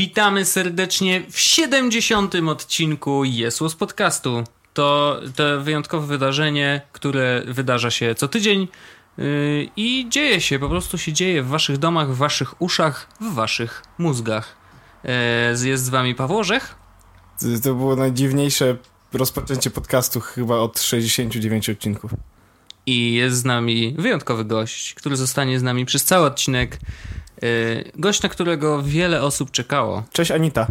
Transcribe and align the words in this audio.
Witamy 0.00 0.44
serdecznie 0.44 1.22
w 1.30 1.38
70. 1.38 2.34
odcinku 2.34 3.24
Jesłos 3.24 3.74
Podcastu. 3.74 4.44
To, 4.74 5.20
to 5.36 5.60
wyjątkowe 5.60 6.06
wydarzenie, 6.06 6.82
które 6.92 7.42
wydarza 7.46 7.90
się 7.90 8.14
co 8.14 8.28
tydzień 8.28 8.68
yy, 9.18 9.68
i 9.76 10.06
dzieje 10.08 10.40
się, 10.40 10.58
po 10.58 10.68
prostu 10.68 10.98
się 10.98 11.12
dzieje 11.12 11.42
w 11.42 11.48
waszych 11.48 11.78
domach, 11.78 12.12
w 12.12 12.16
waszych 12.16 12.62
uszach, 12.62 13.08
w 13.20 13.34
waszych 13.34 13.82
mózgach. 13.98 14.56
Yy, 15.04 15.68
jest 15.68 15.84
z 15.84 15.88
wami 15.88 16.14
Paweł 16.14 16.38
Orzech. 16.38 16.74
To 17.62 17.74
było 17.74 17.96
najdziwniejsze 17.96 18.76
rozpoczęcie 19.12 19.70
podcastu 19.70 20.20
chyba 20.20 20.56
od 20.56 20.80
69 20.80 21.70
odcinków. 21.70 22.10
I 22.86 23.14
jest 23.14 23.36
z 23.36 23.44
nami 23.44 23.94
wyjątkowy 23.98 24.44
gość, 24.44 24.94
który 24.94 25.16
zostanie 25.16 25.58
z 25.58 25.62
nami 25.62 25.86
przez 25.86 26.04
cały 26.04 26.26
odcinek. 26.26 26.78
Yy, 27.42 27.92
gość, 27.94 28.22
na 28.22 28.28
którego 28.28 28.82
wiele 28.82 29.22
osób 29.22 29.50
czekało. 29.50 30.02
Cześć 30.12 30.30
Anita. 30.30 30.66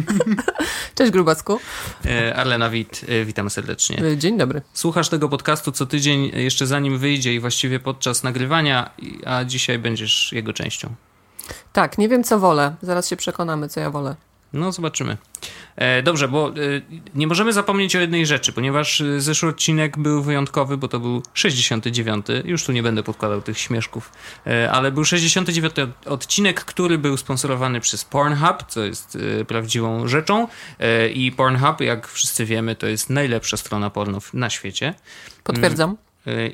Cześć 0.94 1.12
Grubacku. 1.12 1.58
Yy, 2.04 2.36
Arlena 2.36 2.70
Wit, 2.70 3.08
yy, 3.08 3.24
witam 3.24 3.50
serdecznie. 3.50 4.16
Dzień 4.16 4.38
dobry. 4.38 4.62
Słuchasz 4.72 5.08
tego 5.08 5.28
podcastu 5.28 5.72
co 5.72 5.86
tydzień, 5.86 6.30
jeszcze 6.34 6.66
zanim 6.66 6.98
wyjdzie 6.98 7.34
i 7.34 7.40
właściwie 7.40 7.80
podczas 7.80 8.22
nagrywania, 8.22 8.90
a 9.26 9.44
dzisiaj 9.44 9.78
będziesz 9.78 10.32
jego 10.32 10.52
częścią. 10.52 10.94
Tak, 11.72 11.98
nie 11.98 12.08
wiem 12.08 12.24
co 12.24 12.38
wolę. 12.38 12.74
Zaraz 12.82 13.08
się 13.08 13.16
przekonamy, 13.16 13.68
co 13.68 13.80
ja 13.80 13.90
wolę. 13.90 14.16
No, 14.52 14.72
zobaczymy. 14.72 15.16
E, 15.76 16.02
dobrze, 16.02 16.28
bo 16.28 16.48
e, 16.48 16.52
nie 17.14 17.26
możemy 17.26 17.52
zapomnieć 17.52 17.96
o 17.96 18.00
jednej 18.00 18.26
rzeczy, 18.26 18.52
ponieważ 18.52 19.00
e, 19.00 19.20
zeszły 19.20 19.48
odcinek 19.48 19.98
był 19.98 20.22
wyjątkowy, 20.22 20.76
bo 20.76 20.88
to 20.88 21.00
był 21.00 21.22
69. 21.34 22.26
Już 22.44 22.64
tu 22.64 22.72
nie 22.72 22.82
będę 22.82 23.02
podkładał 23.02 23.42
tych 23.42 23.58
śmieszków, 23.58 24.12
ale 24.72 24.92
był 24.92 25.04
69. 25.04 25.74
odcinek, 26.06 26.64
który 26.64 26.98
był 26.98 27.16
sponsorowany 27.16 27.80
przez 27.80 28.04
Pornhub, 28.04 28.62
co 28.68 28.84
jest 28.84 29.18
prawdziwą 29.48 30.08
rzeczą. 30.08 30.48
I 31.14 31.32
Pornhub, 31.32 31.80
jak 31.80 32.08
wszyscy 32.08 32.44
wiemy, 32.44 32.76
to 32.76 32.86
jest 32.86 33.10
najlepsza 33.10 33.56
strona 33.56 33.90
porno 33.90 34.18
na 34.34 34.50
świecie. 34.50 34.94
Potwierdzam. 35.44 35.96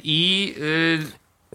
I 0.03 0.55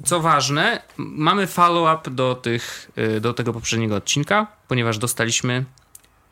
co 0.05 0.19
ważne, 0.19 0.81
mamy 0.97 1.47
follow-up 1.47 2.11
do, 2.11 2.35
tych, 2.35 2.91
do 3.21 3.33
tego 3.33 3.53
poprzedniego 3.53 3.95
odcinka, 3.95 4.47
ponieważ 4.67 4.97
dostaliśmy 4.97 5.65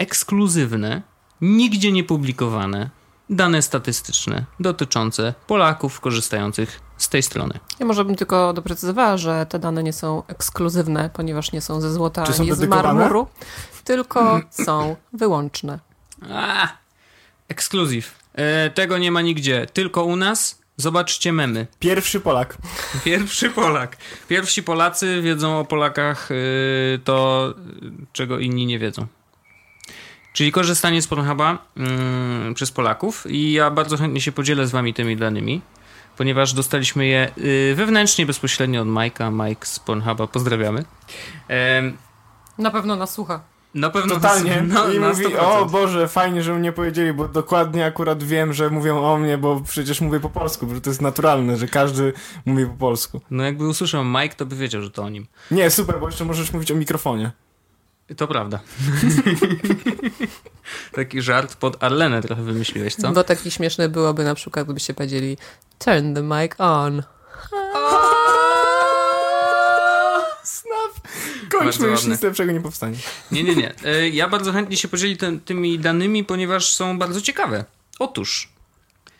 ekskluzywne, 0.01 1.01
nigdzie 1.41 1.91
nie 1.91 2.03
publikowane 2.03 2.89
dane 3.29 3.61
statystyczne 3.61 4.45
dotyczące 4.59 5.33
Polaków 5.47 5.99
korzystających 5.99 6.79
z 6.97 7.09
tej 7.09 7.23
strony. 7.23 7.59
Ja 7.79 7.85
może 7.85 8.05
bym 8.05 8.15
tylko 8.15 8.53
doprecyzowała, 8.53 9.17
że 9.17 9.45
te 9.49 9.59
dane 9.59 9.83
nie 9.83 9.93
są 9.93 10.23
ekskluzywne, 10.27 11.09
ponieważ 11.13 11.51
nie 11.51 11.61
są 11.61 11.81
ze 11.81 11.93
złota 11.93 12.23
Czy 12.23 12.33
ani 12.33 12.53
z 12.53 12.67
marmuru, 12.67 13.27
tylko 13.83 14.41
są 14.65 14.95
wyłączne. 15.13 15.79
A, 16.33 16.67
ekskluzyw. 17.47 18.15
E, 18.33 18.69
tego 18.69 18.97
nie 18.97 19.11
ma 19.11 19.21
nigdzie, 19.21 19.67
tylko 19.73 20.03
u 20.03 20.15
nas. 20.15 20.61
Zobaczcie 20.77 21.33
memy. 21.33 21.67
Pierwszy 21.79 22.19
Polak. 22.19 22.57
Pierwszy 23.05 23.49
Polak. 23.49 23.97
Pierwsi 24.27 24.63
Polacy 24.63 25.21
wiedzą 25.21 25.59
o 25.59 25.65
Polakach 25.65 26.31
y, 26.31 26.99
to, 27.03 27.53
czego 28.13 28.39
inni 28.39 28.65
nie 28.65 28.79
wiedzą. 28.79 29.07
Czyli 30.33 30.51
korzystanie 30.51 31.01
z 31.01 31.07
Pornhuba 31.07 31.57
mm, 31.77 32.53
przez 32.53 32.71
Polaków 32.71 33.25
i 33.29 33.51
ja 33.53 33.71
bardzo 33.71 33.97
chętnie 33.97 34.21
się 34.21 34.31
podzielę 34.31 34.67
z 34.67 34.71
wami 34.71 34.93
tymi 34.93 35.17
danymi, 35.17 35.61
ponieważ 36.17 36.53
dostaliśmy 36.53 37.05
je 37.05 37.31
y, 37.37 37.73
wewnętrznie, 37.75 38.25
bezpośrednio 38.25 38.81
od 38.81 38.87
Majka. 38.87 39.31
Mike 39.31 39.65
z 39.65 39.79
Pornhuba, 39.79 40.27
pozdrawiamy. 40.27 40.85
Em, 41.47 41.97
Na 42.57 42.71
pewno 42.71 42.95
nas 42.95 43.13
słucha. 43.13 43.41
na 43.73 43.89
pewno 43.89 44.15
Totalnie. 44.15 44.63
No, 44.73 44.91
I 44.91 44.99
mówi, 44.99 45.25
100%. 45.25 45.37
o 45.39 45.65
Boże, 45.65 46.07
fajnie, 46.07 46.43
że 46.43 46.53
mnie 46.53 46.71
powiedzieli, 46.71 47.13
bo 47.13 47.27
dokładnie 47.27 47.85
akurat 47.85 48.23
wiem, 48.23 48.53
że 48.53 48.69
mówią 48.69 49.03
o 49.03 49.17
mnie, 49.17 49.37
bo 49.37 49.61
przecież 49.67 50.01
mówię 50.01 50.19
po 50.19 50.29
polsku, 50.29 50.67
bo 50.67 50.81
to 50.81 50.89
jest 50.89 51.01
naturalne, 51.01 51.57
że 51.57 51.67
każdy 51.67 52.13
mówi 52.45 52.65
po 52.65 52.73
polsku. 52.73 53.21
No 53.31 53.43
jakby 53.43 53.67
usłyszał 53.67 54.05
Mike, 54.05 54.35
to 54.35 54.45
by 54.45 54.55
wiedział, 54.55 54.81
że 54.81 54.91
to 54.91 55.03
o 55.03 55.09
nim. 55.09 55.27
Nie, 55.51 55.69
super, 55.71 55.99
bo 55.99 56.05
jeszcze 56.05 56.25
możesz 56.25 56.53
mówić 56.53 56.71
o 56.71 56.75
mikrofonie. 56.75 57.31
To 58.17 58.27
prawda. 58.27 58.59
Taki 60.95 61.21
żart 61.21 61.55
pod 61.55 61.83
Arlenę 61.83 62.21
trochę 62.21 62.43
wymyśliłeś, 62.43 62.95
co? 62.95 63.11
Bo 63.11 63.23
taki 63.23 63.51
śmieszny 63.51 63.89
byłoby 63.89 64.23
na 64.23 64.35
przykład, 64.35 64.65
gdybyście 64.65 64.93
powiedzieli 64.93 65.37
turn 65.79 66.13
the 66.13 66.21
mic 66.23 66.51
on. 66.57 67.03
Snap! 70.43 71.07
Kończmy, 71.51 71.87
już 71.87 72.05
nic 72.05 72.21
lepszego 72.21 72.51
nie 72.51 72.61
powstanie. 72.61 72.97
Nie, 73.31 73.43
nie, 73.43 73.55
nie. 73.55 73.73
E, 73.85 74.09
Ja 74.09 74.29
bardzo 74.29 74.51
chętnie 74.53 74.77
się 74.77 74.87
podzieli 74.87 75.17
tym- 75.17 75.39
tymi 75.39 75.79
danymi, 75.79 76.23
ponieważ 76.23 76.73
są 76.73 76.99
bardzo 76.99 77.21
ciekawe. 77.21 77.65
Otóż, 77.99 78.49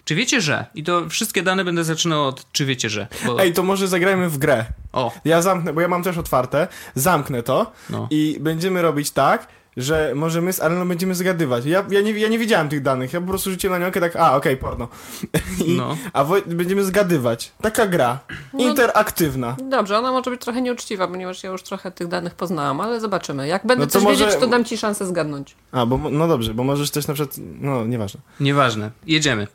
czy 0.06 0.16
wiecie, 0.16 0.42
że? 0.42 0.66
I 0.76 0.84
to 0.84 1.10
wszystkie 1.10 1.44
dane 1.44 1.66
będę 1.66 1.84
zaczynał 1.84 2.28
od 2.28 2.52
czy 2.52 2.66
wiecie, 2.66 2.90
że. 2.90 3.08
Bo... 3.26 3.42
Ej, 3.42 3.54
to 3.54 3.64
może 3.64 3.88
zagrajmy 3.88 4.30
w 4.30 4.38
grę. 4.38 4.66
O, 4.94 5.12
Ja 5.26 5.42
zamknę, 5.42 5.74
bo 5.74 5.82
ja 5.82 5.88
mam 5.88 6.04
też 6.04 6.18
otwarte, 6.18 6.68
zamknę 6.96 7.44
to 7.44 7.72
no. 7.90 8.08
i 8.10 8.38
będziemy 8.40 8.82
robić 8.82 9.12
tak, 9.12 9.48
że 9.78 10.12
może 10.16 10.42
my 10.42 10.54
z 10.54 10.60
Aleną 10.60 10.88
będziemy 10.88 11.16
zgadywać. 11.16 11.66
Ja, 11.66 11.86
ja, 11.90 12.02
nie, 12.02 12.12
ja 12.12 12.28
nie 12.28 12.40
widziałem 12.40 12.70
tych 12.70 12.82
danych, 12.82 13.14
ja 13.14 13.22
po 13.22 13.28
prostu 13.28 13.52
rzuciłem 13.52 13.80
na 13.80 13.86
niokę 13.88 14.00
tak, 14.00 14.16
a 14.16 14.36
okej, 14.36 14.58
porno. 14.58 14.88
I, 15.66 15.78
No. 15.78 15.98
A 16.14 16.24
Woj- 16.26 16.42
będziemy 16.56 16.84
zgadywać. 16.84 17.52
Taka 17.62 17.88
gra. 17.88 18.20
No. 18.54 18.60
Interaktywna. 18.60 19.56
Dobrze, 19.70 19.98
ona 19.98 20.12
może 20.12 20.32
być 20.32 20.42
trochę 20.42 20.62
nieuczciwa, 20.62 21.08
ponieważ 21.08 21.44
ja 21.44 21.50
już 21.50 21.64
trochę 21.64 21.92
tych 21.92 22.08
danych 22.08 22.36
poznałam, 22.36 22.82
ale 22.82 23.00
zobaczymy. 23.00 23.48
Jak 23.48 23.66
będę 23.68 23.86
No 23.86 23.92
coś 23.92 24.04
może- 24.04 24.26
wiedzieć, 24.26 24.40
to 24.40 24.48
dam 24.48 24.66
ci 24.66 24.78
szansę 24.78 25.06
zgadnąć. 25.08 25.56
A, 25.72 25.86
bo 25.86 25.98
no 26.12 26.28
dobrze, 26.28 26.54
bo 26.54 26.64
możesz 26.64 26.92
też 26.92 27.08
na 27.08 27.14
przykład, 27.14 27.36
no 27.62 27.86
nieważne. 27.86 28.20
Nieważne. 28.40 28.92
Jedziemy. 29.08 29.48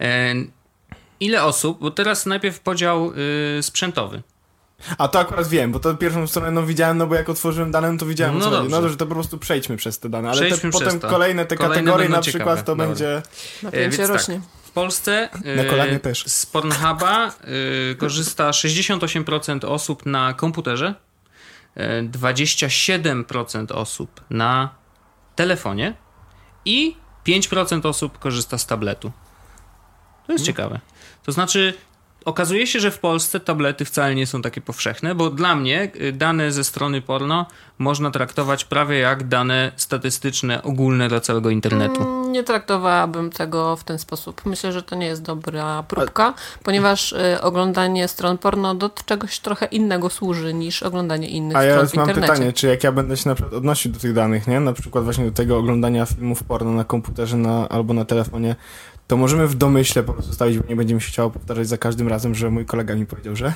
E, 0.00 0.34
ile 1.20 1.44
osób, 1.44 1.80
bo 1.80 1.90
teraz 1.90 2.26
najpierw 2.26 2.60
podział 2.60 3.12
y, 3.58 3.62
sprzętowy. 3.62 4.22
A 4.98 5.08
to 5.08 5.18
akurat 5.18 5.48
wiem, 5.48 5.72
bo 5.72 5.80
to 5.80 5.94
pierwszą 5.94 6.26
stronę 6.26 6.50
no 6.50 6.62
widziałem, 6.66 6.98
no 6.98 7.06
bo 7.06 7.14
jak 7.14 7.28
otworzyłem 7.28 7.70
dane, 7.70 7.92
no 7.92 7.98
to 7.98 8.06
widziałem 8.06 8.38
No. 8.38 8.50
No 8.50 8.80
dobrze, 8.80 8.96
to 8.96 9.06
po 9.06 9.14
prostu 9.14 9.38
przejdźmy 9.38 9.76
przez 9.76 9.98
te 9.98 10.08
dane, 10.08 10.28
ale 10.30 10.40
te, 10.40 10.46
Przejdźmy 10.46 10.70
potem 10.70 10.88
przez 10.88 11.00
to. 11.00 11.08
kolejne 11.08 11.46
te 11.46 11.56
Kolejne 11.56 11.74
kategorie 11.84 12.08
na 12.08 12.20
przykład 12.20 12.42
ciekawe. 12.42 12.62
to 12.62 12.72
Dobra. 12.72 12.86
będzie... 12.86 13.22
Napięcie 13.62 13.82
więc 13.82 13.96
tak. 13.96 14.08
rośnie. 14.08 14.40
W 14.64 14.70
Polsce 14.70 15.28
y, 15.46 15.56
Na 15.56 15.64
kolanie 15.64 16.00
też. 16.00 16.24
z 16.26 16.46
Pornhuba 16.46 17.32
y, 17.92 17.96
korzysta 17.96 18.50
68% 18.50 19.64
osób 19.64 20.06
na 20.06 20.32
komputerze, 20.34 20.94
y, 21.76 21.80
27% 22.08 23.72
osób 23.72 24.20
na 24.30 24.68
telefonie 25.36 25.94
i 26.64 26.96
5% 27.26 27.86
osób 27.86 28.18
korzysta 28.18 28.58
z 28.58 28.66
tabletu. 28.66 29.12
To 30.26 30.32
jest 30.32 30.44
ciekawe. 30.44 30.80
To 31.22 31.32
znaczy, 31.32 31.74
okazuje 32.24 32.66
się, 32.66 32.80
że 32.80 32.90
w 32.90 32.98
Polsce 32.98 33.40
tablety 33.40 33.84
wcale 33.84 34.14
nie 34.14 34.26
są 34.26 34.42
takie 34.42 34.60
powszechne, 34.60 35.14
bo 35.14 35.30
dla 35.30 35.56
mnie 35.56 35.90
y, 36.00 36.12
dane 36.12 36.52
ze 36.52 36.64
strony 36.64 37.02
porno 37.02 37.46
można 37.78 38.10
traktować 38.10 38.64
prawie 38.64 38.98
jak 38.98 39.28
dane 39.28 39.72
statystyczne 39.76 40.62
ogólne 40.62 41.08
dla 41.08 41.20
całego 41.20 41.50
internetu. 41.50 42.02
Mm, 42.02 42.32
Nie 42.32 42.42
traktowałabym 42.44 43.30
tego 43.30 43.76
w 43.76 43.84
ten 43.84 43.98
sposób. 43.98 44.42
Myślę, 44.46 44.72
że 44.72 44.82
to 44.82 44.96
nie 44.96 45.06
jest 45.06 45.22
dobra 45.22 45.82
próbka, 45.82 46.34
ponieważ 46.62 47.12
y, 47.12 47.40
oglądanie 47.42 48.08
stron 48.08 48.38
porno 48.38 48.74
do 48.74 48.90
czegoś 49.06 49.38
trochę 49.38 49.66
innego 49.66 50.10
służy 50.10 50.54
niż 50.54 50.82
oglądanie 50.82 51.28
innych 51.28 51.56
A 51.56 51.62
ja 51.64 51.72
stron 51.72 51.84
już 51.84 51.92
w 51.92 51.94
mam 51.96 52.08
internecie. 52.08 52.32
pytanie, 52.32 52.52
czy 52.52 52.66
jak 52.66 52.84
ja 52.84 52.92
będę 52.92 53.16
się 53.16 53.28
na 53.28 53.34
przykład 53.34 53.54
odnosił 53.54 53.92
do 53.92 53.98
tych 53.98 54.12
danych, 54.12 54.46
nie? 54.46 54.60
Na 54.60 54.72
przykład 54.72 55.04
właśnie 55.04 55.24
do 55.24 55.32
tego 55.32 55.58
oglądania 55.58 56.06
filmów 56.06 56.42
porno 56.44 56.72
na 56.72 56.84
komputerze 56.84 57.36
na, 57.36 57.68
albo 57.68 57.94
na 57.94 58.04
telefonie, 58.04 58.56
to 59.06 59.16
możemy 59.16 59.48
w 59.48 59.54
domyśle 59.54 60.02
po 60.02 60.12
prostu 60.12 60.32
stawić, 60.32 60.58
bo 60.58 60.64
nie 60.68 60.76
będzie 60.76 60.94
mi 60.94 61.00
się 61.00 61.08
chciało 61.08 61.30
powtarzać 61.30 61.68
za 61.68 61.78
każdym 61.78 62.08
razem, 62.08 62.34
że 62.34 62.50
mój 62.50 62.66
kolega 62.66 62.94
mi 62.94 63.06
powiedział, 63.06 63.36
że... 63.36 63.52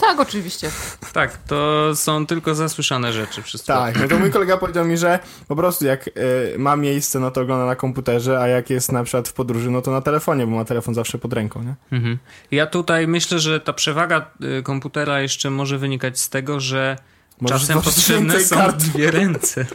Tak, 0.00 0.20
oczywiście. 0.20 0.70
Tak, 1.12 1.36
to 1.36 1.90
są 1.96 2.26
tylko 2.26 2.54
zasłyszane 2.54 3.12
rzeczy 3.12 3.42
wszystko. 3.42 3.72
Tak, 3.72 4.00
no 4.00 4.08
to 4.08 4.18
mój 4.18 4.30
kolega 4.30 4.56
powiedział 4.56 4.84
mi, 4.84 4.96
że 4.96 5.18
po 5.48 5.56
prostu 5.56 5.84
jak 5.86 6.08
y, 6.08 6.12
ma 6.58 6.76
miejsce, 6.76 7.20
no 7.20 7.30
to 7.30 7.40
ogląda 7.40 7.66
na 7.66 7.76
komputerze, 7.76 8.40
a 8.40 8.48
jak 8.48 8.70
jest 8.70 8.92
na 8.92 9.04
przykład 9.04 9.28
w 9.28 9.32
podróży, 9.32 9.70
no 9.70 9.82
to 9.82 9.90
na 9.90 10.00
telefonie, 10.00 10.46
bo 10.46 10.56
ma 10.56 10.64
telefon 10.64 10.94
zawsze 10.94 11.18
pod 11.18 11.32
ręką, 11.32 11.62
nie? 11.62 11.74
Mhm. 11.92 12.18
Ja 12.50 12.66
tutaj 12.66 13.06
myślę, 13.08 13.38
że 13.38 13.60
ta 13.60 13.72
przewaga 13.72 14.30
y, 14.58 14.62
komputera 14.62 15.20
jeszcze 15.20 15.50
może 15.50 15.78
wynikać 15.78 16.20
z 16.20 16.28
tego, 16.28 16.60
że 16.60 16.96
Możesz 17.40 17.60
czasem 17.60 17.80
potrzebne 17.82 18.40
są 18.40 18.56
kart. 18.56 18.76
dwie 18.76 19.10
ręce. 19.10 19.66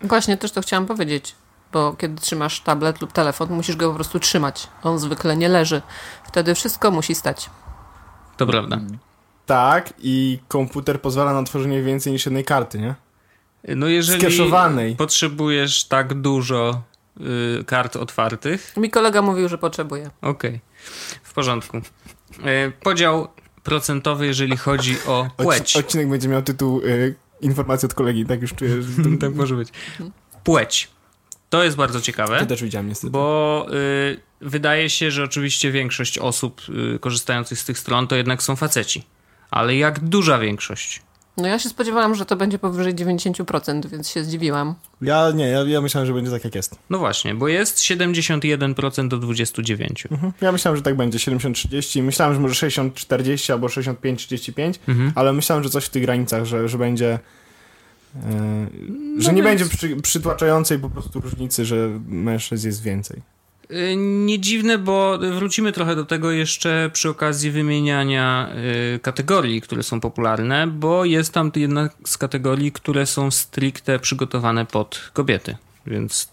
Właśnie 0.00 0.36
też 0.36 0.52
to 0.52 0.60
chciałam 0.62 0.86
powiedzieć, 0.86 1.34
bo 1.72 1.92
kiedy 1.98 2.20
trzymasz 2.20 2.60
tablet 2.60 3.00
lub 3.00 3.12
telefon, 3.12 3.50
musisz 3.50 3.76
go 3.76 3.88
po 3.88 3.94
prostu 3.94 4.20
trzymać. 4.20 4.68
On 4.82 4.98
zwykle 4.98 5.36
nie 5.36 5.48
leży. 5.48 5.82
Wtedy 6.24 6.54
wszystko 6.54 6.90
musi 6.90 7.14
stać. 7.14 7.50
To 8.36 8.46
prawda. 8.46 8.80
Tak, 9.46 9.94
i 9.98 10.38
komputer 10.48 11.00
pozwala 11.00 11.32
na 11.32 11.42
tworzenie 11.42 11.82
więcej 11.82 12.12
niż 12.12 12.26
jednej 12.26 12.44
karty, 12.44 12.78
nie? 12.78 12.94
No 13.76 13.86
jeżeli 13.88 14.26
potrzebujesz 14.98 15.84
tak 15.84 16.20
dużo 16.20 16.82
y, 17.60 17.64
kart 17.64 17.96
otwartych, 17.96 18.76
Mi 18.76 18.90
kolega 18.90 19.22
mówił, 19.22 19.48
że 19.48 19.58
potrzebuje. 19.58 20.10
okej, 20.22 20.60
w 21.22 21.32
porządku. 21.34 21.76
Y, 21.76 22.72
podział 22.82 23.28
procentowy, 23.62 24.26
jeżeli 24.26 24.56
chodzi 24.56 24.96
o 25.06 25.28
płeć. 25.36 25.62
Odci- 25.62 25.78
odcinek 25.78 26.08
będzie 26.08 26.28
miał 26.28 26.42
tytuł 26.42 26.80
y, 26.80 27.14
Informacje 27.40 27.86
od 27.86 27.94
kolegi, 27.94 28.26
tak 28.26 28.42
już 28.42 28.54
czuję, 28.54 28.82
że 28.82 29.02
to 29.02 29.08
tak 29.26 29.34
może 29.34 29.54
być. 29.54 29.68
Płeć. 30.44 30.90
To 31.52 31.64
jest 31.64 31.76
bardzo 31.76 32.00
ciekawe. 32.00 32.38
To 32.38 32.46
też 32.46 32.62
widziałem 32.62 32.88
niestety. 32.88 33.10
Bo 33.10 33.66
y, 33.72 34.20
wydaje 34.40 34.90
się, 34.90 35.10
że 35.10 35.24
oczywiście 35.24 35.72
większość 35.72 36.18
osób 36.18 36.62
y, 36.94 36.98
korzystających 36.98 37.58
z 37.58 37.64
tych 37.64 37.78
stron 37.78 38.06
to 38.08 38.16
jednak 38.16 38.42
są 38.42 38.56
faceci. 38.56 39.04
Ale 39.50 39.76
jak 39.76 40.00
duża 40.00 40.38
większość? 40.38 41.02
No 41.36 41.48
ja 41.48 41.58
się 41.58 41.68
spodziewałam, 41.68 42.14
że 42.14 42.26
to 42.26 42.36
będzie 42.36 42.58
powyżej 42.58 42.94
90%, 42.94 43.86
więc 43.86 44.10
się 44.10 44.24
zdziwiłam. 44.24 44.74
Ja 45.02 45.30
nie, 45.30 45.48
ja, 45.48 45.62
ja 45.62 45.80
myślałem, 45.80 46.06
że 46.06 46.14
będzie 46.14 46.30
tak 46.30 46.44
jak 46.44 46.54
jest. 46.54 46.78
No 46.90 46.98
właśnie, 46.98 47.34
bo 47.34 47.48
jest 47.48 47.78
71% 47.78 49.08
do 49.08 49.18
29%. 49.18 50.12
Mhm. 50.12 50.32
Ja 50.40 50.52
myślałem, 50.52 50.76
że 50.76 50.82
tak 50.82 50.96
będzie, 50.96 51.18
70-30. 51.18 52.02
Myślałem, 52.02 52.34
że 52.34 52.40
może 52.40 52.54
60-40 52.66 53.52
albo 53.52 53.66
65-35, 53.66 54.74
Mhm. 54.88 55.12
ale 55.14 55.32
myślałem, 55.32 55.64
że 55.64 55.70
coś 55.70 55.84
w 55.84 55.90
tych 55.90 56.02
granicach, 56.02 56.44
że, 56.44 56.68
że 56.68 56.78
będzie... 56.78 57.18
e, 58.16 58.20
że 59.18 59.28
No 59.32 59.36
nie 59.36 59.42
więc- 59.42 59.60
będzie 59.62 59.76
przy, 59.76 59.96
przytłaczającej 59.96 60.78
po 60.78 60.90
prostu 60.90 61.20
różnicy, 61.20 61.64
że 61.64 62.00
mężczyzn 62.06 62.66
jest 62.66 62.82
więcej. 62.82 63.22
Y, 63.70 63.96
Nie 63.96 64.40
dziwne, 64.40 64.78
bo 64.78 65.18
wrócimy 65.18 65.72
trochę 65.72 65.96
do 65.96 66.04
tego 66.04 66.30
jeszcze 66.30 66.90
przy 66.92 67.08
okazji 67.08 67.50
wymieniania 67.50 68.48
y, 68.94 68.98
kategorii, 68.98 69.60
które 69.60 69.82
są 69.82 70.00
popularne, 70.00 70.66
bo 70.66 71.04
jest 71.04 71.32
tam 71.34 71.52
jedna 71.56 71.88
z 72.06 72.18
kategorii, 72.18 72.72
które 72.72 73.06
są 73.06 73.30
stricte 73.30 73.98
przygotowane 73.98 74.66
pod 74.66 75.10
kobiety, 75.12 75.56
więc 75.86 76.28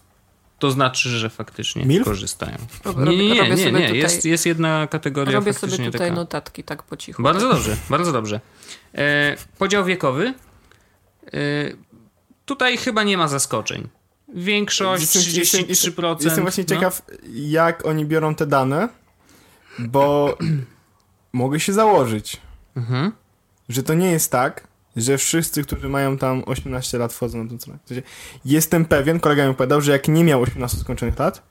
to 0.58 0.70
znaczy, 0.70 1.08
że 1.08 1.30
faktycznie 1.30 1.84
Milf? 1.84 2.04
korzystają. 2.04 2.56
Rob- 2.84 2.98
Nie, 3.08 3.16
nie, 3.16 3.28
nie, 3.34 3.40
robię 3.40 3.50
nie, 3.50 3.56
sobie 3.56 3.72
nie. 3.72 3.78
tutaj- 3.86 3.98
Jest, 3.98 4.24
jest 4.24 4.46
jedna 4.46 4.86
kategoria 4.86 5.32
Robię 5.34 5.52
faktycznie 5.52 5.76
sobie 5.76 5.90
tutaj 5.92 6.08
taka. 6.08 6.20
notatki 6.20 6.64
tak 6.64 6.82
po 6.82 6.96
cichu. 6.96 7.22
Bardzo 7.22 7.48
dobrze, 7.48 7.76
bardzo 7.90 8.12
dobrze. 8.12 8.40
E, 8.94 9.36
podział 9.58 9.84
wiekowy. 9.84 10.34
E, 11.26 11.30
tutaj 12.44 12.76
chyba 12.76 13.02
nie 13.02 13.18
ma 13.18 13.28
zaskoczeń. 13.28 13.88
Większość 14.34 15.02
Jestem- 15.16 15.34
jestem- 15.40 15.64
33%. 15.94 16.24
Jestem 16.24 16.44
właśnie 16.44 16.64
no. 16.68 16.74
ciekaw, 16.74 17.02
jak 17.32 17.86
oni 17.86 18.04
biorą 18.06 18.34
te 18.34 18.46
dane, 18.46 18.88
bo 19.78 20.36
mogę 21.32 21.60
się 21.60 21.72
założyć, 21.72 22.36
Mhm. 22.76 23.12
że 23.68 23.82
to 23.82 23.94
nie 23.94 24.10
jest 24.10 24.32
tak, 24.32 24.68
że 24.96 25.18
wszyscy, 25.18 25.62
którzy 25.64 25.88
mają 25.88 26.18
tam 26.18 26.42
18 26.46 26.98
lat 26.98 27.12
wchodzą 27.12 27.44
na 27.44 27.50
tę 27.50 27.58
stronę. 27.58 27.78
Jestem 28.44 28.84
pewien, 28.84 29.20
kolega 29.20 29.48
mi 29.48 29.54
powiedział, 29.54 29.80
że 29.80 29.92
jak 29.92 30.08
nie 30.08 30.24
miał 30.24 30.42
18 30.42 30.78
skończonych 30.78 31.18
lat, 31.18 31.42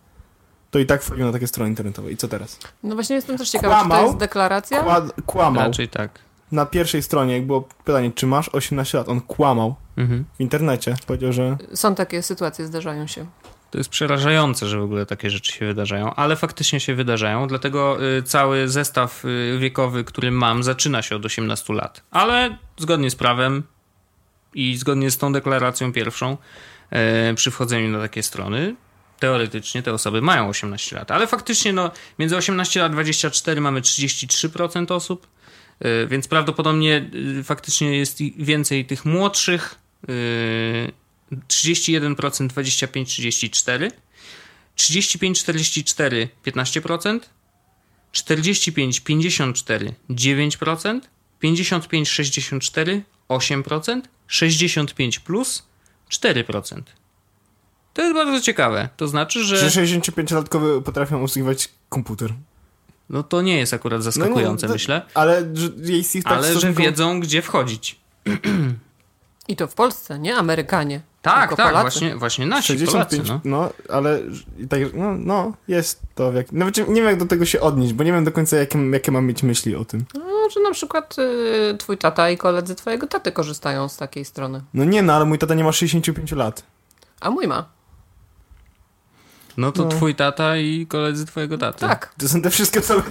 to 0.71 0.79
i 0.79 0.85
tak 0.85 1.03
wchodził 1.03 1.25
na 1.25 1.31
takie 1.31 1.47
strony 1.47 1.69
internetowe. 1.69 2.11
I 2.11 2.17
co 2.17 2.27
teraz? 2.27 2.59
No 2.83 2.95
właśnie 2.95 3.15
jestem 3.15 3.37
też 3.37 3.49
ciekawa, 3.49 3.83
czy 3.83 3.89
to 3.89 4.05
jest 4.05 4.17
deklaracja? 4.17 4.83
Kład, 4.83 5.03
kłamał. 5.25 5.63
Raczej 5.63 5.89
tak. 5.89 6.19
Na 6.51 6.65
pierwszej 6.65 7.03
stronie, 7.03 7.33
jak 7.33 7.45
było 7.45 7.61
pytanie, 7.61 8.11
czy 8.15 8.27
masz 8.27 8.49
18 8.49 8.97
lat, 8.97 9.09
on 9.09 9.21
kłamał 9.21 9.75
Mhm. 9.97 10.25
w 10.37 10.41
internecie. 10.41 10.95
Powiedział, 11.07 11.33
że 11.33 11.57
Są 11.73 11.95
takie 11.95 12.21
sytuacje, 12.23 12.65
zdarzają 12.65 13.07
się. 13.07 13.25
To 13.71 13.77
jest 13.77 13.89
przerażające, 13.89 14.67
że 14.67 14.79
w 14.79 14.83
ogóle 14.83 15.05
takie 15.05 15.29
rzeczy 15.29 15.51
się 15.53 15.65
wydarzają, 15.65 16.15
ale 16.15 16.35
faktycznie 16.35 16.79
się 16.79 16.95
wydarzają, 16.95 17.47
dlatego 17.47 17.97
y, 18.17 18.23
cały 18.23 18.67
zestaw 18.67 19.25
y, 19.25 19.57
wiekowy, 19.59 20.03
który 20.03 20.31
mam, 20.31 20.63
zaczyna 20.63 21.01
się 21.01 21.15
od 21.15 21.25
18 21.25 21.73
lat. 21.73 22.03
Ale 22.11 22.57
zgodnie 22.77 23.09
z 23.09 23.15
prawem 23.15 23.63
i 24.53 24.77
zgodnie 24.77 25.11
z 25.11 25.17
tą 25.17 25.33
deklaracją 25.33 25.93
pierwszą, 25.93 26.37
y, 27.31 27.35
przy 27.35 27.51
wchodzeniu 27.51 27.89
na 27.89 27.99
takie 27.99 28.23
strony, 28.23 28.75
teoretycznie 29.19 29.83
te 29.83 29.93
osoby 29.93 30.21
mają 30.21 30.49
18 30.49 30.95
lat, 30.95 31.11
ale 31.11 31.27
faktycznie 31.27 31.73
no, 31.73 31.91
między 32.19 32.37
18 32.37 32.85
a 32.85 32.89
24 32.89 33.61
mamy 33.61 33.81
33% 33.81 34.91
osób, 34.91 35.27
więc 36.07 36.27
prawdopodobnie 36.27 37.09
y, 37.39 37.43
faktycznie 37.43 37.97
jest 37.97 38.19
więcej 38.37 38.85
tych 38.85 39.05
młodszych. 39.05 39.75
y, 40.09 40.91
31%, 41.47 42.47
25-34, 42.47 43.91
35-44 44.77 46.27
15%, 46.45 47.19
45-54 48.13 49.91
9%, 50.09 51.01
55-64 51.43 53.01
8%, 53.29 54.01
65 54.27 55.19
plus 55.19 55.63
4%. 56.09 56.81
To 57.93 58.01
jest 58.01 58.13
bardzo 58.13 58.41
ciekawe. 58.41 58.89
To 58.97 59.07
znaczy, 59.07 59.43
że 59.43 59.69
że 59.69 59.81
65-latkowie 59.81 60.81
potrafią 60.83 61.23
obsługiwać 61.23 61.69
komputer. 61.89 62.33
No 63.09 63.23
to 63.23 63.41
nie 63.41 63.57
jest 63.57 63.73
akurat 63.73 64.03
zaskakujące, 64.03 64.67
to- 64.67 64.73
myślę, 64.73 65.01
Ale 65.13 65.41
że 65.55 65.69
jest 65.93 66.15
ich 66.15 66.23
tak 66.23 66.33
ale 66.33 66.59
że 66.59 66.73
wiedzą, 66.73 67.19
gdzie 67.19 67.41
wchodzić. 67.41 67.99
I 69.47 69.55
to 69.55 69.67
w 69.67 69.73
Polsce, 69.73 70.19
nie 70.19 70.35
Amerykanie. 70.35 71.01
Tak, 71.21 71.55
tak, 71.55 71.67
Polacy. 71.67 71.81
właśnie, 71.81 72.15
właśnie 72.15 72.45
nasi 72.45 72.67
65, 72.67 73.27
Polacy, 73.27 73.41
no. 73.49 73.57
no. 73.61 73.93
ale 73.95 74.19
i 74.59 74.67
tak, 74.67 74.79
no, 74.93 75.15
no, 75.17 75.53
jest 75.67 76.01
to. 76.15 76.31
w 76.31 76.35
Jak, 76.35 76.51
nawet 76.51 76.77
nie 76.77 76.83
wiem, 76.95 77.05
jak 77.05 77.17
do 77.17 77.25
tego 77.25 77.45
się 77.45 77.61
odnieść, 77.61 77.93
bo 77.93 78.03
nie 78.03 78.11
wiem 78.11 78.23
do 78.23 78.31
końca, 78.31 78.57
jakie, 78.57 78.79
jakie 78.91 79.11
mam 79.11 79.25
mieć 79.25 79.43
myśli 79.43 79.75
o 79.75 79.85
tym. 79.85 80.05
No, 80.13 80.49
że 80.49 80.59
na 80.59 80.71
przykład 80.71 81.15
y, 81.19 81.77
twój 81.77 81.97
tata 81.97 82.29
i 82.29 82.37
koledzy 82.37 82.75
twojego 82.75 83.07
taty 83.07 83.31
korzystają 83.31 83.89
z 83.89 83.97
takiej 83.97 84.25
strony. 84.25 84.61
No 84.73 84.83
nie, 84.83 85.01
no, 85.01 85.13
ale 85.13 85.25
mój 85.25 85.37
tata 85.37 85.53
nie 85.53 85.63
ma 85.63 85.71
65 85.71 86.31
lat. 86.31 86.63
A 87.21 87.29
mój 87.29 87.47
ma. 87.47 87.65
No 89.59 89.71
to 89.71 89.83
No. 89.83 89.89
twój 89.89 90.15
tata 90.15 90.57
i 90.57 90.85
koledzy 90.87 91.25
twojego 91.25 91.57
taty. 91.57 91.79
Tak. 91.79 92.13
To 92.17 92.29
są 92.29 92.41
te 92.41 92.49
wszystkie 92.49 92.79
osoby. 92.79 93.03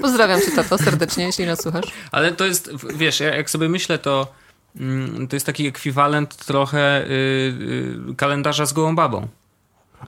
Pozdrawiam 0.00 0.40
cię, 0.40 0.50
tato, 0.56 0.78
serdecznie, 0.78 1.24
jeśli 1.24 1.46
nas 1.46 1.62
słuchasz. 1.62 1.84
Ale 2.12 2.32
to 2.32 2.44
jest, 2.44 2.70
wiesz, 2.96 3.20
ja- 3.20 3.36
jak 3.36 3.50
sobie 3.50 3.68
myślę, 3.68 3.98
to 3.98 4.32
mm, 4.80 5.28
to 5.28 5.36
jest 5.36 5.46
taki 5.46 5.66
ekwiwalent 5.66 6.36
trochę 6.36 7.04
y, 7.04 7.08
y, 8.10 8.14
kalendarza 8.16 8.66
z 8.66 8.72
gołą 8.72 8.96
babą, 8.96 9.28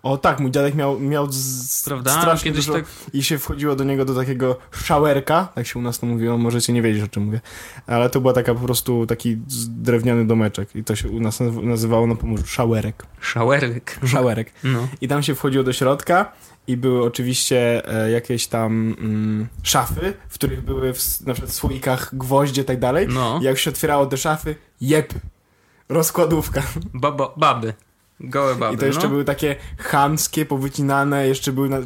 O 0.02 0.16
tak, 0.18 0.40
mój 0.40 0.50
dziadek 0.50 0.74
miał, 0.74 1.00
miał 1.00 1.26
z, 1.32 1.84
prawda? 1.84 2.20
strasznie 2.20 2.50
Kiedyś 2.50 2.66
dużo 2.66 2.78
tak, 2.78 2.84
i 3.12 3.22
się 3.22 3.38
wchodziło 3.38 3.76
do 3.76 3.84
niego 3.84 4.04
do 4.04 4.14
takiego 4.14 4.56
showerka, 4.70 5.48
tak 5.54 5.66
się 5.66 5.78
u 5.78 5.82
nas 5.82 5.98
to 5.98 6.06
mówiło, 6.06 6.38
możecie 6.38 6.72
nie 6.72 6.82
wiedzieć 6.82 7.02
o 7.02 7.08
czym 7.08 7.22
mówię, 7.24 7.40
ale 7.86 8.10
to 8.10 8.20
była 8.20 8.32
taka 8.32 8.54
po 8.54 8.60
prostu 8.60 9.06
taki 9.06 9.36
drewniany 9.68 10.26
domeczek 10.26 10.76
i 10.76 10.84
to 10.84 10.96
się 10.96 11.08
u 11.08 11.20
nas 11.20 11.40
naz- 11.40 11.62
nazywało 11.64 12.06
na 12.06 12.14
Pomorzu 12.14 12.46
showerek. 12.46 13.06
szawerek. 13.20 13.98
Showerek. 14.06 14.52
No. 14.64 14.88
I 15.00 15.08
tam 15.08 15.22
się 15.22 15.34
wchodziło 15.34 15.64
do 15.64 15.72
środka 15.72 16.32
i 16.66 16.76
były 16.76 17.04
oczywiście 17.04 17.88
e, 18.04 18.10
jakieś 18.10 18.46
tam 18.46 18.94
mm, 19.00 19.48
szafy, 19.62 20.14
w 20.28 20.34
których 20.34 20.64
były 20.64 20.94
w, 20.94 21.20
na 21.20 21.32
przykład 21.32 21.52
w 21.52 21.54
słoikach 21.54 22.10
gwoździe 22.12 22.62
i 22.62 22.64
tak 22.64 22.78
dalej. 22.78 23.06
no, 23.08 23.38
I 23.42 23.44
jak 23.44 23.58
się 23.58 23.70
otwierało 23.70 24.06
te 24.06 24.16
szafy, 24.16 24.54
jeb, 24.80 25.14
rozkładówka. 25.88 26.62
Babo, 26.94 27.34
baby. 27.36 27.74
Gołe 28.20 28.54
baby, 28.54 28.74
I 28.74 28.78
to 28.78 28.86
jeszcze 28.86 29.02
no. 29.02 29.08
były 29.08 29.24
takie 29.24 29.56
chamskie, 29.78 30.46
powycinane, 30.46 31.28
jeszcze 31.28 31.52
były 31.52 31.68
na, 31.68 31.78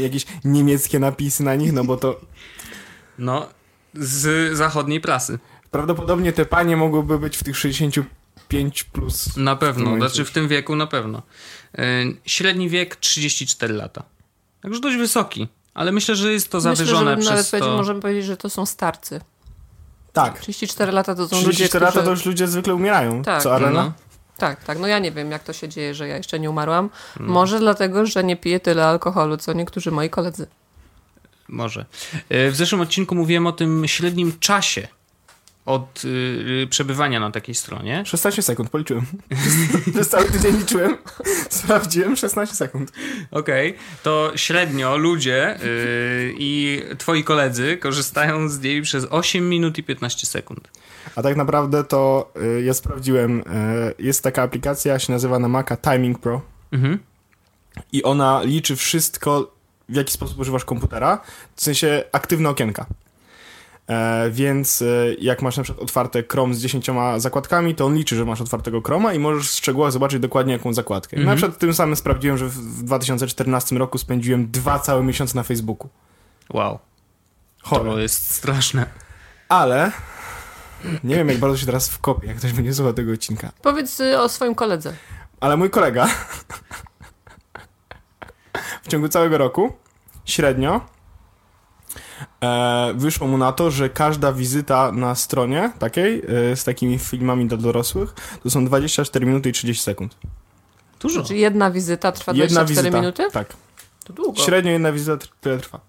jakieś 0.00 0.26
niemieckie 0.44 0.98
napisy 0.98 1.42
na 1.42 1.54
nich, 1.54 1.72
no 1.72 1.84
bo 1.84 1.96
to 1.96 2.20
no, 3.18 3.48
z 3.94 4.56
zachodniej 4.56 5.00
prasy. 5.00 5.38
prawdopodobnie 5.70 6.32
te 6.32 6.46
panie 6.46 6.76
mogłyby 6.76 7.18
być 7.18 7.36
w 7.36 7.44
tych 7.44 7.58
65 7.58 8.84
plus. 8.84 9.36
Na 9.36 9.56
W 9.56 9.58
pewno, 9.58 9.84
momencie 9.84 10.08
znaczy 10.08 10.24
w 10.24 10.30
tym 10.30 10.48
wieku 10.48 10.76
na 10.76 10.86
pewno. 10.86 11.22
Y, 11.78 11.82
średni 12.26 12.68
wiek 12.68 12.96
34 12.96 13.74
lata. 13.74 14.02
Także 14.62 14.80
dość 14.80 14.96
wysoki, 14.96 15.48
ale 15.74 15.92
myślę, 15.92 16.16
że 16.16 16.32
jest 16.32 16.50
to 16.50 16.58
Myślę, 16.58 16.70
że 16.70 16.76
zawyżone 16.76 17.10
nawet 17.10 17.24
przez 17.24 17.50
powiedzieć, 17.50 17.68
to... 17.68 17.76
możemy 17.76 18.00
powiedzieć, 18.00 18.24
że 18.24 18.36
to 18.36 18.50
są 18.50 18.66
starcy. 18.66 19.20
Tak. 20.12 20.40
34 20.40 20.92
lata 20.92 21.14
to 21.14 21.22
są 21.22 21.36
34 21.36 21.52
ludzie, 21.52 21.68
którzy... 21.68 21.84
lata 21.84 22.02
to 22.02 22.10
już 22.10 22.26
ludzie 22.26 22.48
zwykle 22.48 22.74
umierają. 22.74 23.22
Tak. 23.22 23.42
Co, 23.42 23.54
Arena? 23.54 23.84
No. 23.84 23.92
Tak, 24.42 24.64
tak. 24.64 24.78
No 24.78 24.86
ja 24.86 24.98
nie 24.98 25.12
wiem, 25.12 25.30
jak 25.30 25.42
to 25.42 25.52
się 25.52 25.68
dzieje, 25.68 25.94
że 25.94 26.08
ja 26.08 26.16
jeszcze 26.16 26.40
nie 26.40 26.50
umarłam. 26.50 26.90
Hmm. 27.14 27.32
Może 27.32 27.58
dlatego, 27.58 28.06
że 28.06 28.24
nie 28.24 28.36
piję 28.36 28.60
tyle 28.60 28.86
alkoholu, 28.86 29.36
co 29.36 29.52
niektórzy 29.52 29.90
moi 29.90 30.10
koledzy. 30.10 30.46
Może. 31.48 31.84
E, 32.28 32.50
W 32.50 32.56
zeszłym 32.56 32.80
odcinku 32.80 33.14
mówiłem 33.14 33.46
o 33.46 33.52
tym 33.52 33.88
średnim 33.88 34.38
czasie 34.40 34.88
od 35.66 36.04
y, 36.04 36.66
przebywania 36.70 37.20
na 37.20 37.30
takiej 37.30 37.54
stronie. 37.54 38.04
16 38.06 38.42
sekund, 38.42 38.70
policzyłem. 38.70 39.06
Przez 39.94 40.08
cały 40.08 40.30
tydzień 40.30 40.56
liczyłem. 40.56 40.96
Sprawdziłem 41.50 42.16
16 42.16 42.56
sekund. 42.56 42.92
Okej, 43.30 43.74
to 44.02 44.32
średnio 44.36 44.96
ludzie 44.96 45.56
y, 45.64 46.34
i 46.38 46.82
twoi 46.98 47.24
koledzy 47.24 47.76
korzystają 47.76 48.48
z 48.48 48.60
niej 48.60 48.82
przez 48.82 49.06
8 49.10 49.48
minut 49.48 49.78
i 49.78 49.82
15 49.82 50.26
sekund. 50.26 50.68
A 51.16 51.22
tak 51.22 51.36
naprawdę 51.36 51.84
to 51.84 52.32
y, 52.58 52.62
ja 52.62 52.74
sprawdziłem. 52.74 53.42
Jest 53.98 54.22
taka 54.22 54.42
aplikacja, 54.42 54.98
się 54.98 55.12
nazywa 55.12 55.38
na 55.38 55.48
Maca 55.48 55.76
Timing 55.76 56.18
Pro. 56.18 56.42
Mhm. 56.72 56.98
i 57.92 58.02
ona 58.02 58.42
liczy 58.42 58.76
wszystko, 58.76 59.52
w 59.88 59.94
jaki 59.94 60.12
sposób 60.12 60.38
używasz 60.38 60.64
komputera, 60.64 61.20
w 61.56 61.62
sensie 61.62 62.04
aktywne 62.12 62.48
okienka. 62.48 62.86
E, 63.88 64.30
więc 64.30 64.82
e, 64.82 64.86
jak 65.18 65.42
masz 65.42 65.56
na 65.56 65.62
przykład 65.62 65.82
otwarte 65.84 66.22
Chrome 66.30 66.54
z 66.54 66.60
10 66.60 66.86
zakładkami, 67.16 67.74
to 67.74 67.86
on 67.86 67.94
liczy, 67.94 68.16
że 68.16 68.24
masz 68.24 68.40
otwartego 68.40 68.80
Chroma 68.82 69.14
i 69.14 69.18
możesz 69.18 69.50
w 69.50 69.54
szczegółach 69.54 69.92
zobaczyć 69.92 70.20
dokładnie 70.20 70.52
jaką 70.52 70.72
zakładkę. 70.74 71.16
Mhm. 71.16 71.34
Na 71.34 71.36
przykład 71.36 71.58
tym 71.60 71.74
samym 71.74 71.96
sprawdziłem, 71.96 72.38
że 72.38 72.46
w- 72.46 72.52
w 72.52 72.82
2014 72.82 73.78
roku 73.78 73.98
spędziłem 73.98 74.50
dwa 74.50 74.78
całe 74.78 75.02
miesiące 75.02 75.36
na 75.36 75.42
Facebooku. 75.42 75.88
Wow, 76.50 76.78
to 77.62 77.68
Chore. 77.68 78.02
jest 78.02 78.34
straszne. 78.34 78.86
Ale 79.48 79.92
nie 81.04 81.14
wiem, 81.16 81.28
jak 81.28 81.38
bardzo 81.38 81.56
się 81.58 81.66
teraz 81.66 81.88
wkopię, 81.88 82.26
jak 82.28 82.36
ktoś 82.36 82.52
będzie 82.52 82.74
słuchał 82.74 82.92
tego 82.94 83.12
odcinka. 83.12 83.52
Powiedz 83.62 84.00
y, 84.00 84.20
o 84.20 84.28
swoim 84.28 84.54
koledze. 84.54 84.92
Ale 85.40 85.56
mój 85.56 85.70
kolega 85.70 86.08
w 88.82 88.88
ciągu 88.88 89.08
całego 89.08 89.38
roku 89.38 89.72
średnio 90.24 90.80
e, 92.40 92.92
wyszło 92.96 93.26
mu 93.26 93.38
na 93.38 93.52
to, 93.52 93.70
że 93.70 93.88
każda 93.90 94.32
wizyta 94.32 94.92
na 94.92 95.14
stronie 95.14 95.72
takiej 95.78 96.22
e, 96.52 96.56
z 96.56 96.64
takimi 96.64 96.98
filmami 96.98 97.46
dla 97.46 97.56
dorosłych 97.58 98.14
to 98.42 98.50
są 98.50 98.64
24 98.64 99.26
minuty 99.26 99.48
i 99.48 99.52
30 99.52 99.84
sekund. 99.84 100.16
Dużo. 101.00 101.22
Czyli 101.22 101.40
jedna 101.40 101.70
wizyta 101.70 102.12
trwa 102.12 102.32
Jedna 102.32 102.46
24 102.64 102.82
wizyta. 102.84 103.00
minuty? 103.00 103.24
Tak. 103.32 103.56
To 104.04 104.12
długo. 104.12 104.42
Średnio 104.42 104.70
jedna 104.72 104.92
wizyta 104.92 105.26
tyle 105.40 105.58
trwa. 105.58 105.80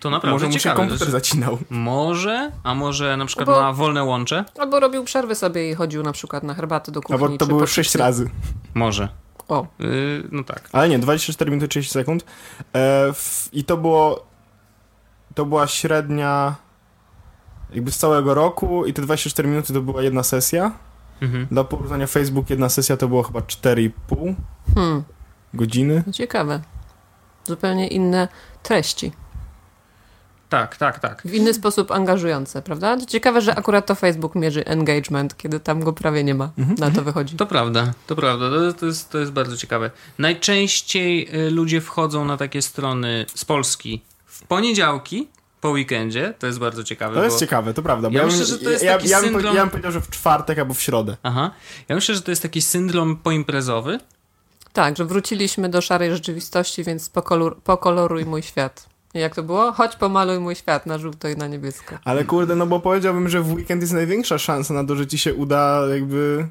To 0.00 0.10
naprawdę 0.10 0.32
Może 0.32 0.46
mu 0.48 0.58
się 0.58 0.70
komputer 0.70 0.96
Znaczy, 0.98 1.12
zacinał. 1.12 1.58
Może, 1.70 2.50
a 2.64 2.74
może 2.74 3.16
na 3.16 3.26
przykład 3.26 3.46
Bo- 3.46 3.60
ma 3.60 3.72
wolne 3.72 4.04
łącze? 4.04 4.44
Albo 4.58 4.80
robił 4.80 5.04
przerwy 5.04 5.34
sobie 5.34 5.70
i 5.70 5.74
chodził 5.74 6.02
na 6.02 6.12
przykład 6.12 6.42
na 6.42 6.54
herbatę 6.54 6.92
do 6.92 7.00
kuchni. 7.02 7.24
Albo 7.24 7.58
to 7.58 7.66
6 7.66 7.74
chipsy. 7.90 7.98
razy. 7.98 8.30
Może. 8.74 9.08
O, 9.48 9.66
Yy, 9.78 10.28
no 10.32 10.44
tak. 10.44 10.68
Ale 10.72 10.88
nie, 10.88 10.98
24 10.98 11.50
minuty 11.50 11.68
30 11.68 11.92
sekund. 11.92 12.24
E, 12.72 13.12
w, 13.12 13.48
I 13.52 13.64
to 13.64 13.76
było. 13.76 14.26
To 15.34 15.46
była 15.46 15.66
średnia. 15.66 16.56
Jakby 17.70 17.90
z 17.90 17.98
całego 17.98 18.34
roku, 18.34 18.86
i 18.86 18.92
te 18.92 19.02
24 19.02 19.48
minuty 19.48 19.72
to 19.72 19.80
była 19.80 20.02
jedna 20.02 20.22
sesja. 20.22 20.72
Mhm. 21.20 21.46
Dla 21.50 21.64
porównania, 21.64 22.06
Facebook 22.06 22.50
jedna 22.50 22.68
sesja 22.68 22.96
to 22.96 23.08
było 23.08 23.22
chyba 23.22 23.40
4,5 23.40 24.34
hmm, 24.74 25.04
godziny. 25.54 26.04
ciekawe. 26.12 26.60
Zupełnie 27.44 27.88
inne 27.88 28.28
treści. 28.62 29.12
Tak, 30.48 30.76
tak, 30.76 30.98
tak. 30.98 31.22
W 31.24 31.34
inny 31.34 31.54
sposób 31.54 31.90
angażujące, 31.90 32.62
prawda? 32.62 32.96
To 32.96 33.06
ciekawe, 33.06 33.40
że 33.40 33.54
akurat 33.54 33.86
to 33.86 33.94
Facebook 33.94 34.34
mierzy 34.34 34.64
engagement, 34.64 35.36
kiedy 35.36 35.60
tam 35.60 35.80
go 35.80 35.92
prawie 35.92 36.24
nie 36.24 36.34
ma. 36.34 36.50
Mhm. 36.58 36.78
Na 36.78 36.90
to 36.90 37.02
wychodzi. 37.02 37.36
To 37.36 37.46
prawda, 37.46 37.92
to 38.06 38.16
prawda. 38.16 38.50
To, 38.50 38.72
to, 38.72 38.86
jest, 38.86 39.10
to 39.10 39.18
jest 39.18 39.32
bardzo 39.32 39.56
ciekawe. 39.56 39.90
Najczęściej 40.18 41.28
y, 41.46 41.50
ludzie 41.50 41.80
wchodzą 41.80 42.24
na 42.24 42.36
takie 42.36 42.62
strony 42.62 43.26
z 43.34 43.44
Polski 43.44 44.02
w 44.26 44.42
poniedziałki 44.46 45.28
po 45.60 45.70
weekendzie. 45.70 46.34
To 46.38 46.46
jest 46.46 46.58
bardzo 46.58 46.84
ciekawe. 46.84 47.14
To 47.16 47.24
jest 47.24 47.36
bo... 47.36 47.40
ciekawe, 47.40 47.74
to 47.74 47.82
prawda. 47.82 48.10
bo 48.10 48.14
Ja 48.16 48.20
bym- 48.22 48.30
myślę, 48.30 48.46
że 48.46 48.58
to 48.58 48.70
jest 48.70 48.84
ja, 48.84 48.96
taki 48.96 49.08
ja, 49.08 49.20
bym, 49.20 49.32
po- 49.32 49.38
syndrom- 49.38 49.54
ja 49.54 49.60
bym 49.60 49.70
powiedział, 49.70 49.92
że 49.92 50.00
w 50.00 50.10
czwartek 50.10 50.58
albo 50.58 50.74
w 50.74 50.80
środę. 50.82 51.16
Aha. 51.22 51.50
Ja 51.88 51.94
myślę, 51.94 52.14
że 52.14 52.22
to 52.22 52.30
jest 52.30 52.42
taki 52.42 52.62
syndrom 52.62 53.16
poimprezowy. 53.16 53.98
Tak, 54.72 54.96
że 54.96 55.04
wróciliśmy 55.04 55.68
do 55.68 55.80
szarej 55.80 56.10
rzeczywistości, 56.10 56.84
więc 56.84 57.08
pokolor, 57.08 57.56
pokoloruj 57.62 58.24
mój 58.24 58.42
świat. 58.42 58.86
I 59.16 59.20
jak 59.20 59.34
to 59.34 59.42
było? 59.42 59.72
Chodź 59.72 59.96
pomaluj 59.96 60.38
mój 60.38 60.54
świat 60.54 60.86
na 60.86 60.98
żółto 60.98 61.28
i 61.28 61.36
na 61.36 61.46
niebiesko. 61.46 61.98
Ale 62.04 62.24
kurde, 62.24 62.56
no 62.56 62.66
bo 62.66 62.80
powiedziałbym, 62.80 63.28
że 63.28 63.42
w 63.42 63.52
weekend 63.52 63.82
jest 63.82 63.92
największa 63.92 64.38
szansa 64.38 64.74
na 64.74 64.84
to, 64.84 64.96
że 64.96 65.06
ci 65.06 65.18
się 65.18 65.34
uda 65.34 65.82
jakby 65.94 66.48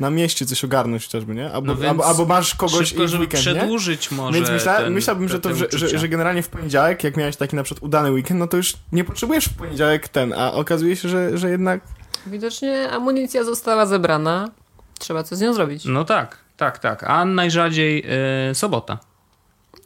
na 0.00 0.10
mieście 0.10 0.46
coś 0.46 0.64
ogarnąć 0.64 1.04
chociażby, 1.04 1.34
nie? 1.34 1.52
Albo, 1.52 1.74
No 1.74 1.88
albo, 1.88 2.06
albo 2.06 2.26
masz 2.26 2.54
kogoś 2.54 2.88
Szybko, 2.88 3.02
i 3.02 3.06
w 3.06 3.10
żeby 3.10 3.22
weekend, 3.24 3.46
nie? 3.46 3.54
przedłużyć 3.54 4.10
może 4.10 4.32
Więc 4.38 4.50
myśla, 4.50 4.76
ten, 4.76 4.92
myślałbym, 4.92 5.28
że, 5.28 5.40
to, 5.40 5.54
że, 5.54 5.66
że, 5.72 5.98
że 5.98 6.08
generalnie 6.08 6.42
w 6.42 6.48
poniedziałek, 6.48 7.04
jak 7.04 7.16
miałeś 7.16 7.36
taki 7.36 7.56
na 7.56 7.62
przykład 7.62 7.84
udany 7.84 8.12
weekend, 8.12 8.40
no 8.40 8.46
to 8.46 8.56
już 8.56 8.74
nie 8.92 9.04
potrzebujesz 9.04 9.44
w 9.44 9.56
poniedziałek 9.56 10.08
ten, 10.08 10.32
a 10.32 10.52
okazuje 10.52 10.96
się, 10.96 11.08
że, 11.08 11.38
że 11.38 11.50
jednak... 11.50 11.80
Widocznie 12.26 12.90
amunicja 12.90 13.44
została 13.44 13.86
zebrana. 13.86 14.50
Trzeba 14.98 15.22
coś 15.22 15.38
z 15.38 15.40
nią 15.40 15.54
zrobić. 15.54 15.84
No 15.84 16.04
tak, 16.04 16.36
tak, 16.56 16.78
tak. 16.78 17.04
A 17.04 17.24
najrzadziej 17.24 18.04
y, 18.50 18.54
sobota. 18.54 18.98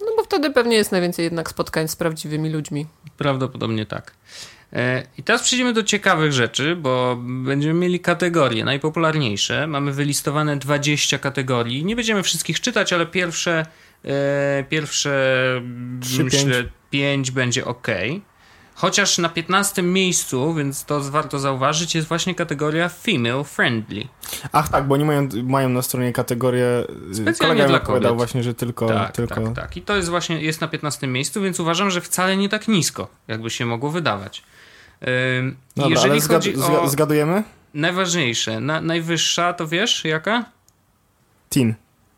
No 0.05 0.17
bo 0.17 0.25
wtedy 0.25 0.51
pewnie 0.51 0.77
jest 0.77 0.93
najwięcej 0.93 1.25
jednak 1.25 1.51
spotkań 1.51 1.89
z 1.89 1.97
prawdziwymi 1.97 2.51
ludźmi. 2.51 2.87
Prawdopodobnie 3.17 3.87
tak. 3.87 4.13
E, 4.73 5.07
I 5.19 5.23
teraz 5.23 5.43
przejdziemy 5.43 5.73
do 5.73 5.83
ciekawych 5.83 6.33
rzeczy, 6.33 6.77
bo 6.77 7.19
będziemy 7.23 7.75
mieli 7.75 8.01
kategorie 8.01 8.65
najpopularniejsze. 8.65 9.67
Mamy 9.67 9.93
wylistowane 9.93 10.57
20 10.57 11.19
kategorii. 11.19 11.85
Nie 11.85 11.97
będziemy 11.97 12.23
wszystkich 12.23 12.61
czytać, 12.61 12.93
ale 12.93 13.07
pierwsze, 13.07 13.67
e, 14.05 14.65
pierwsze 14.69 15.63
Trzy, 16.01 16.25
myślę, 16.25 16.65
5 16.91 17.31
będzie 17.31 17.65
ok. 17.65 17.89
Chociaż 18.83 19.19
na 19.19 19.29
15 19.29 19.83
miejscu, 19.83 20.55
więc 20.55 20.85
to 20.85 21.01
warto 21.01 21.39
zauważyć, 21.39 21.95
jest 21.95 22.09
właśnie 22.09 22.35
kategoria 22.35 22.89
female 22.89 23.45
friendly. 23.45 24.09
Ach 24.53 24.69
tak, 24.69 24.87
bo 24.87 24.95
oni 24.95 25.05
mają, 25.05 25.29
mają 25.45 25.69
na 25.69 25.83
stronie 25.83 26.13
kategorię... 26.13 26.67
Specjalnie 27.13 27.67
dla 27.67 27.81
kobiet. 27.81 28.13
właśnie, 28.13 28.43
że 28.43 28.55
tylko... 28.55 28.87
Tak, 28.89 29.13
tylko... 29.13 29.35
tak, 29.35 29.55
tak. 29.55 29.77
I 29.77 29.83
to 29.83 29.97
jest 29.97 30.09
właśnie, 30.09 30.41
jest 30.41 30.61
na 30.61 30.69
15 30.69 31.07
miejscu, 31.07 31.43
więc 31.43 31.61
uważam, 31.61 31.91
że 31.91 32.01
wcale 32.01 32.37
nie 32.37 32.49
tak 32.49 32.69
nisko, 32.69 33.09
jakby 33.29 33.51
się 33.51 33.67
mogło 33.67 33.91
wydawać. 33.91 34.43
Ym, 35.39 35.57
Dobra, 35.77 35.91
jeżeli 35.91 36.11
ale 36.13 36.21
chodzi 36.21 36.55
o 36.57 36.89
zgadujemy? 36.89 37.43
najważniejsze, 37.75 38.61
na, 38.61 38.81
najwyższa, 38.81 39.53
to 39.53 39.69
wiesz 39.69 40.05
jaka? 40.05 40.45
Teen. 41.49 41.75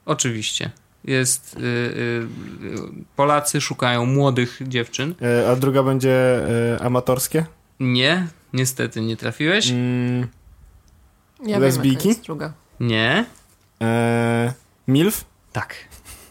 Oczywiście. 0.06 0.70
Jest, 1.04 1.56
y, 1.56 1.58
y, 1.58 1.62
y, 1.62 2.78
Polacy 3.16 3.60
szukają 3.60 4.06
młodych 4.06 4.60
dziewczyn. 4.66 5.14
E, 5.22 5.50
a 5.50 5.56
druga 5.56 5.82
będzie 5.82 6.12
e, 6.74 6.82
amatorskie? 6.82 7.46
Nie, 7.80 8.26
niestety 8.52 9.00
nie 9.00 9.16
trafiłeś. 9.16 9.70
Mm, 9.70 10.28
Ja 11.46 11.58
Lesbijki? 11.58 12.08
wiem, 12.08 12.18
druga. 12.24 12.52
Nie. 12.80 13.24
e, 13.82 14.52
MILF? 14.88 15.24
Tak. 15.52 15.74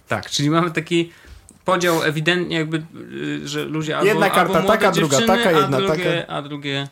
Tak, 0.07 0.29
czyli 0.29 0.49
mamy 0.49 0.71
taki 0.71 1.11
podział 1.65 2.03
ewidentnie 2.03 2.57
jakby, 2.57 2.83
y, 3.43 3.47
że 3.47 3.65
ludzie 3.65 3.97
albo, 3.97 4.07
Jedna 4.07 4.29
karta 4.29 4.41
albo 4.41 4.53
młode 4.53 4.67
taka, 4.77 4.91
druga 4.91 5.21
taka, 5.21 5.51
jedna 5.51 5.77
a 5.77 5.81
drugie, 5.81 6.03
taka. 6.03 6.33
A 6.33 6.41
drugie 6.41 6.87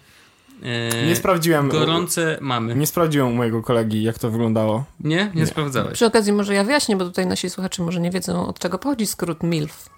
e, 0.62 1.06
Nie 1.08 1.16
sprawdziłem. 1.16 1.70
gorące 1.70 2.38
mamy. 2.42 2.76
Nie 2.76 2.88
sprawdziłem 2.88 3.28
u 3.28 3.34
mojego 3.34 3.62
kolegi, 3.64 4.04
jak 4.04 4.20
to 4.20 4.32
wyglądało. 4.32 4.84
Nie? 5.00 5.16
Nie, 5.16 5.32
Nie. 5.42 5.48
sprawdzałeś. 5.48 5.94
Przy 5.94 6.06
okazji 6.06 6.34
może 6.34 6.54
ja 6.54 6.64
wyjaśnię, 6.64 6.96
bo 6.96 7.06
tutaj 7.06 7.28
nasi 7.28 7.50
słuchacze 7.50 7.84
może 7.84 8.00
nie 8.00 8.12
wiedzą, 8.12 8.48
od 8.48 8.60
czego 8.60 8.78
pochodzi 8.80 9.08
skrót 9.08 9.44
MILF. 9.44 9.90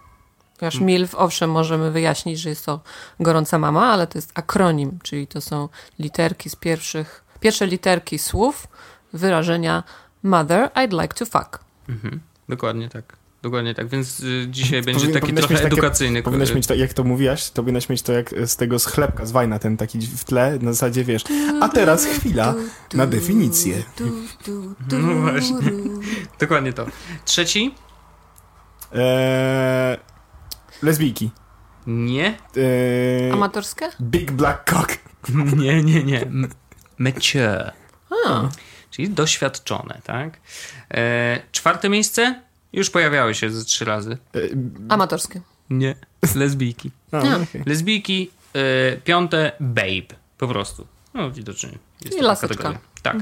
Ponieważ 0.59 0.79
MILF, 0.79 1.15
owszem, 1.15 1.51
możemy 1.51 1.91
wyjaśnić, 1.91 2.39
że 2.39 2.49
jest 2.49 2.65
to 2.65 2.79
gorąca 3.19 3.59
mama, 3.59 3.85
ale 3.93 4.07
to 4.07 4.17
jest 4.17 4.31
akronim, 4.35 4.99
czyli 5.03 5.27
to 5.27 5.41
są 5.41 5.69
literki 5.99 6.49
z 6.49 6.55
pierwszych, 6.55 7.23
pierwsze 7.39 7.67
literki 7.67 8.19
słów 8.19 8.67
wyrażenia 9.13 9.83
Mother, 10.23 10.69
I'd 10.75 11.01
like 11.01 11.13
to 11.15 11.25
fuck. 11.25 11.59
Mhm. 11.89 12.19
Dokładnie 12.49 12.89
tak. 12.89 13.17
Dokładnie 13.43 13.73
tak, 13.75 13.87
więc 13.87 14.19
y, 14.19 14.47
dzisiaj 14.49 14.81
będzie 14.81 14.99
Powinien- 15.07 15.21
taki 15.21 15.33
trochę 15.33 15.53
takie- 15.55 15.67
edukacyjny. 15.67 16.23
Powinnaś 16.23 16.53
mieć 16.53 16.67
to, 16.67 16.73
jak 16.75 16.93
to 16.93 17.03
mówiłaś, 17.03 17.49
to 17.49 17.61
powinnaś 17.63 17.89
mieć 17.89 18.01
to 18.01 18.13
jak 18.13 18.29
z 18.45 18.55
tego 18.55 18.79
schlebka 18.79 19.25
z 19.25 19.31
Wajna, 19.31 19.59
ten 19.59 19.77
taki 19.77 19.99
w 19.99 20.23
tle, 20.23 20.57
na 20.61 20.73
zasadzie 20.73 21.03
wiesz. 21.03 21.23
A 21.61 21.69
teraz 21.69 22.05
chwila 22.05 22.55
na 22.93 23.07
definicję. 23.07 23.83
No 24.91 25.13
właśnie. 25.21 25.57
Dokładnie 26.39 26.73
to. 26.73 26.85
Trzeci? 27.25 27.75
Eee, 28.93 29.97
lesbijki. 30.81 31.31
Nie. 31.87 32.37
Eee, 32.57 33.31
Amatorskie? 33.31 33.89
Big 34.01 34.31
Black 34.31 34.69
Cock. 34.73 34.97
Nie, 35.57 35.83
nie, 35.83 36.03
nie. 36.03 36.21
M- 36.21 36.49
Mature. 36.97 37.71
A, 38.27 38.49
Czyli 38.89 39.09
doświadczone, 39.09 40.01
tak? 40.03 40.39
E, 40.93 41.41
czwarte 41.51 41.89
miejsce? 41.89 42.41
Już 42.73 42.89
pojawiały 42.89 43.35
się 43.35 43.49
ze 43.49 43.65
trzy 43.65 43.85
razy. 43.85 44.17
Eee, 44.33 44.41
amatorskie. 44.89 45.41
Nie. 45.69 45.95
Lesbijki. 46.35 46.91
a, 47.11 47.17
A. 47.17 47.35
okej. 47.35 47.63
Lesbijki, 47.65 48.31
e, 48.55 48.97
piąte 48.97 49.51
babe. 49.59 50.15
Po 50.37 50.47
prostu. 50.47 50.87
No 51.13 51.31
widocznie. 51.31 51.69
Jest 52.05 52.17
I 52.17 52.21
laseczka. 52.21 52.55
kategoria. 52.55 52.79
Tak. 53.01 53.17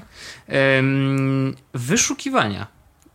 Wyszukiwania. 1.74 2.67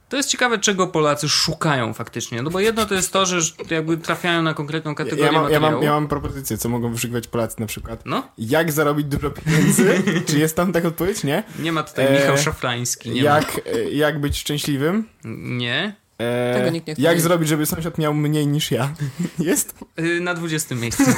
To 0.09 0.17
jest 0.17 0.29
ciekawe, 0.29 0.59
czego 0.59 0.87
Polacy 0.87 1.29
szukają 1.29 1.95
faktycznie. 1.95 2.43
No 2.43 2.51
bo 2.51 2.61
jedno 2.61 2.87
to 2.87 2.95
jest 2.95 3.13
to, 3.13 3.27
że 3.27 3.39
jakby 3.71 3.97
trafiają 3.99 4.43
na 4.43 4.55
konkretną 4.55 4.91
Ja, 4.91 4.95
kategorię 4.95 5.25
ja, 5.33 5.33
mam, 5.41 5.53
ja, 5.53 5.61
mam, 5.61 5.83
ja 5.83 5.91
mam 5.91 6.09
propozycję, 6.09 6.59
co 6.59 6.69
mogą 6.69 6.93
wyszukiwać 6.93 7.29
Polacy 7.29 7.61
na 7.61 7.67
przykład. 7.67 8.03
No, 8.07 8.29
Jak 8.39 8.73
zarobić 8.73 9.07
dużo 9.07 9.31
pieniędzy? 9.31 10.03
Czy 10.29 10.39
jest 10.39 10.57
tam 10.57 10.73
taka 10.73 10.89
odpowiedź? 10.89 11.25
Nie. 11.25 11.43
nie 11.59 11.73
ma 11.73 11.83
tutaj 11.83 12.07
E, 12.07 12.13
Michał 12.21 12.39
Szafrański. 12.39 13.11
Nie 13.11 13.23
Jak, 13.23 13.61
e, 13.67 13.91
jak 13.91 14.21
być 14.21 14.39
szczęśliwym? 14.39 15.09
ma. 15.25 15.57
Nie. 15.59 15.97
E, 16.19 16.55
Tego 16.59 16.71
nikt 16.71 16.87
nie 16.87 16.95
chce 16.95 17.03
jak 17.03 17.21
zrobić, 17.21 17.49
żeby 17.49 17.67
sąsiad 17.67 17.99
miał 17.99 18.15
mniej 18.15 18.47
niż 18.47 18.71
ja? 18.71 18.95
Jest? 19.39 19.75
Y, 19.99 20.21
Na 20.21 20.35
20 20.35 20.75
miejscu. 20.75 21.05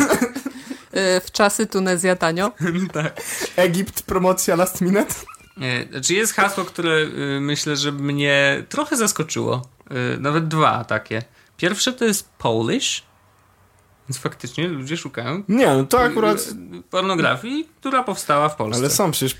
Y, 1.17 1.21
W 1.21 1.31
czasy 1.33 1.67
Tunezja 1.67 2.17
tanio. 2.17 2.52
tak. 2.93 3.21
Egipt, 3.57 4.02
promocja 4.02 4.57
last 4.57 4.81
minute? 4.81 5.14
E, 5.61 5.88
Znaczy 5.93 6.14
jest 6.14 6.33
hasło, 6.35 6.64
które 6.64 6.90
y, 6.97 7.38
myślę, 7.40 7.76
że 7.76 7.93
mnie 7.93 8.64
trochę 8.69 8.97
zaskoczyło. 8.97 9.69
Nawet 10.19 10.49
dwa 10.49 10.85
takie. 10.85 11.23
Pierwsze 11.57 11.93
to 11.93 12.05
jest 12.05 12.28
Polish. 12.38 13.02
Więc 14.09 14.19
faktycznie 14.19 14.69
ludzie 14.69 14.97
szukają 14.97 15.43
Nie, 15.49 15.67
no 15.67 15.85
to 15.85 16.00
akurat... 16.00 16.49
pornografii, 16.90 17.69
która 17.81 18.05
powstała 18.05 18.49
w 18.49 18.57
Polsce. 18.57 18.81
Ale 18.81 18.90
są 18.90 19.11
przecież 19.11 19.35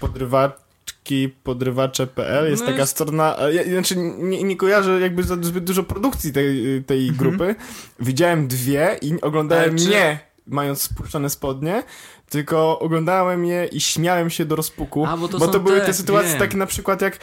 podrywacze.pl, 1.43 2.51
jest 2.51 2.63
No 2.63 2.67
taka 2.69 2.81
jest- 2.81 2.93
strona, 2.93 3.39
a 3.39 3.51
ja, 3.51 3.65
znaczy 3.65 3.97
nie, 4.19 4.43
nie 4.43 4.57
kojarzę 4.57 5.01
jakby 5.01 5.23
za 5.23 5.37
zbyt 5.41 5.65
dużo 5.65 5.83
produkcji 5.83 6.33
tej, 6.33 6.85
tej 6.87 7.09
Mhm. 7.09 7.17
grupy. 7.19 7.55
Widziałem 8.01 8.49
dwie 8.49 8.99
i 9.03 9.21
oglądałem 9.21 9.71
Ale 9.71 9.79
czy- 9.79 9.89
nie 9.89 10.19
mając 10.47 10.83
spuszczone 10.83 11.31
spodnie, 11.31 11.83
tylko 12.31 12.79
oglądałem 12.79 13.45
je 13.45 13.65
i 13.67 13.81
śmiałem 13.81 14.31
się 14.31 14.45
do 14.45 14.57
rozpuku, 14.57 15.07
A, 15.07 15.17
bo 15.17 15.29
to 15.29 15.39
bo 15.39 15.49
to 15.49 15.61
były 15.61 15.81
te, 15.81 15.87
te 15.87 15.95
sytuacje 15.95 16.31
wiem. 16.31 16.39
takie 16.39 16.57
na 16.57 16.67
przykład 16.67 17.03
jak 17.03 17.19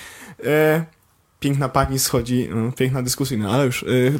e, 0.46 0.86
piękna 1.39 1.70
pani 1.70 2.00
schodzi, 2.00 2.50
no, 2.56 2.72
piękna 2.72 3.04
dyskusyjna, 3.04 3.51
ale 3.51 3.65
już 3.65 3.84
e, 3.84 3.88
e, 3.88 4.12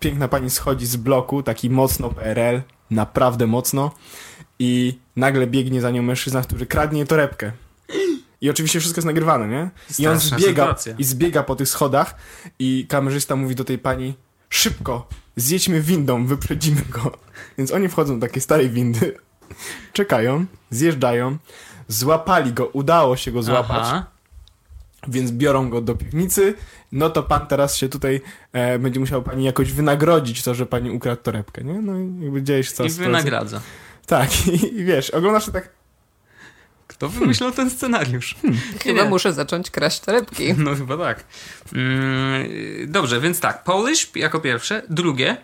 piękna 0.00 0.28
pani 0.28 0.50
schodzi 0.50 0.86
z 0.86 0.96
bloku, 0.96 1.42
taki 1.42 1.70
mocno 1.70 2.10
PRL, 2.10 2.60
naprawdę 2.90 3.46
mocno 3.46 3.90
i 4.58 4.98
nagle 5.16 5.46
biegnie 5.46 5.80
za 5.80 5.90
nią 5.90 6.02
mężczyzna, 6.02 6.42
który 6.42 6.66
kradnie 6.66 7.06
torebkę. 7.06 7.52
I 8.40 8.50
oczywiście 8.50 8.80
wszystko 8.80 8.98
jest 8.98 9.06
nagrywane, 9.06 9.48
nie? 9.48 9.70
I 9.98 10.06
on 10.06 10.20
Straszna 10.20 10.38
zbiega, 10.38 10.62
sytuacja. 10.62 10.94
i 10.98 11.04
zbiega 11.04 11.42
po 11.42 11.56
tych 11.56 11.68
schodach 11.68 12.14
i 12.58 12.86
kamerzysta 12.88 13.36
mówi 13.36 13.54
do 13.54 13.64
tej 13.64 13.78
pani 13.78 14.14
szybko, 14.48 15.08
zjedźmy 15.36 15.80
windą, 15.80 16.26
wyprzedzimy 16.26 16.82
go. 16.90 17.18
Więc 17.58 17.72
oni 17.72 17.88
wchodzą 17.88 18.20
do 18.20 18.26
takiej 18.26 18.42
starej 18.42 18.70
windy, 18.70 19.16
czekają, 19.92 20.46
zjeżdżają, 20.70 21.36
złapali 21.88 22.52
go, 22.52 22.66
udało 22.66 23.16
się 23.16 23.32
go 23.32 23.42
złapać, 23.42 23.82
Aha. 23.82 24.06
więc 25.08 25.32
biorą 25.32 25.70
go 25.70 25.80
do 25.80 25.94
piwnicy, 25.94 26.54
no 26.92 27.10
to 27.10 27.22
pan 27.22 27.46
teraz 27.46 27.76
się 27.76 27.88
tutaj 27.88 28.20
e, 28.52 28.78
będzie 28.78 29.00
musiał 29.00 29.22
pani 29.22 29.44
jakoś 29.44 29.72
wynagrodzić 29.72 30.42
to, 30.42 30.54
że 30.54 30.66
pani 30.66 30.90
ukradł 30.90 31.22
torebkę, 31.22 31.64
nie? 31.64 31.80
No 31.80 31.98
i 31.98 32.24
jakby 32.24 32.42
dzieje 32.42 32.64
się 32.64 32.72
cała 32.72 32.88
I 32.88 32.92
wynagradza. 32.92 33.60
Tak, 34.06 34.46
i, 34.46 34.64
i 34.80 34.84
wiesz, 34.84 35.10
oglądasz 35.10 35.46
to 35.46 35.52
tak, 35.52 35.79
Kto 37.00 37.08
wymyślał 37.08 37.52
ten 37.52 37.70
scenariusz? 37.70 38.36
Chyba 38.82 39.02
Nie. 39.02 39.08
muszę 39.08 39.32
zacząć 39.32 39.70
kraść 39.70 40.00
torebki. 40.00 40.54
No 40.64 40.74
chyba 40.74 40.96
tak. 40.96 41.24
Mm, 41.74 42.48
dobrze, 42.92 43.20
więc 43.20 43.40
tak. 43.40 43.64
Polish 43.64 44.10
jako 44.14 44.40
pierwsze. 44.40 44.82
Drugie. 44.90 45.36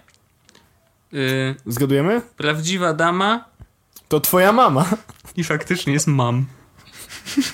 Y, 1.15 1.55
zgadujemy? 1.67 2.21
prawdziwa 2.37 2.93
dama 2.93 3.45
To 4.09 4.21
twoja 4.21 4.53
mama. 4.53 4.85
i 5.37 5.45
faktycznie 5.45 5.93
jest 5.93 6.07
mam. 6.07 6.47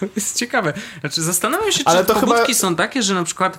to 0.00 0.06
jest 0.16 0.36
ciekawe. 0.36 0.72
Znaczy 1.00 1.22
zastanawiam 1.22 1.72
się, 1.72 1.78
czy 1.78 1.84
Ale 1.90 2.04
to 2.04 2.14
pobudki 2.14 2.46
chyba- 2.46 2.58
są 2.58 2.76
takie, 2.76 3.02
że 3.02 3.14
na 3.14 3.24
przykład 3.24 3.58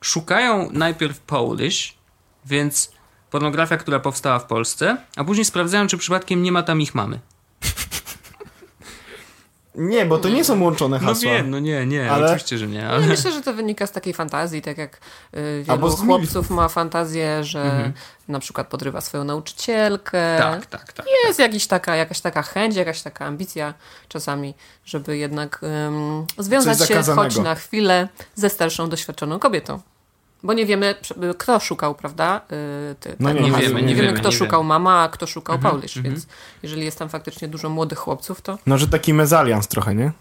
szukają 0.00 0.68
najpierw 0.72 1.20
Polish, 1.20 1.94
więc 2.46 2.92
pornografia, 3.30 3.76
która 3.76 4.00
powstała 4.00 4.38
w 4.38 4.44
Polsce, 4.46 4.96
a 5.16 5.24
później 5.24 5.44
sprawdzają, 5.44 5.86
czy 5.86 5.98
przypadkiem 5.98 6.42
nie 6.42 6.52
ma 6.52 6.62
tam 6.62 6.80
ich 6.80 6.94
mamy. 6.94 7.20
Nie, 9.74 10.06
bo 10.06 10.18
to 10.18 10.28
nie 10.28 10.44
są 10.44 10.62
łączone 10.62 10.98
No 11.02 11.08
hasła. 11.08 11.30
wiem, 11.32 11.50
no 11.50 11.58
nie, 11.58 11.86
nie, 11.86 12.10
Ale- 12.12 12.26
oczywiście, 12.26 12.58
że 12.58 12.66
nie, 12.66 12.78
Ja 12.78 12.88
ale... 12.90 13.06
myślę, 13.06 13.32
że 13.32 13.40
to 13.42 13.52
wynika 13.54 13.86
z 13.86 13.92
takiej 13.92 14.12
fantazji, 14.14 14.62
tak 14.62 14.78
jak 14.78 14.96
y, 15.36 15.64
wielu 15.68 15.90
z 15.90 16.00
chłopców 16.00 16.50
ma 16.50 16.68
fantazję, 16.68 17.44
że 17.44 17.62
Mhm. 17.62 17.92
na 18.28 18.38
przykład 18.40 18.66
podrywa 18.68 19.00
swoją 19.00 19.24
nauczycielkę. 19.24 20.36
Tak, 20.38 20.66
tak, 20.66 20.92
tak. 20.92 21.06
Jest 21.26 21.38
jakiś 21.38 21.66
taka, 21.66 21.96
jakaś 21.96 22.20
taka 22.20 22.42
chęć, 22.42 22.76
jakaś 22.76 23.02
taka 23.02 23.26
ambicja 23.26 23.74
czasami, 24.08 24.54
żeby 24.84 25.16
jednak 25.16 25.60
ym, 25.86 26.26
związać 26.38 26.88
się 26.88 27.02
choć 27.02 27.36
na 27.36 27.54
chwilę 27.54 28.08
ze 28.34 28.50
starszą, 28.50 28.88
doświadczoną 28.88 29.38
kobietą. 29.38 29.80
Bo 30.42 30.52
nie 30.52 30.66
wiemy, 30.66 30.94
prze- 31.02 31.34
kto 31.38 31.60
szukał, 31.60 31.94
prawda? 31.94 32.40
y, 32.92 32.94
Ty, 32.94 33.16
No 33.20 33.28
ten 33.34 33.42
nie 33.42 33.50
hasło. 33.50 33.68
wiemy, 33.68 33.82
nie 33.82 33.94
wiemy, 33.94 34.02
wiemy, 34.08 34.20
kto 34.20 34.28
nie 34.28 34.36
szukał 34.36 34.60
wiemy. 34.60 34.68
mama, 34.68 35.02
a 35.02 35.08
kto 35.08 35.26
szukał 35.26 35.54
Mhm, 35.56 35.72
Paulish, 35.74 35.96
mhm. 35.96 36.14
więc 36.14 36.26
jeżeli 36.62 36.84
jest 36.84 36.98
tam 36.98 37.08
faktycznie 37.08 37.48
dużo 37.48 37.68
młodych 37.68 37.98
chłopców, 37.98 38.40
to 38.42 38.58
No, 38.66 38.78
że 38.78 38.88
taki 38.88 39.14
mezalians 39.14 39.68
trochę, 39.68 39.94
nie? 39.94 40.12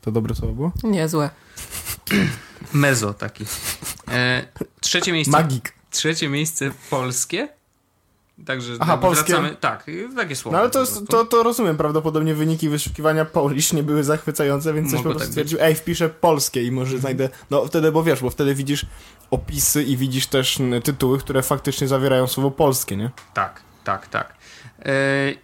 To 0.00 0.12
dobre 0.12 0.34
słowo 0.34 0.52
było? 0.54 0.72
niezłe. 0.82 1.30
Mezo 2.72 3.14
taki. 3.14 3.44
E, 4.10 4.44
trzecie 4.80 5.12
miejsce. 5.12 5.30
Magik. 5.32 5.72
Trzecie 5.90 6.28
miejsce 6.28 6.70
polskie. 6.90 7.48
Także 8.46 8.72
Aha, 8.80 8.98
polskie? 8.98 9.32
wracamy. 9.32 9.56
Tak, 9.60 9.86
takie 10.16 10.36
słowo. 10.36 10.56
No 10.56 10.60
ale 10.62 10.70
to, 10.70 10.84
to, 11.08 11.24
to 11.24 11.42
rozumiem, 11.42 11.76
prawdopodobnie 11.76 12.34
wyniki 12.34 12.68
wyszukiwania 12.68 13.24
Polish 13.24 13.72
nie 13.72 13.82
były 13.82 14.04
zachwycające, 14.04 14.74
więc 14.74 14.90
coś 14.90 14.96
Mogło 14.98 15.12
po 15.12 15.18
prostu 15.18 15.26
tak 15.26 15.32
stwierdził, 15.32 15.58
ej, 15.60 15.74
wpiszę 15.74 16.08
polskie 16.08 16.62
i 16.62 16.72
może 16.72 16.98
znajdę, 16.98 17.28
no 17.50 17.66
wtedy, 17.66 17.92
bo 17.92 18.02
wiesz, 18.02 18.20
bo 18.20 18.30
wtedy 18.30 18.54
widzisz 18.54 18.86
opisy 19.30 19.82
i 19.82 19.96
widzisz 19.96 20.26
też 20.26 20.58
tytuły, 20.84 21.18
które 21.18 21.42
faktycznie 21.42 21.88
zawierają 21.88 22.26
słowo 22.26 22.50
polskie, 22.50 22.96
nie? 22.96 23.10
Tak, 23.34 23.60
tak, 23.84 24.08
tak. 24.08 24.34
E, 24.78 24.92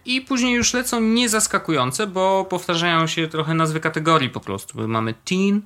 I 0.05 0.21
później 0.21 0.53
już 0.53 0.73
lecą 0.73 1.01
niezaskakujące, 1.01 2.07
bo 2.07 2.45
powtarzają 2.45 3.07
się 3.07 3.27
trochę 3.27 3.53
nazwy 3.53 3.79
kategorii 3.79 4.29
po 4.29 4.39
prostu. 4.39 4.77
Bo 4.77 4.87
mamy 4.87 5.13
teen, 5.13 5.61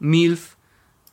milf, 0.00 0.56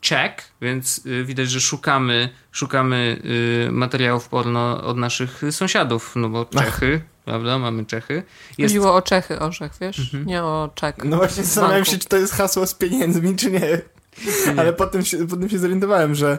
check, 0.08 0.52
więc 0.60 1.06
y, 1.06 1.24
widać, 1.24 1.50
że 1.50 1.60
szukamy, 1.60 2.28
szukamy 2.52 3.22
y, 3.68 3.72
materiałów 3.72 4.28
porno 4.28 4.84
od 4.84 4.96
naszych 4.96 5.42
sąsiadów, 5.50 6.12
no 6.16 6.28
bo 6.28 6.44
Czechy, 6.44 7.00
prawda, 7.24 7.58
mamy 7.58 7.86
Czechy. 7.86 8.22
Jest 8.58 8.74
Chodziło 8.74 8.94
o 8.94 9.02
Czechy, 9.02 9.38
orzech, 9.38 9.72
wiesz? 9.80 9.98
Mhm. 9.98 10.26
Nie 10.26 10.42
o 10.42 10.70
czek. 10.74 11.04
No 11.04 11.16
właśnie 11.16 11.44
zastanawiałem 11.44 11.84
banku. 11.84 11.92
się, 11.92 11.98
czy 11.98 12.08
to 12.08 12.16
jest 12.16 12.34
hasło 12.34 12.66
z 12.66 12.74
pieniędzmi, 12.74 13.36
czy 13.36 13.50
nie. 13.50 13.80
Ale 14.58 14.72
potem 14.72 15.04
się, 15.04 15.26
potem 15.26 15.48
się 15.48 15.58
zorientowałem, 15.58 16.14
że 16.14 16.38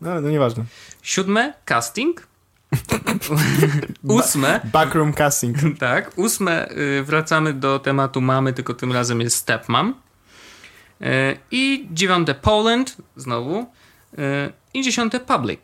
no, 0.00 0.20
no 0.20 0.30
nieważne. 0.30 0.64
siódme, 1.02 1.54
casting. 1.64 2.26
Ósme, 4.08 4.60
Backroom 4.72 5.12
casting. 5.12 5.56
Tak, 5.78 6.12
ósme 6.18 6.68
y, 6.70 7.02
wracamy 7.04 7.52
do 7.54 7.78
tematu 7.78 8.20
mamy, 8.20 8.52
tylko 8.52 8.74
tym 8.74 8.92
razem 8.92 9.20
jest 9.20 9.36
stepmom. 9.36 9.94
Y, 11.02 11.06
I 11.50 11.88
dziewiąte 11.92 12.34
Poland, 12.34 12.96
znowu. 13.16 13.60
Y, 13.60 14.52
I 14.74 14.82
dziesiąte 14.82 15.20
Public. 15.20 15.60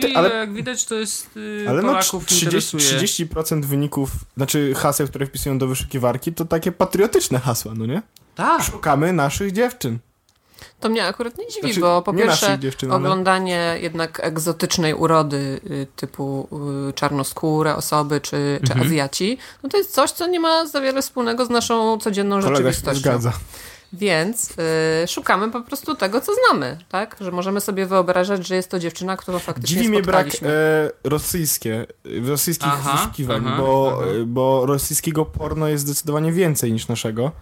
Czyli 0.00 0.14
ale- 0.16 0.34
jak 0.34 0.52
widać 0.52 0.84
to 0.84 0.94
jest 0.94 1.30
Ale 1.68 1.82
no 1.82 1.88
Polaków 1.88 2.26
30, 2.26 2.44
interesuje. 2.76 2.82
30% 3.28 3.64
wyników, 3.64 4.10
znaczy 4.36 4.74
haseł, 4.76 5.06
które 5.08 5.26
wpisują 5.26 5.58
do 5.58 5.66
wyszukiwarki, 5.66 6.32
to 6.32 6.44
takie 6.44 6.72
patriotyczne 6.72 7.38
hasła, 7.38 7.72
no 7.76 7.86
nie? 7.86 8.02
Tak, 8.34 8.62
Szukamy 8.62 9.12
naszych 9.12 9.52
dziewczyn. 9.52 9.98
To 10.80 10.88
mnie 10.88 11.06
akurat 11.06 11.38
nie 11.38 11.46
dziwi, 11.48 11.60
Znaczy, 11.66 11.80
bo 11.80 12.02
po 12.02 12.12
pierwsze 12.14 12.58
ale- 12.82 12.94
oglądanie 12.94 13.76
jednak 13.80 14.20
egzotycznej 14.24 14.94
urody 14.94 15.60
y, 15.70 15.86
typu 15.96 16.48
y, 16.88 16.92
czarnoskóre 16.92 17.76
osoby 17.76 18.20
czy, 18.20 18.60
czy 18.66 18.72
Mhm. 18.72 18.86
Azjaci, 18.86 19.38
no 19.62 19.68
to 19.68 19.76
jest 19.76 19.94
coś, 19.94 20.10
co 20.10 20.26
nie 20.26 20.40
ma 20.40 20.66
za 20.66 20.80
wiele 20.80 21.02
wspólnego 21.02 21.46
z 21.46 21.50
naszą 21.50 21.98
codzienną 21.98 22.36
Kolega 22.40 22.56
się 22.58 22.62
rzeczywistością. 22.64 23.00
zgadza. 23.00 23.32
Więc 23.92 24.50
y, 25.04 25.08
szukamy 25.08 25.50
po 25.50 25.60
prostu 25.60 25.94
tego, 25.94 26.20
co 26.20 26.32
znamy, 26.34 26.78
tak? 26.88 27.16
Że 27.20 27.30
możemy 27.30 27.60
sobie 27.60 27.86
wyobrażać, 27.86 28.46
że 28.46 28.54
jest 28.56 28.70
to 28.70 28.78
dziewczyna, 28.78 29.16
którą 29.16 29.38
faktycznie 29.38 29.76
Dziwi 29.76 29.88
mnie 29.88 30.02
brak 30.02 30.26
e, 30.42 30.90
rosyjskie, 31.04 31.86
rosyjskich 32.26 32.68
Aha, 32.72 32.92
wyszukiwań, 32.96 33.42
aha, 33.46 33.56
bo, 33.58 33.98
aha. 34.02 34.10
e, 34.22 34.24
bo 34.24 34.66
rosyjskiego 34.66 35.24
porno 35.24 35.68
jest 35.68 35.84
zdecydowanie 35.84 36.32
więcej 36.32 36.72
niż 36.72 36.88
naszego. 36.88 37.32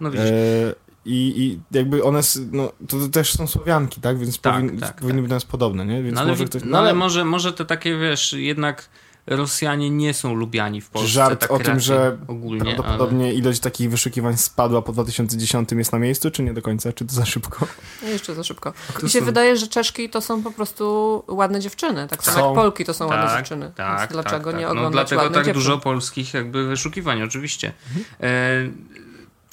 no 0.00 0.10
widzisz. 0.10 0.26
E, 0.30 0.74
i, 1.06 1.42
I 1.42 1.76
jakby 1.76 2.04
one, 2.04 2.20
no, 2.52 2.72
to, 2.88 2.98
to 3.00 3.08
też 3.08 3.32
są 3.32 3.46
Słowianki, 3.46 4.00
tak? 4.00 4.18
Więc 4.18 4.40
Tak, 4.40 4.54
powin, 4.54 4.78
tak, 4.80 4.94
powinny 4.96 5.14
tak. 5.14 5.22
być 5.22 5.28
do 5.28 5.36
nas 5.36 5.44
podobne, 5.44 5.86
nie? 5.86 6.02
Więc 6.02 6.14
No 6.14 6.20
ale, 6.20 6.30
może 6.30 6.44
ktoś, 6.44 6.62
no, 6.64 6.78
ale 6.78 6.94
może, 6.94 7.24
może 7.24 7.52
te 7.52 7.64
takie, 7.64 7.98
wiesz, 7.98 8.32
jednak 8.32 8.88
Rosjanie 9.26 9.90
nie 9.90 10.14
są 10.14 10.34
lubiani 10.34 10.80
w 10.80 10.90
Polsce. 10.90 11.08
Żart 11.08 11.40
tak 11.40 11.50
o 11.50 11.58
tym, 11.58 11.80
że 11.80 12.18
ogólnie, 12.28 12.74
prawdopodobnie 12.74 13.34
ilość 13.34 13.60
takich 13.60 13.90
wyszukiwań 13.90 14.36
spadła 14.36 14.82
po 14.82 14.92
2010 14.92 15.72
jest 15.72 15.92
na 15.92 15.98
miejscu, 15.98 16.30
czy 16.30 16.42
nie 16.42 16.54
do 16.54 16.62
końca? 16.62 16.92
Czy 16.92 17.04
to 17.04 17.14
za 17.14 17.26
szybko? 17.26 17.66
Jeszcze 18.02 18.34
za 18.34 18.44
szybko. 18.44 18.72
To 18.94 19.02
Mi 19.02 19.10
się 19.10 19.18
są- 19.18 19.24
wydaje, 19.24 19.56
że 19.56 19.66
Czeszki 19.66 20.10
to 20.10 20.20
są 20.20 20.42
po 20.42 20.50
prostu 20.52 21.22
ładne 21.28 21.60
dziewczyny, 21.60 22.08
tak 22.08 22.24
samo 22.24 22.46
jak 22.46 22.54
Polki 22.54 22.84
to 22.84 22.94
są 22.94 23.04
ale... 23.04 23.14
ładne 23.16 23.30
tak, 23.30 23.38
dziewczyny. 23.38 23.72
Tak, 23.76 23.98
Więc 23.98 24.12
dlaczego 24.12 24.50
tak, 24.50 24.60
nie 24.60 24.66
tak. 24.66 24.72
oglądać 24.72 25.10
No 25.10 25.16
dlatego 25.16 25.34
tak 25.34 25.44
dziewczyn? 25.44 25.62
dużo 25.62 25.78
polskich 25.78 26.34
jakby 26.34 26.66
wyszukiwań, 26.66 27.22
oczywiście. 27.22 27.72
E, 28.20 28.30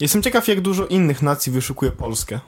Jestem 0.01 0.21
ciekaw, 0.21 0.47
jak 0.47 0.61
dużo 0.61 0.87
innych 0.87 1.21
nacji 1.21 1.51
wyszukuje 1.51 1.91
Polskę. 1.91 2.39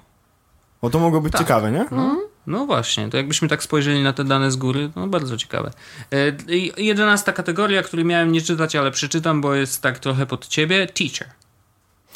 Bo 0.82 0.90
to 0.90 1.00
mogło 1.00 1.22
być 1.22 1.32
Tak. 1.32 1.42
ciekawe, 1.42 1.72
nie? 1.72 1.82
Mhm. 1.82 2.18
No 2.48 2.66
właśnie, 2.66 3.10
to 3.10 3.18
jakbyśmy 3.18 3.48
tak 3.48 3.64
spojrzeli 3.64 4.04
na 4.04 4.14
te 4.14 4.24
dane 4.24 4.52
z 4.52 4.56
góry, 4.56 4.92
no 4.96 5.08
bardzo 5.08 5.38
ciekawe. 5.38 5.72
E, 6.12 6.82
jedenasta 6.82 7.34
kategoria, 7.34 7.84
której 7.84 8.06
miałem 8.06 8.32
nie 8.32 8.42
czytać, 8.42 8.76
ale 8.76 8.92
przeczytam, 8.92 9.42
bo 9.42 9.56
jest 9.56 9.82
tak 9.82 10.00
trochę 10.00 10.26
pod 10.26 10.48
ciebie. 10.48 10.88
Teacher. 10.88 11.28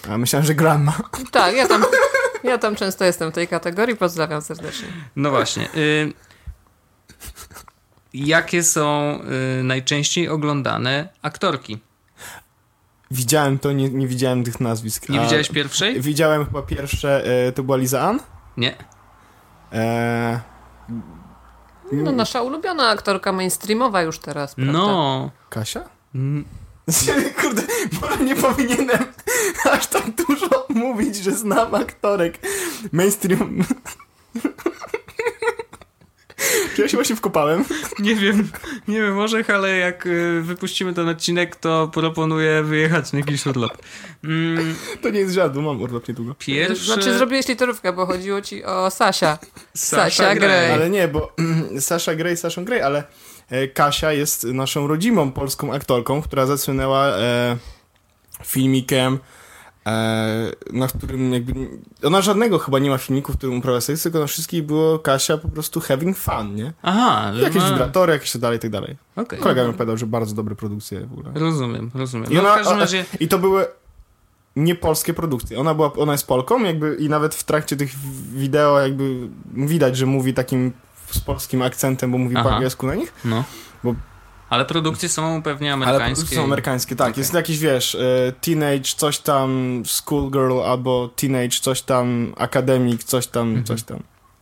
A 0.10 0.18
myślałem, 0.18 0.46
że 0.46 0.56
grandma. 0.56 0.94
Tak, 1.32 1.56
ja 1.56 1.68
tam, 1.68 1.86
ja 2.44 2.58
tam 2.58 2.76
często 2.76 3.06
jestem 3.06 3.32
w 3.32 3.34
tej 3.34 3.48
kategorii, 3.48 3.96
pozdrawiam 3.96 4.42
serdecznie. 4.42 4.88
No 5.16 5.30
właśnie. 5.30 5.70
y, 5.76 6.14
jakie 8.14 8.64
są 8.64 9.20
y, 9.60 9.64
najczęściej 9.64 10.30
oglądane 10.30 11.10
aktorki? 11.22 11.80
Widziałem 13.12 13.60
to, 13.60 13.72
nie, 13.72 13.90
nie 13.90 14.08
widziałem 14.08 14.44
tych 14.44 14.60
nazwisk. 14.60 15.10
Nie 15.10 15.20
widziałeś 15.20 15.50
pierwszej? 15.50 16.02
Widziałem 16.02 16.46
chyba 16.46 16.62
pierwsze, 16.62 17.24
e, 17.48 17.52
to 17.52 17.64
była 17.64 17.78
Liza 17.78 18.02
Ann? 18.02 18.20
Nie. 18.58 18.76
E, 19.74 20.40
No 21.92 22.12
nasza 22.12 22.42
ulubiona 22.42 22.90
aktorka 22.90 23.32
mainstreamowa 23.32 24.02
już 24.02 24.20
teraz, 24.20 24.56
prawda? 24.56 24.74
No. 24.74 25.32
Kasia? 25.50 25.82
Mm, 26.16 26.46
Kurde, 27.42 27.62
może 28.02 28.24
nie 28.24 28.36
powinienem 28.36 29.06
aż 29.74 29.88
tak 29.88 30.04
dużo 30.12 30.66
mówić, 30.70 31.16
że 31.16 31.32
znam 31.32 31.76
aktorek 31.76 32.40
mainstream. 32.92 33.64
Czy 36.76 36.82
ja 36.82 36.88
się 36.88 36.98
właśnie 36.98 37.16
wkopałem? 37.16 37.66
Nie 38.00 38.16
wiem, 38.16 38.50
nie 38.88 39.02
wiem, 39.02 39.14
może, 39.14 39.44
ale 39.54 39.78
jak 39.78 40.06
y, 40.06 40.42
wypuścimy 40.42 40.94
ten 40.94 41.10
odcinek, 41.10 41.56
to 41.56 41.90
proponuję 41.94 42.64
wyjechać 42.64 43.12
na 43.14 43.20
jakiś 43.20 43.46
urlop. 43.46 43.78
Mm, 44.24 44.76
To 45.02 45.10
nie 45.10 45.20
jest 45.20 45.38
bo 45.54 45.62
mam 45.62 45.82
urlop 45.82 46.08
niedługo. 46.08 46.36
pierwszy... 46.40 46.86
Znaczy 46.86 47.18
zrobiłeś 47.18 47.48
literówkę, 47.48 47.94
bo 47.94 48.06
chodziło 48.06 48.42
ci 48.42 48.64
o 48.64 48.90
Sasia. 48.90 49.38
Sasha 49.74 50.04
Sasia 50.04 50.36
Grey. 50.36 50.38
Grey. 50.40 50.72
Ale 50.72 50.90
nie, 50.90 51.08
bo 51.08 51.36
Sasha 51.80 52.16
Grey, 52.16 52.38
Sasha 52.38 52.62
Grey, 52.62 52.82
ale 52.82 53.04
e, 53.50 53.68
Kasia 53.68 54.12
jest 54.14 54.44
naszą 54.44 54.88
rodzimą 54.88 55.32
polską 55.32 55.74
aktorką, 55.74 56.22
która 56.22 56.46
zasłynęła 56.46 57.08
e, 57.08 57.58
filmikiem, 58.46 59.20
na 60.74 60.88
którym 60.88 61.34
jakby... 61.34 61.54
Ona 62.04 62.22
żadnego 62.22 62.60
chyba 62.60 62.80
nie 62.80 62.90
ma 62.90 62.98
filmików, 62.98 63.36
w 63.36 63.38
którym 63.38 63.58
uprawia 63.58 63.82
seks, 63.82 64.04
tylko 64.04 64.20
na 64.20 64.28
wszystkich 64.28 64.64
było 64.64 65.00
Kasia 65.00 65.38
po 65.38 65.50
prostu 65.50 65.80
having 65.80 66.18
fun, 66.18 66.56
nie? 66.56 66.74
Aha, 66.82 67.32
Jakieś 67.42 67.64
no, 67.64 67.70
wibratory, 67.70 68.14
jakieś 68.14 68.32
tak 68.32 68.42
dalej, 68.42 68.60
tak 68.60 68.72
dalej. 68.72 68.98
okej. 69.16 69.40
Kolega 69.40 69.64
mi 69.64 69.70
opowiadał, 69.70 69.98
że 69.98 70.06
bardzo 70.06 70.36
dobre 70.36 70.56
produkcje 70.56 71.00
w 71.06 71.14
ogóle. 71.14 71.32
Rozumiem, 71.36 71.92
rozumiem. 71.94 72.32
I, 72.32 72.36
No, 72.36 72.42
w 72.42 72.46
ona, 72.46 72.56
każdym 72.56 72.80
razie... 72.80 73.06
I 73.20 73.28
to 73.28 73.40
były 73.40 73.66
nie 74.56 74.76
polskie 74.76 75.14
produkcje. 75.14 75.60
Ona, 75.60 75.74
była, 75.74 75.94
ona 75.94 76.12
jest 76.12 76.28
Polką 76.28 76.64
jakby 76.64 76.96
i 76.96 77.10
nawet 77.10 77.36
w 77.36 77.44
trakcie 77.44 77.76
tych 77.78 77.92
wideo 78.36 78.80
jakby 78.80 79.28
widać, 79.54 79.98
że 79.98 80.06
mówi 80.06 80.34
takim 80.34 80.72
z 81.12 81.20
polskim 81.20 81.62
akcentem, 81.62 82.12
bo 82.12 82.18
mówi 82.18 82.36
Aha. 82.36 82.50
po 82.50 82.56
angielsku 82.56 82.88
na 82.88 82.96
nich. 82.96 83.14
No. 83.26 83.44
Bo- 83.84 83.96
Ale 84.50 84.66
produkcje 84.66 85.10
są 85.10 85.42
pewnie 85.42 85.74
Ale 85.74 85.86
amerykańskie. 85.86 86.16
produkcje 86.16 86.38
są 86.38 86.44
amerykańskie, 86.44 86.96
tak. 86.96 87.10
Okej. 87.10 87.22
Jest 87.22 87.34
jakiś, 87.34 87.60
wiesz, 87.60 87.96
e, 87.96 88.32
teenage 88.42 88.84
coś 88.98 89.20
tam 89.20 89.82
schoolgirl 89.86 90.60
albo 90.66 91.10
teenage 91.16 91.50
coś 91.62 91.82
tam 91.82 92.34
academic 92.38 93.04
coś 93.04 93.28
tam, 93.28 93.48
Mhm. 93.48 93.66
coś 93.66 93.84
tam. 93.84 94.00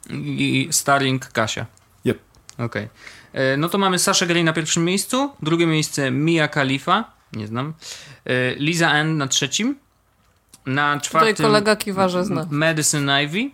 I 0.09 0.67
starring 0.71 1.25
Kasia. 1.31 1.65
Yep. 2.05 2.19
Okej. 2.57 2.89
E, 3.33 3.57
No 3.57 3.69
to 3.69 3.77
mamy 3.77 3.99
Saszę 3.99 4.27
Grey 4.27 4.43
na 4.43 4.53
pierwszym 4.53 4.85
miejscu, 4.85 5.31
drugie 5.41 5.67
miejsce 5.67 6.11
Mia 6.11 6.47
Khalifa, 6.47 7.11
nie 7.33 7.47
znam, 7.47 7.73
E, 8.25 8.55
Liza 8.55 8.89
Ann 8.91 9.17
na 9.17 9.27
trzecim, 9.27 9.75
na 10.65 10.93
Tutaj 10.93 11.09
czwartym 11.09 11.45
kolega 11.45 11.75
kiwa, 11.75 12.09
że 12.09 12.25
zna. 12.25 12.47
Madison 12.51 13.09
Ivy, 13.23 13.51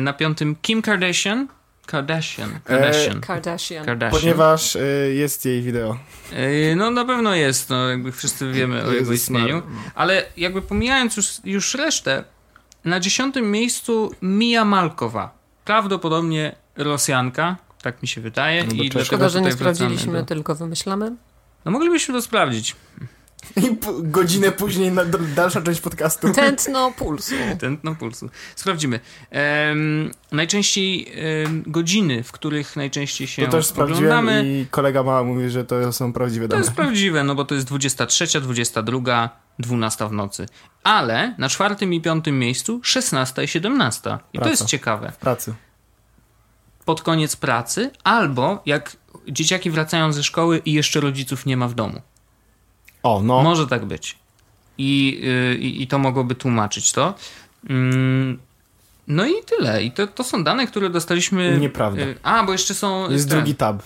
na 0.00 0.12
piątym 0.12 0.56
Kim 0.62 0.82
Kardashian, 0.82 1.48
Kardashian, 1.86 2.60
Kardashian, 2.64 3.20
Kardashian. 3.20 3.84
Kardashian. 3.84 4.20
Ponieważ 4.20 4.76
e, 4.76 4.80
jest 5.14 5.44
jej 5.44 5.62
wideo. 5.62 5.98
E, 6.32 6.76
No 6.76 6.90
na 6.90 7.04
pewno 7.04 7.34
jest, 7.34 7.70
no 7.70 7.88
jakby 7.88 8.12
wszyscy 8.12 8.52
wiemy 8.52 8.84
o 8.84 8.92
jego 8.92 9.12
istnieniu. 9.12 9.62
Ale 9.94 10.24
jakby 10.36 10.62
pomijając 10.62 11.16
już, 11.16 11.40
już 11.44 11.74
resztę, 11.74 12.24
na 12.84 13.00
dziesiątym 13.00 13.50
miejscu 13.50 14.14
Mia 14.22 14.64
Malkowa. 14.64 15.34
Prawdopodobnie 15.64 16.56
Rosjanka, 16.76 17.56
tak 17.82 18.02
mi 18.02 18.08
się 18.08 18.20
wydaje. 18.20 18.64
No 18.64 18.74
I 18.74 19.04
Szkoda, 19.04 19.28
że 19.28 19.40
nie 19.40 19.52
sprawdziliśmy, 19.52 20.12
Do... 20.18 20.24
tylko 20.24 20.54
wymyślamy. 20.54 21.12
No 21.64 21.70
moglibyśmy 21.72 22.14
to 22.14 22.22
sprawdzić. 22.22 22.76
I 23.56 23.76
godzinę 24.02 24.52
później 24.52 24.92
na, 24.92 25.04
dalsza 25.34 25.62
część 25.62 25.80
podcastu. 25.80 26.32
Tętno 26.32 26.92
pulsu. 26.92 27.34
Tętno 27.58 27.94
pulsu. 27.94 28.30
Sprawdzimy. 28.56 29.00
Em, 29.30 30.10
najczęściej 30.32 31.12
em, 31.44 31.62
godziny, 31.66 32.22
w 32.22 32.32
których 32.32 32.76
najczęściej 32.76 33.26
się 33.26 33.44
To 33.44 33.50
też 33.52 33.66
sprawdziłem 33.66 34.28
i 34.44 34.66
kolega 34.70 35.02
ma 35.02 35.22
mówi, 35.22 35.50
że 35.50 35.64
to 35.64 35.92
są 35.92 36.12
prawdziwe 36.12 36.44
To 36.46 36.48
dane. 36.48 36.62
jest 36.62 36.72
prawdziwe, 36.76 37.24
no 37.24 37.34
bo 37.34 37.44
to 37.44 37.54
jest 37.54 37.66
23, 37.66 38.40
22, 38.40 39.30
12 39.58 40.08
w 40.08 40.12
nocy. 40.12 40.46
Ale 40.82 41.34
na 41.38 41.48
czwartym 41.48 41.94
i 41.94 42.00
piątym 42.00 42.38
miejscu 42.38 42.80
16 42.82 43.44
i 43.44 43.48
17. 43.48 44.00
I 44.10 44.12
to 44.12 44.18
Praca. 44.32 44.50
jest 44.50 44.64
ciekawe. 44.66 45.12
W 45.12 45.16
pracy. 45.16 45.54
Pod 46.84 47.02
koniec 47.02 47.36
pracy, 47.36 47.90
albo 48.04 48.62
jak 48.66 48.96
dzieciaki 49.28 49.70
wracają 49.70 50.12
ze 50.12 50.22
szkoły 50.24 50.62
i 50.64 50.72
jeszcze 50.72 51.00
rodziców 51.00 51.46
nie 51.46 51.56
ma 51.56 51.68
w 51.68 51.74
domu. 51.74 52.00
O, 53.06 53.20
no. 53.24 53.42
Może 53.42 53.66
tak 53.66 53.84
być. 53.84 54.18
I, 54.78 55.20
y, 55.54 55.58
i, 55.58 55.82
i 55.82 55.86
to 55.86 55.98
mogłoby 55.98 56.34
tłumaczyć 56.34 56.92
to. 56.92 57.14
Mm, 57.70 58.38
No 59.08 59.26
i 59.26 59.32
tyle. 59.46 59.82
I 59.82 59.90
to, 59.92 60.06
to 60.06 60.24
są 60.24 60.44
dane, 60.44 60.66
które 60.66 60.90
dostaliśmy. 60.90 61.58
Nieprawda. 61.58 62.02
y, 62.02 62.14
A, 62.22 62.44
bo 62.44 62.52
jeszcze 62.52 62.74
są. 62.74 63.10
Jest 63.10 63.28
te- 63.28 63.34
drugi 63.36 63.54
tab. 63.54 63.82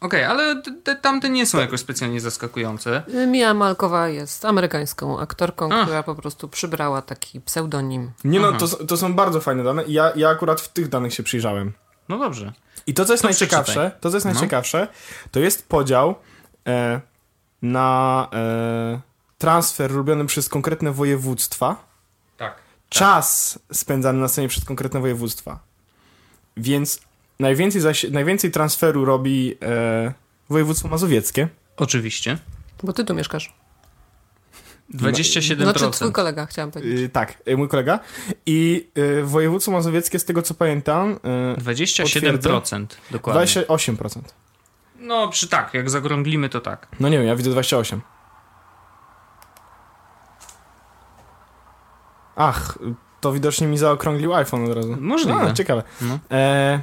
Okej, 0.00 0.24
ale 0.24 0.62
te, 0.62 0.72
te, 0.84 0.96
tamte 0.96 1.28
nie 1.30 1.46
są 1.46 1.58
jakoś 1.58 1.80
specjalnie 1.80 2.20
zaskakujące. 2.20 3.02
Mia 3.26 3.54
Malkowa 3.54 4.08
jest 4.08 4.44
amerykańską 4.44 5.20
aktorką, 5.20 5.72
A. 5.72 5.82
która 5.82 6.02
po 6.02 6.14
prostu 6.14 6.48
przybrała 6.48 7.02
taki 7.02 7.40
pseudonim. 7.40 8.10
Nie 8.24 8.40
no, 8.40 8.52
to, 8.52 8.68
to 8.68 8.96
są 8.96 9.14
bardzo 9.14 9.40
fajne 9.40 9.64
dane 9.64 9.84
ja, 9.88 10.12
ja 10.16 10.28
akurat 10.28 10.60
w 10.60 10.68
tych 10.68 10.88
danych 10.88 11.14
się 11.14 11.22
przyjrzałem. 11.22 11.72
No 12.08 12.18
dobrze. 12.18 12.52
I 12.86 12.94
to, 12.94 13.04
co 13.04 13.12
jest 13.12 13.22
To 13.22 13.28
najciekawsze, 13.28 13.72
przeczytaj. 13.72 14.00
to, 14.00 14.10
co 14.10 14.16
jest 14.16 14.26
No. 14.26 14.32
najciekawsze, 14.32 14.88
to 15.30 15.40
jest 15.40 15.68
podział 15.68 16.14
e, 16.66 17.00
na 17.62 18.28
e, 18.32 19.00
transfer 19.38 19.92
robiony 19.92 20.26
przez 20.26 20.48
konkretne 20.48 20.92
województwa, 20.92 21.84
Tak. 22.36 22.54
czas 22.88 23.58
spędzany 23.72 24.20
na 24.20 24.28
scenie 24.28 24.48
przez 24.48 24.64
konkretne 24.64 25.00
województwa. 25.00 25.58
Więc 26.56 27.00
najwięcej, 27.40 27.80
zaś, 27.80 28.04
najwięcej 28.10 28.50
transferu 28.50 29.04
robi 29.04 29.56
e, 29.62 30.12
województwo 30.48 30.88
mazowieckie. 30.88 31.48
Oczywiście. 31.76 32.38
Bo 32.82 32.92
ty 32.92 33.04
tu 33.04 33.14
mieszkasz. 33.14 33.54
27%. 34.94 35.62
Znaczy 35.62 35.90
twój 35.90 36.12
kolega, 36.12 36.46
chciałam 36.46 36.70
powiedzieć. 36.70 37.00
Y, 37.00 37.08
tak, 37.08 37.42
y, 37.48 37.56
mój 37.56 37.68
kolega. 37.68 38.00
I 38.46 38.88
y, 38.98 39.22
województwo 39.22 39.72
mazowieckie, 39.72 40.18
z 40.18 40.24
tego 40.24 40.42
co 40.42 40.54
pamiętam, 40.54 41.18
y, 41.58 41.60
27% 41.60 42.86
dokładnie. 43.10 43.42
28%. 43.42 44.20
No, 45.02 45.28
przy 45.28 45.48
tak, 45.48 45.74
jak 45.74 45.90
zagrąglimy, 45.90 46.48
to 46.48 46.60
tak. 46.60 46.88
No 47.00 47.08
nie 47.08 47.18
wiem, 47.18 47.26
ja 47.26 47.36
widzę 47.36 47.50
28. 47.50 48.00
Ach, 52.36 52.78
to 53.20 53.32
widocznie 53.32 53.66
mi 53.66 53.78
zaokrąglił 53.78 54.34
iPhone 54.34 54.64
od 54.64 54.76
razu. 54.76 54.96
Możliwe. 55.00 55.40
A, 55.40 55.52
ciekawe. 55.52 55.82
No. 56.00 56.18
E, 56.30 56.80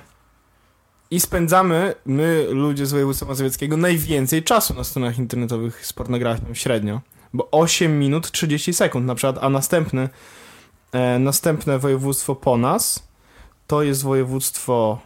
I 1.11 1.19
spędzamy, 1.19 1.95
my, 2.05 2.47
ludzie 2.51 2.85
z 2.85 2.91
województwa 2.91 3.25
mazowieckiego, 3.25 3.77
najwięcej 3.77 4.43
czasu 4.43 4.73
na 4.73 4.83
stronach 4.83 5.19
internetowych 5.19 5.85
z 5.85 5.93
pornografią, 5.93 6.53
średnio. 6.53 7.01
Bo 7.33 7.51
8 7.51 7.99
minut 7.99 8.31
30 8.31 8.73
sekund 8.73 9.05
na 9.05 9.15
przykład, 9.15 9.37
a 9.41 9.49
następny, 9.49 10.09
e, 10.91 11.19
następne 11.19 11.79
województwo 11.79 12.35
po 12.35 12.57
nas 12.57 13.09
to 13.67 13.83
jest 13.83 14.03
województwo 14.03 14.99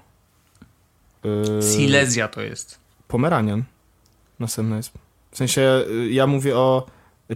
e, 1.59 1.61
Silesia 1.61 2.27
to 2.27 2.41
jest. 2.41 2.82
Pomeranian. 3.13 3.63
Następne 4.39 4.77
jest. 4.77 4.91
W 5.31 5.37
sensie, 5.37 5.83
y, 5.89 6.09
ja 6.11 6.27
mówię 6.27 6.57
o 6.57 6.85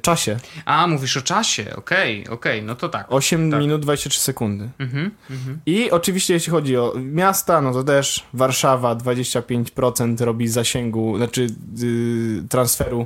czasie. 0.02 0.40
A, 0.66 0.88
mówisz 0.88 1.18
o 1.18 1.22
czasie, 1.22 1.76
okej, 1.76 2.28
okej, 2.28 2.64
no 2.64 2.76
to 2.76 2.90
tak. 2.90 3.06
8 3.10 3.52
Tak. 3.52 3.60
minut 3.60 3.82
23 3.82 4.20
sekundy. 4.20 4.70
Mhm, 4.80 5.12
mhm. 5.30 5.60
I 5.66 5.92
oczywiście 5.92 6.34
jeśli 6.34 6.52
chodzi 6.52 6.78
o 6.78 6.94
miasta, 6.98 7.62
no 7.62 7.74
to 7.74 7.84
też 7.84 8.26
Warszawa 8.34 8.96
25% 8.96 10.22
robi 10.26 10.48
zasięgu, 10.48 11.18
znaczy 11.18 11.48
yy, 11.78 12.44
transferu 12.50 13.06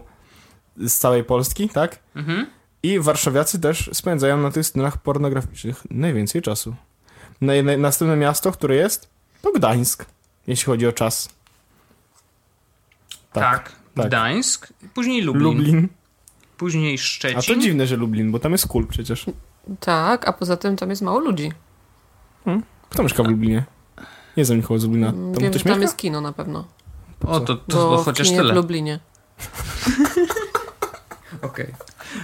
z 0.77 0.93
całej 0.93 1.23
Polski, 1.23 1.69
tak? 1.69 1.99
Mhm. 2.15 2.47
I 2.83 2.99
warszawiacy 2.99 3.59
też 3.59 3.89
spędzają 3.93 4.37
na 4.37 4.51
tych 4.51 4.65
stronach 4.65 4.97
pornograficznych 4.97 5.83
najwięcej 5.89 6.41
czasu. 6.41 6.75
Na, 7.41 7.53
na, 7.63 7.77
następne 7.77 8.17
miasto, 8.17 8.51
które 8.51 8.75
jest, 8.75 9.09
to 9.41 9.51
Gdańsk, 9.51 10.05
jeśli 10.47 10.65
chodzi 10.65 10.87
o 10.87 10.91
czas. 10.91 11.40
Tak. 13.33 13.71
tak. 13.95 14.07
Gdańsk, 14.07 14.73
później 14.93 15.21
Lublin, 15.21 15.43
Lublin. 15.43 15.87
później 16.57 16.93
A 16.93 16.97
to 16.97 17.01
Szczecin. 17.41 17.61
dziwne, 17.61 17.87
że 17.87 17.95
Lublin, 17.97 18.31
bo 18.31 18.39
tam 18.39 18.51
jest 18.51 18.67
kul 18.67 18.87
przecież. 18.87 19.25
Tak, 19.79 20.27
a 20.27 20.33
poza 20.33 20.57
tym 20.57 20.77
tam 20.77 20.89
jest 20.89 21.01
mało 21.01 21.19
ludzi. 21.19 21.51
Kto 22.89 23.03
mieszka 23.03 23.23
w 23.23 23.27
Lublinie? 23.27 23.63
Nie 24.37 24.45
znam 24.45 24.57
nikogo 24.57 24.79
z 24.79 24.83
Lublina. 24.83 25.07
Tam 25.11 25.33
Wiem, 25.33 25.49
ktoś 25.51 25.63
tam 25.63 25.81
jest 25.81 25.97
kino 25.97 26.21
na 26.21 26.33
pewno. 26.33 26.67
O, 27.27 27.39
to, 27.39 27.55
to, 27.55 27.61
Bo 27.67 27.95
to 27.95 28.01
w 28.01 28.05
chociaż 28.05 28.27
kinie 28.27 28.39
tyle. 28.39 28.53
w 28.53 28.55
Lublinie. 28.55 28.99
Okej, 31.41 31.73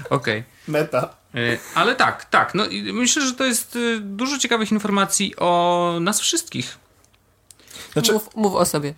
okej. 0.09 0.43
Meta. 0.67 1.15
Y, 1.35 1.57
Ale 1.75 1.95
tak, 1.95 2.25
tak. 2.25 2.55
No, 2.55 2.65
i 2.65 2.93
myślę, 2.93 3.21
że 3.25 3.33
to 3.33 3.45
jest 3.45 3.75
y, 3.75 3.99
dużo 3.99 4.37
ciekawych 4.37 4.71
informacji 4.71 5.33
o 5.37 5.97
nas 6.01 6.19
wszystkich. 6.19 6.77
Znaczy, 7.93 8.13
Mów, 8.13 8.35
mów 8.35 8.55
o 8.55 8.65
sobie. 8.65 8.93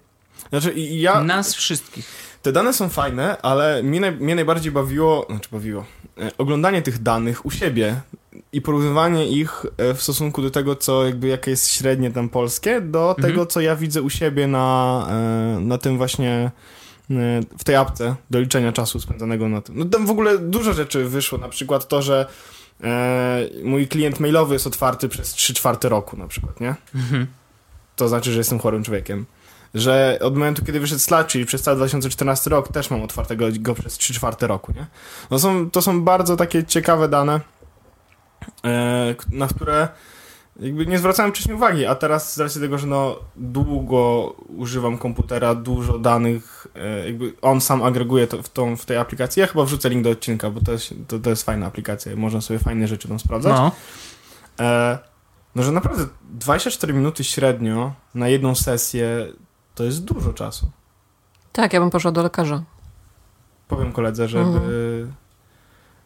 Znaczy 0.50 0.74
ja, 0.80 1.24
Nas 1.24 1.54
wszystkich. 1.56 2.06
te 2.42 2.52
dane 2.52 2.74
są 2.74 2.90
fajne, 2.90 3.42
ale 3.42 3.84
mnie, 3.84 4.00
naj, 4.00 4.12
mnie 4.12 4.36
najbardziej 4.36 4.72
bawiło, 4.72 5.26
znaczy 5.30 5.50
bawiło, 5.52 5.86
e, 6.22 6.32
oglądanie 6.38 6.82
tych 6.82 7.04
danych 7.04 7.46
u 7.46 7.52
siebie 7.52 8.02
i 8.54 8.62
porównywanie 8.62 9.28
ich 9.28 9.66
e, 9.78 9.94
w 9.94 10.02
stosunku 10.04 10.42
do 10.42 10.52
tego, 10.52 10.76
co 10.76 11.06
jakby, 11.06 11.28
jakie 11.28 11.52
jest 11.52 11.68
średnie 11.74 12.12
tam 12.12 12.30
polskie, 12.30 12.82
do 12.82 13.10
Mhm. 13.10 13.28
tego, 13.30 13.46
co 13.46 13.62
ja 13.62 13.76
widzę 13.76 14.02
u 14.02 14.10
siebie 14.10 14.48
na, 14.48 15.08
e, 15.12 15.60
na 15.62 15.78
tym 15.78 15.98
właśnie 15.98 16.52
w 17.60 17.64
tej 17.64 17.76
apce 17.76 18.16
do 18.30 18.40
liczenia 18.40 18.72
czasu 18.72 19.00
spędzonego 19.00 19.50
na 19.50 19.62
tym. 19.62 19.80
No 19.80 19.86
tam 19.86 20.06
w 20.06 20.10
ogóle 20.10 20.38
dużo 20.38 20.74
rzeczy 20.74 21.06
wyszło, 21.06 21.38
na 21.38 21.50
przykład 21.50 21.88
to, 21.88 22.02
że 22.02 22.26
e, 22.84 23.50
mój 23.64 23.88
klient 23.88 24.20
mailowy 24.20 24.54
jest 24.56 24.68
otwarty 24.68 25.10
przez 25.10 25.34
3 25.34 25.54
czwarte 25.54 25.90
roku 25.90 26.18
na 26.18 26.28
przykład, 26.28 26.60
nie? 26.62 26.76
Mhm. 26.96 27.28
To 27.96 28.08
znaczy, 28.10 28.32
że 28.32 28.38
jestem 28.38 28.60
chorym 28.60 28.84
człowiekiem. 28.84 29.26
Że 29.74 30.20
od 30.22 30.34
momentu, 30.34 30.66
kiedy 30.66 30.80
wyszedł 30.80 31.02
Slack, 31.02 31.30
czyli 31.30 31.46
przez 31.46 31.62
cały 31.62 31.78
2014 31.78 32.50
rok, 32.50 32.68
też 32.68 32.92
mam 32.92 33.04
otwartego 33.04 33.46
go 33.60 33.76
przez 33.76 33.98
3 33.98 34.14
czwarte 34.14 34.48
roku, 34.48 34.72
nie? 34.72 34.86
No 35.32 35.40
są, 35.40 35.72
to 35.72 35.82
są 35.82 36.02
bardzo 36.02 36.36
takie 36.36 36.64
ciekawe 36.64 37.08
dane, 37.08 37.40
e, 38.66 39.16
na 39.32 39.48
które 39.48 39.88
jakby 40.60 40.86
nie 40.86 41.00
zwracałem 41.00 41.32
wcześniej 41.32 41.56
uwagi, 41.56 41.86
a 41.86 41.96
teraz 41.96 42.36
z 42.36 42.40
racji 42.40 42.62
tego, 42.62 42.78
że 42.78 42.88
no 42.88 43.20
długo 43.36 44.36
używam 44.58 44.98
komputera, 44.98 45.56
dużo 45.56 46.00
danych, 46.00 46.68
e, 46.76 47.06
jakby 47.06 47.34
on 47.42 47.62
sam 47.62 47.84
agreguje 47.84 48.28
to 48.28 48.44
w, 48.44 48.50
tą, 48.50 48.78
w 48.78 48.86
tej 48.86 48.98
aplikacji. 48.98 49.40
Ja 49.40 49.48
chyba 49.48 49.64
wrzucę 49.66 49.90
link 49.90 50.04
do 50.04 50.10
odcinka, 50.10 50.50
bo 50.50 50.62
to 50.62 50.72
jest, 50.72 50.94
to, 51.08 51.20
to 51.20 51.30
jest 51.30 51.44
fajna 51.44 51.66
aplikacja, 51.66 52.16
można 52.16 52.42
sobie 52.42 52.60
fajne 52.60 52.88
rzeczy 52.88 53.08
tam 53.08 53.20
sprawdzać. 53.20 53.54
No. 53.54 53.72
E, 54.60 54.98
no, 55.56 55.64
że 55.64 55.72
naprawdę 55.72 56.06
24 56.24 56.94
minuty 56.94 57.24
średnio 57.24 57.94
na 58.16 58.28
jedną 58.28 58.56
sesję 58.56 59.28
to 59.80 59.84
jest 59.84 60.04
dużo 60.04 60.34
czasu. 60.34 60.72
Tak, 61.52 61.74
ja 61.74 61.80
bym 61.80 61.90
poszła 61.90 62.12
do 62.12 62.24
lekarza. 62.24 62.64
Powiem 63.68 63.92
koledze, 63.92 64.28
żeby... 64.28 64.44
Mhm. 64.44 65.14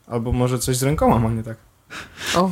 Albo 0.08 0.32
może 0.32 0.60
coś 0.60 0.78
z 0.78 0.84
rękoma 0.84 1.20
ma 1.20 1.30
nie 1.30 1.44
tak. 1.44 1.58
O. 2.36 2.52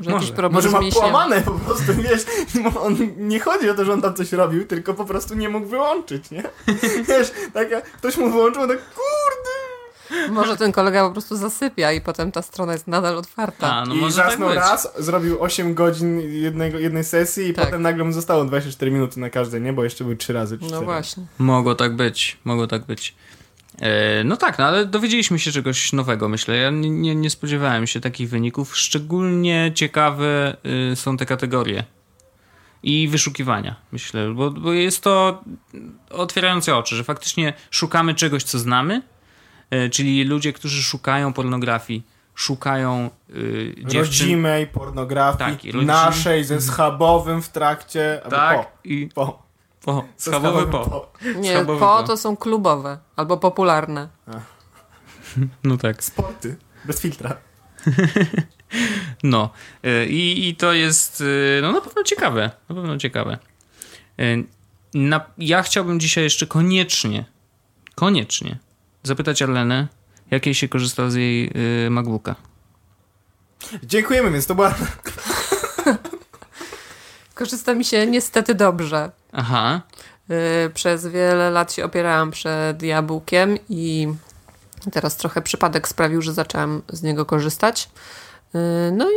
Że 0.00 0.10
Może. 0.10 0.32
problem 0.32 0.52
Może 0.52 0.70
ma 0.70 0.80
połamane 0.92 1.42
po 1.42 1.50
prostu, 1.50 1.94
wiesz, 1.94 2.26
on, 2.84 2.96
nie 3.16 3.40
chodzi 3.40 3.70
o 3.70 3.74
to, 3.74 3.84
że 3.84 3.92
on 3.92 4.02
tam 4.02 4.14
coś 4.14 4.32
robił, 4.32 4.66
tylko 4.66 4.94
po 4.94 5.04
prostu 5.04 5.34
nie 5.34 5.48
mógł 5.48 5.66
wyłączyć, 5.66 6.30
nie? 6.30 6.42
Wiesz, 7.08 7.32
tak 7.52 7.70
jak 7.70 7.84
ktoś 7.84 8.16
mu 8.16 8.30
wyłączył, 8.30 8.62
on 8.62 8.68
tak 8.68 8.78
kurde! 8.78 9.59
Może 10.30 10.56
ten 10.56 10.72
kolega 10.72 11.06
po 11.06 11.12
prostu 11.12 11.36
zasypia 11.36 11.92
i 11.92 12.00
potem 12.00 12.32
ta 12.32 12.42
strona 12.42 12.72
jest 12.72 12.86
nadal 12.86 13.16
otwarta. 13.16 13.72
A, 13.74 13.84
no 13.86 13.94
I 13.94 13.98
może 13.98 14.16
tak 14.16 14.30
zasnął 14.30 14.48
być. 14.48 14.58
raz, 14.58 14.92
zrobił 14.98 15.42
8 15.42 15.74
godzin 15.74 16.20
jednego, 16.20 16.78
jednej 16.78 17.04
sesji 17.04 17.48
i 17.48 17.54
Tak. 17.54 17.64
potem 17.64 17.82
nagle 17.82 18.04
mu 18.04 18.12
zostało 18.12 18.44
24 18.44 18.90
minuty 18.90 19.20
na 19.20 19.30
każdej, 19.30 19.60
nie? 19.60 19.72
Bo 19.72 19.84
jeszcze 19.84 20.04
były 20.04 20.16
3 20.16 20.32
razy, 20.32 20.58
czy 20.58 20.64
No 20.64 20.68
4. 20.70 20.84
właśnie. 20.84 21.22
Mogło 21.38 21.74
tak 21.74 21.96
być, 21.96 22.38
mogło 22.44 22.66
tak 22.66 22.84
być. 22.86 23.14
E, 23.80 24.24
no 24.24 24.36
tak, 24.36 24.58
no 24.58 24.64
ale 24.64 24.86
dowiedzieliśmy 24.86 25.38
się 25.38 25.52
czegoś 25.52 25.92
nowego, 25.92 26.28
myślę. 26.28 26.56
Ja 26.56 26.70
nie, 26.70 26.90
nie, 26.90 27.14
nie 27.14 27.30
spodziewałem 27.30 27.86
się 27.86 28.00
takich 28.00 28.28
wyników. 28.28 28.76
Szczególnie 28.76 29.72
ciekawe 29.74 30.56
y, 30.92 30.96
są 30.96 31.16
te 31.16 31.26
kategorie 31.26 31.84
i 32.82 33.08
wyszukiwania, 33.08 33.76
myślę, 33.92 34.34
bo, 34.34 34.50
bo 34.50 34.72
jest 34.72 35.00
to 35.02 35.44
otwierające 36.10 36.76
oczy, 36.76 36.96
że 36.96 37.04
faktycznie 37.04 37.52
szukamy 37.70 38.14
czegoś, 38.14 38.42
co 38.42 38.58
znamy, 38.58 39.02
czyli 39.92 40.24
ludzie, 40.24 40.52
którzy 40.52 40.82
szukają 40.82 41.32
pornografii, 41.32 42.06
szukają 42.34 43.10
y, 43.30 43.74
dziewczyn. 43.78 44.26
Rodzimej 44.26 44.66
pornografii, 44.66 45.56
Tak, 45.56 45.64
rodzim- 45.74 45.86
naszej 45.86 46.44
ze 46.44 46.60
schabowym 46.60 47.42
w 47.42 47.48
trakcie, 47.48 48.20
Tak, 48.30 48.56
po. 48.58 48.78
i 48.84 49.08
po. 49.14 49.42
po, 49.84 50.04
schabowy 50.16 50.60
schabowym 50.60 50.70
po. 50.70 51.12
Nie, 51.40 51.52
Schabowy 51.54 51.80
po 51.80 51.86
po. 51.86 52.02
to 52.02 52.16
są 52.16 52.36
klubowe 52.36 52.98
albo 53.16 53.36
popularne. 53.36 54.08
No 55.64 55.76
tak. 55.76 56.04
Sporty, 56.04 56.56
bez 56.84 57.00
filtra. 57.00 57.36
No 59.22 59.50
y, 59.84 60.06
i, 60.06 60.48
i 60.48 60.56
to 60.56 60.72
jest 60.72 61.20
y, 61.20 61.58
no 61.62 61.72
na 61.72 61.80
pewno 61.80 62.02
ciekawe, 62.02 62.50
na 62.68 62.74
pewno 62.74 62.96
ciekawe. 62.98 63.38
Y, 64.20 64.44
Na, 64.94 65.20
ja 65.38 65.62
chciałbym 65.62 66.00
dzisiaj 66.00 66.24
jeszcze 66.24 66.46
koniecznie, 66.46 67.24
koniecznie 67.94 68.58
zapytać 69.02 69.42
Arlenę, 69.42 69.88
jakiej 70.30 70.54
się 70.54 70.68
korzysta 70.68 71.10
z 71.10 71.14
jej 71.14 71.52
y, 71.86 71.90
MacBooka. 71.90 72.34
Dziękujemy, 73.82 74.30
więc 74.30 74.46
to 74.46 74.54
była 74.54 74.74
Korzysta 77.34 77.74
mi 77.74 77.84
się 77.84 78.06
niestety 78.06 78.54
dobrze. 78.54 79.10
Aha, 79.32 79.80
Yy, 80.30 80.70
Przez 80.74 81.06
wiele 81.06 81.50
lat 81.50 81.72
się 81.72 81.84
opierałam 81.84 82.30
przed 82.30 82.82
jabłkiem 82.82 83.58
i 83.68 84.08
teraz 84.92 85.16
trochę 85.16 85.42
przypadek 85.42 85.88
sprawił, 85.88 86.22
że 86.22 86.32
zaczęłam 86.32 86.82
z 86.88 87.02
niego 87.02 87.26
korzystać. 87.26 87.90
Yy, 88.54 88.60
No 88.92 89.10
i 89.10 89.14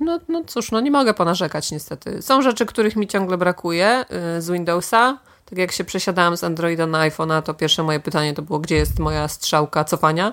no, 0.00 0.20
no 0.28 0.42
cóż, 0.46 0.70
no 0.70 0.80
nie 0.80 0.90
mogę 0.90 1.14
ponarzekać 1.14 1.70
niestety. 1.70 2.22
Są 2.22 2.42
rzeczy, 2.42 2.66
których 2.66 2.96
mi 2.96 3.08
ciągle 3.08 3.38
brakuje 3.38 4.04
yy, 4.10 4.42
z 4.42 4.50
Windowsa. 4.50 5.18
Tak 5.54 5.58
jak 5.58 5.72
się 5.72 5.84
przesiadałam 5.84 6.36
z 6.36 6.44
Androida 6.44 6.86
na 6.86 7.08
iPhone'a, 7.10 7.42
to 7.42 7.54
pierwsze 7.54 7.82
moje 7.82 8.00
pytanie 8.00 8.34
to 8.34 8.42
było, 8.42 8.58
gdzie 8.58 8.76
jest 8.76 8.98
moja 8.98 9.28
strzałka 9.28 9.84
cofania. 9.84 10.32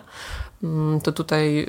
Mm, 0.63 1.01
To 1.01 1.11
tutaj 1.11 1.55
yy, 1.55 1.67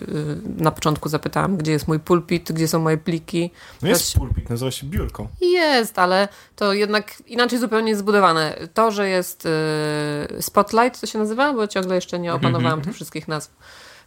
na 0.56 0.70
początku 0.70 1.08
zapytałam, 1.08 1.56
gdzie 1.56 1.72
jest 1.72 1.88
mój 1.88 2.00
pulpit, 2.00 2.52
gdzie 2.52 2.68
są 2.68 2.78
moje 2.80 2.98
pliki. 2.98 3.50
No 3.82 3.88
jest 3.88 4.14
pulpit, 4.14 4.50
nazywa 4.50 4.70
się 4.70 4.86
biurką. 4.86 5.28
Jest, 5.40 5.98
ale 5.98 6.28
to 6.56 6.72
jednak 6.72 7.22
inaczej 7.26 7.58
zupełnie 7.58 7.88
jest 7.90 8.00
zbudowane. 8.00 8.56
To, 8.74 8.90
że 8.90 9.08
jest 9.08 9.46
y, 9.46 10.42
Spotlight, 10.42 11.00
to 11.00 11.06
się 11.06 11.18
nazywa, 11.18 11.52
bo 11.52 11.66
ciągle 11.66 11.94
jeszcze 11.94 12.18
nie 12.18 12.34
opanowałam 12.34 12.80
tych 12.82 12.94
wszystkich 12.94 13.28
nazw. 13.28 13.50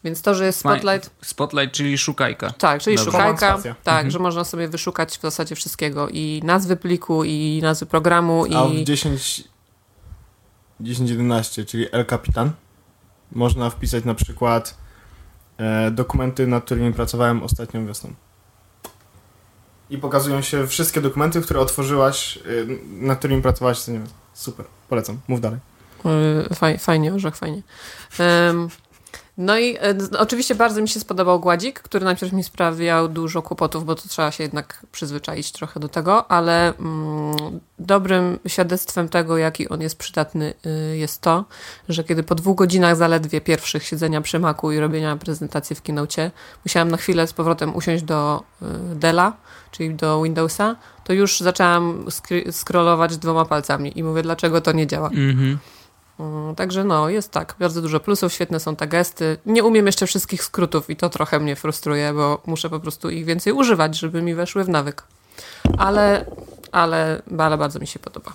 Więc 0.06 0.22
to, 0.22 0.36
że 0.36 0.46
jest 0.46 0.60
Spotlight, 0.60 1.10
Spotlight, 1.22 1.76
czyli 1.76 1.98
szukajka. 1.98 2.52
tak, 2.52 2.82
czyli 2.82 2.96
Dobra. 2.96 3.12
szukajka, 3.12 3.58
tak, 3.84 4.12
że 4.12 4.20
można 4.20 4.44
sobie 4.44 4.68
wyszukać 4.68 5.18
w 5.18 5.22
zasadzie 5.22 5.56
wszystkiego 5.56 6.10
i 6.10 6.42
nazwy 6.44 6.76
pliku, 6.76 7.24
i 7.24 7.60
nazwy 7.64 7.86
programu, 7.86 8.46
A 8.56 8.68
w 8.68 8.74
i 8.74 8.86
10 8.86 9.44
10.11, 10.82 11.66
czyli 11.66 11.88
El 11.92 12.06
Capitan, 12.06 12.52
można 13.32 13.70
wpisać 13.70 14.06
na 14.06 14.16
przykład 14.16 14.78
e, 15.58 15.92
dokumenty, 15.92 16.48
nad 16.48 16.66
którymi 16.66 16.94
pracowałem 16.94 17.44
ostatnią 17.44 17.88
wiosną. 17.88 18.14
I 19.90 19.98
pokazują 19.98 20.42
się 20.42 20.68
wszystkie 20.68 21.02
dokumenty, 21.02 21.42
które 21.42 21.60
otworzyłaś, 21.60 22.38
e, 22.38 22.42
nad 22.88 23.20
którymi 23.20 23.42
pracowałaś. 23.42 23.88
Nie 23.88 23.94
wiem, 23.94 24.08
super, 24.34 24.66
polecam, 24.90 25.20
mów 25.28 25.42
dalej. 25.42 25.60
y, 26.52 26.56
faj, 26.56 26.78
fajnie, 26.78 27.14
orzech, 27.14 27.36
fajnie. 27.36 27.62
Em, 28.20 28.70
no 29.38 29.58
i 29.58 29.78
e, 29.80 30.02
z- 30.02 30.14
oczywiście 30.16 30.56
bardzo 30.56 30.82
mi 30.82 30.88
się 30.90 31.00
spodobał 31.00 31.40
gładzik, 31.40 31.80
który 31.80 32.06
najpierw 32.06 32.34
mi 32.34 32.44
sprawiał 32.44 33.08
dużo 33.08 33.42
kłopotów, 33.42 33.86
bo 33.86 33.96
to 33.96 34.10
trzeba 34.10 34.32
się 34.32 34.44
jednak 34.44 34.86
przyzwyczaić 34.92 35.52
trochę 35.52 35.80
do 35.80 35.90
tego, 35.90 36.32
ale 36.32 36.74
mm, 36.78 37.60
dobrym 37.80 38.40
świadectwem 38.48 39.10
tego, 39.10 39.38
jaki 39.38 39.70
on 39.70 39.82
jest 39.82 39.98
przydatny, 39.98 40.54
y, 40.94 40.98
jest 40.98 41.22
to, 41.22 41.46
że 41.90 42.04
kiedy 42.04 42.24
po 42.24 42.36
dwóch 42.36 42.58
godzinach 42.58 42.96
zaledwie 42.96 43.42
pierwszych 43.42 43.84
siedzenia 43.84 44.22
przy 44.22 44.40
Macu 44.40 44.72
i 44.72 44.80
robienia 44.80 45.16
prezentacji 45.18 45.76
w 45.76 45.82
Keynote, 45.82 46.32
musiałam 46.66 46.92
na 46.92 46.98
chwilę 46.98 47.28
z 47.28 47.34
powrotem 47.34 47.76
usiąść 47.76 48.04
do 48.04 48.44
y, 48.62 48.96
Della, 48.96 49.34
czyli 49.72 49.96
do 49.96 50.24
Windowsa, 50.24 50.76
to 51.04 51.14
już 51.14 51.40
zaczęłam 51.40 52.06
scrollować 52.52 53.18
dwoma 53.18 53.46
palcami 53.46 54.00
i 54.00 54.04
mówię, 54.04 54.22
dlaczego 54.22 54.62
to 54.62 54.72
nie 54.72 54.88
działa. 54.88 55.08
Mhm. 55.08 55.58
Także 56.56 56.84
no, 56.84 57.10
jest 57.10 57.32
tak, 57.32 57.56
bardzo 57.60 57.82
dużo 57.82 58.00
plusów, 58.00 58.34
świetne 58.34 58.60
są 58.60 58.76
te 58.76 58.88
gesty. 58.88 59.38
Nie 59.46 59.64
umiem 59.64 59.86
jeszcze 59.86 60.08
wszystkich 60.08 60.44
skrótów 60.44 60.90
i 60.90 60.96
to 60.96 61.10
trochę 61.10 61.40
mnie 61.40 61.56
frustruje, 61.56 62.14
bo 62.14 62.42
muszę 62.46 62.70
po 62.70 62.80
prostu 62.80 63.10
ich 63.10 63.26
więcej 63.26 63.54
używać, 63.54 63.98
żeby 64.00 64.22
mi 64.22 64.36
weszły 64.36 64.64
w 64.64 64.70
nawyk. 64.70 65.04
Ale, 65.78 66.26
ale, 66.72 67.22
ale 67.38 67.58
bardzo 67.58 67.80
mi 67.80 67.88
się 67.88 68.00
podoba. 68.00 68.34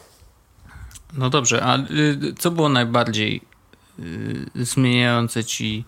No 1.13 1.31
dobrze, 1.31 1.63
a 1.65 1.79
y, 1.79 2.35
co 2.39 2.51
było 2.51 2.69
najbardziej 2.69 3.41
y, 3.99 4.47
zmieniające 4.55 5.45
ci 5.45 5.85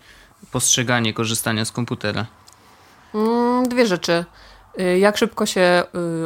postrzeganie 0.53 1.15
korzystania 1.15 1.65
z 1.65 1.73
komputera? 1.73 2.27
Mm, 3.15 3.69
Dwie 3.69 3.87
rzeczy. 3.87 4.25
Y, 4.81 4.99
Jak 4.99 5.17
szybko 5.17 5.47
się 5.47 5.83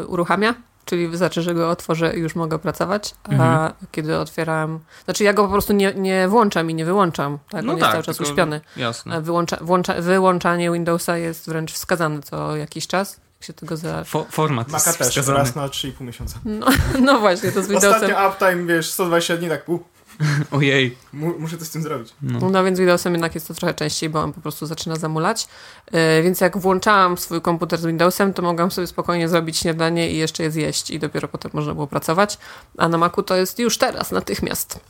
uruchamia, 0.07 0.55
czyli 0.87 1.09
wystarczy, 1.09 1.43
że 1.43 1.55
go 1.55 1.71
otworzę 1.71 2.17
i 2.17 2.21
już 2.21 2.35
mogę 2.35 2.59
pracować, 2.59 3.15
a 3.25 3.31
Mhm. 3.33 3.73
kiedy 3.91 4.19
otwieram... 4.19 4.81
Znaczy 5.05 5.25
ja 5.25 5.33
go 5.33 5.45
po 5.45 5.53
prostu 5.53 5.73
nie, 5.73 5.95
nie 5.95 6.29
włączam 6.29 6.71
i 6.71 6.75
nie 6.75 6.85
wyłączam, 6.85 7.39
tak? 7.51 7.65
No 7.65 7.73
On 7.73 7.79
tak, 7.79 7.83
jest 7.87 7.93
cały 7.93 8.05
czas 8.05 8.21
uśpiony. 8.21 8.61
Jasne. 8.77 9.17
A 9.17 9.21
Wyłącza, 9.21 9.57
włącza, 9.61 9.95
wyłączanie 10.03 10.71
Windowsa 10.71 11.17
jest 11.17 11.49
wręcz 11.49 11.73
wskazane 11.73 12.23
co 12.23 12.57
jakiś 12.57 12.87
czas. 12.87 13.21
Jak 13.41 13.47
się 13.47 13.53
tego 13.53 13.77
za... 13.77 14.03
Fo- 14.03 14.25
format 14.31 14.73
jest 14.73 14.99
też, 14.99 15.09
wskazany. 15.09 15.39
raz 15.39 15.55
na 15.55 15.67
3,5 15.69 16.01
miesiąca. 16.01 16.39
No, 16.45 16.67
no 17.07 17.19
właśnie, 17.19 17.53
to 17.53 17.63
z 17.63 17.67
Windowsem. 17.69 17.93
Ostatnio 17.95 18.29
uptime, 18.29 18.75
wiesz, 18.75 18.91
120 18.93 19.37
dni, 19.37 19.49
tak, 19.49 19.69
u, 19.69 19.81
Ojej. 20.51 20.97
mu, 21.13 21.39
muszę 21.39 21.59
coś 21.59 21.69
z 21.69 21.71
tym 21.71 21.83
zrobić. 21.83 22.15
No. 22.23 22.51
No 22.51 22.65
więc 22.65 22.79
Windowsem 22.79 23.13
jednak 23.13 23.35
jest 23.35 23.49
to 23.49 23.55
trochę 23.55 23.75
częściej, 23.75 24.11
bo 24.11 24.21
on 24.21 24.33
po 24.33 24.41
prostu 24.41 24.67
zaczyna 24.67 24.97
zamulać. 24.97 25.49
Yy, 25.93 26.23
więc 26.23 26.41
jak 26.41 26.59
włączałam 26.59 27.19
swój 27.19 27.41
komputer 27.41 27.79
z 27.79 27.87
Windowsem, 27.87 28.33
to 28.33 28.43
mogłam 28.43 28.71
sobie 28.71 28.87
spokojnie 28.87 29.29
zrobić 29.29 29.57
śniadanie 29.57 30.11
i 30.11 30.17
jeszcze 30.17 30.43
je 30.43 30.51
zjeść 30.51 30.91
i 30.91 30.99
dopiero 30.99 31.29
potem 31.29 31.51
można 31.55 31.75
było 31.75 31.87
pracować. 31.87 32.39
A 32.79 32.89
na 32.89 32.99
Macu 32.99 33.23
to 33.23 33.37
jest 33.37 33.59
już 33.59 33.79
teraz, 33.79 34.11
natychmiast. 34.11 34.81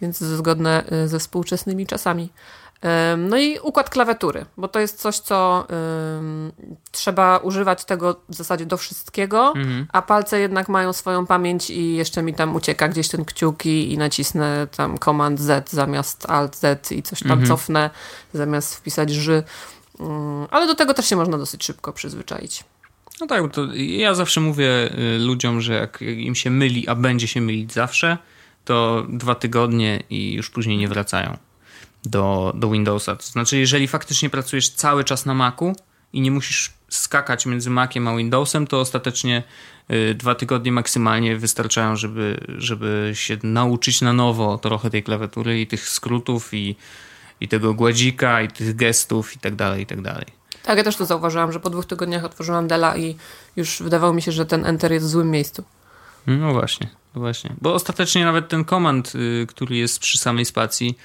Więc 0.00 0.18
zgodne 0.18 0.84
y, 1.04 1.08
ze 1.08 1.18
współczesnymi 1.18 1.86
czasami. 1.86 2.30
No 3.18 3.38
i 3.38 3.58
układ 3.58 3.90
klawiatury, 3.90 4.46
bo 4.56 4.68
to 4.68 4.80
jest 4.80 5.00
coś, 5.00 5.18
co 5.18 5.66
ym, 6.18 6.52
trzeba 6.92 7.38
używać 7.38 7.84
tego 7.84 8.20
w 8.28 8.34
zasadzie 8.34 8.66
do 8.66 8.76
wszystkiego, 8.76 9.52
Mhm. 9.56 9.86
a 9.92 10.02
palce 10.02 10.40
jednak 10.40 10.68
mają 10.68 10.92
swoją 10.92 11.26
pamięć 11.26 11.70
i 11.70 11.94
jeszcze 11.96 12.22
mi 12.22 12.34
tam 12.34 12.54
ucieka 12.56 12.88
gdzieś 12.88 13.08
ten 13.08 13.24
kciuk 13.24 13.66
i, 13.66 13.92
i 13.92 13.98
nacisnę 13.98 14.66
tam 14.76 14.98
Command 14.98 15.40
Z 15.40 15.70
zamiast 15.70 16.30
Alt 16.30 16.56
Z 16.56 16.92
i 16.92 17.02
coś 17.02 17.20
tam 17.20 17.30
Mhm. 17.30 17.48
cofnę 17.48 17.90
zamiast 18.34 18.74
wpisać 18.76 19.10
ży. 19.10 19.42
Mm, 20.00 20.46
Ale 20.50 20.66
do 20.66 20.74
tego 20.74 20.94
też 20.94 21.06
się 21.08 21.16
można 21.16 21.38
dosyć 21.38 21.64
szybko 21.64 21.92
przyzwyczaić. 21.92 22.64
No 23.20 23.26
tak, 23.26 23.52
to 23.52 23.60
ja 23.74 24.14
zawsze 24.14 24.40
mówię 24.40 24.68
y, 24.98 25.18
ludziom, 25.18 25.60
że 25.60 25.74
jak 25.74 26.02
im 26.02 26.34
się 26.34 26.50
myli, 26.50 26.88
a 26.88 26.94
będzie 26.94 27.28
się 27.28 27.40
mylić 27.40 27.72
zawsze, 27.72 28.18
to 28.64 29.06
dwa 29.08 29.34
tygodnie 29.34 30.02
i 30.10 30.32
już 30.32 30.50
później 30.50 30.76
nie 30.78 30.88
wracają 30.88 31.36
do, 32.04 32.52
do 32.56 32.70
Windowsa. 32.70 33.16
To 33.16 33.26
znaczy, 33.26 33.58
jeżeli 33.58 33.88
faktycznie 33.88 34.30
pracujesz 34.30 34.68
cały 34.68 35.04
czas 35.04 35.26
na 35.26 35.34
Macu 35.34 35.72
i 36.12 36.20
nie 36.20 36.30
musisz 36.30 36.72
skakać 36.88 37.46
między 37.46 37.70
Maciem 37.70 38.08
a 38.08 38.16
Windowsem, 38.16 38.66
to 38.66 38.80
ostatecznie 38.80 39.42
y, 39.90 40.14
dwa 40.14 40.34
tygodnie 40.34 40.72
maksymalnie 40.72 41.36
wystarczają, 41.36 41.96
żeby, 41.96 42.40
żeby 42.58 43.10
się 43.14 43.36
nauczyć 43.42 44.00
na 44.00 44.12
nowo 44.12 44.58
trochę 44.58 44.90
tej 44.90 45.02
klawiatury 45.02 45.60
i 45.60 45.66
tych 45.66 45.88
skrótów 45.88 46.54
i, 46.54 46.76
i 47.40 47.48
tego 47.48 47.74
gładzika 47.74 48.42
i 48.42 48.48
tych 48.48 48.76
gestów 48.76 49.36
i 49.36 49.38
tak 49.38 49.54
dalej, 49.54 49.82
i 49.82 49.86
tak 49.86 50.02
dalej. 50.02 50.26
Tak, 50.62 50.78
ja 50.78 50.84
też 50.84 50.96
to 50.96 51.06
zauważyłam, 51.06 51.52
że 51.52 51.60
po 51.60 51.70
dwóch 51.70 51.86
tygodniach 51.86 52.24
otworzyłam 52.24 52.68
Dela 52.68 52.96
i 52.96 53.16
już 53.56 53.82
wydawało 53.82 54.12
mi 54.12 54.22
się, 54.22 54.32
że 54.32 54.46
ten 54.46 54.66
Enter 54.66 54.92
jest 54.92 55.06
w 55.06 55.08
złym 55.08 55.30
miejscu. 55.30 55.64
No 56.26 56.52
właśnie, 56.52 56.90
no 57.14 57.20
właśnie. 57.20 57.54
Bo 57.60 57.74
ostatecznie 57.74 58.24
nawet 58.24 58.48
ten 58.48 58.64
komand, 58.64 59.12
y, 59.14 59.46
który 59.48 59.76
jest 59.76 59.98
przy 59.98 60.18
samej 60.18 60.44
spacji, 60.44 60.98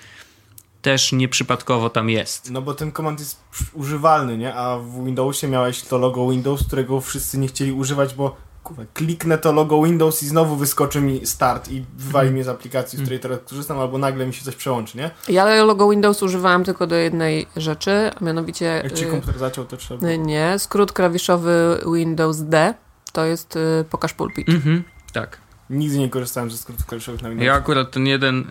też 0.82 1.12
nieprzypadkowo 1.12 1.90
tam 1.90 2.10
jest. 2.10 2.52
No 2.52 2.62
bo 2.62 2.74
ten 2.74 2.92
komand 2.92 3.20
jest 3.20 3.40
używalny, 3.74 4.38
nie? 4.38 4.56
A 4.56 4.78
w 4.78 5.06
Windowsie 5.06 5.48
miałeś 5.48 5.82
to 5.82 5.98
logo 5.98 6.30
Windows, 6.30 6.68
którego 6.68 7.02
wszyscy 7.02 7.38
nie 7.38 7.48
chcieli 7.48 7.72
używać, 7.72 8.14
bo 8.14 8.36
kurwa, 8.64 8.84
kliknę 8.94 9.38
to 9.38 9.52
logo 9.52 9.84
Windows 9.84 10.24
i 10.24 10.28
znowu 10.28 10.56
wyskoczy 10.56 11.02
mi 11.02 11.26
start 11.26 11.72
i 11.72 11.86
wywali 11.98 12.32
mnie 12.32 12.44
z 12.44 12.48
aplikacji, 12.48 13.00
z 13.00 13.02
której 13.02 13.20
teraz 13.20 13.40
korzystam, 13.50 13.80
albo 13.80 13.98
nagle 13.98 14.26
mi 14.26 14.34
się 14.34 14.46
coś 14.46 14.56
przełączy, 14.56 14.98
nie? 14.98 15.12
Ja 15.28 15.64
logo 15.64 15.90
Windows 15.90 16.24
używałam 16.24 16.64
tylko 16.64 16.88
do 16.88 16.96
jednej 16.96 17.48
rzeczy, 17.56 18.12
a 18.22 18.24
mianowicie... 18.24 18.66
Jak 18.84 18.94
ci 18.94 19.06
y, 19.06 19.08
komputer 19.08 19.38
zaciął, 19.38 19.66
to 19.66 19.78
trzeba 19.78 20.00
było. 20.00 20.26
Nie, 20.26 20.56
skrót 20.60 20.92
klawiszowy 20.92 21.80
Windows 21.94 22.38
D 22.42 22.74
to 23.14 23.26
jest 23.26 23.56
y, 23.56 23.86
pokaż 23.90 24.14
pulpit. 24.14 24.50
Mhm, 24.50 24.84
tak. 25.14 25.49
Nigdy 25.70 25.98
nie 25.98 26.10
korzystałem 26.10 26.52
ze 26.52 26.58
skrótów 26.58 26.86
klawiszowych 26.86 27.22
na 27.22 27.30
Windowsie. 27.30 27.48
Ja 27.48 27.54
akurat 27.54 27.92
ten 27.92 28.08
jeden, 28.08 28.46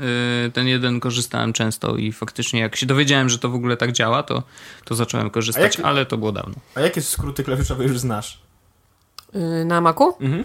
y, 0.47 0.51
ten 0.53 0.67
jeden 0.67 1.01
korzystałem 1.01 1.53
często 1.53 1.97
i 1.97 2.13
faktycznie 2.13 2.61
jak 2.61 2.77
się 2.77 2.87
dowiedziałem, 2.87 3.29
że 3.29 3.39
to 3.39 3.49
w 3.49 3.55
ogóle 3.55 3.77
tak 3.77 3.93
działa, 3.93 4.23
to, 4.23 4.43
to 4.85 4.95
zacząłem 4.95 5.31
korzystać, 5.31 5.77
jak- 5.79 5.87
ale 5.87 6.07
to 6.07 6.19
było 6.19 6.33
dawno. 6.33 6.55
A 6.75 6.81
jakie 6.81 7.03
skróty 7.03 7.45
klawiszowe 7.45 7.85
już 7.85 7.99
znasz? 7.99 8.43
Y, 9.61 9.65
Na 9.65 9.81
Macu? 9.81 10.15
Mhm. 10.21 10.45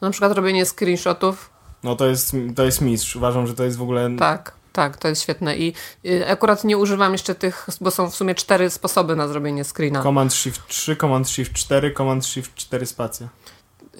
Na 0.00 0.10
przykład 0.10 0.32
robienie 0.32 0.66
screenshotów. 0.66 1.50
No 1.82 1.96
to 1.96 2.06
jest, 2.06 2.36
to 2.56 2.64
jest 2.64 2.80
mistrz. 2.80 3.16
Uważam, 3.16 3.46
że 3.46 3.54
to 3.54 3.64
jest 3.64 3.76
w 3.76 3.82
ogóle... 3.82 4.16
Tak, 4.18 4.54
tak, 4.72 4.96
to 4.96 5.08
jest 5.08 5.22
świetne. 5.22 5.56
I 5.56 5.72
y, 6.06 6.28
akurat 6.28 6.64
nie 6.64 6.78
używam 6.78 7.12
jeszcze 7.12 7.34
tych, 7.34 7.66
bo 7.80 7.90
są 7.90 8.10
w 8.10 8.14
sumie 8.16 8.34
cztery 8.34 8.70
sposoby 8.70 9.16
na 9.16 9.28
zrobienie 9.28 9.64
screena. 9.64 10.02
Command 10.02 10.34
Shift 10.34 10.66
3, 10.68 10.96
Command 10.96 11.28
Shift 11.28 11.52
4, 11.52 11.92
Command 11.94 12.26
Shift 12.26 12.54
4 12.54 12.86
spacja. 12.86 13.28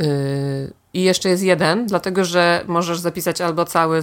Y, 0.01 0.73
I 0.94 1.02
jeszcze 1.02 1.28
jest 1.28 1.42
jeden, 1.42 1.87
dlatego 1.87 2.24
że 2.24 2.64
możesz 2.68 2.98
zapisać 2.98 3.40
albo 3.40 3.64
cały 3.64 3.98
y, 3.98 4.02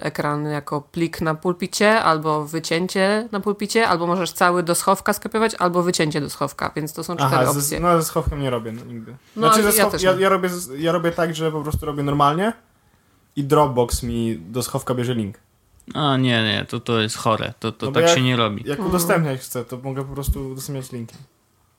ekran 0.00 0.44
jako 0.46 0.80
plik 0.80 1.20
na 1.20 1.34
pulpicie, 1.34 2.00
albo 2.02 2.44
wycięcie 2.44 3.28
na 3.32 3.40
pulpicie, 3.40 3.88
albo 3.88 4.06
możesz 4.06 4.32
cały 4.32 4.62
do 4.62 4.74
schowka 4.74 5.12
skopiować, 5.12 5.54
albo 5.58 5.82
wycięcie 5.82 6.20
do 6.20 6.30
schowka, 6.30 6.72
więc 6.76 6.92
to 6.92 7.04
są 7.04 7.14
cztery 7.16 7.30
Aha, 7.34 7.44
opcje. 7.44 7.60
ze, 7.62 7.80
no 7.80 7.96
ze 8.02 8.04
schowkiem 8.04 8.40
nie 8.40 8.50
robię 8.50 8.72
no, 8.72 8.84
nigdy. 8.84 9.16
No, 9.36 9.46
znaczy, 9.48 9.62
ja 9.62 9.70
ze 9.72 9.78
schow, 9.78 9.92
też 9.92 10.02
ja, 10.02 10.12
ja, 10.12 10.28
robię, 10.28 10.48
ja 10.78 10.92
robię 10.92 11.10
tak, 11.12 11.34
że 11.34 11.52
po 11.52 11.62
prostu 11.62 11.86
robię 11.86 12.02
normalnie 12.02 12.52
i 13.36 13.44
Dropbox 13.44 14.02
mi 14.02 14.38
do 14.38 14.62
schowka 14.62 14.94
bierze 14.94 15.14
link. 15.14 15.38
A 15.94 16.16
nie, 16.16 16.42
nie, 16.44 16.66
to, 16.68 16.80
to 16.80 17.00
jest 17.00 17.16
chore, 17.16 17.54
to, 17.60 17.72
to 17.72 17.86
No 17.86 17.92
tak 17.92 18.02
jak- 18.04 18.14
się 18.14 18.22
nie 18.22 18.36
robi. 18.36 18.56
Jak 18.66 18.78
Mhm. 18.78 18.88
udostępniać 18.88 19.40
chcę, 19.40 19.64
to 19.64 19.76
mogę 19.82 20.04
po 20.04 20.14
prostu 20.14 20.50
udostępniać 20.50 20.92
linki. 20.92 21.16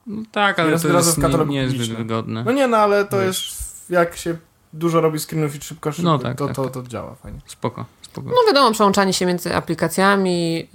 No 0.08 0.24
tak, 0.32 0.60
ale 0.60 0.68
Teraz 0.68 0.82
to 0.82 0.88
jest 0.88 1.18
nie, 1.48 1.62
niezbyt 1.64 1.98
wygodne. 1.98 2.44
No 2.44 2.52
nie, 2.52 2.68
no 2.68 2.78
ale 2.78 3.06
to 3.06 3.20
Wiesz. 3.20 3.28
jest, 3.50 3.65
jak 3.90 4.16
się 4.18 4.36
dużo 4.74 5.02
robi 5.02 5.20
screenów 5.20 5.56
i 5.56 5.62
szybko, 5.62 5.92
szybko 5.92 6.12
No 6.12 6.20
tak, 6.20 6.38
to, 6.38 6.48
tak, 6.48 6.56
to, 6.56 6.70
to 6.70 6.84
działa 6.84 7.16
fajnie. 7.16 7.40
Spoko, 7.46 7.86
spoko. 8.02 8.28
No 8.30 8.36
wiadomo, 8.48 8.72
przełączanie 8.72 9.14
się 9.14 9.26
między 9.26 9.56
aplikacjami, 9.56 10.68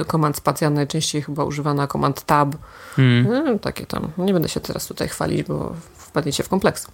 y, 0.00 0.04
komand 0.04 0.36
spacja 0.36 0.70
najczęściej 0.70 1.22
chyba 1.22 1.44
używana, 1.44 1.86
komand 1.86 2.22
tab, 2.22 2.54
Hmm. 2.96 3.46
y, 3.46 3.58
takie 3.58 3.86
tam. 3.86 4.10
Nie 4.18 4.32
będę 4.32 4.48
się 4.48 4.60
teraz 4.60 4.86
tutaj 4.86 5.08
chwalić, 5.08 5.42
bo 5.48 5.74
wpadniecie 5.94 6.42
w 6.42 6.48
kompleks. 6.48 6.86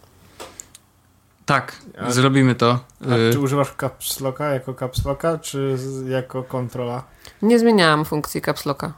Tak, 1.47 1.77
A- 1.99 2.11
zrobimy 2.11 2.55
to. 2.55 2.79
A 3.11 3.15
Y, 3.15 3.33
czy 3.33 3.41
używasz 3.41 3.75
caps 3.81 4.21
locka 4.21 4.45
jako 4.47 4.75
caps 4.75 5.05
locka, 5.05 5.39
czy 5.39 5.79
z, 5.79 6.09
jako 6.09 6.43
kontrola? 6.43 7.03
Nie 7.43 7.59
zmieniałam 7.59 8.05
funkcji 8.05 8.43
caps 8.43 8.67
locka, 8.67 8.93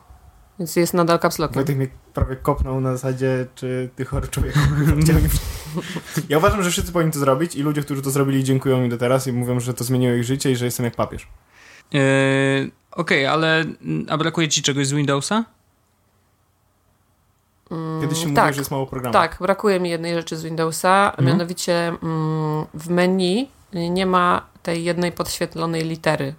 więc 0.61 0.77
jest 0.77 0.95
nadal 0.95 1.19
caps 1.19 1.39
lockiem. 1.39 1.55
Wojtek 1.55 1.77
mnie 1.77 1.89
prawie 2.15 2.37
kopnął 2.37 2.81
na 2.81 2.93
zasadzie, 2.93 3.47
czy 3.55 3.91
ty 3.97 4.05
chory 4.05 4.29
człowiek. 4.29 4.55
ja 6.29 6.39
uważam, 6.39 6.63
że 6.63 6.71
wszyscy 6.71 6.93
powinni 6.93 7.13
to 7.13 7.19
zrobić 7.19 7.55
i 7.55 7.63
ludzie, 7.63 7.83
którzy 7.83 8.03
to 8.03 8.11
zrobili, 8.11 8.45
dziękują 8.45 8.81
mi 8.81 8.89
do 8.89 8.97
teraz 8.99 9.27
i 9.27 9.33
mówią, 9.33 9.61
że 9.61 9.75
to 9.75 9.85
zmieniło 9.85 10.15
ich 10.15 10.25
życie 10.25 10.51
i 10.51 10.57
że 10.57 10.65
jestem 10.65 10.85
jak 10.85 10.95
papież. 10.97 11.29
y, 11.95 12.71
Okej, 12.93 13.27
ale 13.27 13.61
mm, 13.61 14.07
a 14.09 14.19
brakuje 14.19 14.49
ci 14.49 14.63
czegoś 14.63 14.87
z 14.87 14.93
Windowsa? 14.93 15.45
Mm, 17.71 18.01
Kiedyś 18.01 18.19
się 18.19 18.25
tak. 18.25 18.31
mówiło, 18.37 18.53
że 18.53 18.61
jest 18.61 18.71
mało 18.71 18.87
programów. 18.87 19.13
Tak, 19.13 19.37
brakuje 19.41 19.81
mi 19.81 19.91
jednej 19.91 20.15
rzeczy 20.15 20.37
z 20.37 20.43
Windowsa, 20.43 21.11
Mhm. 21.11 21.29
mianowicie 21.29 21.89
mm, 21.89 22.67
w 22.75 22.89
menu 22.89 23.49
nie 23.73 24.07
ma 24.07 24.47
tej 24.63 24.85
jednej 24.85 25.13
podświetlonej 25.13 25.85
litery, 25.85 26.35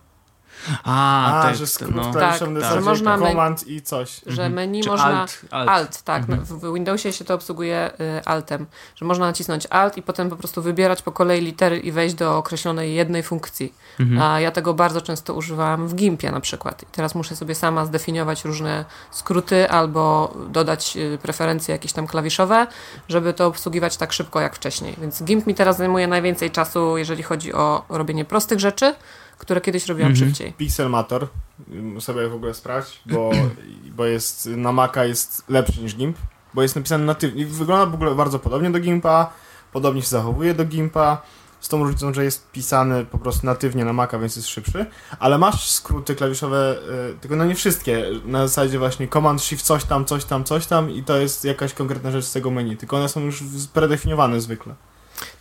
A, 0.84 1.39
A, 1.39 1.43
tak, 1.43 1.56
że 1.56 1.67
skrót 1.67 1.95
no. 1.95 2.13
Tak, 2.13 2.39
zasadzie 2.39 2.82
można 2.82 3.17
command 3.17 3.67
i 3.67 3.82
coś. 3.82 4.21
że 4.26 4.45
Mhm. 4.45 4.54
menu 4.54 4.82
Czy 4.82 4.89
można... 4.89 5.21
alt, 5.21 5.41
alt. 5.52 5.69
Alt, 5.69 6.02
tak. 6.02 6.21
Mhm. 6.21 6.45
W 6.45 6.62
w 6.62 6.74
Windowsie 6.74 7.13
się 7.13 7.26
to 7.26 7.34
obsługuje 7.34 7.91
y, 8.00 8.26
altem, 8.26 8.65
że 8.95 9.06
można 9.06 9.26
nacisnąć 9.26 9.67
alt 9.69 9.97
i 9.97 10.02
potem 10.02 10.30
po 10.30 10.36
prostu 10.36 10.62
wybierać 10.62 11.02
po 11.02 11.12
kolei 11.12 11.41
litery 11.41 11.80
i 11.80 11.91
wejść 11.91 12.15
do 12.15 12.38
określonej 12.38 12.95
jednej 12.95 13.24
funkcji. 13.24 13.74
Mhm. 14.00 14.21
A 14.21 14.39
ja 14.39 14.52
tego 14.52 14.74
bardzo 14.74 15.02
często 15.02 15.34
używałam 15.34 15.88
w 15.88 15.95
Gimpie 15.95 16.32
na 16.32 16.39
przykład. 16.39 16.84
I 16.84 16.86
teraz 16.86 17.15
muszę 17.15 17.36
sobie 17.36 17.56
sama 17.56 17.86
zdefiniować 17.86 18.45
różne 18.45 18.86
skróty 19.12 19.69
albo 19.69 20.34
dodać 20.50 20.97
y, 20.97 21.17
preferencje 21.21 21.71
jakieś 21.71 21.93
tam 21.93 22.08
klawiszowe, 22.08 22.67
żeby 23.10 23.34
to 23.34 23.47
obsługiwać 23.47 23.97
tak 23.97 24.13
szybko 24.13 24.41
jak 24.41 24.56
wcześniej. 24.56 24.95
Więc 25.02 25.24
Gimp 25.24 25.47
mi 25.47 25.56
teraz 25.56 25.78
zajmuje 25.78 26.08
najwięcej 26.08 26.52
czasu, 26.52 26.97
jeżeli 26.97 27.24
chodzi 27.24 27.54
o 27.54 27.84
robienie 27.89 28.26
prostych 28.26 28.60
rzeczy, 28.60 28.95
które 29.41 29.62
kiedyś 29.62 29.88
robiłam 29.88 30.12
Mhm. 30.12 30.30
szybciej. 30.30 30.54
Pixelmator, 30.54 31.27
ym, 31.73 32.01
sobie 32.01 32.27
w 32.30 32.34
ogóle 32.34 32.54
sprawdź, 32.54 33.01
bo, 33.06 33.32
bo 33.97 34.06
jest 34.06 34.45
na 34.45 34.71
Maca 34.71 35.06
jest 35.06 35.43
lepszy 35.49 35.82
niż 35.82 35.95
GIMP, 35.95 36.17
bo 36.54 36.62
jest 36.62 36.75
napisany 36.75 37.06
natywnie. 37.06 37.45
Wygląda 37.45 37.86
w 37.86 37.93
ogóle 37.93 38.15
bardzo 38.15 38.39
podobnie 38.39 38.71
do 38.71 38.80
GIMPa, 38.80 39.34
podobnie 39.71 40.01
się 40.01 40.08
zachowuje 40.08 40.54
do 40.54 40.65
GIMPa, 40.65 41.21
z 41.60 41.67
tą 41.69 41.84
różnicą, 41.84 42.13
że 42.13 42.23
jest 42.23 42.51
pisany 42.51 43.06
po 43.06 43.17
prostu 43.17 43.45
natywnie 43.45 43.86
na 43.86 43.93
Maca, 43.93 44.19
więc 44.19 44.36
jest 44.36 44.47
szybszy, 44.47 44.86
ale 45.19 45.38
masz 45.38 45.69
skróty 45.69 46.15
klawiszowe, 46.15 46.75
y, 47.12 47.19
tylko 47.19 47.36
no 47.36 47.45
nie 47.45 47.56
wszystkie, 47.56 48.06
na 48.25 48.47
zasadzie 48.47 48.80
właśnie 48.80 49.08
Command 49.08 49.41
Shift 49.41 49.65
coś 49.65 49.84
tam, 49.84 50.06
coś 50.06 50.25
tam, 50.25 50.43
coś 50.43 50.65
tam 50.65 50.91
i 50.91 51.04
to 51.04 51.17
jest 51.17 51.45
jakaś 51.45 51.73
konkretna 51.73 52.12
rzecz 52.12 52.25
z 52.25 52.34
tego 52.34 52.51
menu, 52.51 52.77
tylko 52.77 52.97
one 52.97 53.10
są 53.10 53.19
już 53.21 53.43
predefiniowane 53.73 54.41
zwykle. 54.41 54.75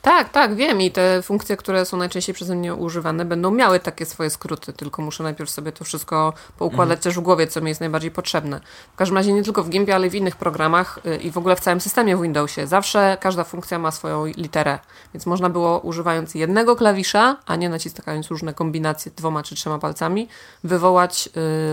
Tak, 0.03 0.29
tak, 0.33 0.55
wiem 0.55 0.81
i 0.81 0.91
te 0.91 1.23
funkcje, 1.23 1.57
które 1.57 1.85
są 1.85 1.97
najczęściej 1.97 2.35
przeze 2.35 2.55
mnie 2.57 2.75
używane, 2.75 3.25
będą 3.25 3.51
miały 3.51 3.81
takie 3.81 4.07
swoje 4.07 4.31
skróty, 4.31 4.73
tylko 4.73 5.03
muszę 5.03 5.23
najpierw 5.23 5.51
sobie 5.51 5.73
to 5.73 5.85
wszystko 5.85 6.33
poukładać 6.59 6.97
Mhm. 6.99 7.01
też 7.03 7.15
w 7.15 7.21
głowie, 7.21 7.47
co 7.47 7.61
mi 7.61 7.69
jest 7.69 7.81
najbardziej 7.81 8.11
potrzebne. 8.11 8.61
W 8.93 8.97
każdym 8.97 9.17
razie 9.17 9.33
nie 9.33 9.43
tylko 9.43 9.63
w 9.65 9.69
Gimpie, 9.71 9.95
ale 9.95 10.07
i 10.07 10.11
w 10.11 10.15
innych 10.15 10.37
programach 10.37 10.99
y, 11.07 11.17
i 11.17 11.31
w 11.31 11.39
ogóle 11.39 11.57
w 11.57 11.61
całym 11.61 11.81
systemie 11.81 12.17
w 12.17 12.23
Windowsie. 12.23 12.67
Zawsze 12.67 13.17
każda 13.21 13.45
funkcja 13.45 13.79
ma 13.79 13.91
swoją 13.91 14.27
literę, 14.27 14.79
więc 15.15 15.27
można 15.27 15.51
było 15.51 15.79
używając 15.79 16.35
jednego 16.35 16.77
klawisza, 16.77 17.37
a 17.47 17.57
nie 17.57 17.69
naciskając 17.69 18.29
różne 18.29 18.55
kombinacje 18.55 19.13
dwoma 19.17 19.43
czy 19.43 19.55
trzema 19.55 19.79
palcami, 19.79 20.29
wywołać 20.65 21.29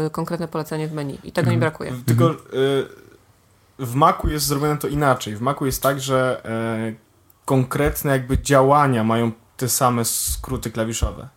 y, 0.07 0.09
konkretne 0.09 0.47
polecenie 0.47 0.87
w 0.87 0.93
menu 0.93 1.19
i 1.23 1.31
tego 1.31 1.49
mi 1.49 1.55
Mhm. 1.55 1.59
brakuje. 1.59 1.93
Tylko 2.05 2.31
y, 2.31 2.35
w 3.79 3.95
Macu 3.95 4.29
jest 4.29 4.45
zrobione 4.45 4.77
to 4.77 4.87
inaczej. 4.87 5.35
W 5.35 5.41
Macu 5.41 5.65
jest 5.65 5.83
tak, 5.83 5.99
że 5.99 6.41
e, 6.45 7.06
konkretne 7.47 8.12
jakby 8.12 8.38
działania 8.41 9.04
mają 9.04 9.31
te 9.58 9.69
same 9.69 10.06
skróty 10.06 10.71
klawiszowe. 10.71 11.27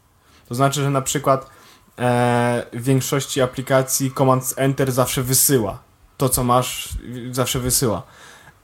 To 0.49 0.55
znaczy, 0.55 0.83
że 0.83 0.91
na 0.91 1.03
przykład 1.03 1.51
e, 1.99 2.67
w 2.73 2.83
większości 2.83 3.41
aplikacji 3.41 4.13
Command 4.13 4.55
Enter 4.57 4.93
zawsze 4.93 5.23
wysyła. 5.23 5.79
To, 6.17 6.29
co 6.29 6.45
masz, 6.45 6.89
zawsze 7.31 7.59
wysyła. 7.59 8.03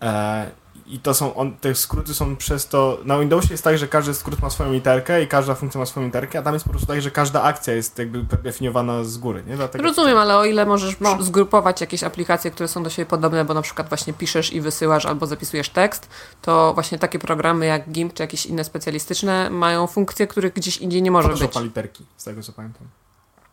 E, 0.03 0.51
I 0.89 0.99
to 0.99 1.15
są, 1.15 1.35
on, 1.35 1.57
te 1.57 1.75
skróty 1.75 2.15
są 2.15 2.37
przez 2.37 2.69
to, 2.69 2.99
na 3.05 3.19
Windowsie 3.19 3.49
jest 3.51 3.65
tak, 3.65 3.79
że 3.79 3.89
każdy 3.89 4.15
skrót 4.15 4.43
ma 4.43 4.51
swoją 4.51 4.73
literkę 4.73 5.23
i 5.23 5.27
każda 5.29 5.55
funkcja 5.55 5.79
ma 5.79 5.87
swoją 5.87 6.07
literkę, 6.07 6.39
a 6.39 6.43
tam 6.43 6.55
jest 6.55 6.65
po 6.65 6.71
prostu 6.71 6.87
tak, 6.87 7.03
że 7.03 7.11
każda 7.11 7.43
akcja 7.43 7.75
jest 7.75 7.99
jakby 7.99 8.23
definiowana 8.43 9.05
z 9.05 9.19
góry, 9.19 9.43
nie? 9.47 9.57
Dlatego 9.57 9.85
Rozumiem, 9.85 10.19
ale 10.19 10.37
o 10.37 10.45
ile 10.45 10.67
możesz 10.67 11.01
No. 11.01 11.23
zgrupować 11.23 11.81
jakieś 11.81 12.05
aplikacje, 12.05 12.51
które 12.51 12.69
są 12.69 12.83
do 12.83 12.91
siebie 12.91 13.07
podobne, 13.07 13.45
bo 13.45 13.55
na 13.55 13.63
przykład 13.63 13.89
właśnie 13.89 14.13
piszesz 14.13 14.53
i 14.53 14.61
wysyłasz 14.61 15.07
albo 15.07 15.27
zapisujesz 15.27 15.69
tekst, 15.69 16.09
to 16.43 16.75
właśnie 16.75 16.99
takie 16.99 17.19
programy 17.19 17.67
jak 17.67 17.91
GIMP 17.91 18.15
czy 18.15 18.23
jakieś 18.23 18.47
inne 18.47 18.65
specjalistyczne 18.65 19.51
mają 19.51 19.87
funkcje, 19.87 20.27
których 20.27 20.53
gdzieś 20.53 20.77
indziej 20.79 21.03
nie 21.03 21.11
może 21.11 21.29
być. 21.29 21.39
Photoshopa 21.39 21.65
literki, 21.65 22.05
z 22.17 22.25
tego 22.25 22.43
co 22.43 22.53
pamiętam. 22.53 22.89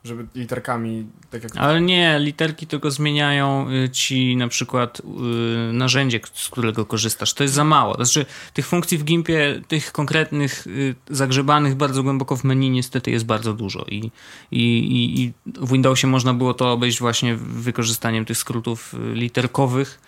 Żeby 0.04 0.28
literkami, 0.36 1.08
tak 1.30 1.44
jak... 1.44 1.58
Ale 1.58 1.82
nie, 1.82 2.20
literki 2.20 2.68
tylko 2.68 2.92
zmieniają 2.92 3.70
y, 3.70 3.90
ci 3.90 4.38
na 4.38 4.48
przykład 4.48 5.00
y, 5.00 5.74
narzędzie, 5.74 6.20
z 6.34 6.50
którego 6.50 6.86
korzystasz. 6.86 7.34
To 7.34 7.44
jest 7.44 7.56
za 7.56 7.64
mało. 7.64 7.96
To 7.96 8.06
znaczy, 8.06 8.26
tych 8.54 8.68
funkcji 8.68 8.98
w 8.98 9.04
Gimpie, 9.04 9.62
tych 9.68 9.92
konkretnych, 9.92 10.68
y, 10.68 10.96
zagrzebanych 11.10 11.76
bardzo 11.76 12.04
głęboko 12.04 12.36
w 12.36 12.44
menu 12.44 12.70
niestety 12.70 13.12
jest 13.12 13.26
bardzo 13.26 13.54
dużo. 13.54 13.86
I, 13.90 14.12
i, 14.52 14.62
i, 14.62 15.22
i 15.22 15.34
w 15.46 15.72
Windowsie 15.72 16.08
można 16.08 16.34
było 16.34 16.54
to 16.54 16.72
obejść 16.72 17.00
właśnie 17.00 17.36
wykorzystaniem 17.36 18.26
tych 18.26 18.38
skrótów 18.38 18.96
literkowych. 19.14 20.00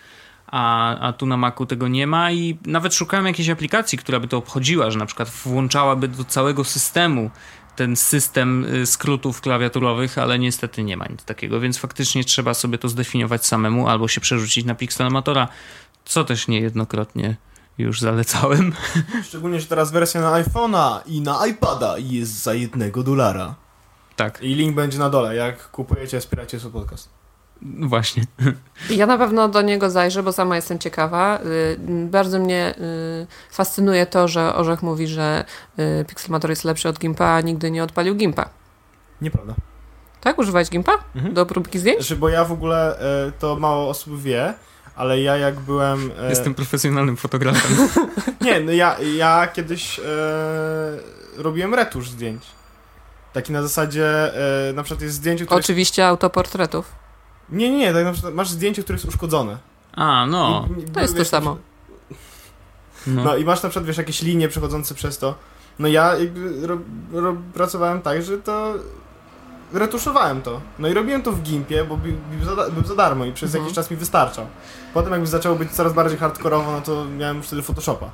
A, 0.46 0.98
a 0.98 1.12
tu 1.12 1.26
na 1.26 1.36
Macu 1.36 1.66
tego 1.66 1.88
nie 1.88 2.06
ma 2.06 2.32
i 2.32 2.58
nawet 2.66 2.94
szukałem 2.94 3.26
jakiejś 3.26 3.48
aplikacji, 3.48 3.98
która 3.98 4.20
by 4.20 4.28
to 4.28 4.36
obchodziła, 4.36 4.90
że 4.90 4.98
na 4.98 5.06
przykład 5.06 5.30
włączałaby 5.30 6.08
do 6.08 6.24
całego 6.24 6.64
systemu 6.64 7.30
ten 7.76 7.96
system 7.96 8.64
y, 8.64 8.86
skrótów 8.86 9.40
klawiaturowych, 9.40 10.18
ale 10.18 10.38
niestety 10.38 10.82
nie 10.82 10.96
ma 10.96 11.06
nic 11.06 11.24
takiego, 11.24 11.60
więc 11.60 11.78
faktycznie 11.78 12.24
trzeba 12.24 12.54
sobie 12.54 12.78
to 12.78 12.88
zdefiniować 12.88 13.46
samemu 13.46 13.88
albo 13.88 14.08
się 14.08 14.20
przerzucić 14.20 14.64
na 14.64 14.74
Pixelmatora, 14.74 15.48
co 16.04 16.24
też 16.24 16.48
niejednokrotnie 16.48 17.36
już 17.78 18.00
zalecałem. 18.00 18.72
Szczególnie, 19.28 19.60
że 19.60 19.66
teraz 19.66 19.92
wersja 19.92 20.20
na 20.20 20.42
iPhone'a 20.42 21.00
i 21.06 21.20
na 21.20 21.46
iPada 21.46 21.98
jest 21.98 22.42
za 22.42 22.54
jednego 22.54 23.02
dolara. 23.02 23.54
Tak, 24.16 24.42
I 24.42 24.54
link 24.54 24.74
będzie 24.74 24.98
na 24.98 25.10
dole, 25.10 25.36
jak 25.36 25.70
kupujecie, 25.70 26.20
wspieracie 26.20 26.60
swój 26.60 26.72
podcast. 26.72 27.15
Właśnie. 27.62 28.24
Ja 28.90 29.06
na 29.06 29.18
pewno 29.18 29.48
do 29.48 29.62
niego 29.62 29.90
zajrzę, 29.90 30.22
bo 30.22 30.32
sama 30.32 30.56
jestem 30.56 30.78
ciekawa. 30.78 31.38
Y, 31.44 31.76
Bardzo 32.06 32.38
mnie 32.38 32.74
y, 32.78 33.26
fascynuje 33.50 34.06
to, 34.06 34.28
że 34.28 34.54
Orzech 34.54 34.82
mówi, 34.82 35.06
że 35.06 35.44
y, 35.78 36.04
Pixelmator 36.04 36.50
jest 36.50 36.64
lepszy 36.64 36.88
od 36.88 36.98
Gimpa, 36.98 37.26
a 37.26 37.40
nigdy 37.40 37.70
nie 37.70 37.84
odpalił 37.84 38.14
Gimpa. 38.14 38.48
Nieprawda. 39.20 39.54
Tak? 40.20 40.38
Używałeś 40.38 40.70
Gimpa? 40.70 40.92
Mhm. 41.14 41.34
Do 41.34 41.46
próbki 41.46 41.78
zdjęć? 41.78 41.98
Znaczy, 41.98 42.16
bo 42.16 42.28
ja 42.28 42.44
w 42.44 42.52
ogóle, 42.52 42.98
to 43.38 43.56
mało 43.56 43.88
osób 43.88 44.22
wie, 44.22 44.54
ale 44.96 45.20
ja 45.20 45.36
jak 45.36 45.60
byłem... 45.60 46.10
E, 46.20 46.28
Jestem 46.28 46.54
profesjonalnym 46.54 47.16
fotografem. 47.16 47.88
Nie, 48.40 48.60
no 48.60 48.72
ja, 48.72 48.96
ja 49.16 49.48
kiedyś 49.52 49.98
e, 49.98 50.02
robiłem 51.36 51.74
retusz 51.74 52.10
zdjęć. 52.10 52.42
Taki 53.32 53.52
na 53.52 53.62
zasadzie, 53.62 54.06
e, 54.68 54.72
na 54.72 54.82
przykład 54.82 55.02
jest 55.02 55.14
zdjęcie, 55.14 55.44
które... 55.46 55.60
Oczywiście 55.60 56.06
autoportretów. 56.06 56.92
Nie, 57.50 57.70
nie, 57.70 57.78
nie, 57.78 57.92
tak 57.92 58.04
na 58.04 58.12
przykład 58.12 58.34
masz 58.34 58.50
zdjęcie, 58.50 58.82
które 58.82 58.96
jest 58.96 59.08
uszkodzone. 59.08 59.58
A, 59.92 60.26
no. 60.26 60.68
I- 60.78 60.90
To 60.90 61.00
jest 61.00 61.12
to 61.14 61.18
wiesz, 61.18 61.28
samo. 61.28 61.56
no. 63.06 63.24
No 63.24 63.36
i 63.36 63.44
masz 63.44 63.62
na 63.62 63.68
przykład, 63.68 63.86
wiesz, 63.86 63.96
jakieś 63.98 64.22
linie 64.22 64.48
przechodzące 64.48 64.94
przez 64.94 65.18
to. 65.18 65.34
No 65.78 65.88
ja 65.88 66.16
jakby 66.18 66.66
ro, 66.66 66.78
ro, 67.12 67.36
pracowałem 67.54 68.02
tak, 68.02 68.22
że 68.22 68.38
to 68.38 68.74
retuszowałem 69.72 70.42
to. 70.42 70.60
No 70.78 70.88
i 70.88 70.94
robiłem 70.94 71.22
to 71.22 71.32
w 71.32 71.42
Gimpie, 71.42 71.84
bo 71.84 71.96
był, 71.96 72.12
był, 72.32 72.56
za, 72.56 72.70
był 72.70 72.84
za 72.84 72.94
darmo 72.94 73.24
i 73.24 73.32
przez 73.32 73.48
Mhm. 73.48 73.64
jakiś 73.64 73.74
czas 73.76 73.90
mi 73.90 73.96
wystarczał. 73.96 74.46
Potem 74.94 75.12
jakby 75.12 75.26
zaczęło 75.26 75.56
być 75.56 75.70
coraz 75.70 75.92
bardziej 75.92 76.18
hardkorowo, 76.18 76.72
no 76.72 76.80
to 76.80 77.04
miałem 77.04 77.36
już 77.36 77.46
wtedy 77.46 77.62
Photoshopa. 77.62 78.10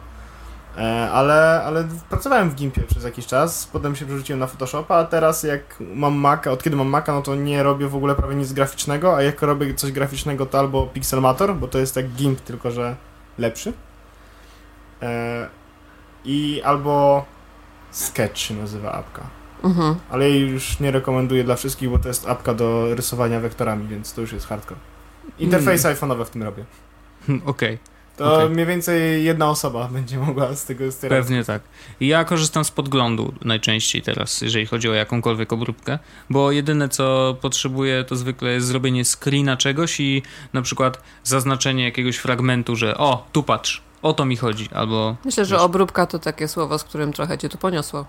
E, 0.79 1.11
ale, 1.11 1.63
ale 1.65 1.85
pracowałem 2.11 2.51
w 2.51 2.55
Gimpie 2.55 2.83
przez 2.83 3.05
jakiś 3.05 3.27
czas, 3.27 3.67
potem 3.67 3.97
się 3.97 4.07
przerzuciłem 4.07 4.41
na 4.41 4.47
Photoshopa, 4.47 4.97
a 4.97 5.05
teraz 5.05 5.43
jak 5.43 5.61
mam 5.95 6.15
Maca, 6.15 6.51
od 6.51 6.63
kiedy 6.63 6.77
mam 6.77 6.89
Maca, 6.89 7.13
no 7.13 7.23
to 7.23 7.35
nie 7.35 7.63
robię 7.63 7.89
w 7.89 7.97
ogóle 7.97 8.15
prawie 8.15 8.35
nic 8.35 8.53
graficznego, 8.53 9.17
a 9.17 9.23
jak 9.23 9.43
robię 9.43 9.75
coś 9.75 9.93
graficznego 9.93 10.47
to 10.47 10.59
albo 10.59 10.87
Pixelmator, 10.87 11.55
bo 11.55 11.69
to 11.69 11.79
jest 11.79 11.97
jak 11.97 12.09
Gimp, 12.09 12.41
tylko 12.41 12.71
że 12.71 12.97
lepszy. 13.39 13.73
E, 15.03 15.49
I 16.25 16.63
albo 16.65 17.25
Sketch 17.91 18.39
się 18.39 18.55
nazywa 18.55 18.93
apka. 18.93 19.23
Mhm. 19.65 19.97
Ale 20.11 20.31
jej 20.31 20.51
już 20.51 20.81
nie 20.81 20.91
rekomenduję 20.91 21.45
dla 21.45 21.57
wszystkich, 21.57 21.91
bo 21.91 21.99
to 21.99 22.09
jest 22.09 22.29
apka 22.29 22.55
do 22.55 22.95
rysowania 22.95 23.41
wektorami, 23.41 23.89
więc 23.89 24.13
to 24.13 24.21
już 24.21 24.33
jest 24.33 24.47
hardcore. 24.47 24.81
Interfejsy 25.39 25.89
iPhone'owe 25.89 26.25
w 26.25 26.31
tym 26.31 26.43
robię. 26.43 26.65
Okej. 27.47 27.79
To 28.17 28.35
Okej. 28.35 28.51
mniej 28.51 28.67
więcej 28.67 29.25
jedna 29.25 29.51
osoba 29.51 29.89
będzie 29.93 30.19
mogła 30.19 30.55
z 30.55 30.65
tego 30.65 30.85
racji- 30.87 31.09
Pewnie 31.09 31.45
tak. 31.45 31.63
I 32.01 32.07
Ja 32.07 32.25
korzystam 32.25 32.65
z 32.65 32.71
podglądu 32.71 33.35
najczęściej 33.45 34.03
teraz, 34.03 34.41
jeżeli 34.41 34.67
chodzi 34.67 34.89
o 34.89 34.95
jakąkolwiek 34.95 35.53
obróbkę, 35.53 35.99
bo 36.31 36.53
jedyne 36.53 36.89
co 36.89 37.37
potrzebuję 37.41 38.05
to 38.05 38.17
zwykle 38.17 38.51
jest 38.51 38.67
zrobienie 38.67 39.05
screena 39.05 39.57
czegoś 39.57 40.01
i 40.01 40.23
na 40.53 40.63
przykład 40.63 41.03
zaznaczenie 41.25 41.85
jakiegoś 41.85 42.17
fragmentu, 42.17 42.77
że 42.77 42.99
o, 42.99 43.27
tu 43.33 43.43
patrz, 43.43 43.83
o 44.03 44.13
to 44.13 44.25
mi 44.25 44.37
chodzi, 44.37 44.69
albo... 44.75 45.17
Myślę, 45.25 45.45
że 45.45 45.55
Wiesz. 45.55 45.65
obróbka 45.65 46.07
to 46.07 46.19
takie 46.19 46.49
słowo, 46.49 46.79
z 46.79 46.85
którym 46.85 47.13
trochę 47.13 47.39
cię 47.39 47.49
tu 47.49 47.59
poniosło. 47.59 48.07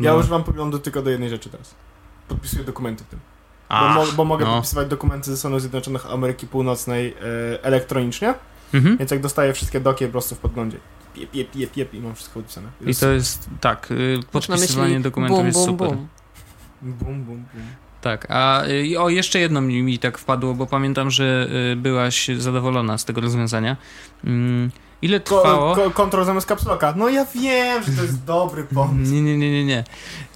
Ja 0.00 0.12
no. 0.12 0.18
używam 0.18 0.44
poglądu 0.44 0.78
tylko 0.78 1.02
do 1.02 1.10
jednej 1.10 1.30
rzeczy 1.30 1.50
teraz. 1.50 1.74
Podpisuję 2.28 2.64
dokumenty 2.64 3.04
w 3.04 3.06
tym. 3.06 3.18
Bo, 3.68 3.76
Ach, 3.76 3.96
mo 3.96 4.04
bo 4.16 4.24
mogę 4.24 4.44
no. 4.44 4.52
podpisywać 4.52 4.88
dokumenty 4.88 5.30
ze 5.30 5.36
Stanów 5.36 5.60
Zjednoczonych 5.60 6.06
Ameryki 6.06 6.46
Północnej 6.46 7.14
e, 7.54 7.64
elektronicznie, 7.64 8.34
Mhm. 8.74 8.96
więc 8.96 9.10
jak 9.10 9.20
dostaję 9.20 9.52
wszystkie 9.52 9.80
doki 9.80 10.04
po 10.04 10.10
prostu 10.10 10.34
w 10.34 10.38
podglądzie. 10.38 10.78
Piep, 11.14 11.30
piep, 11.30 11.50
piep, 11.50 11.72
piep 11.72 11.94
i 11.94 12.00
mam 12.00 12.14
wszystko 12.14 12.34
podpisane. 12.34 12.68
I 12.86 12.94
to 12.94 13.10
jest, 13.10 13.50
tak, 13.60 13.90
y, 13.90 14.20
podpisywanie 14.32 14.88
myśli 14.88 15.02
dokumentów 15.02 15.38
bum, 15.38 15.46
jest 15.46 15.58
bum, 15.58 15.66
super. 15.66 15.88
bum. 15.88 16.08
Bum, 16.82 17.24
bum, 17.24 17.24
bum. 17.24 17.44
Tak, 18.00 18.26
a 18.30 18.64
y, 18.66 18.86
i 18.86 18.96
o, 18.96 19.08
jeszcze 19.08 19.38
jedno 19.40 19.60
mi, 19.60 19.82
mi 19.82 19.98
tak 19.98 20.18
wpadło, 20.18 20.54
bo 20.54 20.66
pamiętam, 20.66 21.10
że 21.10 21.48
y, 21.72 21.76
byłaś 21.76 22.28
zadowolona 22.38 22.98
z 22.98 23.04
tego 23.04 23.20
rozwiązania. 23.20 23.76
Mm, 24.24 24.70
Ile 25.02 25.20
trwało... 25.20 25.74
Ko, 25.74 25.82
ko, 25.84 25.90
kontrol 25.90 26.24
zamiast 26.24 26.46
kapsloka. 26.46 26.94
No 26.96 27.08
ja 27.08 27.26
wiem, 27.34 27.82
że 27.82 27.92
to 27.92 28.02
jest 28.02 28.24
dobry 28.34 28.64
pomysł. 28.64 29.12
Nie, 29.12 29.22
nie, 29.22 29.38
nie, 29.38 29.50
nie, 29.50 29.64
nie. 29.64 29.84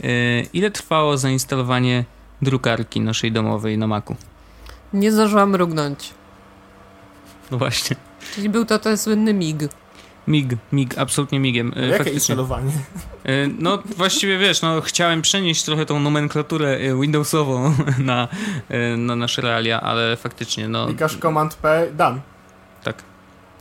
Y, 0.04 0.46
Ile 0.52 0.70
trwało 0.70 1.18
zainstalowanie 1.18 2.04
drukarki 2.42 3.00
naszej 3.00 3.32
domowej 3.32 3.78
na 3.78 3.86
Macu? 3.86 4.16
Nie 4.92 5.12
zdążyłam 5.12 5.50
mrugnąć. 5.50 6.14
No 7.50 7.58
właśnie. 7.58 7.96
Czyli 8.34 8.48
był 8.48 8.64
to 8.64 8.78
ten 8.78 8.98
słynny 8.98 9.34
MIG. 9.34 9.58
Mig, 10.26 10.46
mig, 10.72 10.98
absolutnie 10.98 11.40
migiem. 11.40 11.68
y, 11.68 11.80
Jakie 11.80 11.90
Faktycznie. 11.90 12.14
instalowanie? 12.14 12.70
Y, 13.28 13.50
No 13.58 13.78
właściwie 13.96 14.38
wiesz, 14.38 14.62
no 14.62 14.80
chciałem 14.80 15.22
przenieść 15.22 15.64
trochę 15.64 15.86
tą 15.86 16.00
nomenklaturę 16.00 16.78
y, 16.80 17.00
Windowsową 17.00 17.74
na, 17.98 18.28
na 18.96 19.16
nasze 19.16 19.42
realia, 19.42 19.80
ale 19.80 20.16
faktycznie, 20.16 20.68
no 20.68 20.86
Klikasz 20.86 21.16
Command 21.18 21.54
P, 21.54 21.86
done. 21.92 22.20
tak. 22.84 22.96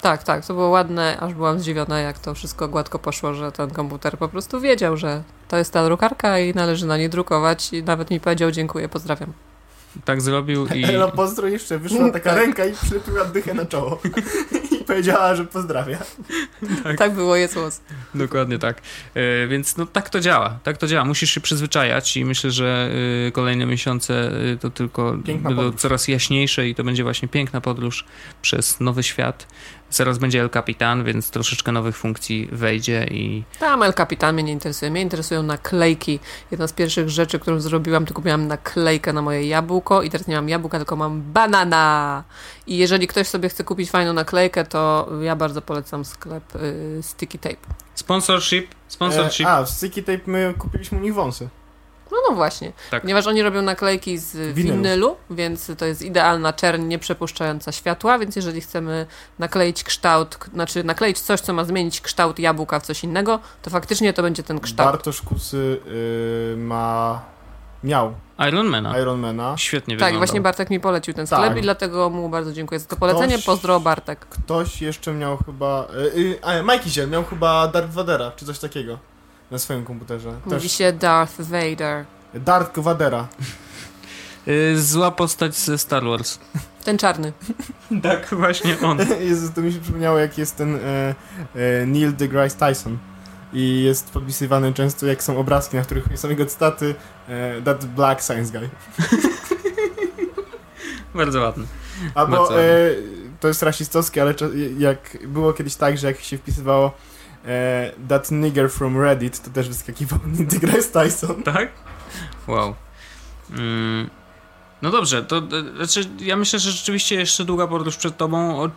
Tak, 0.01 0.23
tak, 0.23 0.45
to 0.45 0.53
było 0.53 0.69
ładne, 0.69 1.17
aż 1.19 1.33
byłam 1.33 1.59
zdziwiona, 1.59 1.99
jak 1.99 2.19
to 2.19 2.33
wszystko 2.33 2.67
gładko 2.67 2.99
poszło, 2.99 3.33
że 3.33 3.51
ten 3.51 3.69
komputer 3.69 4.17
po 4.17 4.27
prostu 4.29 4.59
wiedział, 4.61 4.97
że 4.97 5.23
to 5.47 5.57
jest 5.57 5.73
ta 5.73 5.85
drukarka 5.85 6.39
i 6.39 6.53
należy 6.53 6.85
na 6.85 6.97
niej 6.97 7.09
drukować 7.09 7.73
i 7.73 7.83
nawet 7.83 8.11
mi 8.11 8.19
powiedział 8.19 8.51
dziękuję, 8.51 8.89
pozdrawiam. 8.89 9.33
Tak 10.05 10.21
zrobił 10.21 10.67
i... 10.67 10.83
Elo 10.93 11.11
pozdro 11.11 11.47
jeszcze 11.47 11.79
wyszła 11.79 12.11
taka 12.11 12.29
Tak. 12.29 12.39
ręka 12.39 12.65
i 12.65 12.73
przylepiła 12.73 13.25
dychę 13.25 13.53
na 13.53 13.65
czoło. 13.65 14.01
I 14.81 14.83
powiedziała, 14.83 15.35
że 15.35 15.45
pozdrawia. 15.45 15.97
Tak, 16.97 17.13
było, 17.13 17.35
jest 17.35 17.55
łos. 17.55 17.81
Dokładnie 18.15 18.59
tak. 18.59 18.81
E, 19.13 19.47
więc 19.47 19.77
no 19.77 19.85
tak 19.85 20.09
to 20.09 20.19
działa. 20.19 20.59
Tak 20.63 20.77
to 20.77 20.87
działa. 20.87 21.05
Musisz 21.05 21.31
się 21.31 21.41
przyzwyczajać 21.41 22.17
i 22.17 22.25
myślę, 22.25 22.51
że 22.51 22.89
e, 23.27 23.31
kolejne 23.31 23.65
miesiące 23.65 24.31
e, 24.53 24.57
to 24.57 24.69
tylko 24.69 25.17
Piękna 25.25 25.49
będą 25.49 25.71
coraz 25.77 26.07
jaśniejsze 26.07 26.67
i 26.67 26.75
to 26.75 26.83
będzie 26.83 27.03
właśnie 27.03 27.27
piękna 27.27 27.61
podróż 27.61 28.05
przez 28.41 28.79
nowy 28.79 29.03
świat. 29.03 29.47
Zaraz 29.95 30.17
będzie 30.17 30.41
El 30.41 30.49
Capitan, 30.49 31.03
więc 31.03 31.29
troszeczkę 31.29 31.71
nowych 31.71 31.97
funkcji 31.97 32.49
wejdzie 32.51 33.07
i 33.11 33.43
Tam 33.59 33.83
El 33.83 33.93
Capitan 33.93 34.35
mnie 34.35 34.43
nie 34.43 34.51
interesuje. 34.51 34.91
Mnie 34.91 35.01
interesują 35.01 35.43
naklejki. 35.43 36.19
Jedna 36.51 36.67
z 36.67 36.73
pierwszych 36.73 37.09
rzeczy, 37.09 37.39
którą 37.39 37.59
zrobiłam, 37.59 38.05
to 38.05 38.13
kupiłam 38.13 38.47
naklejkę 38.47 39.13
na 39.13 39.21
moje 39.21 39.47
jabłko 39.47 40.01
i 40.01 40.09
teraz 40.09 40.27
nie 40.27 40.35
mam 40.35 40.49
jabłka, 40.49 40.77
tylko 40.77 40.95
mam 40.95 41.21
banana. 41.21 42.23
I 42.67 42.77
jeżeli 42.77 43.07
ktoś 43.07 43.27
sobie 43.27 43.49
chce 43.49 43.63
kupić 43.63 43.91
fajną 43.91 44.13
naklejkę, 44.13 44.65
to 44.65 45.09
ja 45.21 45.35
bardzo 45.35 45.61
polecam 45.61 46.05
sklep 46.05 46.55
y, 46.55 46.99
Sticky 47.01 47.37
Tape. 47.39 47.55
sponsorship, 47.95 48.75
sponsorship. 48.87 49.47
E, 49.47 49.51
a, 49.51 49.63
w 49.63 49.69
Sticky 49.69 50.03
Tape 50.03 50.21
my 50.25 50.53
kupiliśmy 50.57 50.97
u 50.97 51.01
nich 51.01 51.13
wąsy. 51.13 51.49
No, 52.11 52.17
no 52.29 52.35
właśnie. 52.35 52.71
Tak. 52.91 53.01
Ponieważ 53.01 53.27
oni 53.27 53.41
robią 53.43 53.61
naklejki 53.61 54.17
z 54.17 54.55
Winylu. 54.55 54.75
winylu, 54.77 55.15
więc 55.29 55.71
to 55.77 55.85
jest 55.85 56.01
idealna 56.01 56.53
czerń, 56.53 56.83
nie 56.83 56.99
przepuszczająca 56.99 57.71
światła, 57.71 58.19
więc 58.19 58.35
jeżeli 58.35 58.61
chcemy 58.61 59.05
nakleić 59.39 59.83
kształt, 59.83 60.37
znaczy 60.53 60.83
nakleić 60.83 61.19
coś, 61.19 61.39
co 61.41 61.53
ma 61.53 61.63
zmienić 61.63 62.01
kształt 62.01 62.39
jabłka 62.39 62.79
w 62.79 62.83
coś 62.85 63.03
innego, 63.03 63.39
to 63.61 63.69
faktycznie 63.69 64.13
to 64.13 64.21
będzie 64.21 64.43
ten 64.43 64.59
kształt. 64.59 64.91
Bartosz 64.91 65.21
Kusy 65.21 65.79
y, 65.87 66.55
ma... 66.57 67.21
miał 67.83 68.13
Ironmana. 68.47 68.99
Ironmana. 68.99 69.55
Świetnie 69.57 69.93
Tak, 69.93 69.99
wyglądał. 69.99 70.19
właśnie 70.19 70.41
Bartek 70.41 70.69
mi 70.69 70.79
polecił 70.79 71.13
ten 71.13 71.27
sklep 71.27 71.47
Tak. 71.49 71.57
i 71.57 71.61
dlatego 71.61 72.09
mu 72.09 72.29
bardzo 72.29 72.53
dziękuję 72.53 72.79
za 72.79 72.87
to 72.87 72.95
polecenie. 72.95 73.33
Ktoś- 73.33 73.45
Pozdro 73.45 73.79
Bartek. 73.79 74.19
Ktoś 74.25 74.81
jeszcze 74.81 75.13
miał 75.13 75.37
chyba... 75.37 75.87
Y, 76.15 76.19
y, 76.19 76.39
a, 76.41 76.61
Mikey 76.61 76.89
Ziel 76.89 77.09
miał 77.09 77.23
chyba 77.25 77.67
Darth 77.67 77.91
Vadera, 77.91 78.31
czy 78.35 78.45
coś 78.45 78.59
takiego. 78.59 78.97
Na 79.51 79.59
swoim 79.59 79.85
komputerze. 79.85 80.29
Mówi 80.45 80.61
Też 80.61 80.71
się 80.71 80.93
Darth 80.93 81.41
Vader. 81.41 82.05
Darth 82.33 82.79
Vadera. 82.79 83.27
Y, 84.47 84.81
Zła 84.81 85.11
postać 85.11 85.55
ze 85.55 85.77
Star 85.77 86.03
Wars. 86.03 86.39
Ten 86.85 86.97
czarny. 86.97 87.33
tak, 88.03 88.27
właśnie 88.31 88.79
on. 88.79 88.97
Jezus, 89.19 89.51
to 89.53 89.61
mi 89.61 89.73
się 89.73 89.79
przypomniało, 89.79 90.17
jak 90.19 90.37
jest 90.37 90.55
ten 90.55 90.75
e, 90.75 90.79
e, 91.55 91.85
Neil 91.85 92.15
deGrasse 92.15 92.57
Tyson. 92.57 92.97
i 93.53 93.83
jest 93.83 94.09
podpisywany 94.09 94.73
często, 94.73 95.05
jak 95.05 95.23
są 95.23 95.37
obrazki, 95.37 95.77
na 95.77 95.83
których 95.83 96.19
są 96.19 96.29
jego 96.29 96.45
cytaty 96.45 96.95
e, 97.29 97.61
That 97.61 97.85
Black 97.85 98.21
Science 98.23 98.59
Guy. 98.59 98.69
Bardzo 101.15 101.41
ładny. 101.41 101.65
Albo 102.15 102.37
Bardzo 102.37 102.61
e, 102.63 102.89
to 103.39 103.47
jest 103.47 103.63
rasistowskie, 103.63 104.21
ale 104.21 104.33
jak 104.77 105.17
było 105.27 105.53
kiedyś 105.53 105.75
tak, 105.75 105.97
że 105.97 106.07
jak 106.07 106.19
się 106.19 106.37
wpisywało 106.37 106.91
e, 107.45 107.91
That 108.07 108.31
Nigger 108.31 108.71
from 108.71 109.01
Reddit, 109.01 109.43
to 109.43 109.49
też 109.49 109.67
wyskakiwał 109.67 110.19
deGrasse 110.51 111.03
Tyson. 111.03 111.43
Tak? 111.43 111.69
Wow. 112.47 112.75
Mm. 113.51 114.09
No 114.81 114.91
dobrze, 114.91 115.23
to 115.23 115.37
e, 115.37 115.85
znaczy 115.85 116.09
ja 116.19 116.35
myślę, 116.35 116.59
że 116.59 116.71
rzeczywiście 116.71 117.15
jeszcze 117.15 117.45
długa 117.45 117.67
podróż 117.67 117.97
przed 117.97 118.17
tobą. 118.17 118.63
O, 118.63 118.69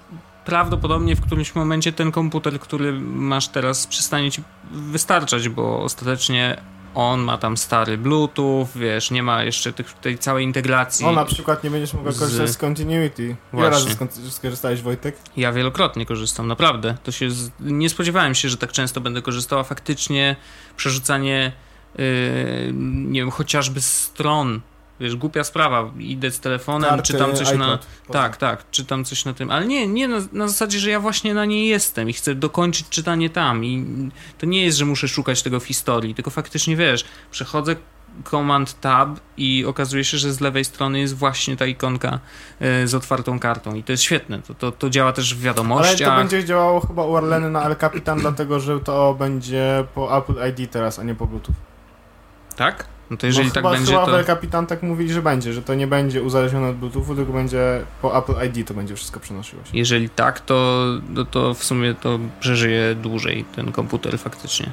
prawdopodobnie 0.45 1.17
w 1.17 1.21
którymś 1.21 1.55
momencie 1.55 1.93
ten 1.93 2.13
komputer, 2.13 2.61
który 2.61 2.93
masz 3.03 3.49
teraz, 3.49 3.87
przestanie 3.87 4.31
ci 4.31 4.43
wystarczać, 4.71 5.49
bo 5.49 5.83
ostatecznie 5.83 6.61
on 6.95 7.21
ma 7.21 7.39
tam 7.39 7.57
stary 7.57 7.99
Bluetooth, 7.99 8.67
wiesz, 8.77 9.11
nie 9.11 9.23
ma 9.23 9.43
jeszcze 9.45 9.73
tych, 9.73 9.93
tej 9.93 10.19
całej 10.19 10.45
integracji. 10.45 11.07
O, 11.07 11.13
na 11.13 11.25
przykład 11.25 11.65
nie 11.65 11.71
będziesz 11.71 11.95
mógł 11.95 12.13
Z- 12.13 12.19
korzystać 12.19 12.51
z 12.51 12.57
Continuity. 12.57 13.37
Ile 13.55 13.71
razy 13.71 13.97
skorzystałeś, 14.31 14.83
Wojtek? 14.83 15.17
Ja 15.37 15.53
wielokrotnie 15.53 16.07
korzystam, 16.07 16.47
naprawdę. 16.49 16.97
To 17.05 17.13
się 17.13 17.31
z... 17.31 17.51
Nie 17.61 17.89
spodziewałem 17.91 18.35
się, 18.35 18.49
że 18.49 18.57
tak 18.57 18.73
często 18.73 19.01
będę 19.01 19.23
korzystał, 19.23 19.59
a 19.59 19.65
faktycznie 19.65 20.37
przerzucanie, 20.77 21.53
yy, 21.99 22.05
nie 22.85 23.21
wiem, 23.21 23.31
chociażby 23.31 23.81
stron. 23.81 24.61
Wiesz, 25.01 25.17
głupia 25.17 25.45
sprawa. 25.45 25.91
Idę 25.99 26.31
z 26.31 26.41
telefonem, 26.41 26.91
Karty, 26.91 27.13
czytam 27.13 27.37
coś 27.37 27.47
na. 27.47 27.53
iCloud. 27.65 27.87
Tak, 28.13 28.37
tak, 28.37 28.71
czytam 28.71 29.05
coś 29.05 29.25
na 29.25 29.35
tym. 29.35 29.51
Ale 29.51 29.67
nie, 29.67 29.87
nie 29.87 30.09
na, 30.09 30.19
na 30.33 30.49
zasadzie, 30.49 30.79
że 30.79 30.91
ja 30.91 31.01
właśnie 31.01 31.35
na 31.35 31.45
niej 31.45 31.69
jestem 31.69 32.11
i 32.11 32.13
chcę 32.13 32.35
dokończyć 32.35 32.89
czytanie 32.89 33.31
tam. 33.31 33.65
I 33.65 33.85
to 34.39 34.47
nie 34.47 34.65
jest, 34.65 34.79
że 34.79 34.85
muszę 34.85 35.09
szukać 35.09 35.43
tego 35.43 35.61
w 35.61 35.65
historii, 35.65 36.15
tylko 36.15 36.31
faktycznie 36.31 36.77
wiesz, 36.77 37.05
przechodzę 37.31 37.77
Command 38.31 38.81
Tab 38.81 39.09
i 39.37 39.65
okazuje 39.67 40.05
się, 40.05 40.19
że 40.19 40.33
z 40.33 40.41
lewej 40.41 40.65
strony 40.65 41.01
jest 41.01 41.17
właśnie 41.17 41.57
ta 41.57 41.67
ikonka 41.67 42.19
e, 42.61 42.87
z 42.87 42.95
otwartą 42.95 43.39
kartą 43.39 43.75
i 43.75 43.83
to 43.83 43.93
jest 43.93 44.03
świetne. 44.03 44.43
To, 44.43 44.55
to, 44.55 44.73
to 44.73 44.91
działa 44.91 45.13
też 45.13 45.35
w 45.35 45.37
Ale 45.39 45.45
wiadomościach. 45.45 46.09
to 46.09 46.17
będzie 46.17 46.45
działało 46.45 46.81
chyba 46.81 47.05
u 47.05 47.17
Arleny 47.17 47.51
na 47.51 47.65
El 47.65 47.77
Capitan, 47.77 48.21
dlatego 48.21 48.61
że 48.61 48.81
to 48.81 49.15
będzie 49.19 49.85
po 49.95 50.19
Apple 50.19 50.35
ID 50.51 50.71
teraz, 50.71 50.99
a 50.99 51.03
nie 51.03 51.15
po 51.15 51.27
Bluetooth. 51.27 51.55
Tak? 52.57 52.85
No 53.11 53.17
to 53.17 53.27
jeżeli 53.27 53.49
Bo 53.49 53.55
tak 53.55 53.63
chyba, 53.63 53.75
będzie, 53.75 53.93
chyba 53.93 54.07
to... 54.07 54.19
El 54.19 54.25
Capitan 54.25 54.67
tak 54.67 54.83
mówili, 54.83 55.13
że 55.13 55.23
będzie, 55.23 55.53
że 55.53 55.63
to 55.63 55.75
nie 55.75 55.87
będzie 55.87 56.23
uzależnione 56.23 56.69
od 56.69 56.77
Bluetoothu, 56.77 57.15
tylko 57.15 57.33
będzie 57.33 57.85
po 58.03 58.19
Apple 58.19 58.35
ID 58.47 58.69
to 58.69 58.75
będzie 58.75 58.97
wszystko 58.97 59.21
przenosiło 59.21 59.65
się. 59.65 59.71
Jeżeli 59.73 60.11
tak, 60.11 60.41
to, 60.41 60.85
to, 61.15 61.25
to 61.25 61.55
w 61.55 61.65
sumie 61.65 61.95
to 61.95 62.19
przeżyje 62.41 62.95
dłużej 62.95 63.45
ten 63.57 63.73
komputer 63.73 64.19
faktycznie. 64.19 64.71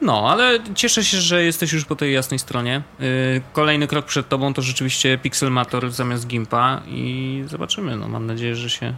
No, 0.00 0.30
ale 0.30 0.58
cieszę 0.74 1.04
się, 1.04 1.18
że 1.18 1.44
jesteś 1.44 1.72
już 1.72 1.84
po 1.84 1.96
tej 1.96 2.14
jasnej 2.14 2.38
stronie. 2.38 2.82
Yy, 3.00 3.06
Kolejny 3.52 3.86
krok 3.86 4.04
przed 4.06 4.28
tobą 4.28 4.54
to 4.54 4.62
rzeczywiście 4.62 5.18
Pixelmator 5.18 5.90
zamiast 5.90 6.26
Gimpa 6.26 6.80
i 6.86 7.44
zobaczymy. 7.46 7.96
No, 7.96 8.08
mam 8.08 8.26
nadzieję, 8.26 8.56
że 8.56 8.70
się... 8.70 8.94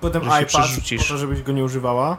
Potem 0.00 0.24
Że 0.24 0.30
się 0.30 0.36
iPad, 0.36 0.48
przerzucisz. 0.48 1.02
po 1.02 1.08
to, 1.08 1.18
żebyś 1.18 1.42
go 1.42 1.52
nie 1.52 1.64
używała. 1.64 2.18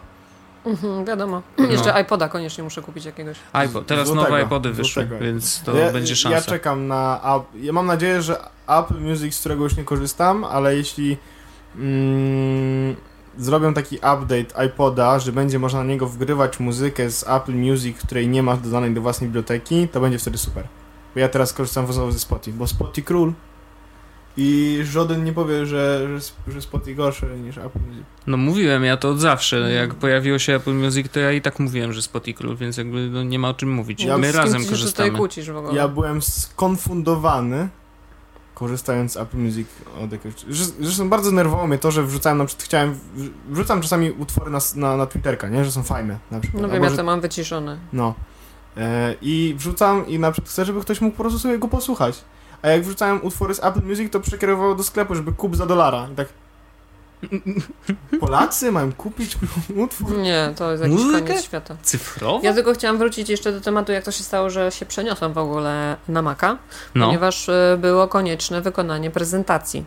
Mhm, 0.66 1.06
wiadomo. 1.06 1.42
No. 1.58 1.66
Jeszcze 1.66 2.02
iPoda 2.02 2.30
koniecznie 2.30 2.64
muszę 2.64 2.82
kupić 2.82 3.06
jakiegoś. 3.06 3.38
iPod. 3.54 3.88
Teraz 3.88 4.08
Złotego, 4.08 4.30
nowe 4.30 4.44
iPody 4.44 4.72
wyszły, 4.74 5.04
złotego. 5.04 5.26
więc 5.26 5.62
to 5.64 5.76
ja, 5.78 5.92
będzie 5.92 6.12
Ja 6.12 6.16
szansa. 6.16 6.42
czekam 6.52 6.88
na... 6.88 7.20
App- 7.24 7.60
Ja 7.62 7.74
mam 7.74 7.86
nadzieję, 7.86 8.22
że 8.22 8.40
Apple 8.68 9.00
Music, 9.02 9.36
z 9.36 9.40
którego 9.40 9.64
już 9.64 9.78
nie 9.78 9.84
korzystam, 9.84 10.44
ale 10.44 10.76
jeśli 10.76 11.18
mm, 11.76 12.96
zrobią 13.38 13.74
taki 13.74 13.96
update 13.96 14.66
iPoda, 14.68 15.20
że 15.20 15.32
będzie 15.32 15.60
można 15.60 15.80
na 15.80 15.86
niego 15.86 16.08
wgrywać 16.08 16.60
muzykę 16.60 17.10
z 17.10 17.30
Apple 17.30 17.54
Music, 17.56 17.98
której 17.98 18.28
nie 18.28 18.44
masz 18.44 18.60
dodanej 18.60 18.94
do 18.94 19.02
własnej 19.02 19.28
biblioteki, 19.30 19.88
to 19.88 20.00
będzie 20.00 20.20
wtedy 20.20 20.38
super. 20.38 20.68
Bo 21.14 21.20
ja 21.20 21.30
teraz 21.30 21.54
korzystam 21.54 21.94
znowu 21.94 22.12
ze 22.12 22.20
Spotify, 22.20 22.58
bo 22.58 22.68
Spotify 22.68 23.02
król. 23.08 23.34
I 24.38 24.80
żaden 24.84 25.24
nie 25.24 25.34
powie, 25.34 25.66
że, 25.66 26.08
że, 26.20 26.52
że 26.54 26.62
Spotify 26.62 26.96
gorsze 26.96 27.38
niż 27.38 27.58
Apple 27.58 27.80
Music. 27.88 28.04
No 28.28 28.38
mówiłem 28.38 28.84
ja 28.84 28.98
to 28.98 29.10
od 29.10 29.20
zawsze. 29.20 29.58
Mm. 29.58 29.72
Jak 29.72 29.94
pojawiło 29.96 30.40
się 30.40 30.56
Apple 30.56 30.74
Music, 30.74 31.08
to 31.12 31.20
ja 31.20 31.32
i 31.32 31.42
tak 31.42 31.60
mówiłem, 31.60 31.94
że 31.94 32.02
Spotify 32.02 32.38
Król, 32.38 32.56
więc 32.56 32.78
jakby 32.78 33.10
no, 33.10 33.24
nie 33.24 33.40
ma 33.40 33.50
o 33.50 33.54
czym 33.54 33.72
mówić. 33.72 34.04
Ja 34.04 34.18
My 34.18 34.28
z 34.28 34.32
kim 34.32 34.42
razem 34.42 34.54
ty 34.58 34.64
się 34.64 34.68
tutaj 34.70 34.80
korzystamy. 34.80 35.12
kłócisz 35.12 35.52
w 35.52 35.58
ogóle? 35.58 35.74
Ja 35.76 35.88
byłem 35.88 36.22
skonfundowany 36.22 37.70
korzystając 38.54 39.12
z 39.14 39.18
Apple 39.18 39.38
Music 39.38 39.68
od 40.04 40.12
jakiegoś... 40.12 40.46
Zresztą- 40.80 41.10
bardzo 41.10 41.32
nerwowało 41.32 41.68
mnie 41.68 41.78
to, 41.78 41.92
że 41.92 42.04
wrzucałem 42.04 42.38
na 42.38 42.46
przykład, 42.46 42.66
chciałem... 42.66 43.00
Wrzucam 43.50 43.82
czasami 43.82 44.12
utwory 44.12 44.52
na, 44.52 44.60
na, 44.76 44.98
na 44.98 45.06
Twitterka, 45.06 45.50
nie? 45.50 45.66
Że 45.66 45.72
są 45.72 45.84
fajne 45.84 46.18
na 46.32 46.40
przykład. 46.40 46.62
No 46.62 46.68
wiem, 46.68 46.76
Albo, 46.76 46.86
ja 46.86 46.92
że- 46.92 46.98
to 46.98 47.04
mam 47.04 47.22
wyciszone. 47.22 47.78
No. 47.94 48.14
E, 48.78 49.16
I 49.22 49.56
wrzucam 49.58 50.08
i 50.08 50.20
na 50.20 50.32
przykład 50.32 50.50
chcę, 50.52 50.66
żeby 50.66 50.82
ktoś 50.82 51.02
mógł 51.02 51.18
po 51.18 51.24
prostu 51.24 51.40
sobie 51.40 51.60
go 51.60 51.68
posłuchać. 51.68 52.24
A 52.62 52.68
jak 52.68 52.84
wrzucałem 52.84 53.20
utwory 53.26 53.54
z 53.56 53.64
Apple 53.64 53.82
Music, 53.84 54.12
to 54.14 54.20
przekierowało 54.20 54.76
do 54.76 54.84
sklepu, 54.84 55.16
żeby 55.16 55.32
kup 55.34 55.56
za 55.56 55.66
dolara. 55.66 56.08
I 56.14 56.16
tak... 56.16 56.28
Polacy 58.20 58.72
mają 58.72 58.94
kupić 58.94 59.38
utwór? 59.76 60.18
Nie, 60.18 60.54
to 60.56 60.72
jest 60.72 60.84
jakiś 60.84 60.98
Muzykę? 61.00 61.28
koniec 61.28 61.44
świata. 61.46 61.76
Cyfrowo? 61.84 62.40
Ja 62.44 62.54
tylko 62.54 62.74
chciałam 62.74 62.98
wrócić 62.98 63.30
jeszcze 63.30 63.52
do 63.52 63.62
tematu, 63.62 63.92
jak 63.92 64.04
to 64.04 64.12
się 64.12 64.24
stało, 64.24 64.50
że 64.50 64.72
się 64.72 64.86
przeniosłam 64.86 65.34
w 65.34 65.38
ogóle 65.38 65.98
na 66.08 66.22
Maca, 66.22 66.58
No, 66.96 67.06
ponieważ 67.06 67.50
y, 67.50 67.78
było 67.78 68.08
konieczne 68.08 68.62
wykonanie 68.62 69.12
prezentacji 69.12 69.86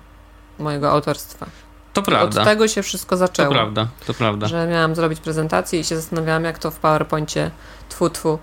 mojego 0.58 0.90
autorstwa. 0.90 1.46
to 1.92 2.02
prawda. 2.02 2.40
Od 2.40 2.46
tego 2.46 2.68
się 2.68 2.82
wszystko 2.82 3.10
To 3.10 3.16
zaczęło. 3.16 3.52
prawda, 3.54 3.88
to 4.06 4.14
prawda. 4.14 4.48
Że 4.48 4.66
miałam 4.66 4.94
zrobić 4.94 5.20
prezentację 5.20 5.80
i 5.80 5.84
się 5.84 5.96
zastanawiałam, 5.96 6.44
jak 6.44 6.58
to 6.58 6.70
w 6.70 6.76
PowerPoincie 6.78 7.50
tfu 7.88 8.10
tfu 8.10 8.38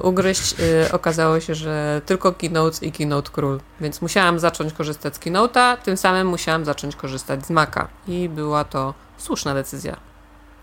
ugryźć. 0.00 0.54
Y, 0.60 0.92
okazało 0.92 1.40
się, 1.40 1.54
że 1.54 2.02
tylko 2.06 2.32
Keynote 2.32 2.86
i 2.86 2.92
Keynote 2.92 3.30
Król. 3.32 3.60
Więc 3.80 4.02
musiałam 4.02 4.38
zacząć 4.38 4.72
korzystać 4.72 5.16
z 5.16 5.20
Keynote'a, 5.20 5.76
tym 5.76 5.96
samym 5.96 6.26
musiałam 6.26 6.64
zacząć 6.64 6.96
korzystać 6.96 7.46
z 7.46 7.50
Maca. 7.50 7.88
I 8.06 8.28
była 8.28 8.64
to 8.64 8.94
słuszna 9.18 9.54
decyzja. 9.54 9.96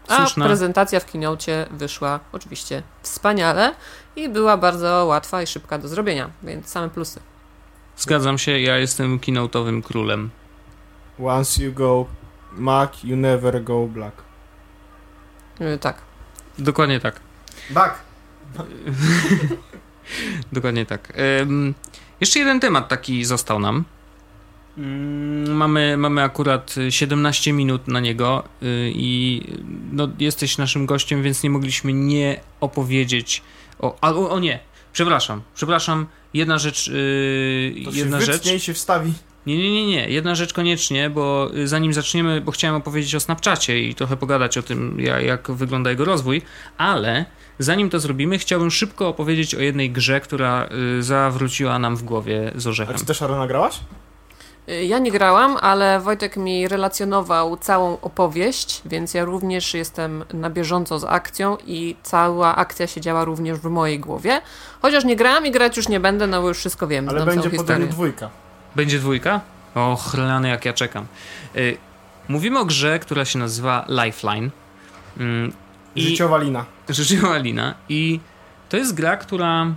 A 0.08 0.18
Słuszna. 0.18 0.46
prezentacja 0.46 1.00
w 1.00 1.06
Keynote 1.12 1.66
wyszła 1.72 2.20
oczywiście 2.32 2.84
wspaniale 3.02 3.74
i 4.16 4.30
była 4.30 4.58
bardzo 4.58 5.06
łatwa 5.06 5.42
i 5.42 5.48
szybka 5.48 5.78
do 5.78 5.88
zrobienia, 5.88 6.30
więc 6.44 6.70
same 6.70 6.90
plusy. 6.90 7.20
Zgadzam 7.98 8.38
się, 8.38 8.60
ja 8.60 8.78
jestem 8.78 9.20
keynote'owym 9.20 9.82
królem. 9.84 10.30
Once 11.26 11.64
you 11.64 11.74
go 11.74 12.06
Mac, 12.52 13.04
you 13.04 13.18
never 13.18 13.64
go 13.64 13.88
black. 13.88 14.16
Y, 15.62 15.78
tak. 15.78 15.98
Dokładnie 16.60 17.00
tak. 17.00 17.20
Back! 17.70 17.96
Dokładnie 20.52 20.86
tak. 20.86 21.14
Ym, 21.42 21.74
jeszcze 22.22 22.40
jeden 22.40 22.60
temat 22.60 22.88
taki 22.90 23.26
został 23.26 23.60
nam. 23.60 23.84
Ym, 24.78 25.56
Mamy, 25.56 25.98
mamy 25.98 26.24
akurat 26.24 26.76
17 26.90 27.54
minut 27.54 27.88
na 27.88 28.00
niego 28.00 28.44
y, 28.64 28.92
i 28.96 29.42
no, 29.92 30.08
jesteś 30.20 30.58
naszym 30.58 30.86
gościem, 30.86 31.24
więc 31.24 31.44
nie 31.44 31.50
mogliśmy 31.50 31.94
nie 31.94 32.40
opowiedzieć 32.60 33.42
o... 33.80 33.98
A, 34.02 34.12
o, 34.14 34.30
o 34.30 34.40
nie, 34.40 34.60
przepraszam, 34.94 35.42
przepraszam. 35.56 36.06
Jedna 36.34 36.58
rzecz, 36.58 36.88
y, 36.88 37.82
To 37.86 37.92
się 37.92 37.98
jedna 37.98 38.22
rzecz. 38.22 38.36
wytnie 38.36 38.56
i 38.56 38.60
się 38.60 38.74
wstawi. 38.74 39.14
Nie, 39.46 39.58
nie, 39.58 39.72
nie, 39.74 39.86
nie. 39.88 40.10
Jedna 40.10 40.36
rzecz 40.36 40.54
koniecznie, 40.54 41.10
bo 41.10 41.52
y, 41.56 41.68
zanim 41.68 41.94
zaczniemy, 41.94 42.42
bo 42.42 42.52
chciałem 42.52 42.76
opowiedzieć 42.76 43.16
o 43.16 43.20
Snapchacie 43.20 43.80
i 43.84 43.96
trochę 43.96 44.18
pogadać 44.18 44.58
o 44.58 44.64
tym, 44.64 44.98
ja- 45.00 45.22
jak 45.22 45.52
wygląda 45.52 45.90
jego 45.90 46.06
rozwój, 46.06 46.42
ale 46.78 47.26
zanim 47.60 47.90
to 47.90 48.00
zrobimy, 48.00 48.38
chciałbym 48.40 48.72
szybko 48.72 49.08
opowiedzieć 49.08 49.56
o 49.56 49.60
jednej 49.60 49.92
grze, 49.92 50.22
która 50.22 50.68
y, 51.00 51.04
zawróciła 51.04 51.80
nam 51.80 51.96
w 51.96 52.04
głowie 52.04 52.52
z 52.56 52.68
A 52.68 52.70
orzechem. 52.70 52.98
czy 52.98 53.06
też 53.06 53.22
Aaron 53.22 53.40
nagrałaś? 53.40 53.80
Y, 54.70 54.86
Ja 54.86 55.00
nie 55.00 55.12
grałam, 55.12 55.58
ale 55.62 56.00
Wojtek 56.00 56.38
mi 56.38 56.68
relacjonował 56.68 57.58
całą 57.58 57.98
opowieść, 58.02 58.82
więc 58.86 59.14
ja 59.14 59.26
również 59.26 59.74
jestem 59.74 60.24
na 60.34 60.50
bieżąco 60.50 61.00
z 61.00 61.04
akcją 61.04 61.58
i 61.68 61.96
cała 62.04 62.56
akcja 62.56 62.88
się 62.88 63.02
działa 63.02 63.26
również 63.26 63.60
w 63.60 63.64
mojej 63.66 64.00
głowie. 64.00 64.42
Chociaż 64.82 65.04
nie 65.06 65.16
grałam 65.16 65.46
i 65.46 65.52
grać 65.52 65.78
już 65.78 65.88
nie 65.88 66.00
będę, 66.00 66.28
no 66.28 66.42
bo 66.42 66.48
już 66.48 66.58
wszystko 66.58 66.88
wiem, 66.88 67.10
Ale 67.10 67.26
będzie 67.26 67.50
podobnie 67.50 67.86
dwójka. 67.88 68.30
Będzie 68.76 69.00
dwójka? 69.00 69.42
O, 69.76 69.96
chlany 69.96 70.50
jak 70.50 70.66
ja 70.66 70.74
czekam. 70.74 71.06
Y, 71.56 71.78
Mówimy 72.28 72.60
o 72.60 72.66
grze, 72.66 73.00
która 73.00 73.26
się 73.26 73.40
nazywa 73.40 73.86
Lifeline. 73.90 74.50
I 75.96 76.02
Życiowa 76.02 76.38
lina. 76.38 76.66
Życzyła 76.90 77.38
Lina 77.38 77.76
i 77.90 78.20
to 78.70 78.78
jest 78.78 78.94
gra, 78.94 79.18
która 79.18 79.76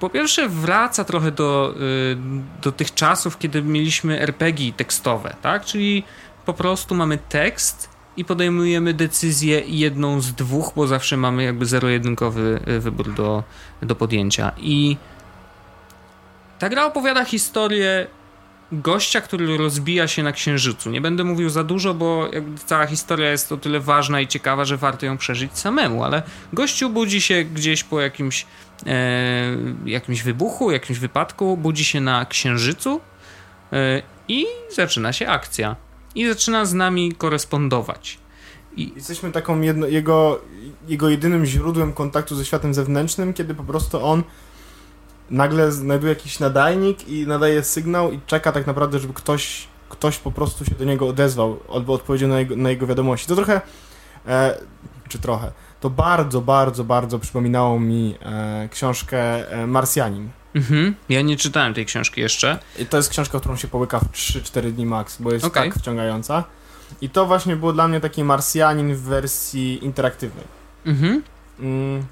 po 0.00 0.10
pierwsze 0.10 0.48
wraca 0.48 1.04
trochę 1.04 1.30
do, 1.30 1.74
y, 1.76 2.16
do 2.62 2.72
tych 2.72 2.94
czasów, 2.94 3.38
kiedy 3.38 3.62
mieliśmy 3.62 4.20
RPG 4.20 4.72
tekstowe, 4.72 5.36
tak? 5.42 5.64
Czyli 5.64 6.04
po 6.46 6.54
prostu 6.54 6.94
mamy 6.94 7.18
tekst 7.28 7.88
i 8.16 8.24
podejmujemy 8.24 8.94
decyzję 8.94 9.62
jedną 9.66 10.20
z 10.20 10.32
dwóch, 10.32 10.72
bo 10.76 10.86
zawsze 10.86 11.16
mamy 11.16 11.44
jakby 11.44 11.66
zero-jedynkowy 11.66 12.60
y, 12.68 12.80
wybór 12.80 13.14
do, 13.14 13.44
do 13.82 13.94
podjęcia. 13.94 14.52
I 14.56 14.96
ta 16.58 16.68
gra 16.68 16.86
opowiada 16.86 17.24
historię 17.24 18.06
gościa, 18.72 19.20
który 19.20 19.56
rozbija 19.56 20.08
się 20.08 20.22
na 20.22 20.32
księżycu. 20.32 20.90
Nie 20.90 21.00
będę 21.00 21.24
mówił 21.24 21.50
za 21.50 21.64
dużo, 21.64 21.94
bo 21.94 22.30
cała 22.66 22.86
historia 22.86 23.30
jest 23.30 23.52
o 23.52 23.56
tyle 23.56 23.80
ważna 23.80 24.20
i 24.20 24.26
ciekawa, 24.26 24.64
że 24.64 24.76
warto 24.76 25.06
ją 25.06 25.18
przeżyć 25.18 25.58
samemu, 25.58 26.04
ale 26.04 26.22
gościu 26.52 26.90
budzi 26.90 27.20
się 27.20 27.44
gdzieś 27.44 27.84
po 27.84 28.00
jakimś, 28.00 28.46
e, 28.86 29.56
jakimś 29.84 30.22
wybuchu, 30.22 30.70
jakimś 30.70 30.98
wypadku, 30.98 31.56
budzi 31.56 31.84
się 31.84 32.00
na 32.00 32.26
księżycu 32.26 33.00
e, 33.72 34.02
i 34.28 34.46
zaczyna 34.74 35.12
się 35.12 35.28
akcja. 35.28 35.76
I 36.14 36.28
zaczyna 36.28 36.64
z 36.64 36.74
nami 36.74 37.12
korespondować. 37.12 38.18
I... 38.76 38.92
Jesteśmy 38.96 39.32
taką 39.32 39.60
jedno, 39.60 39.86
jego, 39.86 40.40
jego 40.88 41.08
jedynym 41.08 41.46
źródłem 41.46 41.92
kontaktu 41.92 42.36
ze 42.36 42.44
światem 42.44 42.74
zewnętrznym, 42.74 43.34
kiedy 43.34 43.54
po 43.54 43.64
prostu 43.64 44.04
on 44.04 44.22
nagle 45.30 45.72
znajduje 45.72 46.12
jakiś 46.12 46.38
nadajnik 46.38 47.08
i 47.08 47.26
nadaje 47.26 47.62
sygnał 47.62 48.12
i 48.12 48.20
czeka 48.26 48.52
tak 48.52 48.66
naprawdę, 48.66 48.98
żeby 48.98 49.14
ktoś, 49.14 49.68
ktoś 49.88 50.18
po 50.18 50.30
prostu 50.30 50.64
się 50.64 50.74
do 50.74 50.84
niego 50.84 51.08
odezwał 51.08 51.60
albo 51.74 51.92
odpowiedział 51.92 52.28
na 52.28 52.38
jego, 52.38 52.56
na 52.56 52.70
jego 52.70 52.86
wiadomości. 52.86 53.28
To 53.28 53.36
trochę, 53.36 53.60
e, 54.26 54.58
czy 55.08 55.18
trochę, 55.18 55.52
to 55.80 55.90
bardzo, 55.90 56.40
bardzo, 56.40 56.84
bardzo 56.84 57.18
przypominało 57.18 57.80
mi 57.80 58.14
e, 58.22 58.68
książkę 58.72 59.50
e, 59.50 59.66
Marsjanin. 59.66 60.28
Mhm. 60.54 60.94
Ja 61.08 61.22
nie 61.22 61.36
czytałem 61.36 61.74
tej 61.74 61.86
książki 61.86 62.20
jeszcze. 62.20 62.58
I 62.78 62.86
to 62.86 62.96
jest 62.96 63.10
książka, 63.10 63.40
którą 63.40 63.56
się 63.56 63.68
połyka 63.68 64.00
w 64.00 64.12
3-4 64.12 64.72
dni 64.72 64.86
max, 64.86 65.16
bo 65.20 65.32
jest 65.32 65.44
okay. 65.44 65.64
tak 65.64 65.78
wciągająca. 65.78 66.44
I 67.00 67.10
to 67.10 67.26
właśnie 67.26 67.56
było 67.56 67.72
dla 67.72 67.88
mnie 67.88 68.00
taki 68.00 68.24
Marsjanin 68.24 68.94
w 68.94 69.00
wersji 69.00 69.84
interaktywnej. 69.84 70.44
Mhm. 70.86 71.22
Mm. 71.60 72.04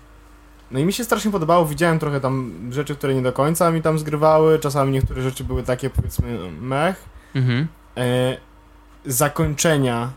No 0.70 0.78
i 0.78 0.84
mi 0.84 0.92
się 0.92 1.04
strasznie 1.04 1.30
podobało, 1.30 1.66
widziałem 1.66 1.98
trochę 1.98 2.20
tam 2.20 2.52
rzeczy, 2.70 2.96
które 2.96 3.14
nie 3.14 3.22
do 3.22 3.32
końca 3.32 3.70
mi 3.70 3.82
tam 3.82 3.98
zgrywały, 3.98 4.58
czasami 4.58 4.92
niektóre 4.92 5.22
rzeczy 5.22 5.44
były 5.44 5.62
takie 5.62 5.90
powiedzmy 5.90 6.50
mech. 6.60 7.04
Mhm. 7.34 7.66
E, 7.96 8.36
zakończenia 9.06 10.10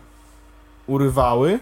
urywały. 0.86 1.58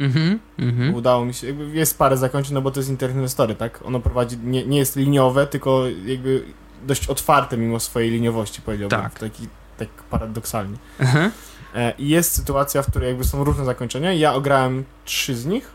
Mhm, 0.00 0.38
mhm. 0.58 0.94
Udało 0.94 1.24
mi 1.24 1.34
się, 1.34 1.46
jakby 1.46 1.70
jest 1.70 1.98
parę 1.98 2.16
zakończeń, 2.16 2.54
no 2.54 2.62
bo 2.62 2.70
to 2.70 2.80
jest 2.80 2.90
Internet 2.90 3.30
Story, 3.30 3.54
tak? 3.54 3.80
Ono 3.84 4.00
prowadzi, 4.00 4.38
nie, 4.38 4.66
nie 4.66 4.78
jest 4.78 4.96
liniowe, 4.96 5.46
tylko 5.46 5.82
jakby 6.04 6.44
dość 6.86 7.08
otwarte 7.08 7.56
mimo 7.56 7.80
swojej 7.80 8.10
liniowości, 8.10 8.62
powiedziałbym. 8.62 9.00
Tak. 9.00 9.18
Taki, 9.18 9.48
tak 9.78 9.88
paradoksalnie. 9.88 10.76
Mhm. 10.98 11.30
E, 11.74 11.92
I 11.98 12.08
jest 12.08 12.34
sytuacja, 12.34 12.82
w 12.82 12.90
której 12.90 13.08
jakby 13.08 13.24
są 13.24 13.44
różne 13.44 13.64
zakończenia. 13.64 14.12
Ja 14.12 14.34
ograłem 14.34 14.84
trzy 15.04 15.36
z 15.36 15.46
nich. 15.46 15.70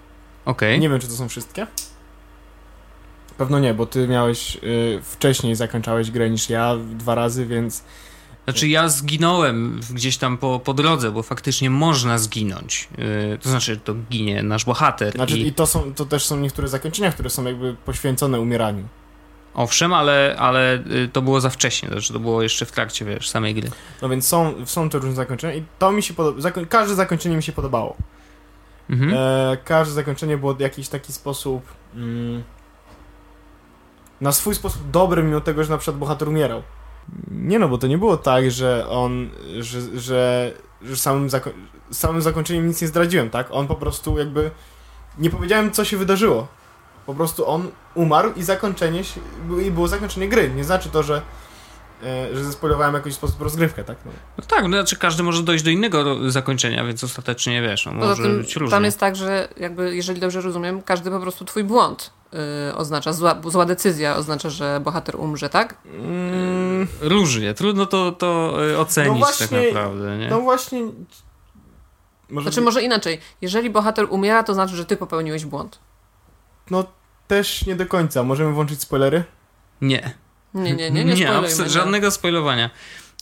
Okej. 0.45 0.69
Okay. 0.69 0.79
Nie 0.79 0.89
wiem, 0.89 0.99
czy 0.99 1.07
to 1.07 1.13
są 1.13 1.29
wszystkie. 1.29 1.67
Pewno 3.37 3.59
nie, 3.59 3.73
bo 3.73 3.85
ty 3.85 4.07
miałeś 4.07 4.57
y, 4.63 4.99
wcześniej 5.03 5.55
zakończałeś 5.55 6.11
grę 6.11 6.29
niż 6.29 6.49
ja 6.49 6.75
dwa 6.97 7.15
razy, 7.15 7.45
więc. 7.45 7.83
Znaczy 8.43 8.67
ja 8.67 8.89
zginąłem 8.89 9.79
gdzieś 9.89 10.17
tam 10.17 10.37
po, 10.37 10.59
po 10.59 10.73
drodze, 10.73 11.11
bo 11.11 11.23
faktycznie 11.23 11.69
można 11.69 12.17
zginąć. 12.17 12.89
Yy, 12.97 13.37
to 13.41 13.49
znaczy 13.49 13.77
to 13.77 13.95
ginie 14.11 14.43
nasz 14.43 14.65
bohater. 14.65 15.13
Znaczy 15.13 15.37
i, 15.37 15.47
i 15.47 15.53
to, 15.53 15.67
są, 15.67 15.93
to 15.93 16.05
też 16.05 16.25
są 16.25 16.37
niektóre 16.37 16.67
zakończenia, 16.67 17.11
które 17.11 17.29
są 17.29 17.43
jakby 17.43 17.75
poświęcone 17.85 18.39
umieraniu. 18.39 18.87
Owszem, 19.53 19.93
ale, 19.93 20.35
ale 20.39 20.75
y, 20.75 21.09
to 21.13 21.21
było 21.21 21.41
za 21.41 21.49
wcześnie, 21.49 21.89
to 21.89 21.95
znaczy 21.95 22.13
to 22.13 22.19
było 22.19 22.41
jeszcze 22.41 22.65
w 22.65 22.71
trakcie, 22.71 23.05
wiesz, 23.05 23.29
samej 23.29 23.55
gry. 23.55 23.71
No 24.01 24.09
więc 24.09 24.27
są, 24.27 24.65
są 24.65 24.89
te 24.89 24.97
różne 24.97 25.15
zakończenia 25.15 25.53
i 25.53 25.63
to 25.79 25.91
mi 25.91 26.03
się 26.03 26.13
podoba, 26.13 26.51
każde 26.69 26.95
zakończenie 26.95 27.35
mi 27.35 27.43
się 27.43 27.51
podobało. 27.51 27.97
Mhm. 28.89 29.13
E, 29.13 29.57
każde 29.63 29.93
zakończenie 29.93 30.37
było 30.37 30.53
w 30.53 30.59
jakiś 30.59 30.89
taki 30.89 31.13
sposób 31.13 31.63
mm, 31.95 32.43
na 34.21 34.31
swój 34.31 34.55
sposób 34.55 34.91
dobry, 34.91 35.23
mimo 35.23 35.41
tego, 35.41 35.63
że 35.63 35.69
na 35.69 35.77
przykład 35.77 35.97
bohater 35.97 36.29
umierał. 36.29 36.63
Nie 37.31 37.59
no, 37.59 37.69
bo 37.69 37.77
to 37.77 37.87
nie 37.87 37.97
było 37.97 38.17
tak, 38.17 38.51
że 38.51 38.87
on, 38.89 39.29
że, 39.59 39.99
że, 39.99 40.51
że 40.81 40.95
samym, 40.95 41.29
zako 41.29 41.49
samym 41.91 42.21
zakończeniem 42.21 42.67
nic 42.67 42.81
nie 42.81 42.87
zdradziłem, 42.87 43.29
tak? 43.29 43.47
On 43.51 43.67
po 43.67 43.75
prostu 43.75 44.17
jakby, 44.17 44.51
nie 45.17 45.29
powiedziałem 45.29 45.71
co 45.71 45.85
się 45.85 45.97
wydarzyło. 45.97 46.47
Po 47.05 47.13
prostu 47.13 47.49
on 47.49 47.67
umarł 47.95 48.31
i 48.35 48.43
zakończenie, 48.43 49.01
i 49.65 49.71
było 49.71 49.87
zakończenie 49.87 50.29
gry. 50.29 50.49
Nie 50.49 50.63
znaczy 50.63 50.89
to, 50.89 51.03
że 51.03 51.21
że 52.33 52.43
zespoilowałem 52.43 52.91
w 52.91 52.95
jakiś 52.95 53.13
sposób 53.13 53.41
rozgrywkę, 53.41 53.83
tak? 53.83 53.97
No, 54.05 54.11
no 54.37 54.43
tak, 54.47 54.63
no 54.63 54.69
znaczy 54.69 54.95
każdy 54.95 55.23
może 55.23 55.43
dojść 55.43 55.63
do 55.63 55.69
innego 55.69 56.31
zakończenia, 56.31 56.85
więc 56.85 57.03
ostatecznie 57.03 57.61
wiesz, 57.61 57.85
no, 57.85 57.91
może 57.91 58.23
tym, 58.23 58.37
być 58.37 58.55
różnie. 58.55 58.71
Tam 58.71 58.83
jest 58.83 58.99
tak, 58.99 59.15
że 59.15 59.47
jakby, 59.57 59.95
jeżeli 59.95 60.19
dobrze 60.19 60.41
rozumiem, 60.41 60.81
każdy 60.81 61.11
po 61.11 61.19
prostu 61.19 61.45
twój 61.45 61.63
błąd 61.63 62.13
yy, 62.33 62.39
oznacza, 62.75 63.13
zła, 63.13 63.41
zła, 63.47 63.65
decyzja 63.65 64.15
oznacza, 64.15 64.49
że 64.49 64.79
bohater 64.83 65.15
umrze, 65.15 65.49
tak? 65.49 65.77
Mm. 65.85 66.87
Różnie, 67.01 67.53
trudno 67.53 67.85
to, 67.85 68.11
to 68.11 68.57
y, 68.69 68.77
ocenić 68.77 69.13
no 69.13 69.19
właśnie, 69.19 69.47
tak 69.47 69.67
naprawdę, 69.67 70.17
nie? 70.17 70.29
No 70.29 70.41
właśnie... 70.41 70.83
Może 72.29 72.43
znaczy 72.43 72.61
by... 72.61 72.65
może 72.65 72.81
inaczej, 72.81 73.19
jeżeli 73.41 73.69
bohater 73.69 74.07
umiera, 74.09 74.43
to 74.43 74.53
znaczy, 74.53 74.75
że 74.75 74.85
ty 74.85 74.97
popełniłeś 74.97 75.45
błąd. 75.45 75.79
No 76.71 76.83
też 77.27 77.65
nie 77.65 77.75
do 77.75 77.85
końca. 77.85 78.23
Możemy 78.23 78.51
włączyć 78.53 78.81
spoilery? 78.81 79.23
Nie. 79.81 80.24
Nie, 80.55 80.73
nie, 80.73 80.91
nie, 80.91 81.05
nie, 81.05 81.13
nie 81.13 81.69
żadnego 81.69 82.11
spoilowania. 82.11 82.69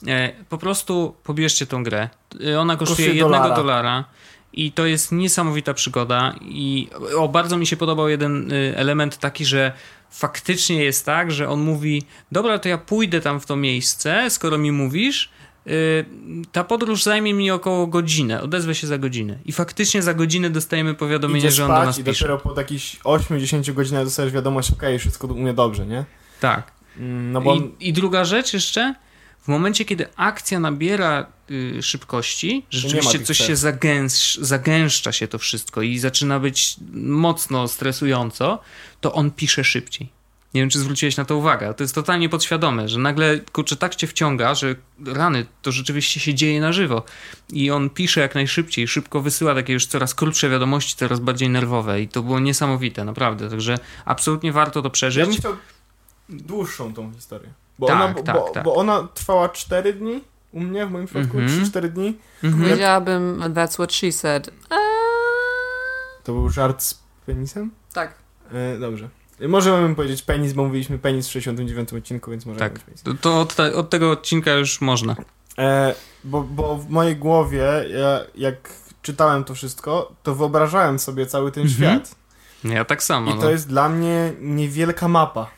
E, 0.07 0.31
po 0.49 0.57
prostu 0.57 1.15
pobierzcie 1.23 1.65
tą 1.65 1.83
grę. 1.83 2.09
E, 2.47 2.59
ona 2.59 2.75
kosztuje 2.75 3.07
jednego 3.07 3.29
dolara. 3.29 3.55
dolara. 3.55 4.05
I 4.53 4.71
to 4.71 4.85
jest 4.85 5.11
niesamowita 5.11 5.73
przygoda. 5.73 6.35
I 6.41 6.89
o, 7.17 7.27
bardzo 7.27 7.57
mi 7.57 7.67
się 7.67 7.77
podobał 7.77 8.09
jeden 8.09 8.51
y, 8.51 8.73
element 8.77 9.17
taki, 9.17 9.45
że 9.45 9.73
faktycznie 10.09 10.83
jest 10.83 11.05
tak, 11.05 11.31
że 11.31 11.49
on 11.49 11.61
mówi: 11.61 12.03
Dobra, 12.31 12.59
to 12.59 12.69
ja 12.69 12.77
pójdę 12.77 13.21
tam 13.21 13.39
w 13.39 13.45
to 13.45 13.55
miejsce, 13.55 14.29
skoro 14.29 14.57
mi 14.57 14.71
mówisz. 14.71 15.29
Ta 16.51 16.63
podróż 16.63 17.03
zajmie 17.03 17.33
mi 17.33 17.51
około 17.51 17.87
godzinę, 17.87 18.41
odezwę 18.41 18.75
się 18.75 18.87
za 18.87 18.97
godzinę. 18.97 19.37
I 19.45 19.51
faktycznie 19.51 20.01
za 20.01 20.13
godzinę 20.13 20.49
dostajemy 20.49 20.93
powiadomienie, 20.93 21.39
Idzie 21.39 21.51
że 21.51 21.65
on 21.65 21.71
do 21.71 21.85
nas 21.85 21.99
i 21.99 22.03
pisze. 22.03 22.25
dopiero 22.25 22.39
po 22.39 22.59
jakichś 22.61 22.99
8-10 22.99 23.73
godzinach 23.73 24.03
dostajesz 24.03 24.33
wiadomość, 24.33 24.71
okej, 24.71 24.89
okay, 24.89 24.99
wszystko 24.99 25.27
u 25.27 25.35
mnie 25.35 25.53
dobrze, 25.53 25.85
nie? 25.85 26.05
Tak. 26.39 26.71
No 26.97 27.41
bo... 27.41 27.55
I, 27.55 27.71
I 27.79 27.93
druga 27.93 28.25
rzecz 28.25 28.53
jeszcze, 28.53 28.95
w 29.43 29.47
momencie, 29.47 29.85
kiedy 29.85 30.05
akcja 30.15 30.59
nabiera 30.59 31.25
y, 31.51 31.83
szybkości, 31.83 32.65
rzeczywiście 32.69 33.19
coś 33.19 33.37
się 33.37 33.55
zagęsz, 33.55 34.37
zagęszcza 34.41 35.11
się 35.11 35.27
to 35.27 35.37
wszystko 35.37 35.81
i 35.81 35.99
zaczyna 35.99 36.39
być 36.39 36.75
mocno 36.93 37.67
stresująco, 37.67 38.59
to 39.01 39.13
on 39.13 39.31
pisze 39.31 39.63
szybciej. 39.63 40.09
Nie 40.53 40.61
wiem, 40.61 40.69
czy 40.69 40.79
zwróciłeś 40.79 41.17
na 41.17 41.25
to 41.25 41.37
uwagę. 41.37 41.73
To 41.73 41.83
jest 41.83 41.95
totalnie 41.95 42.29
podświadome, 42.29 42.89
że 42.89 42.99
nagle, 42.99 43.39
kurczę, 43.39 43.75
tak 43.75 43.95
cię 43.95 44.07
wciąga, 44.07 44.55
że 44.55 44.75
rany, 45.05 45.45
to 45.61 45.71
rzeczywiście 45.71 46.19
się 46.19 46.33
dzieje 46.33 46.61
na 46.61 46.73
żywo. 46.73 47.03
I 47.49 47.71
on 47.71 47.89
pisze 47.89 48.21
jak 48.21 48.35
najszybciej, 48.35 48.87
szybko 48.87 49.21
wysyła 49.21 49.55
takie 49.55 49.73
już 49.73 49.85
coraz 49.85 50.15
krótsze 50.15 50.49
wiadomości, 50.49 50.95
coraz 50.95 51.19
bardziej 51.19 51.49
nerwowe. 51.49 52.01
I 52.01 52.07
to 52.07 52.23
było 52.23 52.39
niesamowite, 52.39 53.05
naprawdę. 53.05 53.49
Także 53.49 53.79
absolutnie 54.05 54.51
warto 54.51 54.81
to 54.81 54.89
przeżyć. 54.89 55.43
Ja 55.43 55.49
dłuższą 56.29 56.93
tą 56.93 57.13
historię. 57.13 57.49
Bo, 57.79 57.87
tak, 57.87 57.95
ona, 57.95 58.13
tak, 58.13 58.35
bo, 58.35 58.49
tak. 58.49 58.63
bo 58.63 58.75
ona 58.75 59.07
trwała 59.13 59.49
4 59.49 59.93
dni 59.93 60.21
u 60.51 60.59
mnie, 60.59 60.85
w 60.85 60.91
moim 60.91 61.05
przypadku, 61.05 61.37
mm 61.37 61.49
-hmm. 61.49 61.65
3-4 61.65 61.89
dni. 61.89 62.17
Mm 62.43 62.55
-hmm. 62.55 62.63
Powiedziałabym, 62.63 63.39
that's 63.39 63.73
what 63.73 63.93
she 63.93 64.11
said. 64.11 64.47
Eee... 64.47 64.77
To 66.23 66.33
był 66.33 66.49
żart 66.49 66.83
z 66.83 67.03
penisem? 67.25 67.71
Tak. 67.93 68.15
E, 68.51 68.79
dobrze. 68.79 69.09
Możemy 69.47 69.95
powiedzieć 69.95 70.21
penis, 70.21 70.53
bo 70.53 70.63
mówiliśmy 70.63 70.99
penis 70.99 71.27
w 71.27 71.31
69 71.31 71.93
odcinku, 71.93 72.31
więc 72.31 72.45
możemy 72.45 72.59
tak. 72.59 72.79
penis. 72.79 73.03
To, 73.03 73.13
to 73.13 73.39
od, 73.39 73.55
te, 73.55 73.75
od, 73.75 73.89
tego 73.89 74.11
odcinka 74.11 74.51
już 74.51 74.81
można. 74.81 75.15
E, 75.57 75.95
bo, 76.23 76.41
bo 76.41 76.77
w 76.77 76.89
mojej 76.89 77.15
głowie, 77.15 77.63
ja, 77.89 78.19
jak 78.35 78.69
czytałem 79.01 79.43
to 79.43 79.55
wszystko, 79.55 80.15
to 80.23 80.35
wyobrażałem 80.35 80.99
sobie 80.99 81.25
cały 81.25 81.51
ten 81.51 81.63
mm 81.63 81.73
-hmm. 81.73 81.77
świat. 81.77 82.15
Ja 82.63 82.85
tak 82.85 83.03
samo. 83.03 83.31
I 83.31 83.33
to 83.33 83.43
no. 83.43 83.49
jest 83.49 83.67
dla 83.67 83.89
mnie 83.89 84.33
niewielka 84.39 85.07
mapa. 85.07 85.49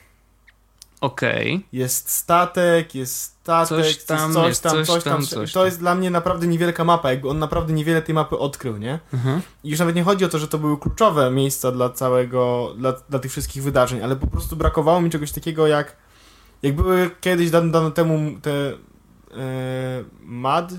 Okej. 1.02 1.56
Okay. 1.56 1.68
Jest 1.74 2.10
statek, 2.10 2.96
jest 2.96 3.24
statek, 3.24 3.68
coś 3.68 3.98
tam, 3.98 4.34
coś, 4.34 4.48
jest, 4.48 4.64
tam, 4.64 4.72
coś, 4.72 4.88
coś 4.88 5.04
tam, 5.04 5.26
coś 5.26 5.54
To 5.54 5.66
jest 5.66 5.80
dla 5.80 5.96
mnie 5.96 6.12
naprawdę 6.12 6.48
niewielka 6.48 6.84
mapa, 6.84 7.12
jakby 7.12 7.30
on 7.30 7.40
naprawdę 7.40 7.74
niewiele 7.74 8.02
tej 8.02 8.16
mapy 8.16 8.38
odkrył, 8.38 8.78
nie? 8.78 9.00
Mhm. 9.14 9.42
I 9.64 9.70
już 9.70 9.80
nawet 9.80 9.96
nie 9.96 10.04
chodzi 10.04 10.26
o 10.26 10.30
to, 10.30 10.40
że 10.40 10.48
to 10.48 10.58
były 10.58 10.78
kluczowe 10.80 11.32
miejsca 11.32 11.72
dla 11.72 11.90
całego, 11.90 12.74
dla, 12.78 12.94
dla 13.10 13.20
tych 13.20 13.32
wszystkich 13.32 13.64
wydarzeń, 13.64 14.02
ale 14.04 14.16
po 14.16 14.28
prostu 14.28 14.56
brakowało 14.56 15.02
mi 15.02 15.10
czegoś 15.10 15.32
takiego 15.32 15.68
jak, 15.68 15.96
jak 16.64 16.76
były 16.76 17.12
kiedyś 17.22 17.50
dawno, 17.50 17.72
dawno 17.72 17.92
temu 17.92 18.40
te 18.42 18.52
e, 18.52 18.76
MAD, 20.22 20.72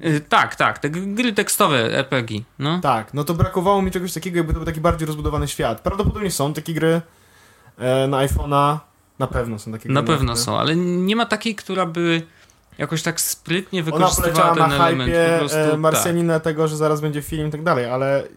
y, 0.00 0.20
tak, 0.20 0.56
tak, 0.56 0.78
te 0.78 0.90
gry 0.90 1.32
tekstowe 1.32 1.98
RPG, 1.98 2.40
no. 2.58 2.80
Tak, 2.80 3.14
no 3.14 3.24
to 3.24 3.34
brakowało 3.34 3.82
mi 3.82 3.90
czegoś 3.90 4.12
takiego, 4.12 4.36
jakby 4.36 4.52
to 4.52 4.58
był 4.58 4.66
taki 4.66 4.80
bardziej 4.80 5.06
rozbudowany 5.06 5.48
świat. 5.48 5.80
Prawdopodobnie 5.80 6.30
są 6.30 6.54
takie 6.54 6.74
gry 6.74 7.00
e, 7.78 8.06
na 8.06 8.26
iPhone'a, 8.26 8.78
na 9.18 9.26
pewno 9.26 9.58
są 9.58 9.72
takie 9.72 9.88
Na 9.88 10.02
pewno 10.02 10.36
są, 10.36 10.58
ale 10.58 10.76
nie 10.76 11.16
ma 11.16 11.26
takiej, 11.26 11.54
która 11.54 11.86
by 11.86 12.22
jakoś 12.78 13.02
tak 13.02 13.20
sprytnie 13.20 13.82
wykorzystywała 13.82 14.54
ten 14.54 14.68
na 14.68 14.88
element. 14.88 15.10
Hypie, 15.10 15.30
po 15.32 15.38
prostu, 15.38 15.58
e, 15.58 15.76
Marsjanina 15.76 16.34
tak. 16.34 16.42
tego, 16.42 16.68
że 16.68 16.76
zaraz 16.76 17.00
będzie 17.00 17.22
film 17.22 17.48
i 17.48 17.50
tak 17.50 17.62
dalej, 17.62 17.86
ale 17.86 18.28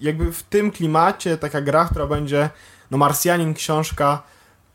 jakby 0.00 0.32
w 0.32 0.42
tym 0.42 0.70
klimacie 0.70 1.36
taka 1.36 1.60
gra, 1.60 1.84
która 1.84 2.06
będzie 2.06 2.50
no 2.90 2.98
Marsjanin, 2.98 3.54
książka 3.54 4.22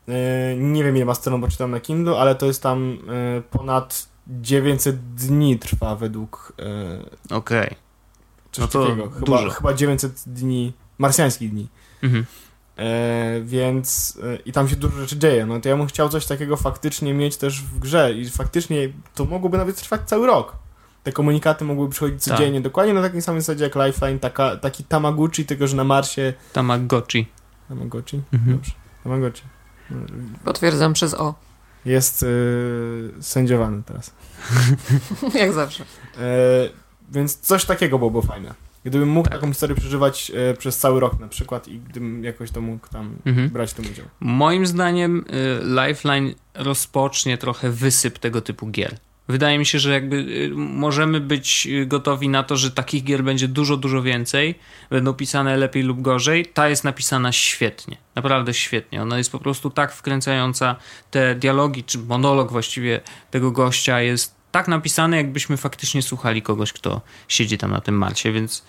yy, 0.06 0.14
nie 0.58 0.84
wiem 0.84 0.96
ile 0.96 1.04
ma 1.04 1.14
stron, 1.14 1.40
bo 1.40 1.48
czytam 1.48 1.70
na 1.70 1.80
Kindle, 1.80 2.18
ale 2.18 2.34
to 2.34 2.46
jest 2.46 2.62
tam 2.62 2.98
yy, 3.34 3.42
ponad 3.50 4.08
900 4.26 5.14
dni 5.14 5.58
trwa 5.58 5.96
według 5.96 6.52
e, 7.30 7.36
Okej. 7.36 7.76
coś 8.52 8.62
No 8.62 8.68
to 8.68 8.82
takiego. 8.82 9.10
Chyba, 9.10 9.26
dużo. 9.26 9.50
chyba 9.50 9.74
900 9.74 10.22
dni, 10.26 10.72
marsjańskich 10.98 11.50
dni. 11.50 11.68
Mhm. 12.02 12.24
E, 12.76 13.40
więc 13.44 14.18
e, 14.22 14.36
i 14.36 14.52
tam 14.52 14.68
się 14.68 14.76
dużo 14.76 15.00
rzeczy 15.00 15.18
dzieje. 15.18 15.46
No 15.46 15.60
to 15.60 15.68
ja 15.68 15.76
bym 15.76 15.86
chciał 15.86 16.08
coś 16.08 16.26
takiego 16.26 16.56
faktycznie 16.56 17.14
mieć 17.14 17.36
też 17.36 17.62
w 17.62 17.78
grze 17.78 18.12
i 18.12 18.30
faktycznie 18.30 18.88
to 19.14 19.24
mogłoby 19.24 19.58
nawet 19.58 19.76
trwać 19.76 20.00
cały 20.06 20.26
rok. 20.26 20.56
Te 21.02 21.12
komunikaty 21.12 21.64
mogłyby 21.64 21.90
przychodzić 21.92 22.24
Tak. 22.24 22.34
codziennie, 22.34 22.60
dokładnie 22.60 22.94
na 22.94 23.02
takiej 23.02 23.22
samej 23.22 23.40
zasadzie 23.40 23.64
jak 23.64 23.74
Lifeline, 23.74 24.18
taka, 24.18 24.56
taki 24.56 24.84
Tamaguchi, 24.84 25.44
tylko 25.44 25.66
że 25.66 25.76
na 25.76 25.84
Marsie. 25.84 26.34
Tamagotchi. 26.52 27.26
Tamaguchi? 27.68 28.22
Mhm. 28.32 28.56
Dobrze. 28.56 28.72
Tamaguchi. 29.04 29.42
Potwierdzam 30.44 30.92
przez 30.92 31.14
O. 31.14 31.34
Jest 31.84 32.22
yy, 32.22 33.14
sędziowany 33.20 33.82
teraz. 33.82 34.12
Jak 35.40 35.52
zawsze. 35.52 35.84
E, 36.18 36.26
więc 37.10 37.36
coś 37.36 37.64
takiego 37.64 37.98
byłoby 37.98 38.22
fajne. 38.22 38.54
Gdybym 38.86 39.08
mógł 39.08 39.28
Tak. 39.28 39.38
taką 39.38 39.48
historię 39.52 39.76
przeżywać 39.76 40.32
e, 40.34 40.54
przez 40.54 40.78
cały 40.78 41.00
rok 41.00 41.20
na 41.20 41.28
przykład 41.28 41.68
i 41.68 41.78
gdybym 41.78 42.24
jakoś 42.24 42.50
to 42.50 42.60
mógł 42.60 42.88
tam 42.88 43.16
Mhm. 43.26 43.48
brać 43.50 43.70
w 43.70 43.74
tym 43.74 43.84
udział. 43.92 44.06
Moim 44.20 44.66
zdaniem 44.66 45.18
y, 45.18 45.86
Lifeline 45.88 46.34
rozpocznie 46.54 47.38
trochę 47.38 47.70
wysyp 47.70 48.18
tego 48.18 48.40
typu 48.40 48.66
gier. 48.66 48.96
Wydaje 49.28 49.58
mi 49.58 49.66
się, 49.66 49.78
że 49.78 49.90
jakby 49.92 50.16
y, 50.16 50.50
możemy 50.56 51.20
być 51.20 51.66
y, 51.66 51.86
gotowi 51.86 52.28
na 52.28 52.42
to, 52.42 52.56
że 52.56 52.70
takich 52.70 53.04
gier 53.04 53.24
będzie 53.24 53.48
dużo, 53.48 53.76
dużo 53.76 54.02
więcej. 54.02 54.54
Będą 54.90 55.14
pisane 55.14 55.56
lepiej 55.56 55.82
lub 55.82 56.02
gorzej. 56.02 56.46
Ta 56.46 56.68
jest 56.68 56.84
napisana 56.84 57.32
świetnie. 57.32 57.96
Naprawdę 58.14 58.54
świetnie. 58.54 59.02
Ona 59.02 59.18
jest 59.18 59.32
po 59.32 59.38
prostu 59.38 59.70
tak 59.70 59.92
wkręcająca. 59.92 60.76
Te 61.10 61.34
dialogi, 61.34 61.84
czy 61.84 61.98
monolog 61.98 62.50
właściwie 62.52 63.00
tego 63.30 63.50
gościa 63.50 64.00
jest 64.00 64.35
tak 64.56 64.68
napisany, 64.68 65.16
jakbyśmy 65.16 65.56
faktycznie 65.56 66.02
słuchali 66.02 66.42
kogoś, 66.42 66.72
kto 66.72 67.00
siedzi 67.28 67.58
tam 67.58 67.70
na 67.70 67.80
tym 67.80 67.94
Marsie, 67.98 68.32
więc 68.32 68.64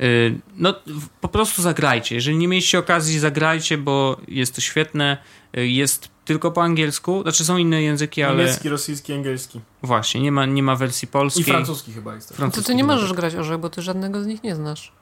y, 0.00 0.38
no 0.56 0.74
po 1.20 1.28
prostu 1.28 1.62
zagrajcie. 1.62 2.14
Jeżeli 2.14 2.36
nie 2.36 2.48
mieliście 2.48 2.78
okazji, 2.78 3.18
zagrajcie, 3.18 3.78
bo 3.78 4.16
jest 4.28 4.54
to 4.54 4.60
świetne. 4.60 5.18
Y, 5.58 5.68
Jest 5.68 6.08
tylko 6.24 6.50
po 6.52 6.62
angielsku, 6.62 7.22
znaczy 7.22 7.44
są 7.44 7.56
inne 7.56 7.82
języki, 7.82 8.22
ale 8.22 8.36
Niemiecki, 8.36 8.68
rosyjski, 8.68 9.12
angielski. 9.12 9.60
właśnie, 9.82 10.20
nie 10.20 10.32
ma, 10.32 10.46
nie 10.46 10.62
ma 10.62 10.76
wersji 10.76 11.08
polskiej. 11.08 11.42
I 11.42 11.44
francuski 11.44 11.92
chyba 11.92 12.14
jest. 12.14 12.28
też. 12.28 12.36
To 12.36 12.38
Francuski 12.38 12.66
ty 12.66 12.74
nie 12.74 12.84
możesz 12.84 13.12
grać 13.12 13.34
orzech, 13.34 13.58
bo 13.58 13.70
ty 13.70 13.82
żadnego 13.82 14.22
z 14.22 14.26
nich 14.26 14.42
nie 14.42 14.54
znasz. 14.54 14.92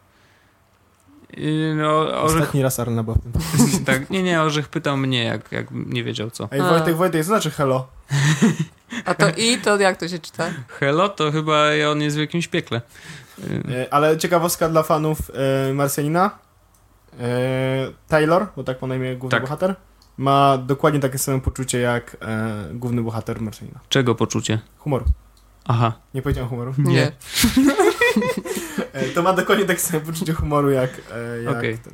Y, 1.38 1.74
No, 1.76 1.98
Orzech, 1.98 2.40
Ostatni 2.40 2.62
raz 2.62 2.80
Arna 2.80 3.02
była 3.02 3.16
tak, 3.86 4.10
nie, 4.10 4.22
nie, 4.22 4.42
Orzech 4.42 4.68
pytał 4.68 4.96
mnie, 4.96 5.24
jak, 5.24 5.52
jak 5.52 5.66
nie 5.70 6.04
wiedział 6.04 6.30
co. 6.30 6.48
Ej. 6.50 6.60
Wojtek, 6.60 6.96
Wojtek, 6.96 7.24
znaczy 7.24 7.50
hello? 7.50 7.86
A 9.04 9.14
to 9.14 9.28
i, 9.36 9.58
to 9.58 9.78
jak 9.80 9.96
to 9.96 10.08
się 10.08 10.18
czyta? 10.18 10.50
Hello, 10.68 11.08
to 11.08 11.32
chyba 11.32 11.64
on 11.90 12.02
jest 12.02 12.16
w 12.16 12.20
jakimś 12.20 12.48
piekle. 12.48 12.80
E, 13.70 13.94
ale 13.94 14.16
ciekawostka 14.16 14.68
dla 14.68 14.82
fanów 14.82 15.18
e, 15.68 15.72
Marsjanina. 15.74 16.38
E, 17.20 17.26
Taylor, 18.08 18.46
bo 18.56 18.64
tak 18.64 18.78
po 18.78 18.86
na 18.86 18.94
imię 18.96 19.16
główny 19.16 19.30
Tak. 19.30 19.42
bohater, 19.42 19.74
ma 20.16 20.58
dokładnie 20.58 21.00
takie 21.00 21.18
samo 21.18 21.40
poczucie 21.40 21.80
jak 21.80 22.16
główny 22.72 23.02
bohater 23.02 23.40
Marsjanina. 23.40 23.80
Czego 23.88 24.14
poczucie? 24.14 24.58
Humoru. 24.78 25.04
Aha. 25.64 25.92
Nie 26.14 26.22
powiedziałem 26.22 26.48
humoru. 26.48 26.74
Nie. 26.78 27.12
E, 28.92 29.04
to 29.04 29.22
ma 29.22 29.32
dokładnie 29.32 29.64
takie 29.64 29.80
samo 29.80 30.00
poczucie 30.00 30.32
humoru 30.32 30.70
jak, 30.70 30.90
jak 31.44 31.56
Okej. 31.56 31.78
ten. 31.78 31.92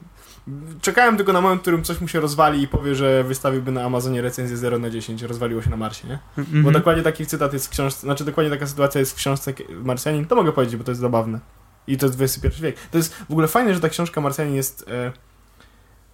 Czekałem 0.80 1.16
tylko 1.16 1.32
na 1.32 1.40
moment, 1.40 1.60
w 1.60 1.62
którym 1.62 1.84
coś 1.84 2.00
mu 2.00 2.08
się 2.08 2.20
rozwali 2.20 2.62
i 2.62 2.68
powie, 2.68 2.94
że 2.94 3.24
wystawiłby 3.24 3.72
na 3.72 3.84
Amazonie 3.84 4.22
recenzję 4.22 4.56
0 4.56 4.78
na 4.78 4.90
10, 4.90 5.22
rozwaliło 5.22 5.62
się 5.62 5.70
na 5.70 5.76
Marsie, 5.76 6.08
nie? 6.08 6.18
Bo 6.36 6.42
Mhm. 6.42 6.72
dokładnie 6.72 7.02
taki 7.02 7.26
cytat 7.26 7.52
jest 7.52 7.66
w 7.66 7.70
książce, 7.70 8.00
znaczy 8.00 8.24
dokładnie 8.24 8.50
taka 8.50 8.66
sytuacja 8.66 8.98
jest 8.98 9.12
w 9.12 9.14
książce 9.14 9.52
Marsjanin, 9.70 10.26
to 10.26 10.36
mogę 10.36 10.52
powiedzieć, 10.52 10.76
bo 10.76 10.84
to 10.84 10.90
jest 10.90 11.00
zabawne. 11.00 11.40
I 11.86 11.96
to 11.98 12.06
jest 12.06 12.20
XXI 12.20 12.62
wiek. 12.62 12.76
To 12.90 12.98
jest 12.98 13.14
w 13.14 13.30
ogóle 13.30 13.48
fajne, 13.48 13.74
że 13.74 13.80
ta 13.80 13.88
książka 13.88 14.20
Marsjanin 14.20 14.54
jest 14.54 14.84
e, 14.88 15.12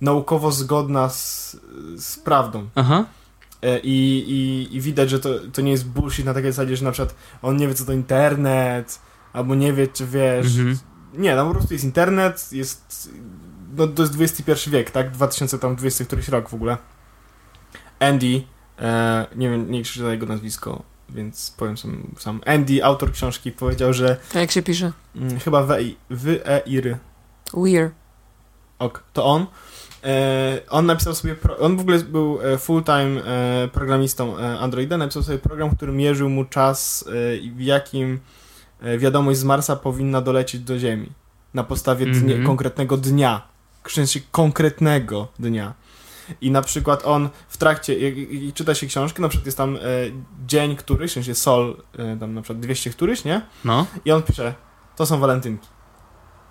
naukowo 0.01 0.53
zgodna 0.53 1.09
z, 1.09 1.57
z 1.97 2.19
prawdą. 2.19 2.69
Aha. 2.75 3.05
E, 3.63 3.79
I, 3.79 4.25
i, 4.29 4.77
I 4.77 4.81
widać, 4.81 5.11
że 5.11 5.21
to, 5.21 5.29
to 5.53 5.63
nie 5.63 5.71
jest 5.71 5.87
bullshit 5.89 6.27
na 6.27 6.35
takiej 6.35 6.53
zasadzie, 6.53 6.77
że 6.77 6.85
na 6.85 6.93
przykład 6.93 7.15
on 7.43 7.57
nie 7.57 7.69
wie, 7.69 7.75
co 7.75 7.85
to 7.85 7.93
internet, 7.93 8.99
albo 9.33 9.55
nie 9.55 9.73
wie, 9.73 9.89
czy 9.89 10.07
wiesz. 10.07 10.47
Mhm. 10.59 10.79
Nie, 11.15 11.35
tam 11.37 11.47
po 11.49 11.55
prostu 11.55 11.75
jest 11.75 11.85
internet, 11.85 12.53
jest. 12.53 13.11
No 13.77 13.87
to 13.87 14.03
jest 14.03 14.15
XXI 14.21 14.71
wiek, 14.71 14.91
tak? 14.91 15.11
2020 15.11 16.05
któryś 16.05 16.29
rok 16.29 16.49
w 16.49 16.55
ogóle. 16.55 16.77
Andy, 18.01 18.43
e, 18.79 19.27
nie 19.37 19.51
wiem, 19.51 19.71
nie 19.71 19.83
krzyczę 19.83 20.03
na 20.05 20.11
jego 20.13 20.27
nazwisko, 20.27 20.83
więc 21.09 21.51
powiem 21.57 21.77
sam, 21.77 22.03
sam. 22.19 22.41
Andy, 22.47 22.85
autor 22.85 23.13
książki, 23.13 23.53
powiedział, 23.53 23.93
że 23.93 24.17
A 24.35 24.39
jak 24.39 24.51
się 24.51 24.63
pisze? 24.63 24.93
mm, 25.17 25.41
chyba 25.41 25.63
Wei- 25.67 25.95
Wy-e-iry, 26.11 26.99
Weird. 27.55 27.93
ok, 28.79 29.05
to 29.13 29.25
on. 29.25 29.47
E, 30.05 30.59
on 30.69 30.87
napisał 30.87 31.15
sobie, 31.15 31.35
pro, 31.35 31.59
on 31.59 31.77
w 31.77 31.81
ogóle 31.81 31.99
był 31.99 32.39
e, 32.43 32.59
full-time 32.59 33.21
e, 33.25 33.69
programistą 33.73 34.39
e, 34.39 34.59
Androida, 34.59 34.97
napisał 34.99 35.23
sobie 35.23 35.39
program, 35.39 35.77
który 35.77 35.93
mierzył 35.93 36.29
mu 36.31 36.45
czas, 36.45 37.05
e, 37.33 37.37
i 37.37 37.51
w 37.51 37.61
jakim 37.61 38.21
e, 38.81 38.99
wiadomość 38.99 39.39
z 39.39 39.45
Marsa 39.45 39.77
powinna 39.77 40.21
dolecieć 40.21 40.61
do 40.63 40.79
Ziemi. 40.79 41.13
Na 41.55 41.65
podstawie 41.65 42.07
dnie, 42.07 42.21
Mhm. 42.35 42.47
konkretnego 42.47 42.97
dnia. 42.97 43.52
W 43.85 43.93
sensie 43.93 44.21
konkretnego 44.31 45.29
dnia. 45.39 45.75
I 46.41 46.51
na 46.51 46.63
przykład 46.63 47.03
on 47.05 47.29
w 47.49 47.57
trakcie, 47.57 47.99
jak 47.99 48.15
czyta 48.55 48.75
się 48.75 48.87
książkę, 48.87 49.23
na 49.23 49.29
przykład 49.29 49.47
jest 49.47 49.59
tam 49.59 49.77
e, 49.77 49.81
dzień 50.47 50.77
któryś, 50.77 51.11
w 51.11 51.15
sensie 51.15 51.35
sol, 51.35 51.83
e, 51.99 52.17
tam 52.17 52.35
na 52.35 52.43
przykład 52.43 52.61
200 52.61 52.91
któryś, 52.91 53.25
nie? 53.25 53.43
No. 53.65 53.87
I 54.05 54.13
on 54.13 54.23
pisze, 54.23 54.55
to 54.97 55.07
są 55.07 55.19
walentynki. 55.19 55.69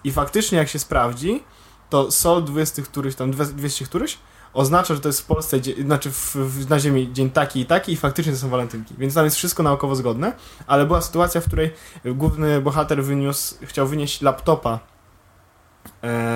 I 0.04 0.12
faktycznie 0.12 0.58
jak 0.58 0.70
się 0.70 0.80
sprawdzi, 0.80 1.44
to 1.90 2.12
sol 2.12 2.44
20 2.44 2.82
któryś, 2.82 3.16
tam 3.16 3.32
200 3.32 3.86
któryś, 3.86 4.18
oznacza, 4.54 4.96
że 4.96 5.02
to 5.02 5.10
jest 5.10 5.22
w 5.22 5.26
Polsce, 5.26 5.58
znaczy 5.86 6.12
w, 6.12 6.36
w, 6.36 6.70
na 6.70 6.80
Ziemi 6.80 7.14
dzień 7.14 7.30
taki 7.30 7.60
i 7.60 7.66
taki 7.66 7.92
i 7.92 7.98
faktycznie 7.98 8.34
to 8.34 8.40
są 8.40 8.50
walentynki. 8.50 8.96
Więc 8.98 9.14
tam 9.14 9.26
jest 9.26 9.38
wszystko 9.38 9.64
naukowo 9.64 9.96
zgodne, 9.96 10.34
ale 10.68 10.86
była 10.86 11.02
sytuacja, 11.02 11.42
w 11.42 11.46
której 11.46 11.72
główny 12.06 12.62
bohater 12.62 13.04
wyniósł, 13.04 13.56
chciał 13.66 13.88
wynieść 13.88 14.22
laptopa 14.22 14.80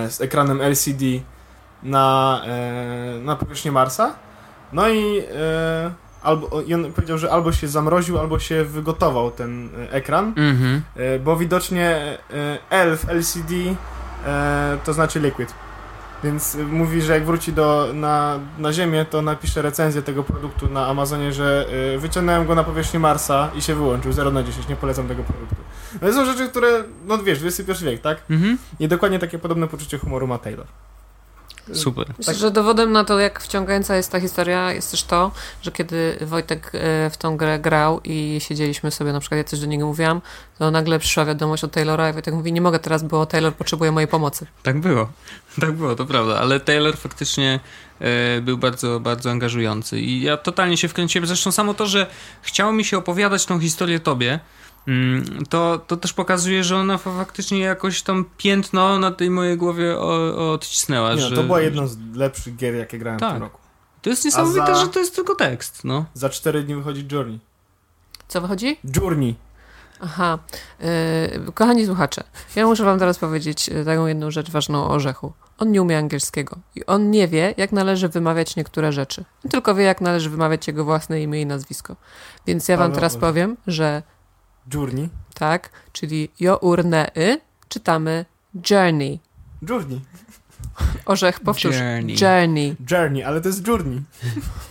z 0.09 0.21
ekranem 0.21 0.61
LCD 0.61 1.03
na, 1.83 2.41
e, 2.45 3.19
na 3.21 3.35
powierzchnię 3.35 3.71
Marsa. 3.71 4.13
No 4.73 4.89
i, 4.89 5.19
e, 5.19 5.91
albo, 6.23 6.61
i 6.61 6.73
on 6.73 6.93
powiedział, 6.93 7.17
że 7.17 7.31
albo 7.31 7.51
się 7.51 7.67
zamroził, 7.67 8.19
albo 8.19 8.39
się 8.39 8.63
wygotował 8.65 9.31
ten 9.31 9.69
e, 9.77 9.91
ekran, 9.91 10.33
Mhm. 10.37 10.81
e, 10.95 11.19
bo 11.19 11.37
widocznie 11.37 11.89
e, 12.33 12.57
L 12.69 12.97
w 12.97 13.09
LCD 13.09 13.53
e, 14.27 14.77
to 14.85 14.93
znaczy 14.93 15.19
liquid. 15.19 15.53
Więc 16.23 16.57
mówi, 16.71 17.01
że 17.01 17.13
jak 17.13 17.25
wróci 17.25 17.53
do, 17.53 17.87
na, 17.93 18.39
na 18.57 18.73
Ziemię, 18.73 19.05
to 19.09 19.21
napisze 19.21 19.61
recenzję 19.61 20.01
tego 20.01 20.23
produktu 20.23 20.69
na 20.69 20.87
Amazonie, 20.87 21.33
że 21.33 21.67
e, 21.95 21.97
wyciągnąłem 21.97 22.45
go 22.45 22.55
na 22.55 22.63
powierzchnię 22.63 22.99
Marsa 22.99 23.49
i 23.55 23.61
się 23.61 23.75
wyłączył 23.75 24.13
0 24.13 24.31
na 24.31 24.43
10, 24.43 24.67
nie 24.67 24.75
polecam 24.75 25.07
tego 25.07 25.23
produktu. 25.23 25.55
No 26.01 26.07
to 26.07 26.13
są 26.13 26.25
rzeczy, 26.25 26.49
które, 26.49 26.83
no 27.05 27.17
wiesz, 27.17 27.39
XXI 27.43 27.85
wiek, 27.85 28.01
tak? 28.01 28.21
Mhm. 28.29 28.57
I 28.79 28.87
dokładnie 28.87 29.19
takie 29.19 29.39
podobne 29.39 29.67
poczucie 29.67 29.97
humoru 29.97 30.27
ma 30.27 30.37
Taylor. 30.37 30.67
Super. 31.73 32.07
Myślę, 32.17 32.33
Tak. 32.33 32.35
że 32.41 32.51
dowodem 32.51 32.91
na 32.91 33.03
to, 33.03 33.19
jak 33.19 33.39
wciągająca 33.39 33.95
jest 33.95 34.11
ta 34.11 34.19
historia, 34.19 34.73
jest 34.73 34.91
też 34.91 35.03
to, 35.03 35.31
że 35.61 35.71
kiedy 35.71 36.17
Wojtek 36.21 36.71
e, 36.73 37.09
w 37.09 37.17
tą 37.17 37.37
grę 37.37 37.59
grał 37.59 38.01
i 38.03 38.37
siedzieliśmy 38.39 38.91
sobie, 38.91 39.13
na 39.13 39.19
przykład 39.19 39.37
ja 39.37 39.43
coś 39.43 39.59
do 39.59 39.65
niego 39.65 39.85
mówiłam, 39.87 40.21
to 40.59 40.71
nagle 40.71 40.99
przyszła 40.99 41.25
wiadomość 41.25 41.63
od 41.63 41.71
Taylora 41.71 42.09
i 42.09 42.13
Wojtek 42.13 42.33
mówi, 42.33 42.53
nie 42.53 42.61
mogę 42.61 42.79
teraz, 42.79 43.03
bo 43.03 43.25
Taylor 43.25 43.53
potrzebuje 43.53 43.91
mojej 43.91 44.07
pomocy. 44.07 44.45
Tak 44.63 44.79
było. 44.79 45.07
Tak 45.61 45.71
było, 45.71 45.95
to 45.95 46.05
prawda. 46.05 46.39
Ale 46.39 46.59
Taylor 46.59 46.97
faktycznie 46.97 47.59
e, 47.99 48.41
był 48.41 48.57
bardzo, 48.57 48.99
bardzo 48.99 49.31
angażujący. 49.31 49.99
I 49.99 50.21
ja 50.21 50.37
totalnie 50.37 50.77
się 50.77 50.87
wkręciłem. 50.87 51.27
Zresztą 51.27 51.51
samo 51.51 51.73
to, 51.73 51.87
że 51.87 52.07
chciało 52.41 52.71
mi 52.71 52.85
się 52.85 52.97
opowiadać 52.97 53.45
tą 53.45 53.59
historię 53.59 53.99
tobie, 53.99 54.39
to, 55.49 55.79
to 55.87 55.97
też 55.97 56.13
pokazuje, 56.13 56.63
że 56.63 56.77
ona 56.77 56.97
fa- 56.97 57.17
faktycznie 57.17 57.59
jakoś 57.59 58.01
tam 58.01 58.25
piętno 58.37 58.99
na 58.99 59.11
tej 59.11 59.29
mojej 59.29 59.57
głowie 59.57 59.97
o, 59.99 60.51
odcisnęła. 60.53 61.13
Nie, 61.13 61.21
że, 61.21 61.29
no, 61.29 61.35
to 61.35 61.43
była 61.43 61.61
jedna 61.61 61.87
z 61.87 61.97
lepszych 62.15 62.55
gier, 62.55 62.75
jakie 62.75 62.97
grałem 62.99 63.19
w 63.19 63.21
Tak. 63.21 63.33
tym 63.33 63.43
roku. 63.43 63.59
To 64.01 64.09
jest 64.09 64.25
niesamowite, 64.25 64.65
za- 64.75 64.75
że 64.75 64.87
to 64.87 64.99
jest 64.99 65.15
tylko 65.15 65.35
tekst, 65.35 65.83
no. 65.83 66.05
Za 66.13 66.29
4 66.29 66.63
dni 66.63 66.75
wychodzi 66.75 67.07
Journey. 67.11 67.39
Co 68.27 68.41
wychodzi? 68.41 68.79
Journey. 68.95 69.35
Aha. 70.01 70.39
E, 70.81 71.51
kochani 71.53 71.85
słuchacze, 71.85 72.23
ja 72.55 72.65
muszę 72.65 72.83
wam 72.83 72.99
teraz 72.99 73.17
powiedzieć 73.19 73.69
e, 73.69 73.85
taką 73.85 74.07
jedną 74.07 74.31
rzecz 74.31 74.51
ważną 74.51 74.83
o 74.83 74.89
Orzechu. 74.89 75.33
On 75.57 75.71
nie 75.71 75.81
umie 75.81 75.97
angielskiego 75.97 76.57
i 76.75 76.85
on 76.85 77.11
nie 77.11 77.27
wie, 77.27 77.53
jak 77.57 77.71
należy 77.71 78.09
wymawiać 78.09 78.55
niektóre 78.55 78.91
rzeczy. 78.91 79.25
On 79.45 79.51
tylko 79.51 79.75
wie, 79.75 79.83
jak 79.83 80.01
należy 80.01 80.29
wymawiać 80.29 80.67
jego 80.67 80.85
własne 80.85 81.21
imię 81.21 81.41
i 81.41 81.45
nazwisko. 81.45 81.95
Więc 82.47 82.67
ja 82.67 82.77
wam 82.77 82.83
Paweł 82.87 82.95
teraz 82.95 83.11
Orzech. 83.11 83.21
powiem, 83.21 83.57
że 83.67 84.03
Journey. 84.73 85.09
tak, 85.33 85.69
czyli 85.93 86.29
jo 86.39 86.57
urne 86.61 87.11
y, 87.17 87.41
czytamy 87.69 88.25
journey. 88.71 89.19
Journey. 89.69 90.01
Orzech, 91.05 91.39
powtórz. 91.39 91.75
Journey. 91.75 92.15
Journey. 92.21 92.75
Journey, 92.91 93.23
ale 93.23 93.41
to 93.41 93.47
jest 93.47 93.67
Journey. 93.67 94.01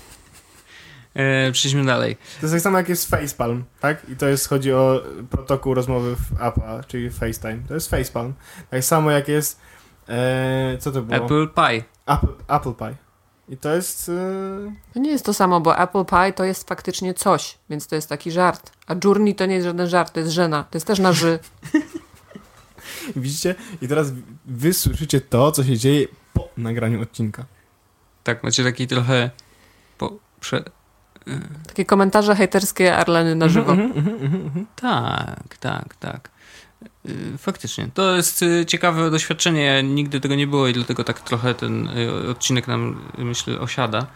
E, 1.15 1.53
przejdźmy 1.53 1.85
dalej. 1.85 2.17
To 2.17 2.47
jest 2.47 2.55
tak 2.55 2.63
samo 2.63 2.79
jak 2.79 2.89
jest 2.89 3.11
Facepalm, 3.11 3.65
tak? 3.81 4.11
I 4.11 4.17
to 4.17 4.27
jest, 4.27 4.49
chodzi 4.49 4.73
o 4.73 5.03
protokół 5.31 5.75
rozmowy 5.75 6.17
w 6.17 6.43
Apple, 6.43 6.61
czyli 6.87 7.11
FaceTime. 7.11 7.59
To 7.69 7.75
jest 7.75 7.91
Facepalm. 7.91 8.35
Tak 8.71 8.85
samo 8.85 9.11
jak 9.11 9.29
jest, 9.29 9.61
e, 10.09 10.77
co 10.81 10.93
to 10.93 11.03
było? 11.03 11.25
Apple 11.25 11.49
Pie. 11.55 11.85
Apple, 12.07 12.35
Apple 12.49 12.75
Pie. 12.75 12.95
I 13.49 13.57
to 13.57 13.75
jest... 13.75 14.09
E, 14.09 14.93
To 14.95 15.01
nie 15.01 15.11
jest 15.11 15.25
to 15.25 15.35
samo, 15.35 15.61
bo 15.61 15.79
Apple 15.79 16.05
Pie 16.05 16.33
to 16.33 16.45
jest 16.45 16.69
faktycznie 16.69 17.15
coś, 17.15 17.59
więc 17.71 17.87
to 17.87 17.95
jest 17.95 18.09
taki 18.09 18.31
żart. 18.31 18.73
A 18.87 18.95
Journey 19.05 19.35
to 19.35 19.47
nie 19.47 19.55
jest 19.55 19.67
żaden 19.67 19.89
żart, 19.89 20.13
to 20.13 20.21
jest 20.21 20.33
żena. 20.33 20.65
To 20.65 20.77
jest 20.77 20.87
też 20.87 20.99
na 20.99 21.13
ży. 21.13 21.39
widzicie? 23.17 23.55
I 23.83 23.89
teraz 23.89 24.13
wy 24.47 24.73
słyszycie 24.73 25.21
to, 25.21 25.53
co 25.53 25.65
się 25.65 25.79
dzieje 25.79 26.07
po 26.33 26.49
nagraniu 26.57 27.03
odcinka. 27.03 27.45
Tak, 28.25 28.43
macie 28.43 28.65
taki 28.65 28.87
trochę... 28.87 29.31
Po, 29.99 30.13
prze, 30.41 30.65
Takie 31.67 31.85
komentarze 31.85 32.37
hejterskie 32.37 32.97
Arleny 32.97 33.35
na 33.35 33.49
żywo. 33.49 33.73
Mhm, 33.73 33.93
mhm, 33.93 34.17
mhm, 34.17 34.43
mhm. 34.43 34.67
Tak, 34.77 35.57
tak, 35.59 35.95
tak. 35.95 36.31
Y, 37.09 37.39
Faktycznie. 37.39 37.89
To 37.95 38.17
jest 38.17 38.43
y, 38.43 38.67
ciekawe 38.67 39.11
doświadczenie. 39.11 39.83
Nigdy 39.83 40.21
tego 40.21 40.35
nie 40.35 40.47
było 40.47 40.69
i 40.69 40.73
dlatego 40.73 41.05
tak 41.05 41.21
trochę 41.21 41.55
ten 41.55 41.89
y, 41.89 42.31
odcinek 42.31 42.69
nam, 42.69 43.01
myślę, 43.19 43.61
osiada. 43.61 44.07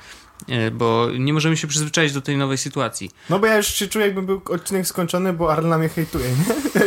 Bo 0.72 1.08
nie 1.18 1.32
możemy 1.32 1.56
się 1.56 1.66
przyzwyczaić 1.66 2.12
do 2.12 2.20
tej 2.20 2.36
nowej 2.36 2.58
sytuacji. 2.58 3.10
No 3.30 3.38
bo 3.38 3.46
ja 3.46 3.56
już 3.56 3.66
się 3.66 3.88
czuję, 3.88 4.04
jakby 4.04 4.22
był 4.22 4.40
odcinek 4.50 4.86
skończony, 4.86 5.32
bo 5.32 5.52
Arlena 5.52 5.78
mnie 5.78 5.88
hejtuje, 5.88 6.28
nie? 6.28 6.80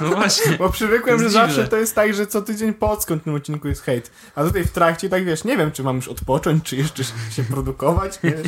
No 0.00 0.08
właśnie. 0.08 0.56
Bo 0.58 0.70
przywykłem, 0.70 1.22
że 1.22 1.30
zawsze 1.30 1.54
dziwne. 1.54 1.68
to 1.68 1.76
jest 1.76 1.94
tak, 1.94 2.14
że 2.14 2.26
co 2.26 2.42
tydzień 2.42 2.74
po 2.74 2.90
odskończonym 2.90 3.36
odcinku 3.36 3.68
jest 3.68 3.82
hejt. 3.82 4.10
A 4.34 4.44
tutaj 4.44 4.64
w 4.64 4.70
trakcie, 4.70 5.08
tak 5.08 5.24
wiesz, 5.24 5.44
nie 5.44 5.56
wiem, 5.56 5.72
czy 5.72 5.82
mam 5.82 5.96
już 5.96 6.08
odpocząć, 6.08 6.64
czy 6.64 6.76
jeszcze 6.76 7.04
się 7.04 7.44
produkować, 7.50 8.18
wiesz? 8.22 8.46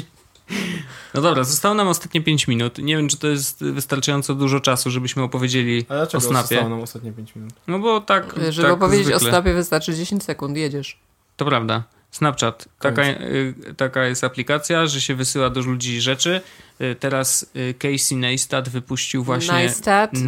No 1.15 1.21
dobra, 1.21 1.45
zostało 1.45 1.75
nam 1.75 1.89
ostatnie 1.89 2.21
5 2.23 2.49
minut. 2.49 2.79
Nie 2.79 2.97
wiem, 2.97 3.09
czy 3.09 3.17
to 3.19 3.27
jest 3.27 3.65
wystarczająco 3.65 4.35
dużo 4.35 4.61
czasu, 4.61 4.91
żebyśmy 4.91 5.23
opowiedzieli 5.23 5.87
A 5.89 5.95
dlaczego 5.95 6.25
o 6.25 6.29
Snapie. 6.29 6.49
zostało 6.49 6.69
nam 6.69 6.81
ostatnie 6.81 7.13
5 7.13 7.37
minut? 7.37 7.53
No 7.67 7.79
bo 7.79 8.01
tak. 8.01 8.35
Żeby 8.49 8.69
tak 8.69 8.77
opowiedzieć 8.77 9.07
zwykle. 9.07 9.29
o 9.29 9.31
Snapie 9.31 9.55
wystarczy 9.55 9.95
10 9.95 10.23
sekund, 10.25 10.57
jedziesz. 10.57 10.99
To 11.37 11.45
prawda. 11.45 11.83
Snapchat. 12.11 12.69
Taka, 12.81 13.03
y, 13.05 13.55
taka 13.77 14.05
jest 14.05 14.25
aplikacja, 14.25 14.87
że 14.87 15.01
się 15.01 15.15
wysyła 15.15 15.51
do 15.51 15.61
ludzi 15.61 16.01
rzeczy. 16.01 16.41
Y, 16.81 16.97
Teraz 17.01 17.47
y, 17.57 17.75
Casey 17.75 18.17
Neistat 18.17 18.69
wypuścił 18.69 19.25
właśnie. 19.25 19.53
Najstat. 19.53 20.13
Nice 20.13 20.25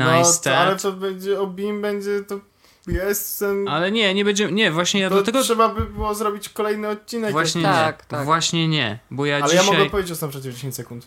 No, 0.50 0.56
ale 0.56 0.76
to 0.76 0.92
będzie, 0.92 1.40
o 1.40 1.46
BIM 1.46 1.82
będzie, 1.82 2.20
to 2.28 2.40
jest 2.86 3.38
ten... 3.38 3.68
Ale 3.68 3.92
nie, 3.92 4.14
nie 4.14 4.24
będzie. 4.24 4.52
Nie, 4.52 4.70
właśnie 4.70 5.00
ja 5.00 5.08
to 5.08 5.14
dlatego. 5.14 5.42
trzeba 5.42 5.68
by 5.68 5.80
było 5.80 6.14
zrobić 6.14 6.48
kolejny 6.48 6.88
odcinek. 6.88 7.32
Właśnie 7.32 7.62
Tak, 7.62 7.98
nie. 7.98 8.04
tak. 8.08 8.24
Właśnie 8.24 8.68
nie. 8.68 8.98
Bo 9.10 9.26
ja 9.26 9.36
Ale 9.36 9.44
dzisiaj. 9.44 9.66
ja 9.66 9.72
mogę 9.72 9.90
powiedzieć 9.90 10.12
o 10.12 10.16
Snapchacie 10.16 10.50
w 10.50 10.54
10 10.54 10.74
sekund. 10.74 11.06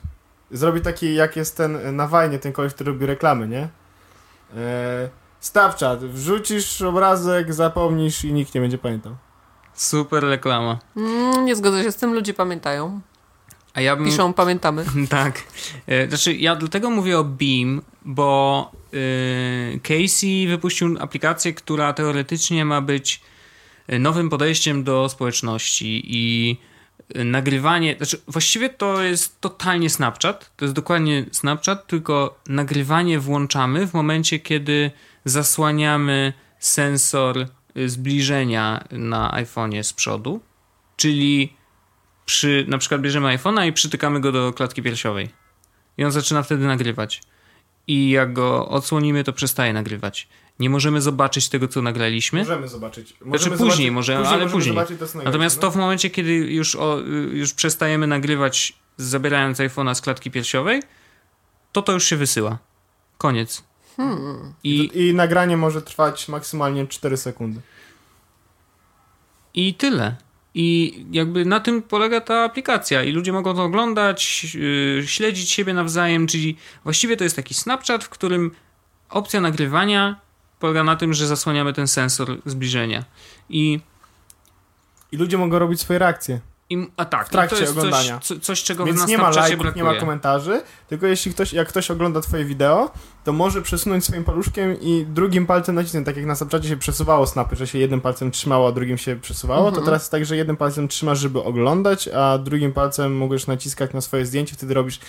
Zrobić 0.52 0.84
taki, 0.84 1.16
jak 1.16 1.36
jest 1.36 1.58
ten 1.58 1.76
e, 1.76 1.92
na 1.92 2.08
Wajnie, 2.08 2.40
ten 2.40 2.54
koleś, 2.54 2.74
który 2.74 2.92
robi 2.92 3.06
reklamy, 3.06 3.48
nie? 3.48 3.60
Eee, 3.62 5.10
Snapchat, 5.40 6.00
wrzucisz 6.06 6.82
obrazek, 6.82 7.54
zapomnisz 7.54 8.24
i 8.26 8.34
nikt 8.34 8.56
nie 8.56 8.62
będzie 8.62 8.78
pamiętał. 8.78 9.16
Super 9.74 10.24
reklama. 10.24 10.80
Mm, 10.98 11.46
nie 11.46 11.56
zgodzę 11.56 11.84
się 11.84 11.92
z 11.92 11.96
tym, 11.96 12.14
ludzie 12.14 12.34
pamiętają. 12.34 13.02
A 13.76 13.82
ja 13.82 13.96
bym. 13.96 14.06
Piszą, 14.06 14.34
pamiętamy. 14.34 14.86
Tak. 15.10 15.44
E, 15.88 16.08
Znaczy, 16.08 16.34
ja 16.34 16.56
dlatego 16.56 16.90
mówię 16.90 17.20
o 17.20 17.24
Beam, 17.24 17.82
bo 18.06 18.72
y, 18.94 19.80
Casey 19.84 20.48
wypuścił 20.48 20.96
aplikację, 21.00 21.54
która 21.54 21.94
teoretycznie 21.94 22.66
ma 22.66 22.82
być 22.82 23.22
y, 23.94 24.00
nowym 24.00 24.30
podejściem 24.30 24.84
do 24.84 25.10
społeczności 25.10 26.04
i 26.06 26.58
nagrywanie. 27.16 27.96
Znaczy, 27.98 28.22
właściwie 28.28 28.70
to 28.70 29.04
jest 29.04 29.42
totalnie 29.42 29.90
Snapchat. 29.90 30.52
To 30.58 30.66
jest 30.66 30.76
dokładnie 30.76 31.26
Snapchat, 31.32 31.88
tylko 31.88 32.40
nagrywanie 32.48 33.20
włączamy 33.20 33.88
w 33.88 33.94
momencie, 33.94 34.40
kiedy 34.40 34.92
zasłaniamy 35.26 36.34
sensor 36.60 37.48
zbliżenia 37.86 38.84
na 38.92 39.32
iPhone'ie 39.32 39.84
z 39.84 39.94
przodu. 39.94 40.42
Czyli 40.98 41.54
przy, 42.26 42.66
na 42.68 42.78
przykład 42.78 43.02
bierzemy 43.02 43.38
iPhone'a 43.38 43.68
i 43.68 43.74
przytykamy 43.74 44.22
go 44.22 44.32
do 44.32 44.54
klatki 44.54 44.82
piersiowej. 44.82 45.30
I 45.98 46.06
on 46.06 46.12
zaczyna 46.12 46.44
wtedy 46.44 46.66
nagrywać. 46.66 47.22
I 47.88 48.10
jak 48.10 48.34
go 48.34 48.68
odsłonimy, 48.68 49.24
to 49.24 49.34
przestaje 49.34 49.74
nagrywać. 49.74 50.28
Nie 50.60 50.70
możemy 50.70 51.02
zobaczyć 51.02 51.50
tego, 51.50 51.68
co 51.68 51.82
nagraliśmy. 51.82 52.40
Możemy 52.40 52.68
zobaczyć. 52.68 53.08
Znaczy 53.08 53.26
Możemy 53.26 53.58
później 53.58 53.72
zobaczyć, 53.88 53.92
może, 53.92 54.18
ale 54.18 54.26
możemy 54.26 54.52
później. 54.52 54.76
to, 54.76 54.82
Natomiast 54.82 55.16
nagraliśmy, 55.16 55.62
to 55.62 55.72
w 55.72 55.76
momencie, 55.76 56.10
kiedy 56.10 56.34
już, 56.34 56.76
o, 56.76 56.98
już 57.32 57.54
przestajemy 57.54 58.08
nagrywać, 58.08 58.74
zabierając 58.98 59.58
iPhone'a 59.58 59.96
z 59.96 60.02
klatki 60.02 60.32
piersiowej, 60.32 60.82
to 61.72 61.82
to 61.82 61.92
już 61.92 62.04
się 62.04 62.18
wysyła. 62.18 62.58
Koniec. 63.18 63.64
Hmm. 63.98 64.54
I, 64.64 65.08
I 65.08 65.14
nagranie 65.14 65.58
może 65.58 65.82
trwać 65.82 66.28
maksymalnie 66.28 66.88
4 66.88 67.18
sekundy. 67.18 67.62
I 69.54 69.74
tyle. 69.74 70.16
I 70.58 70.94
jakby 71.12 71.46
na 71.46 71.60
tym 71.60 71.82
polega 71.82 72.22
ta 72.22 72.44
aplikacja 72.44 73.04
i 73.04 73.12
ludzie 73.12 73.34
mogą 73.34 73.56
to 73.56 73.64
oglądać, 73.64 74.44
yy, 74.54 75.04
śledzić 75.08 75.52
siebie 75.52 75.74
nawzajem, 75.74 76.28
czyli 76.28 76.58
właściwie 76.84 77.18
to 77.18 77.24
jest 77.24 77.36
taki 77.36 77.54
Snapchat, 77.54 78.04
w 78.04 78.10
którym 78.10 78.52
opcja 79.10 79.42
nagrywania 79.42 80.20
polega 80.60 80.84
na 80.84 80.96
tym, 80.96 81.14
że 81.14 81.28
zasłaniamy 81.28 81.74
ten 81.74 81.88
sensor 81.88 82.38
zbliżenia. 82.46 83.06
I, 83.50 83.80
I 85.12 85.18
ludzie 85.18 85.38
mogą 85.38 85.60
robić 85.60 85.82
swoje 85.82 86.00
reakcje. 86.00 86.40
I 86.70 86.88
a 86.98 87.06
tak, 87.06 87.28
W 87.28 87.30
trakcie 87.30 87.56
to 87.56 87.62
jest 87.62 87.78
oglądania. 87.78 88.20
Coś, 88.20 88.28
co, 88.28 88.40
coś, 88.46 88.64
czego 88.64 88.86
Więc 88.86 89.00
na 89.00 89.06
nie 89.06 89.18
ma 89.18 89.30
lajków, 89.30 89.76
nie 89.76 89.84
ma 89.84 89.96
komentarzy, 89.96 90.62
tylko 90.88 91.08
jeśli 91.08 91.32
ktoś, 91.32 91.54
jak 91.54 91.68
ktoś 91.68 91.92
ogląda 91.92 92.22
twoje 92.22 92.46
wideo, 92.46 92.92
to 93.24 93.34
może 93.34 93.62
przesunąć 93.62 94.06
swoim 94.06 94.24
paluszkiem 94.24 94.82
i 94.82 95.06
drugim 95.10 95.46
palcem 95.48 95.76
nacisnąć, 95.76 96.06
tak 96.06 96.18
jak 96.18 96.26
na 96.26 96.36
Snapchacie 96.36 96.70
się 96.70 96.78
przesuwało 96.78 97.28
snapy, 97.28 97.56
że 97.56 97.68
się 97.68 97.80
jednym 97.80 98.02
palcem 98.02 98.32
trzymało, 98.32 98.68
a 98.68 98.72
drugim 98.72 98.98
się 98.98 99.16
przesuwało, 99.16 99.68
Mhm. 99.68 99.76
to 99.76 99.86
teraz 99.86 100.02
jest 100.02 100.12
tak, 100.12 100.26
że 100.26 100.38
jednym 100.38 100.58
palcem 100.58 100.88
trzymasz, 100.88 101.20
żeby 101.20 101.44
oglądać, 101.44 102.08
a 102.08 102.38
drugim 102.38 102.74
palcem 102.74 103.18
możesz 103.18 103.48
naciskać 103.48 103.94
na 103.94 104.02
swoje 104.02 104.26
zdjęcie, 104.26 104.56
wtedy 104.56 104.74
robisz 104.74 105.00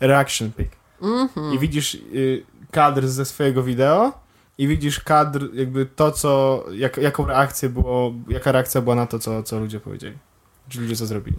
reaction 0.00 0.52
pick. 0.52 0.70
Mhm. 1.02 1.54
I 1.54 1.58
widzisz 1.58 1.94
y, 1.94 2.46
kadr 2.70 3.06
ze 3.08 3.24
swojego 3.24 3.62
wideo 3.62 4.12
i 4.58 4.68
widzisz 4.68 5.00
kadr, 5.00 5.48
jakby 5.54 5.86
to, 5.86 6.10
co, 6.12 6.64
jak, 6.72 6.96
jaką 6.96 7.26
reakcję 7.26 7.68
było, 7.68 8.12
jaka 8.28 8.52
reakcja 8.52 8.80
była 8.80 8.94
na 8.94 9.06
to, 9.06 9.18
co, 9.18 9.42
co 9.42 9.58
ludzie 9.58 9.80
powiedzieli. 9.80 10.18
Czy 10.72 10.80
ludzie 10.80 10.96
co 10.96 11.06
zrobili. 11.06 11.36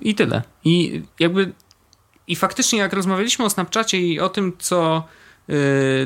I 0.00 0.14
tyle. 0.14 0.42
I 0.64 1.02
jakby 1.20 1.52
i 2.26 2.36
faktycznie 2.36 2.78
jak 2.78 2.92
rozmawialiśmy 2.92 3.44
o 3.44 3.50
Snapchacie 3.50 4.00
i 4.00 4.20
o 4.20 4.28
tym, 4.28 4.52
co, 4.58 5.04
yy, 5.48 5.56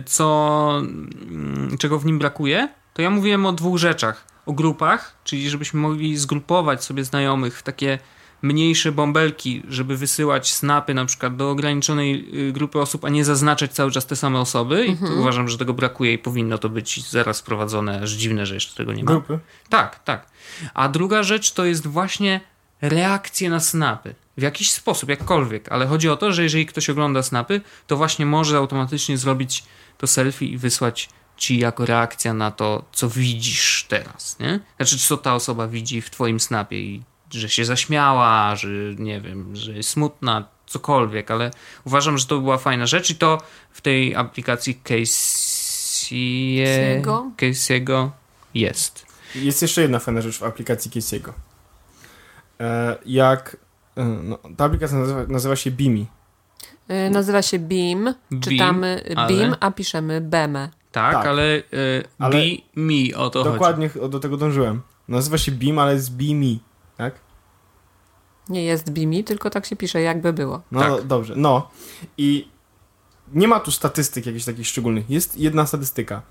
co 0.07 0.69
mm, 0.83 1.77
czego 1.79 1.99
w 1.99 2.07
nim 2.07 2.19
brakuje, 2.19 2.69
to 2.95 3.03
ja 3.03 3.11
mówiłem 3.11 3.47
o 3.47 3.53
dwóch 3.53 3.79
rzeczach. 3.79 4.27
O 4.47 4.53
grupach, 4.53 5.17
czyli 5.25 5.51
żebyśmy 5.51 5.81
mogli 5.81 6.17
zgrupować 6.17 6.85
sobie 6.85 7.05
znajomych 7.05 7.59
w 7.59 7.63
takie 7.63 7.99
mniejsze 8.43 8.93
bąbelki, 8.93 9.63
żeby 9.69 9.97
wysyłać 9.97 10.53
snapy 10.53 10.95
na 10.95 11.05
przykład 11.05 11.37
do 11.37 11.51
ograniczonej 11.51 12.29
y, 12.49 12.53
grupy 12.53 12.81
osób, 12.81 13.05
a 13.05 13.09
nie 13.09 13.25
zaznaczać 13.25 13.73
cały 13.73 13.91
czas 13.91 14.07
te 14.07 14.17
same 14.17 14.41
osoby. 14.41 14.87
I 14.87 14.91
Mhm. 14.91 15.19
uważam, 15.21 15.49
że 15.49 15.59
tego 15.59 15.75
brakuje 15.75 16.13
i 16.13 16.19
powinno 16.19 16.59
to 16.59 16.69
być 16.69 17.11
zaraz 17.11 17.41
wprowadzone. 17.41 18.01
Aż 18.03 18.11
dziwne, 18.11 18.47
że 18.47 18.55
jeszcze 18.55 18.75
tego 18.77 18.93
nie 18.93 19.05
ma. 19.05 19.11
Grupy. 19.11 19.39
Tak, 19.69 20.05
tak. 20.05 20.27
A 20.75 20.89
druga 20.89 21.23
rzecz 21.23 21.53
to 21.53 21.65
jest 21.65 21.87
właśnie 21.87 22.41
reakcje 22.83 23.51
na 23.51 23.61
snapy. 23.61 24.15
W 24.37 24.43
jakiś 24.43 24.71
sposób, 24.71 25.09
jakkolwiek, 25.09 25.73
ale 25.73 25.87
chodzi 25.87 26.09
o 26.09 26.17
to, 26.17 26.33
że 26.33 26.43
jeżeli 26.43 26.67
ktoś 26.67 26.91
ogląda 26.91 27.23
snapy, 27.23 27.61
to 27.87 27.97
właśnie 27.97 28.27
może 28.27 28.57
automatycznie 28.57 29.19
zrobić 29.19 29.65
to 29.99 30.07
selfie 30.07 30.47
i 30.47 30.59
wysłać 30.59 31.09
ci 31.37 31.59
jako 31.59 31.87
reakcja 31.87 32.35
na 32.35 32.51
to, 32.51 32.85
co 32.93 33.09
widzisz 33.09 33.87
teraz, 33.89 34.39
nie? 34.41 34.61
Znaczy, 34.77 34.99
co 34.99 35.17
ta 35.17 35.35
osoba 35.35 35.69
widzi 35.69 36.01
w 36.03 36.11
twoim 36.11 36.41
snapie 36.41 36.81
i 36.81 37.03
że 37.31 37.49
się 37.49 37.65
zaśmiała, 37.65 38.57
że 38.57 38.69
nie 38.99 39.21
wiem, 39.21 39.57
że 39.57 39.73
jest 39.73 39.91
smutna, 39.91 40.45
cokolwiek, 40.67 41.31
ale 41.31 41.51
uważam, 41.85 42.19
że 42.19 42.27
to 42.27 42.41
była 42.41 42.59
fajna 42.59 42.87
rzecz 42.87 43.11
i 43.11 43.17
to 43.17 43.39
w 43.73 43.81
tej 43.81 44.17
aplikacji 44.17 44.81
Casey'ego 44.85 47.31
Casey'ego? 47.37 48.11
Jest. 48.55 49.07
Jest 49.35 49.63
jeszcze 49.63 49.83
jedna 49.83 49.99
fajna 49.99 50.21
rzecz 50.21 50.39
w 50.39 50.43
aplikacji 50.43 50.91
Casey'ego. 50.91 51.33
E, 52.61 52.97
jak... 53.07 53.57
e, 53.97 54.05
No, 54.05 54.39
ta 54.57 54.65
aplikacja 54.65 54.99
nazywa, 54.99 55.25
nazywa 55.29 55.57
się 55.57 55.71
Bimi. 55.71 56.07
Y, 57.07 57.11
Nazywa 57.11 57.43
się 57.43 57.59
Beam. 57.59 58.05
Beam, 58.05 58.15
Czytamy 58.43 59.05
ale- 59.17 59.37
Beam, 59.37 59.55
a 59.61 59.71
piszemy 59.71 60.21
Beme. 60.21 60.69
Tak, 60.93 61.15
Tak. 61.15 61.27
ale, 61.27 61.43
y, 61.57 61.63
Ale- 62.19 62.37
be 62.37 62.43
me 62.77 63.17
o 63.17 63.31
to 63.31 63.39
chodzi. 63.45 63.53
Dokładnie 63.53 63.91
do 64.11 64.21
tego 64.21 64.37
dążyłem. 64.37 64.83
Nazywa 65.09 65.39
się 65.39 65.53
Beam, 65.53 65.79
ale 65.79 65.95
jest 65.95 66.17
Bimi. 66.17 66.59
Tak? 66.61 66.68
Nie 68.49 68.65
jest 68.65 68.91
Bimi, 68.91 69.25
tylko 69.25 69.51
tak 69.51 69.67
się 69.67 69.77
pisze, 69.77 70.01
jakby 70.01 70.33
było. 70.33 70.63
No 70.73 70.81
Tak. 70.97 71.07
dobrze, 71.07 71.35
no. 71.37 71.71
I 72.19 72.49
nie 73.33 73.49
ma 73.49 73.61
tu 73.61 73.71
statystyk 73.71 74.27
jakichś 74.27 74.45
takich 74.45 74.67
szczególnych. 74.67 75.11
Jest 75.11 75.39
jedna 75.39 75.67
statystyka. 75.67 76.23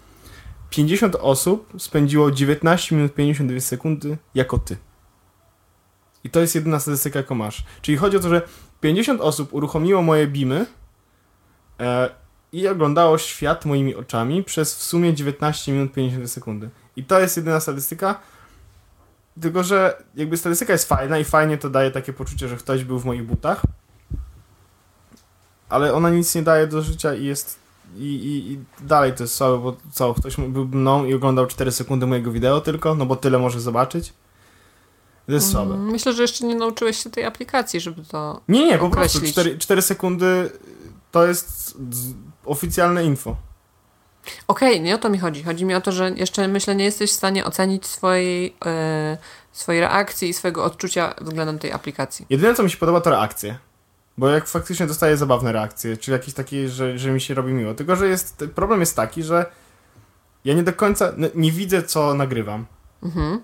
50 0.70 1.16
osób 1.16 1.74
spędziło 1.78 2.32
19 2.32 2.96
minut 2.96 3.14
52 3.14 3.60
sekundy 3.60 4.18
jako 4.36 4.58
ty. 4.60 4.78
I 6.24 6.30
to 6.30 6.40
jest 6.40 6.56
jedyna 6.56 6.80
statystyka, 6.80 7.20
jaką 7.20 7.36
masz. 7.36 7.64
Czyli 7.82 7.98
chodzi 7.98 8.18
o 8.18 8.20
to, 8.20 8.30
że 8.30 8.42
50 8.82 9.22
osób 9.22 9.54
uruchomiło 9.54 10.02
moje 10.02 10.28
beamy 10.28 10.66
e, 11.80 12.10
i 12.52 12.68
oglądało 12.68 13.18
świat 13.18 13.66
moimi 13.66 13.96
oczami 13.96 14.44
przez 14.44 14.76
w 14.76 14.84
sumie 14.84 15.14
19 15.14 15.72
minut 15.72 15.94
50 15.94 16.32
sekundy. 16.32 16.70
I 16.96 17.04
to 17.04 17.20
jest 17.20 17.38
jedyna 17.38 17.60
statystyka. 17.60 18.20
Tylko, 19.42 19.64
że 19.64 20.04
jakby 20.16 20.38
statystyka 20.38 20.74
jest 20.74 20.88
fajna 20.90 21.18
i 21.20 21.24
fajnie 21.24 21.58
to 21.58 21.70
daje 21.70 21.92
takie 21.92 22.14
poczucie, 22.14 22.48
że 22.48 22.58
ktoś 22.58 22.84
był 22.84 23.00
w 23.00 23.06
moich 23.06 23.26
butach. 23.26 23.62
Ale 25.70 25.94
ona 25.94 26.10
nic 26.10 26.36
nie 26.36 26.42
daje 26.44 26.68
do 26.68 26.82
życia 26.82 27.14
i 27.14 27.26
jest. 27.26 27.60
I, 27.98 28.04
i, 28.04 28.52
i 28.52 28.60
dalej 28.82 29.14
to 29.14 29.24
jest 29.24 29.36
słabe, 29.36 29.58
bo 29.58 29.78
co? 29.92 30.14
Ktoś 30.14 30.36
był 30.36 30.66
mną 30.66 31.06
i 31.06 31.14
oglądał 31.14 31.48
4 31.48 31.72
sekundy 31.72 32.08
mojego 32.08 32.32
wideo 32.32 32.62
tylko, 32.62 32.96
no 32.96 33.06
bo 33.06 33.16
tyle 33.16 33.40
może 33.40 33.60
zobaczyć. 33.62 34.14
To 35.26 35.32
jest 35.34 35.52
słabe. 35.52 35.74
Mm, 35.74 35.92
Myślę, 35.92 36.14
że 36.14 36.22
jeszcze 36.22 36.46
nie 36.46 36.56
nauczyłeś 36.56 37.04
się 37.04 37.10
tej 37.10 37.26
aplikacji, 37.26 37.80
żeby 37.80 38.04
to. 38.06 38.42
Nie, 38.48 38.66
nie, 38.66 38.78
po 38.78 38.90
prostu 38.90 39.18
określić. 39.18 39.32
4, 39.32 39.58
4 39.58 39.82
sekundy 39.82 40.52
to 41.12 41.28
jest 41.28 41.78
oficjalne 42.46 43.06
info. 43.06 43.36
Okej, 44.48 44.82
nie 44.82 44.96
o 44.96 44.98
to 44.98 45.10
mi 45.10 45.20
chodzi. 45.20 45.44
Chodzi 45.44 45.66
mi 45.66 45.76
o 45.76 45.82
to, 45.82 45.92
że 45.92 46.10
jeszcze 46.10 46.48
myślę, 46.48 46.76
nie 46.76 46.86
jesteś 46.86 47.12
w 47.12 47.14
stanie 47.14 47.46
ocenić 47.46 47.86
swojej, 47.86 48.56
e, 48.66 49.18
swojej 49.52 49.82
reakcji 49.82 50.30
i 50.30 50.34
swojego 50.34 50.64
odczucia 50.64 51.14
względem 51.22 51.60
tej 51.60 51.72
aplikacji. 51.72 52.26
Jedyne, 52.30 52.56
co 52.56 52.64
mi 52.64 52.70
się 52.72 52.78
podoba, 52.78 53.02
to 53.02 53.10
reakcje. 53.10 53.58
Bo 54.18 54.30
jak 54.30 54.48
faktycznie 54.48 54.88
dostaję 54.88 55.18
zabawne 55.18 55.52
reakcje, 55.52 55.98
czy 55.98 56.12
jakieś 56.12 56.34
takie, 56.34 56.70
że, 56.70 56.98
że 57.00 57.12
mi 57.12 57.22
się 57.22 57.34
robi 57.34 57.54
miło. 57.54 57.74
Tylko, 57.74 57.96
że 57.96 58.08
jest, 58.08 58.44
problem 58.56 58.80
jest 58.80 58.96
taki, 58.96 59.24
że 59.24 59.46
ja 60.46 60.54
nie 60.54 60.64
do 60.64 60.74
końca, 60.74 61.08
n- 61.10 61.30
nie 61.36 61.52
widzę, 61.52 61.84
co 61.84 62.14
nagrywam. 62.14 62.66
Mhm. 63.04 63.42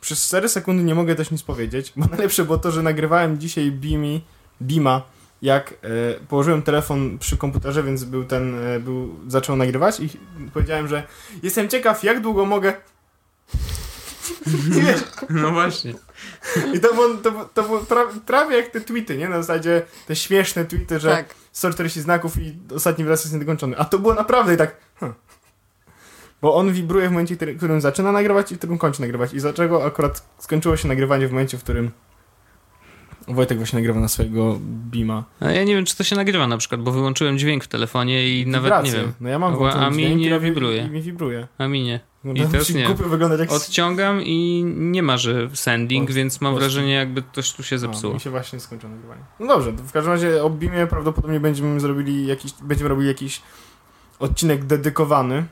Przez 0.00 0.26
4 0.26 0.48
sekundy 0.48 0.84
nie 0.84 0.94
mogę 0.94 1.14
też 1.14 1.30
nic 1.30 1.42
powiedzieć, 1.42 1.92
bo 1.96 2.06
najlepsze 2.10 2.44
było 2.44 2.58
to, 2.58 2.70
że 2.70 2.82
nagrywałem 2.82 3.38
dzisiaj 3.40 3.70
Beami, 3.72 4.24
Beama, 4.60 5.02
jak 5.42 5.70
e, 5.72 5.76
położyłem 6.28 6.62
telefon 6.62 7.18
przy 7.18 7.36
komputerze, 7.36 7.82
więc 7.82 8.04
był 8.04 8.24
ten, 8.24 8.64
e, 8.66 8.80
był, 8.80 9.16
zaczął 9.28 9.56
nagrywać 9.56 10.00
i 10.00 10.08
powiedziałem, 10.54 10.88
że 10.88 11.02
jestem 11.42 11.68
ciekaw, 11.68 12.04
jak 12.04 12.20
długo 12.20 12.44
mogę... 12.44 12.74
I 14.46 14.80
wiesz, 14.86 15.00
No 15.30 15.50
właśnie. 15.50 15.94
I 16.74 16.80
to 16.80 16.94
było, 16.94 17.08
to, 17.14 17.32
było- 17.32 17.44
to 17.54 17.62
było 17.62 17.78
pra, 17.80 18.04
prawie 18.26 18.56
jak 18.56 18.68
te 18.70 18.80
tweety, 18.80 19.16
nie? 19.16 19.28
Na 19.28 19.42
zasadzie 19.42 19.82
te 20.06 20.16
śmieszne 20.16 20.64
tweety, 20.64 21.00
że 21.00 21.10
Tak. 21.10 21.34
140 21.52 22.00
znaków 22.00 22.38
i 22.38 22.58
ostatni 22.74 23.04
wyraz 23.04 23.24
jest 23.24 23.32
niedokończony. 23.34 23.78
A 23.78 23.84
to 23.84 23.98
było 23.98 24.14
naprawdę 24.14 24.54
i 24.54 24.56
tak... 24.56 24.76
Bo 26.42 26.54
on 26.54 26.72
wibruje 26.72 27.08
w 27.08 27.12
momencie, 27.12 27.36
w 27.36 27.56
którym 27.56 27.80
zaczyna 27.80 28.12
nagrywać 28.12 28.52
i 28.52 28.54
w 28.54 28.58
którym 28.58 28.78
kończy 28.78 29.00
nagrywać. 29.00 29.34
I 29.34 29.36
dlaczego 29.38 29.84
akurat 29.84 30.22
skończyło 30.38 30.76
się 30.76 30.88
nagrywanie 30.88 31.28
w 31.28 31.30
momencie, 31.30 31.58
w 31.58 31.62
którym 31.62 31.90
Wojtek 33.28 33.58
właśnie 33.58 33.78
nagrywa 33.78 34.00
na 34.00 34.08
swojego 34.08 34.58
Beama. 34.60 35.24
A 35.40 35.50
ja 35.50 35.64
nie 35.64 35.74
wiem, 35.74 35.84
czy 35.84 35.96
to 35.96 36.04
się 36.04 36.16
nagrywa 36.16 36.46
na 36.46 36.56
przykład, 36.58 36.80
bo 36.82 36.92
wyłączyłem 36.92 37.38
dźwięk 37.38 37.64
w 37.64 37.68
telefonie 37.68 38.28
i 38.40 38.46
nawet 38.46 38.70
nie 38.72 38.76
Wibracje. 38.82 39.00
wiem. 39.00 39.12
No 39.20 39.28
ja 39.28 39.38
mam 39.38 39.56
włączony 39.56 39.84
a 39.86 39.90
mi 39.90 40.16
nie 40.16 40.40
wibruje. 40.40 40.82
I 40.82 40.90
mi 40.90 41.02
wibruje. 41.02 41.48
A 41.58 41.68
mi 41.68 41.82
nie. 41.82 42.00
No, 42.24 42.32
I 42.32 42.42
musi 42.58 42.74
nie. 42.74 42.80
jak... 43.38 43.52
Odciągam 43.52 44.22
i 44.22 44.64
nie 44.76 45.02
ma, 45.02 45.16
że 45.16 45.48
sending, 45.54 46.10
więc 46.12 46.40
mam 46.40 46.54
wrażenie, 46.54 46.92
jakby 46.92 47.22
coś 47.32 47.52
tu 47.52 47.62
się 47.62 47.76
No, 47.76 47.80
zepsuło. 47.80 48.14
mi 48.14 48.20
się 48.20 48.30
właśnie 48.30 48.60
skończyło 48.60 48.92
nagrywanie. 48.92 49.20
No 49.40 49.46
dobrze, 49.46 49.72
w 49.72 49.92
każdym 49.92 50.12
razie 50.12 50.42
o 50.42 50.50
Beamie 50.50 50.86
prawdopodobnie 50.86 51.40
będziemy 51.40 51.80
zrobili 51.80 52.26
jakiś, 52.26 52.52
będziemy 52.62 52.88
robili 52.88 53.08
jakiś 53.08 53.42
odcinek 54.18 54.64
dedykowany. 54.64 55.44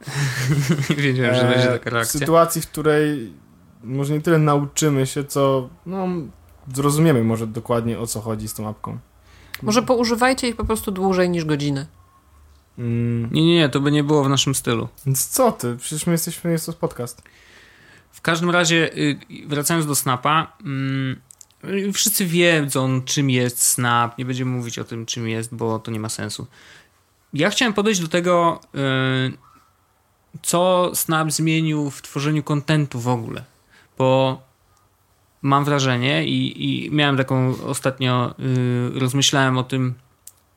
Wiedziałem, 0.96 1.34
że 1.34 1.42
będzie 1.42 1.70
e, 1.70 1.78
taka 1.78 1.90
W 1.90 1.92
reakcja. 1.92 2.20
sytuacji, 2.20 2.62
w 2.62 2.66
której 2.68 3.32
może 3.86 4.12
nie 4.14 4.20
tyle 4.20 4.38
nauczymy 4.38 5.06
się, 5.06 5.24
co 5.24 5.68
no, 5.86 6.06
zrozumiemy 6.74 7.24
może 7.24 7.46
dokładnie 7.46 7.98
o 7.98 8.06
co 8.06 8.20
chodzi 8.20 8.48
z 8.48 8.54
tą 8.54 8.68
apką. 8.68 8.98
Może 9.62 9.82
poużywajcie 9.82 10.48
ich 10.48 10.56
po 10.56 10.64
prostu 10.64 10.90
dłużej 10.92 11.30
niż 11.30 11.44
godzinę. 11.44 11.86
Mm, 12.78 13.32
Nie, 13.32 13.44
nie, 13.46 13.54
nie, 13.54 13.68
to 13.68 13.80
by 13.80 13.92
nie 13.92 14.04
było 14.04 14.24
w 14.24 14.28
naszym 14.28 14.54
stylu. 14.54 14.88
więc 15.06 15.26
co 15.28 15.52
ty? 15.52 15.76
Przecież 15.76 16.06
my 16.06 16.12
jesteśmy, 16.12 16.50
jest 16.52 16.66
to 16.66 16.72
podcast. 16.72 17.22
W 18.12 18.20
każdym 18.20 18.50
razie, 18.50 18.94
y, 18.96 19.18
wracając 19.46 19.86
do 19.86 19.94
Snapa, 19.94 20.56
mm, 20.64 21.20
y, 21.64 21.92
wszyscy 21.92 22.26
wiedzą, 22.26 23.02
czym 23.02 23.30
jest 23.30 23.62
Snap. 23.62 24.18
Nie 24.18 24.24
będziemy 24.24 24.50
mówić 24.50 24.78
o 24.78 24.84
tym, 24.84 25.06
czym 25.06 25.28
jest, 25.28 25.54
bo 25.54 25.78
to 25.78 25.90
nie 25.90 26.00
ma 26.00 26.08
sensu. 26.08 26.46
Ja 27.32 27.50
chciałem 27.50 27.74
podejść 27.74 28.00
do 28.00 28.08
tego, 28.08 28.60
y, 28.74 28.78
co 30.42 30.90
Snap 30.94 31.32
zmienił 31.32 31.90
w 31.90 32.02
tworzeniu 32.02 32.42
kontentu 32.42 33.00
w 33.00 33.08
ogóle. 33.08 33.44
Bo 33.98 34.42
mam 35.42 35.64
wrażenie 35.64 36.24
i, 36.24 36.64
i 36.64 36.90
miałem 36.90 37.16
taką 37.16 37.54
ostatnio, 37.66 38.34
y, 38.96 38.98
rozmyślałem 39.00 39.58
o 39.58 39.62
tym, 39.62 39.94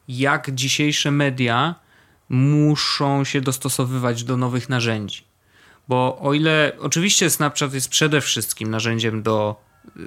jak 0.08 0.52
dzisiejsze 0.52 1.12
media 1.12 1.76
muszą 2.30 3.24
się 3.24 3.42
dostosowywać 3.42 4.24
do 4.24 4.38
nowych 4.38 4.70
narzędzi. 4.70 5.24
Bo 5.88 6.20
o 6.22 6.34
ile 6.34 6.72
oczywiście 6.80 7.30
Snapchat 7.30 7.74
jest 7.74 7.90
przede 7.90 8.22
wszystkim 8.22 8.72
narzędziem 8.72 9.24
do 9.24 9.56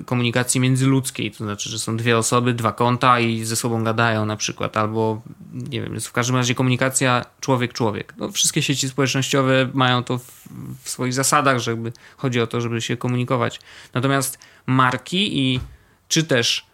komunikacji 0.06 0.60
międzyludzkiej, 0.60 1.30
to 1.30 1.44
znaczy, 1.44 1.70
że 1.70 1.78
są 1.78 1.96
dwie 1.96 2.18
osoby, 2.18 2.54
dwa 2.54 2.72
konta 2.72 3.20
i 3.20 3.44
ze 3.44 3.56
sobą 3.56 3.84
gadają 3.84 4.26
na 4.26 4.36
przykład, 4.36 4.76
albo 4.76 5.22
nie 5.52 5.82
wiem, 5.82 5.94
jest 5.94 6.08
w 6.08 6.12
każdym 6.12 6.36
razie 6.36 6.54
komunikacja 6.54 7.24
człowiek-człowiek. 7.40 8.14
No, 8.16 8.32
wszystkie 8.32 8.62
sieci 8.62 8.88
społecznościowe 8.88 9.68
mają 9.74 10.04
to 10.04 10.18
w, 10.18 10.48
w 10.82 10.88
swoich 10.88 11.14
zasadach, 11.14 11.58
żeby 11.58 11.92
chodzi 12.16 12.40
o 12.40 12.46
to, 12.46 12.60
żeby 12.60 12.80
się 12.80 12.96
komunikować. 12.96 13.60
Natomiast 13.94 14.38
marki 14.66 15.38
i 15.38 15.60
czy 16.08 16.24
też 16.24 16.66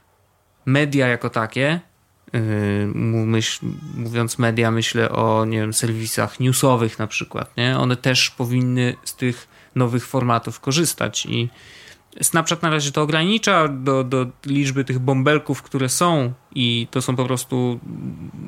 media 0.67 1.07
jako 1.07 1.31
takie, 1.31 1.81
yy, 2.33 2.41
myśl, 2.95 3.67
mówiąc 3.95 4.39
media, 4.39 4.71
myślę 4.71 5.11
o 5.11 5.45
nie 5.45 5.59
wiem, 5.59 5.73
serwisach 5.73 6.41
newsowych 6.41 6.99
na 6.99 7.07
przykład, 7.07 7.57
nie? 7.57 7.79
One 7.79 7.97
też 7.97 8.31
powinny 8.31 8.95
z 9.05 9.15
tych 9.15 9.49
nowych 9.75 10.07
formatów 10.07 10.61
korzystać 10.61 11.27
i 11.27 11.49
Snapchat 12.23 12.63
na 12.63 12.71
razie 12.71 12.93
to 12.93 13.03
ogranicza 13.03 13.69
do, 13.69 14.05
do 14.05 14.27
liczby 14.47 14.85
tych 14.85 14.99
bąbelków, 14.99 15.63
które 15.63 15.89
są 15.89 16.33
i 16.55 16.87
to 16.91 17.03
są 17.03 17.17
po 17.17 17.25
prostu 17.25 17.81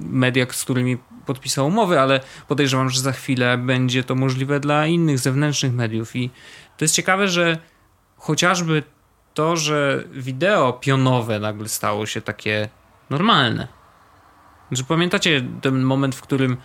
media, 0.00 0.46
z 0.50 0.64
którymi 0.64 0.96
podpisał 1.26 1.66
umowy, 1.66 2.00
ale 2.00 2.20
podejrzewam, 2.48 2.90
że 2.90 3.00
za 3.00 3.12
chwilę 3.12 3.58
będzie 3.58 4.04
to 4.04 4.14
możliwe 4.14 4.60
dla 4.60 4.86
innych 4.86 5.18
zewnętrznych 5.18 5.72
mediów 5.72 6.16
i 6.16 6.30
to 6.76 6.84
jest 6.84 6.94
ciekawe, 6.94 7.28
że 7.28 7.58
chociażby 8.16 8.82
to, 9.34 9.56
że 9.56 10.04
wideo 10.12 10.72
pionowe 10.72 11.38
nagle 11.38 11.68
stało 11.68 12.06
się 12.06 12.20
takie 12.20 12.68
normalne. 13.10 13.68
Że 14.70 14.84
pamiętacie 14.84 15.44
ten 15.60 15.82
moment, 15.82 16.14
w 16.14 16.22
którym 16.22 16.56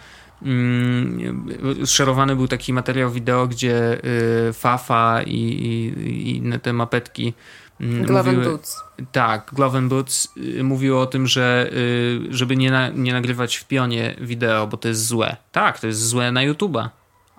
szerowany 1.86 2.36
był 2.36 2.48
taki 2.48 2.74
materiał 2.74 3.12
wideo, 3.12 3.48
gdzie 3.48 3.98
y, 4.50 4.54
Fafa 4.54 5.22
i, 5.24 5.36
i, 5.36 6.38
inne 6.38 6.60
te 6.60 6.74
mapetki 6.74 7.34
mm, 7.82 8.04
Glove 8.06 8.26
mówiły- 8.32 8.46
Boots. 8.46 8.84
tak, 9.12 9.50
Glove 9.54 9.82
Boots 9.82 10.28
y, 10.38 10.64
mówiło 10.64 11.02
o 11.02 11.06
tym, 11.06 11.28
że 11.28 11.70
y, 11.74 12.20
żeby 12.30 12.56
nie, 12.58 12.72
na, 12.72 12.90
nie 12.90 13.14
nagrywać 13.14 13.56
w 13.56 13.66
pionie 13.68 14.16
wideo, 14.22 14.68
bo 14.68 14.78
to 14.78 14.88
jest 14.88 15.08
złe. 15.08 15.38
Tak, 15.52 15.80
to 15.80 15.88
jest 15.88 16.08
złe 16.08 16.32
na 16.32 16.42
YouTube'a. 16.42 16.90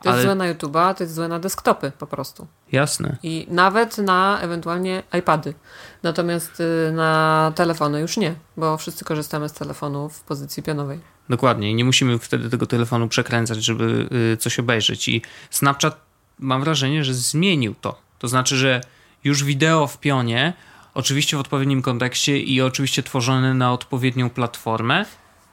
To 0.03 0.09
jest 0.09 0.15
Ale- 0.19 0.23
złe 0.23 0.35
na 0.35 0.55
YouTube'a, 0.55 0.95
to 0.95 1.03
jest 1.05 1.15
złe 1.15 1.29
na 1.29 1.39
desktopy 1.39 1.93
po 1.99 2.07
prostu. 2.07 2.47
Jasne. 2.73 3.17
I 3.23 3.47
nawet 3.51 3.99
na 3.99 4.39
ewentualnie 4.41 5.03
iPady. 5.19 5.55
Natomiast 6.03 6.63
na 6.93 7.53
telefony 7.55 8.01
już 8.01 8.17
nie, 8.17 8.35
bo 8.57 8.77
wszyscy 8.77 9.05
korzystamy 9.05 9.49
z 9.49 9.53
telefonu 9.53 10.09
w 10.09 10.21
pozycji 10.21 10.63
pionowej. 10.63 11.16
Dokładnie. 11.29 11.71
I 11.71 11.75
nie 11.75 11.85
musimy 11.85 12.19
wtedy 12.19 12.51
tego 12.51 12.67
telefonu 12.67 13.09
przekręcać, 13.09 13.65
żeby 13.65 14.09
y, 14.33 14.37
coś 14.37 14.59
obejrzeć. 14.59 15.09
I 15.09 15.23
Snapchat 15.51 16.01
mam 16.39 16.61
wrażenie, 16.61 17.05
że 17.05 17.15
zmienił 17.15 17.75
to. 17.81 17.99
To 18.19 18.29
znaczy, 18.29 18.57
że 18.57 18.81
już 19.25 19.45
wideo 19.45 19.87
w 19.87 19.99
pionie, 19.99 20.53
oczywiście 20.95 21.37
w 21.37 21.41
odpowiednim 21.41 21.83
kontekście 21.83 22.39
i 22.39 22.61
oczywiście 22.63 23.03
tworzone 23.03 23.55
na 23.55 23.73
odpowiednią 23.73 24.31
platformę, 24.31 25.05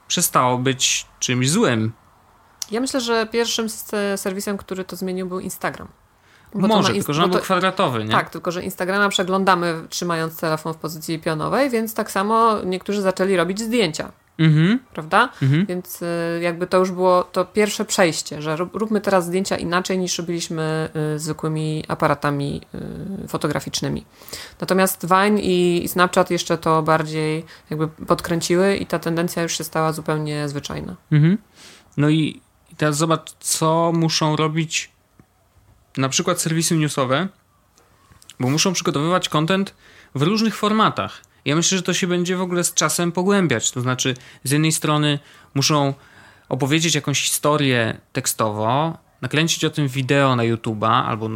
przestało 0.07 0.57
być 0.57 1.05
czymś 1.19 1.49
złym. 1.49 1.91
Ja 2.71 2.81
myślę, 2.81 3.01
że 3.01 3.27
pierwszym 3.31 3.67
serwisem, 4.15 4.57
który 4.57 4.83
to 4.83 4.95
zmienił 4.95 5.27
był 5.27 5.39
Instagram. 5.39 5.87
Bo 6.55 6.67
Może, 6.67 6.89
inst- 6.91 6.95
tylko 6.95 7.13
że 7.13 7.23
on 7.23 7.29
był 7.29 7.39
to- 7.39 7.43
kwadratowy, 7.45 8.03
nie? 8.05 8.11
Tak, 8.11 8.29
tylko 8.29 8.51
że 8.51 8.63
Instagrama 8.63 9.09
przeglądamy 9.09 9.81
trzymając 9.89 10.37
telefon 10.37 10.73
w 10.73 10.77
pozycji 10.77 11.19
pionowej, 11.19 11.69
więc 11.69 11.93
tak 11.93 12.11
samo 12.11 12.61
niektórzy 12.65 13.01
zaczęli 13.01 13.35
robić 13.35 13.61
zdjęcia, 13.61 14.11
Mhm, 14.39 14.79
prawda? 14.93 15.29
mhm. 15.41 15.65
Więc 15.65 16.01
y, 16.01 16.05
jakby 16.41 16.67
to 16.67 16.77
już 16.77 16.91
było 16.91 17.23
to 17.23 17.45
pierwsze 17.45 17.85
przejście, 17.85 18.41
że 18.41 18.55
rób- 18.55 18.75
róbmy 18.75 19.01
teraz 19.01 19.25
zdjęcia 19.25 19.57
inaczej 19.57 19.97
niż 19.97 20.17
robiliśmy 20.17 20.89
y, 21.15 21.19
zwykłymi 21.19 21.83
aparatami 21.87 22.61
y, 23.25 23.27
fotograficznymi. 23.27 24.05
Natomiast 24.61 25.05
Vine 25.07 25.41
i 25.41 25.87
Snapchat 25.87 26.31
jeszcze 26.31 26.57
to 26.57 26.83
bardziej 26.83 27.45
jakby 27.69 27.87
podkręciły 27.87 28.75
i 28.75 28.85
ta 28.85 28.99
tendencja 28.99 29.43
już 29.43 29.57
się 29.57 29.63
stała 29.63 29.93
zupełnie 29.93 30.49
zwyczajna. 30.49 30.95
Mhm. 31.11 31.37
No 31.97 32.09
i 32.09 32.41
i 32.73 32.75
teraz 32.75 32.97
zobacz, 32.97 33.31
co 33.39 33.91
muszą 33.95 34.35
robić 34.35 34.91
na 35.97 36.09
przykład 36.09 36.41
serwisy 36.41 36.77
newsowe, 36.77 37.27
bo 38.39 38.49
muszą 38.49 38.73
przygotowywać 38.73 39.29
content 39.29 39.73
w 40.15 40.21
różnych 40.21 40.55
formatach. 40.55 41.21
Ja 41.45 41.55
myślę, 41.55 41.77
że 41.77 41.83
to 41.83 41.93
się 41.93 42.07
będzie 42.07 42.37
w 42.37 42.41
ogóle 42.41 42.63
z 42.63 42.73
czasem 42.73 43.11
pogłębiać. 43.11 43.71
To 43.71 43.81
znaczy, 43.81 44.15
z 44.43 44.51
jednej 44.51 44.71
strony 44.71 45.19
muszą 45.53 45.93
opowiedzieć 46.49 46.95
jakąś 46.95 47.23
historię 47.23 47.97
tekstowo, 48.13 48.97
nakręcić 49.21 49.65
o 49.65 49.69
tym 49.69 49.87
wideo 49.87 50.35
na 50.35 50.43
YouTube'a 50.43 51.03
albo 51.05 51.29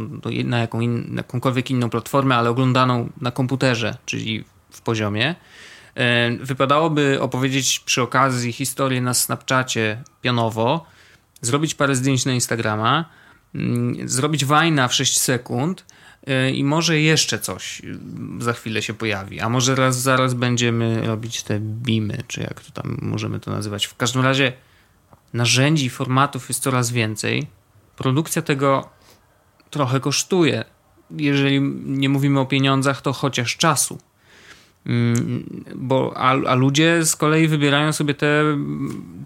na 0.44 0.58
jaką 0.58 0.80
in, 0.80 1.14
jakąkolwiek 1.16 1.70
inną 1.70 1.90
platformę, 1.90 2.36
ale 2.36 2.50
oglądaną 2.50 3.10
na 3.20 3.30
komputerze, 3.30 3.96
czyli 4.04 4.44
w 4.70 4.80
poziomie. 4.80 5.34
E, 5.94 6.30
wypadałoby 6.36 7.18
opowiedzieć 7.20 7.80
przy 7.80 8.02
okazji 8.02 8.52
historię 8.52 9.00
na 9.00 9.14
Snapchacie 9.14 10.02
pionowo, 10.22 10.86
zrobić 11.40 11.74
parę 11.74 11.96
zdjęć 11.96 12.24
na 12.24 12.32
Instagrama, 12.32 13.04
mm, 13.54 14.08
zrobić 14.08 14.44
wajna 14.44 14.88
w 14.88 14.94
6 14.94 15.20
sekund 15.20 15.84
i 16.54 16.64
może 16.64 17.00
jeszcze 17.00 17.38
coś 17.38 17.82
za 18.38 18.52
chwilę 18.52 18.82
się 18.82 18.94
pojawi, 18.94 19.40
a 19.40 19.48
może 19.48 19.74
raz 19.74 20.00
zaraz 20.00 20.34
będziemy 20.34 21.06
robić 21.06 21.42
te 21.42 21.60
bimy, 21.60 22.22
czy 22.26 22.40
jak 22.40 22.60
to 22.60 22.82
tam 22.82 22.98
możemy 23.02 23.40
to 23.40 23.50
nazywać. 23.50 23.86
W 23.86 23.96
każdym 23.96 24.22
razie 24.22 24.52
narzędzi, 25.32 25.90
formatów 25.90 26.48
jest 26.48 26.62
coraz 26.62 26.90
więcej. 26.90 27.46
Produkcja 27.96 28.42
tego 28.42 28.88
trochę 29.70 30.00
kosztuje. 30.00 30.64
Jeżeli 31.10 31.60
nie 31.84 32.08
mówimy 32.08 32.40
o 32.40 32.46
pieniądzach, 32.46 33.02
to 33.02 33.12
chociaż 33.12 33.56
czasu. 33.56 33.98
Mm, 34.86 35.64
bo, 35.74 36.12
a, 36.16 36.30
a 36.30 36.54
ludzie 36.54 37.04
z 37.04 37.16
kolei 37.16 37.48
wybierają 37.48 37.92
sobie 37.92 38.14
te, 38.14 38.42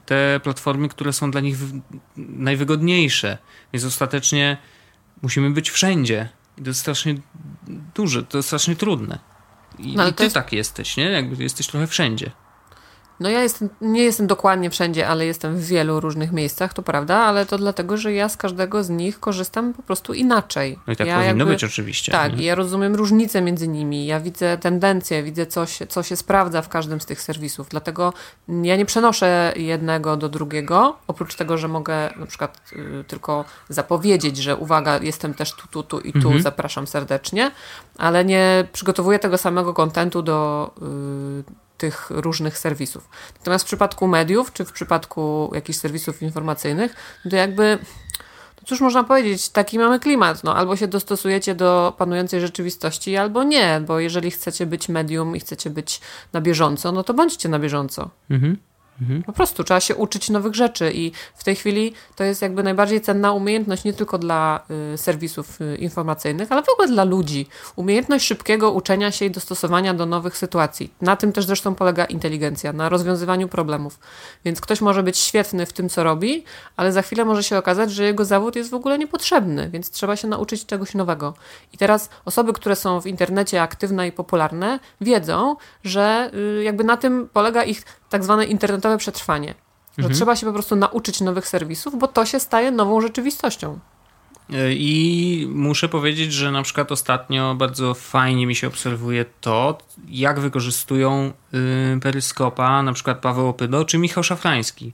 te 0.06 0.40
platformy, 0.42 0.88
które 0.88 1.12
są 1.12 1.30
dla 1.30 1.40
nich 1.40 1.56
najwygodniejsze. 2.16 3.38
Więc 3.72 3.84
ostatecznie 3.84 4.56
musimy 5.22 5.50
być 5.50 5.70
wszędzie. 5.70 6.28
I 6.58 6.62
to 6.62 6.70
jest 6.70 6.80
strasznie 6.80 7.14
duże, 7.94 8.22
to 8.22 8.38
jest 8.38 8.48
strasznie 8.48 8.76
trudne. 8.76 9.18
I, 9.78 9.96
no, 9.96 10.08
i 10.08 10.12
ty 10.12 10.24
jest... 10.24 10.34
tak 10.34 10.52
jesteś, 10.52 10.96
nie? 10.96 11.04
Jakby 11.04 11.42
jesteś 11.42 11.66
trochę 11.66 11.86
wszędzie. 11.86 12.30
No 13.22 13.28
ja 13.28 13.42
jestem, 13.42 13.68
nie 13.80 14.02
jestem 14.02 14.26
dokładnie 14.26 14.70
wszędzie, 14.70 15.08
ale 15.08 15.26
jestem 15.26 15.56
w 15.56 15.66
wielu 15.66 16.00
różnych 16.00 16.32
miejscach, 16.32 16.74
to 16.74 16.82
prawda, 16.82 17.16
ale 17.16 17.46
to 17.46 17.58
dlatego, 17.58 17.96
że 17.96 18.12
ja 18.12 18.28
z 18.28 18.36
każdego 18.36 18.84
z 18.84 18.90
nich 18.90 19.20
korzystam 19.20 19.74
po 19.74 19.82
prostu 19.82 20.14
inaczej. 20.14 20.78
No 20.86 20.92
i 20.92 20.96
tak 20.96 21.06
ja 21.06 21.14
powinno 21.14 21.38
jakby, 21.38 21.52
być 21.52 21.64
oczywiście. 21.64 22.12
Tak, 22.12 22.36
nie? 22.36 22.44
ja 22.44 22.54
rozumiem 22.54 22.94
różnice 22.94 23.42
między 23.42 23.68
nimi, 23.68 24.06
ja 24.06 24.20
widzę 24.20 24.58
tendencje, 24.58 25.22
widzę 25.22 25.46
co 25.46 25.66
się, 25.66 25.86
co 25.86 26.02
się 26.02 26.16
sprawdza 26.16 26.62
w 26.62 26.68
każdym 26.68 27.00
z 27.00 27.06
tych 27.06 27.20
serwisów, 27.20 27.68
dlatego 27.68 28.12
ja 28.48 28.76
nie 28.76 28.86
przenoszę 28.86 29.52
jednego 29.56 30.16
do 30.16 30.28
drugiego, 30.28 30.96
oprócz 31.06 31.34
tego, 31.34 31.58
że 31.58 31.68
mogę 31.68 32.10
na 32.16 32.26
przykład 32.26 32.60
y, 32.72 33.04
tylko 33.04 33.44
zapowiedzieć, 33.68 34.36
że 34.36 34.56
uwaga, 34.56 34.98
jestem 34.98 35.34
też 35.34 35.52
tu, 35.52 35.68
tu, 35.68 35.82
tu 35.82 36.00
i 36.00 36.12
tu, 36.12 36.18
mhm. 36.18 36.42
zapraszam 36.42 36.86
serdecznie, 36.86 37.50
ale 37.98 38.24
nie 38.24 38.64
przygotowuję 38.72 39.18
tego 39.18 39.38
samego 39.38 39.74
kontentu 39.74 40.22
do 40.22 40.70
y, 41.48 41.71
tych 41.82 42.10
różnych 42.10 42.58
serwisów. 42.58 43.08
Natomiast 43.38 43.64
w 43.64 43.66
przypadku 43.66 44.06
mediów, 44.06 44.52
czy 44.52 44.64
w 44.64 44.72
przypadku 44.72 45.50
jakichś 45.54 45.78
serwisów 45.78 46.22
informacyjnych, 46.22 46.94
to 47.30 47.36
jakby 47.36 47.78
no 48.56 48.66
cóż 48.66 48.80
można 48.80 49.04
powiedzieć, 49.04 49.48
taki 49.48 49.78
mamy 49.78 50.00
klimat. 50.00 50.44
No, 50.44 50.56
albo 50.56 50.76
się 50.76 50.88
dostosujecie 50.88 51.54
do 51.54 51.94
panującej 51.98 52.40
rzeczywistości, 52.40 53.16
albo 53.16 53.42
nie, 53.42 53.82
bo 53.86 54.00
jeżeli 54.00 54.30
chcecie 54.30 54.66
być 54.66 54.88
medium 54.88 55.36
i 55.36 55.40
chcecie 55.40 55.70
być 55.70 56.00
na 56.32 56.40
bieżąco, 56.40 56.92
no 56.92 57.02
to 57.02 57.14
bądźcie 57.14 57.48
na 57.48 57.58
bieżąco. 57.58 58.10
Mhm. 58.30 58.56
Mhm. 59.02 59.22
Po 59.22 59.32
prostu 59.32 59.64
trzeba 59.64 59.80
się 59.80 59.96
uczyć 59.96 60.30
nowych 60.30 60.54
rzeczy 60.54 60.92
i 60.94 61.12
w 61.34 61.44
tej 61.44 61.56
chwili 61.56 61.94
to 62.16 62.24
jest 62.24 62.42
jakby 62.42 62.62
najbardziej 62.62 63.00
cenna 63.00 63.32
umiejętność 63.32 63.84
nie 63.84 63.92
tylko 63.92 64.18
dla 64.18 64.60
y, 64.94 64.98
serwisów 64.98 65.60
y, 65.60 65.76
informacyjnych, 65.76 66.52
ale 66.52 66.62
w 66.62 66.68
ogóle 66.68 66.88
dla 66.88 67.04
ludzi. 67.04 67.46
Umiejętność 67.76 68.26
szybkiego 68.26 68.70
uczenia 68.70 69.10
się 69.10 69.24
i 69.24 69.30
dostosowania 69.30 69.94
do 69.94 70.06
nowych 70.06 70.36
sytuacji. 70.36 70.92
Na 71.00 71.16
tym 71.16 71.32
też 71.32 71.44
zresztą 71.46 71.74
polega 71.74 72.04
inteligencja, 72.04 72.72
na 72.72 72.88
rozwiązywaniu 72.88 73.48
problemów. 73.48 73.98
Więc 74.44 74.60
ktoś 74.60 74.80
może 74.80 75.02
być 75.02 75.18
świetny 75.18 75.66
w 75.66 75.72
tym, 75.72 75.88
co 75.88 76.04
robi, 76.04 76.44
ale 76.76 76.92
za 76.92 77.02
chwilę 77.02 77.24
może 77.24 77.42
się 77.42 77.58
okazać, 77.58 77.92
że 77.92 78.04
jego 78.04 78.24
zawód 78.24 78.56
jest 78.56 78.70
w 78.70 78.74
ogóle 78.74 78.98
niepotrzebny, 78.98 79.70
więc 79.70 79.90
trzeba 79.90 80.16
się 80.16 80.28
nauczyć 80.28 80.66
czegoś 80.66 80.94
nowego. 80.94 81.34
I 81.72 81.78
teraz 81.78 82.08
osoby, 82.24 82.52
które 82.52 82.76
są 82.76 83.00
w 83.00 83.06
internecie 83.06 83.62
aktywne 83.62 84.08
i 84.08 84.12
popularne, 84.12 84.78
wiedzą, 85.00 85.56
że 85.84 86.30
y, 86.34 86.62
jakby 86.62 86.84
na 86.84 86.96
tym 86.96 87.28
polega 87.32 87.64
ich 87.64 87.82
tak 88.12 88.24
zwane 88.24 88.44
internetowe 88.44 88.98
przetrwanie. 88.98 89.54
Że 89.98 90.04
mhm. 90.04 90.14
trzeba 90.14 90.36
się 90.36 90.46
po 90.46 90.52
prostu 90.52 90.76
nauczyć 90.76 91.20
nowych 91.20 91.48
serwisów, 91.48 91.98
bo 91.98 92.08
to 92.08 92.26
się 92.26 92.40
staje 92.40 92.70
nową 92.70 93.00
rzeczywistością. 93.00 93.78
E, 94.52 94.72
I 94.72 95.46
muszę 95.50 95.88
powiedzieć, 95.88 96.32
że 96.32 96.50
na 96.50 96.62
przykład 96.62 96.92
ostatnio 96.92 97.54
bardzo 97.54 97.94
fajnie 97.94 98.46
mi 98.46 98.54
się 98.54 98.66
obserwuje 98.66 99.24
to, 99.40 99.78
jak 100.08 100.40
wykorzystują 100.40 101.32
y, 101.96 102.00
peryskopa 102.00 102.82
na 102.82 102.92
przykład 102.92 103.18
Paweł 103.18 103.48
Opydo 103.48 103.84
czy 103.84 103.98
Michał 103.98 104.24
Szafrański. 104.24 104.92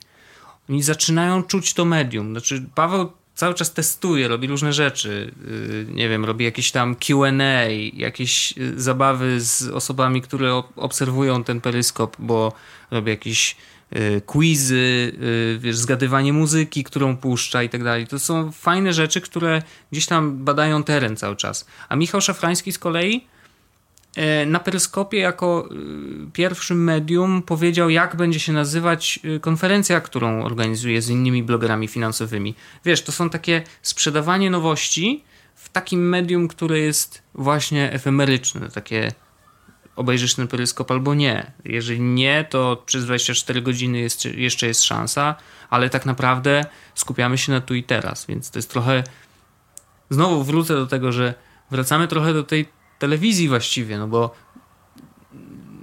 Oni 0.70 0.82
zaczynają 0.82 1.42
czuć 1.42 1.74
to 1.74 1.84
medium. 1.84 2.30
Znaczy, 2.30 2.64
Paweł 2.74 3.12
cały 3.38 3.54
czas 3.54 3.72
testuje, 3.72 4.28
robi 4.28 4.48
różne 4.48 4.72
rzeczy. 4.72 5.32
Y, 5.48 5.86
nie 5.94 6.08
wiem, 6.08 6.24
robi 6.24 6.44
jakieś 6.44 6.70
tam 6.70 6.96
QA, 6.96 7.68
jakieś 7.92 8.58
y, 8.58 8.80
zabawy 8.80 9.40
z 9.40 9.62
osobami, 9.62 10.22
które 10.22 10.62
obserwują 10.76 11.44
ten 11.44 11.60
peryskop, 11.60 12.16
bo 12.18 12.52
robi 12.90 13.10
jakieś 13.10 13.56
y, 13.96 14.22
quizy, 14.26 15.12
wiesz, 15.58 15.76
zgadywanie 15.76 16.32
muzyki, 16.32 16.84
którą 16.84 17.16
puszcza 17.16 17.62
i 17.62 17.68
tak 17.68 17.84
dalej. 17.84 18.06
To 18.06 18.18
są 18.18 18.52
fajne 18.52 18.92
rzeczy, 18.92 19.20
które 19.20 19.62
gdzieś 19.92 20.06
tam 20.06 20.44
badają 20.44 20.82
teren 20.82 21.16
cały 21.16 21.36
czas. 21.36 21.66
A 21.88 21.96
Michał 21.96 22.20
Szafrański 22.20 22.72
z 22.72 22.78
kolei 22.78 23.26
na 24.46 24.60
Peryskopie 24.60 25.18
jako 25.18 25.68
e, 25.70 26.30
pierwszym 26.32 26.84
medium 26.84 27.42
powiedział, 27.42 27.90
jak 27.90 28.16
będzie 28.16 28.40
się 28.40 28.52
nazywać 28.52 29.20
e, 29.36 29.40
konferencja, 29.40 30.00
którą 30.00 30.44
organizuje 30.44 31.02
z 31.02 31.08
innymi 31.08 31.42
blogerami 31.42 31.88
finansowymi. 31.88 32.54
Wiesz, 32.84 33.02
to 33.02 33.12
są 33.12 33.30
takie 33.30 33.62
sprzedawanie 33.82 34.50
nowości 34.50 35.24
w 35.54 35.68
takim 35.68 36.08
medium, 36.08 36.48
które 36.48 36.78
jest 36.78 37.22
właśnie 37.34 37.92
efemeryczne, 37.92 38.70
takie 38.70 39.12
obejrzysz 39.96 40.34
ten 40.34 40.48
peryskop 40.48 40.90
albo 40.90 41.14
nie. 41.14 41.52
Jeżeli 41.64 42.00
nie, 42.00 42.46
to 42.50 42.82
przez 42.86 43.04
24 43.04 43.62
godziny 43.62 43.98
jest, 43.98 44.24
jeszcze 44.24 44.66
jest 44.66 44.84
szansa, 44.84 45.34
ale 45.70 45.90
tak 45.90 46.06
naprawdę 46.06 46.64
skupiamy 46.94 47.38
się 47.38 47.52
na 47.52 47.60
tu 47.60 47.74
i 47.74 47.82
teraz, 47.82 48.26
więc 48.26 48.50
to 48.50 48.58
jest 48.58 48.70
trochę. 48.70 49.04
Znowu 50.10 50.44
wrócę 50.44 50.74
do 50.74 50.86
tego, 50.86 51.12
że 51.12 51.34
wracamy 51.70 52.08
trochę 52.08 52.34
do 52.34 52.42
tej 52.42 52.77
telewizji 52.98 53.48
właściwie, 53.48 53.98
no 53.98 54.08
bo 54.08 54.34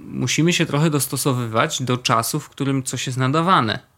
musimy 0.04 0.52
się 0.52 0.66
trochę 0.66 0.90
dostosowywać 0.90 1.82
do 1.82 1.98
czasu, 1.98 2.40
w 2.40 2.48
którym 2.48 2.82
coś 2.82 3.06
jest 3.06 3.18
nadawane. 3.18 3.96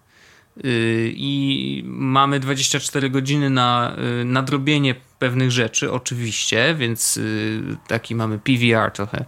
Y, 0.65 1.13
I 1.17 1.83
mamy 1.87 2.41
24 2.41 3.11
godziny 3.11 3.51
na 3.51 3.97
y, 4.21 4.25
nadrobienie 4.25 4.95
pewnych 5.19 5.51
rzeczy, 5.51 5.93
oczywiście, 5.93 6.75
więc 6.75 7.17
y, 7.17 7.77
taki 7.87 8.15
mamy 8.15 8.39
PVR 8.39 8.91
trochę, 8.91 9.25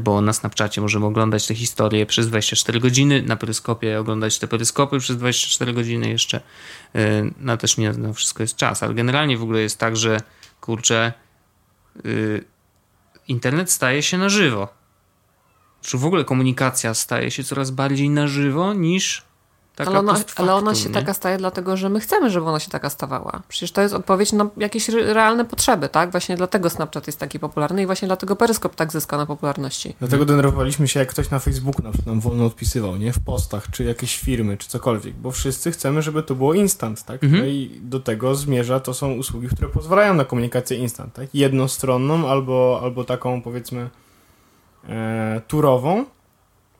bo 0.00 0.20
na 0.20 0.32
Snapchacie 0.32 0.80
możemy 0.80 1.06
oglądać 1.06 1.46
te 1.46 1.54
historie 1.54 2.06
przez 2.06 2.28
24 2.28 2.80
godziny, 2.80 3.22
na 3.22 3.36
peryskopie 3.36 4.00
oglądać 4.00 4.38
te 4.38 4.48
peryskopy 4.48 4.98
przez 4.98 5.16
24 5.16 5.72
godziny 5.72 6.08
jeszcze. 6.08 6.40
No 7.40 7.56
też 7.56 7.76
nie 7.76 7.92
na 7.92 8.12
wszystko 8.12 8.42
jest 8.42 8.56
czas, 8.56 8.82
ale 8.82 8.94
generalnie 8.94 9.36
w 9.36 9.42
ogóle 9.42 9.60
jest 9.60 9.78
tak, 9.78 9.96
że 9.96 10.20
kurczę, 10.60 11.12
internet 13.28 13.72
staje 13.72 14.02
się 14.02 14.18
na 14.18 14.28
żywo. 14.28 14.68
Czy 15.82 15.98
w 15.98 16.04
ogóle 16.04 16.24
komunikacja 16.24 16.94
staje 16.94 17.30
się 17.30 17.44
coraz 17.44 17.70
bardziej 17.70 18.10
na 18.10 18.26
żywo 18.26 18.74
niż 18.74 19.22
taka 19.76 19.90
ale 19.90 19.98
ona, 19.98 20.20
ale 20.36 20.54
ona 20.54 20.74
się 20.74 20.88
nie? 20.88 20.94
taka 20.94 21.14
staje 21.14 21.38
dlatego, 21.38 21.76
że 21.76 21.88
my 21.88 22.00
chcemy, 22.00 22.30
żeby 22.30 22.46
ona 22.46 22.60
się 22.60 22.70
taka 22.70 22.90
stawała. 22.90 23.42
Przecież 23.48 23.72
to 23.72 23.82
jest 23.82 23.94
odpowiedź 23.94 24.32
na 24.32 24.46
jakieś 24.56 24.88
realne 24.88 25.44
potrzeby, 25.44 25.88
tak? 25.88 26.10
Właśnie 26.10 26.36
dlatego 26.36 26.70
Snapchat 26.70 27.06
jest 27.06 27.18
taki 27.18 27.38
popularny 27.38 27.82
i 27.82 27.86
właśnie 27.86 28.08
dlatego 28.08 28.36
Peryskop 28.36 28.74
tak 28.74 28.92
zyska 28.92 29.16
na 29.16 29.26
popularności. 29.26 29.94
Dlatego 29.98 30.24
denerwowaliśmy 30.24 30.88
się, 30.88 31.00
jak 31.00 31.08
ktoś 31.08 31.30
na 31.30 31.38
Facebooku 31.38 31.82
na 31.82 31.90
przykład 31.90 32.06
nam 32.06 32.20
wolno 32.20 32.46
odpisywał, 32.46 32.96
nie? 32.96 33.12
W 33.12 33.20
postach, 33.24 33.70
czy 33.70 33.84
jakieś 33.84 34.18
firmy, 34.18 34.56
czy 34.56 34.68
cokolwiek, 34.68 35.14
bo 35.14 35.30
wszyscy 35.30 35.70
chcemy, 35.70 36.02
żeby 36.02 36.22
to 36.22 36.34
było 36.34 36.54
instant, 36.54 37.04
tak? 37.04 37.24
Mhm. 37.24 37.42
No 37.42 37.48
i 37.48 37.80
do 37.82 38.00
tego 38.00 38.34
zmierza, 38.34 38.80
to 38.80 38.94
są 38.94 39.12
usługi, 39.12 39.48
które 39.48 39.68
pozwalają 39.68 40.14
na 40.14 40.24
komunikację 40.24 40.76
instant, 40.76 41.14
tak? 41.14 41.34
Jednostronną 41.34 42.28
albo, 42.28 42.80
albo 42.82 43.04
taką, 43.04 43.42
powiedzmy, 43.42 43.90
e, 44.88 45.40
turową, 45.48 46.04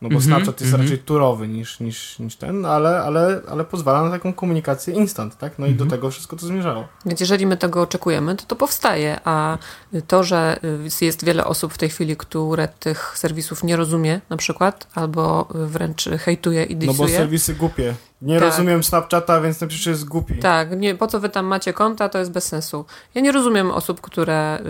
no 0.02 0.08
bo 0.08 0.14
mm 0.14 0.20
-hmm, 0.20 0.24
Snapchat 0.24 0.60
jest 0.60 0.74
mm 0.74 0.80
-hmm. 0.80 0.90
raczej 0.90 1.04
turowy 1.04 1.48
niż, 1.48 1.80
niż, 1.80 2.18
niż 2.18 2.36
ten, 2.36 2.64
ale, 2.64 3.00
ale, 3.00 3.40
ale 3.50 3.64
pozwala 3.64 4.02
na 4.02 4.10
taką 4.10 4.32
komunikację 4.32 4.94
instant, 4.94 5.38
tak? 5.38 5.58
No 5.58 5.66
mm 5.66 5.72
-hmm. 5.72 5.74
i 5.74 5.78
do 5.78 5.84
mhm. 5.84 6.00
tego 6.00 6.10
wszystko 6.10 6.36
to 6.36 6.46
zmierzało. 6.46 6.88
Więc 7.06 7.20
jeżeli 7.20 7.46
my 7.46 7.56
tego 7.56 7.82
oczekujemy, 7.82 8.36
to 8.36 8.44
to 8.46 8.56
powstaje, 8.56 9.20
a 9.24 9.58
to, 10.06 10.24
że 10.24 10.60
jest 11.00 11.24
wiele 11.24 11.44
osób 11.44 11.72
w 11.72 11.78
tej 11.78 11.88
chwili, 11.88 12.16
które 12.16 12.68
tych 12.68 13.18
serwisów 13.18 13.64
nie 13.64 13.76
rozumie 13.76 14.20
na 14.30 14.36
przykład, 14.36 14.86
albo 14.94 15.48
wręcz 15.54 16.08
hejtuje 16.08 16.64
i 16.64 16.76
disuje. 16.76 16.98
No 16.98 17.04
bo 17.04 17.08
serwisy 17.08 17.54
głupie 17.54 17.94
Nie 18.22 18.34
Tak. 18.40 18.48
rozumiem 18.48 18.84
Snapchata, 18.84 19.40
więc 19.40 19.58
ten 19.58 19.68
przecież 19.68 19.86
jest 19.86 20.04
głupi. 20.04 20.34
Tak, 20.38 20.80
nie, 20.80 20.94
po 20.94 21.06
co 21.06 21.20
wy 21.20 21.28
tam 21.28 21.46
macie 21.46 21.72
konta, 21.72 22.08
to 22.08 22.18
jest 22.18 22.30
bez 22.30 22.44
sensu. 22.46 22.84
Ja 23.14 23.20
nie 23.20 23.32
rozumiem 23.32 23.70
osób, 23.70 24.00
które 24.00 24.58
y, 24.60 24.62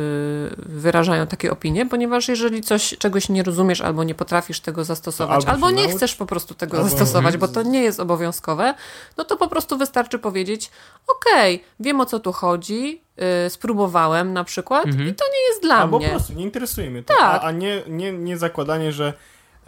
wyrażają 0.59 1.27
takie 1.27 1.53
opinie, 1.53 1.87
ponieważ 1.87 2.29
jeżeli 2.29 2.61
coś, 2.63 2.95
czegoś 2.99 3.29
nie 3.29 3.43
rozumiesz 3.43 3.81
albo 3.81 4.05
nie 4.05 4.15
potrafisz 4.15 4.61
tego 4.61 4.85
zastosować, 4.85 5.37
albo 5.47 5.51
albo, 5.53 5.71
nie 5.71 5.83
naucz, 5.83 5.97
chcesz 5.97 6.15
po 6.15 6.27
prostu 6.27 6.55
tego 6.55 6.77
albo- 6.77 6.89
zastosować, 6.89 7.37
bo 7.37 7.49
to 7.49 7.63
nie 7.63 7.83
jest 7.83 8.01
obowiązkowe, 8.01 8.75
no 9.17 9.25
to 9.25 9.37
po 9.37 9.49
prostu 9.49 9.79
wystarczy 9.79 10.19
powiedzieć, 10.19 10.71
okej, 11.07 11.65
wiem 11.81 12.01
o 12.01 12.07
co 12.07 12.21
tu 12.21 12.33
chodzi, 12.33 13.03
y, 13.47 13.51
spróbowałem 13.51 14.33
na 14.33 14.45
przykład 14.45 14.87
i 14.87 14.93
to 15.15 15.25
nie 15.33 15.49
jest 15.49 15.63
dla 15.63 15.75
Albo 15.77 15.99
mnie. 15.99 16.07
po 16.09 16.15
prostu 16.15 16.33
nie 16.33 16.45
interesuje 16.45 16.91
mnie 16.91 17.03
to. 17.03 17.15
Tak. 17.15 17.43
A, 17.43 17.47
a 17.47 17.51
nie, 17.53 17.83
nie, 17.89 18.13
nie 18.13 18.39
zakładanie, 18.39 18.93
że 18.93 19.13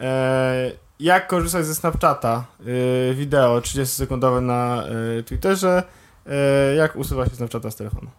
e, 0.01 0.71
jak 1.03 1.27
korzystać 1.27 1.67
ze 1.67 1.75
Snapchata 1.75 2.45
e, 3.11 3.15
wideo 3.15 3.61
30-sekundowe 3.61 4.43
na 4.43 4.85
e, 5.19 5.23
Twitterze, 5.23 5.83
e, 6.27 6.75
jak 6.75 6.97
usuwa 6.97 7.25
się 7.25 7.37
Snapchata 7.37 7.71
z 7.71 7.77
telefonu. 7.77 8.11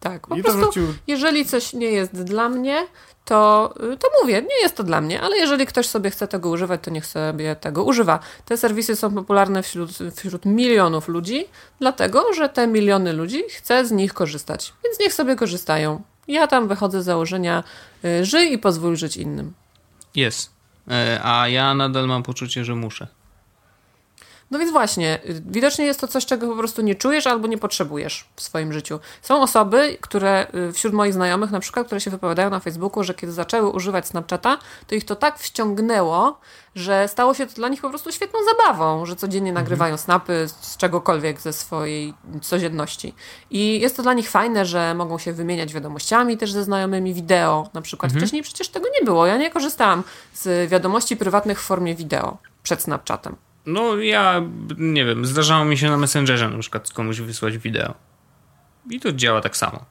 Tak, 0.00 0.26
po 0.26 0.36
I 0.36 0.42
prostu 0.42 0.60
wrócił 0.60 0.94
jeżeli 1.06 1.44
coś 1.44 1.72
nie 1.72 1.86
jest 1.86 2.22
dla 2.22 2.48
mnie, 2.48 2.86
to, 3.24 3.74
y, 3.92 3.96
to 3.96 4.08
mówię, 4.22 4.42
nie 4.42 4.62
jest 4.62 4.76
to 4.76 4.84
dla 4.84 5.00
mnie, 5.00 5.20
ale 5.20 5.36
jeżeli 5.36 5.66
ktoś 5.66 5.86
sobie 5.86 6.10
chce 6.10 6.28
tego 6.28 6.50
używać, 6.50 6.80
to 6.82 6.90
niech 6.90 7.06
sobie 7.06 7.56
tego 7.56 7.84
używa. 7.84 8.18
Te 8.44 8.56
serwisy 8.56 8.96
są 8.96 9.14
popularne 9.14 9.62
wśród, 9.62 9.90
wśród 10.16 10.44
milionów 10.44 11.08
ludzi, 11.08 11.44
dlatego 11.80 12.32
że 12.34 12.48
te 12.48 12.66
miliony 12.66 13.12
ludzi 13.12 13.42
chce 13.48 13.86
z 13.86 13.92
nich 13.92 14.14
korzystać, 14.14 14.72
więc 14.84 15.00
niech 15.00 15.14
sobie 15.14 15.36
korzystają. 15.36 16.02
Ja 16.28 16.46
tam 16.46 16.68
wychodzę 16.68 17.02
z 17.02 17.04
założenia 17.04 17.64
y, 18.04 18.24
żyj 18.24 18.52
i 18.52 18.58
pozwól 18.58 18.96
żyć 18.96 19.16
innym. 19.16 19.52
Jest. 20.14 20.55
E, 20.90 21.20
A 21.22 21.48
ja 21.48 21.74
nadal 21.74 22.06
mam 22.06 22.22
poczucie, 22.22 22.64
że 22.64 22.74
muszę. 22.74 23.06
No 24.50 24.58
więc 24.58 24.72
właśnie, 24.72 25.18
y, 25.24 25.42
widocznie 25.46 25.84
jest 25.84 26.00
to 26.00 26.08
coś, 26.08 26.26
czego 26.26 26.48
po 26.48 26.56
prostu 26.56 26.82
nie 26.82 26.94
czujesz 26.94 27.26
albo 27.26 27.48
nie 27.48 27.58
potrzebujesz 27.58 28.24
w 28.36 28.42
swoim 28.42 28.72
życiu. 28.72 29.00
Są 29.22 29.42
osoby, 29.42 29.98
które 30.00 30.46
y, 30.54 30.72
wśród 30.72 30.94
moich 30.94 31.12
znajomych 31.12 31.50
na 31.50 31.60
przykład, 31.60 31.86
które 31.86 32.00
się 32.00 32.10
wypowiadają 32.10 32.50
na 32.50 32.60
Facebooku, 32.60 33.04
że 33.04 33.14
kiedy 33.14 33.32
zaczęły 33.32 33.70
używać 33.70 34.06
Snapchata, 34.06 34.58
to 34.86 34.94
ich 34.94 35.04
to 35.04 35.16
tak 35.16 35.38
wciągnęło, 35.38 36.40
że 36.74 37.08
stało 37.08 37.34
się 37.34 37.46
to 37.46 37.54
dla 37.54 37.68
nich 37.68 37.80
po 37.80 37.88
prostu 37.88 38.12
świetną 38.12 38.38
zabawą, 38.44 39.06
że 39.06 39.16
codziennie 39.16 39.52
nagrywają 39.52 39.96
snapy 39.96 40.48
z 40.60 40.76
czegokolwiek 40.76 41.40
ze 41.40 41.52
swojej 41.52 42.14
codzienności. 42.42 43.14
I 43.50 43.80
jest 43.80 43.96
to 43.96 44.02
dla 44.02 44.14
nich 44.14 44.30
fajne, 44.30 44.66
że 44.66 44.94
mogą 44.94 45.18
się 45.18 45.32
wymieniać 45.32 45.74
wiadomościami 45.74 46.36
też 46.36 46.52
ze 46.52 46.64
znajomymi 46.64 47.14
wideo. 47.14 47.68
Na 47.74 47.82
przykład 47.82 48.12
wcześniej 48.12 48.42
przecież 48.42 48.68
tego 48.68 48.86
nie 49.00 49.04
było. 49.04 49.26
Ja 49.26 49.36
nie 49.36 49.50
korzystałam 49.50 50.02
z 50.34 50.70
wiadomości 50.70 51.16
prywatnych 51.16 51.60
w 51.60 51.64
formie 51.64 51.94
wideo 51.94 52.36
przed 52.62 52.82
Snapchatem. 52.82 53.45
No 53.66 53.96
ja, 53.96 54.42
nie 54.78 55.04
wiem, 55.04 55.26
zdarzało 55.26 55.64
mi 55.64 55.78
się 55.78 55.90
na 55.90 55.96
Messengerze 55.96 56.48
na 56.48 56.58
przykład 56.58 56.92
komuś 56.92 57.20
wysłać 57.20 57.58
wideo. 57.58 57.94
I 58.90 59.00
to 59.00 59.12
działa 59.12 59.40
tak 59.40 59.56
samo. 59.56 59.84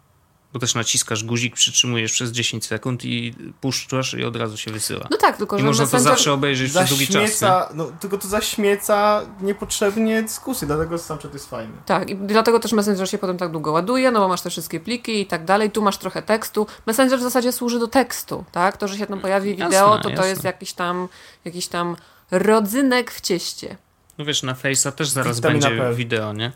Bo 0.54 0.60
też 0.60 0.76
naciskasz 0.76 1.24
guzik, 1.24 1.56
przytrzymujesz 1.56 2.12
przez 2.12 2.32
10 2.32 2.66
sekund 2.66 3.06
i 3.06 3.36
puszczasz 3.62 4.14
i 4.14 4.24
od 4.24 4.36
razu 4.36 4.58
się 4.58 4.72
wysyła. 4.72 5.08
No 5.12 5.18
tak, 5.18 5.38
tylko 5.38 5.58
I 5.58 5.60
że 5.60 5.66
można 5.66 5.88
to 5.88 6.00
zawsze 6.00 6.34
obejrzeć 6.34 6.72
przez 6.72 6.90
długi 6.90 7.08
czas. 7.08 7.16
Nie? 7.16 7.28
zaśmieca, 7.28 7.70
no 7.74 7.92
tylko 8.00 8.18
to 8.18 8.28
zaśmieca 8.28 9.22
niepotrzebnie 9.42 10.24
dyskusję, 10.24 10.68
dlatego 10.68 10.98
Snapchat 10.98 11.34
jest 11.34 11.50
fajny. 11.50 11.74
Tak, 11.86 12.10
i 12.10 12.16
dlatego 12.16 12.60
też 12.60 12.72
Messenger 12.72 13.10
się 13.10 13.18
potem 13.18 13.38
tak 13.38 13.52
długo 13.52 13.72
ładuje, 13.72 14.12
no 14.12 14.20
bo 14.20 14.28
masz 14.28 14.42
te 14.42 14.50
wszystkie 14.50 14.80
pliki 14.80 15.22
i 15.22 15.26
tak 15.26 15.46
dalej, 15.46 15.72
tu 15.72 15.82
masz 15.82 15.98
trochę 15.98 16.22
tekstu. 16.22 16.68
Messenger 16.86 17.20
w 17.20 17.24
zasadzie 17.24 17.52
służy 17.52 17.80
do 17.80 17.88
tekstu, 17.88 18.46
tak? 18.52 18.78
To, 18.78 18.88
że 18.88 18.98
się 18.98 19.08
tam 19.08 19.20
pojawi 19.20 19.50
Jasne, 19.50 19.66
wideo, 19.66 19.98
to 19.98 20.04
to 20.04 20.10
jasne. 20.10 20.28
jest 20.28 20.44
jakiś 20.44 20.74
tam, 20.74 21.08
jakiś 21.46 21.68
tam 21.68 21.96
rodzynek 22.32 23.12
w 23.12 23.22
cieście. 23.22 23.78
No 24.18 24.26
wiesz, 24.26 24.44
na 24.44 24.54
Face'a 24.54 24.92
też 24.92 25.10
zaraz 25.10 25.36
Witamina 25.36 25.68
będzie 25.70 25.82
P. 25.84 25.94
wideo, 25.94 26.34
nie? 26.34 26.52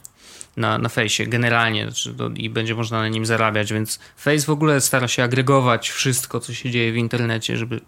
Na, 0.58 0.78
na 0.78 0.90
Face'ie 0.90 1.28
generalnie 1.30 1.84
znaczy 1.86 2.14
to, 2.14 2.30
i 2.36 2.50
będzie 2.50 2.76
można 2.76 2.98
na 3.00 3.08
nim 3.08 3.26
zarabiać, 3.26 3.74
więc 3.74 4.00
Face 4.18 4.46
w 4.46 4.50
ogóle 4.50 4.82
stara 4.82 5.08
się 5.08 5.24
agregować 5.24 5.90
wszystko, 5.90 6.40
co 6.40 6.54
się 6.54 6.72
dzieje 6.72 6.91
w 6.91 6.96
internecie, 6.96 7.58
żeby 7.58 7.82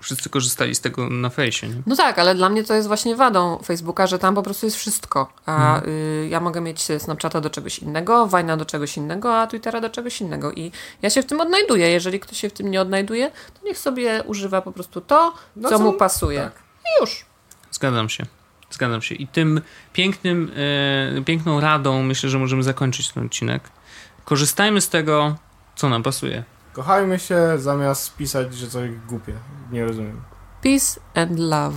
wszyscy 0.00 0.28
korzystali 0.30 0.74
z 0.74 0.80
tego 0.80 1.10
na 1.10 1.28
Face'ie, 1.28 1.68
nie? 1.68 1.82
No 1.86 1.96
tak, 1.96 2.18
ale 2.18 2.34
dla 2.34 2.48
mnie 2.48 2.64
to 2.64 2.74
jest 2.74 2.88
właśnie 2.88 3.16
wadą 3.16 3.58
Facebooka, 3.58 4.06
że 4.06 4.18
tam 4.18 4.34
po 4.34 4.42
prostu 4.42 4.66
jest 4.66 4.76
wszystko. 4.76 5.32
A 5.46 5.82
y, 5.82 6.28
ja 6.30 6.40
mogę 6.40 6.60
mieć 6.60 6.82
Snapchata 6.98 7.40
do 7.40 7.50
czegoś 7.50 7.78
innego, 7.78 8.26
Vine'a 8.26 8.56
do 8.56 8.64
czegoś 8.64 8.96
innego, 8.96 9.38
a 9.40 9.46
Twittera 9.46 9.80
do 9.80 9.90
czegoś 9.90 10.20
innego. 10.20 10.52
I 10.52 10.72
ja 11.02 11.10
się 11.10 11.22
w 11.22 11.26
tym 11.26 11.40
odnajduję. 11.40 11.90
Jeżeli 11.90 12.20
ktoś 12.20 12.38
się 12.40 12.48
w 12.48 12.52
tym 12.52 12.70
nie 12.70 12.80
odnajduje, 12.80 13.30
to 13.60 13.66
niech 13.66 13.78
sobie 13.78 14.22
używa 14.26 14.62
po 14.62 14.72
prostu 14.72 15.00
to, 15.00 15.34
No 15.56 15.68
co 15.68 15.78
co- 15.78 15.84
mu 15.84 15.92
pasuje. 15.92 16.40
tak. 16.40 16.52
I 16.84 17.00
już. 17.00 17.24
Zgadzam 17.70 18.08
się. 18.08 18.26
Zgadzam 18.70 19.02
się. 19.02 19.14
I 19.14 19.26
tym 19.26 19.60
pięknym, 19.92 20.52
e, 21.18 21.22
piękną 21.22 21.60
radą 21.60 22.02
myślę, 22.02 22.28
że 22.30 22.38
możemy 22.38 22.62
zakończyć 22.62 23.10
ten 23.12 23.26
odcinek. 23.26 23.62
Korzystajmy 24.24 24.80
z 24.80 24.88
tego, 24.88 25.36
co 25.74 25.88
nam 25.88 26.02
pasuje. 26.02 26.44
Kochajmy 26.72 27.18
się 27.18 27.58
zamiast 27.58 28.16
pisać, 28.16 28.54
że 28.54 28.68
coś 28.68 28.90
głupie. 29.08 29.34
Nie 29.70 29.84
rozumiem. 29.84 30.22
Peace 30.62 31.00
and 31.14 31.38
love. 31.38 31.76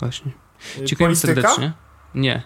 Właśnie. 0.00 0.32
Y, 0.78 0.84
Dziękujemy 0.84 1.16
polityka? 1.16 1.42
serdecznie. 1.48 1.72
Nie, 2.14 2.42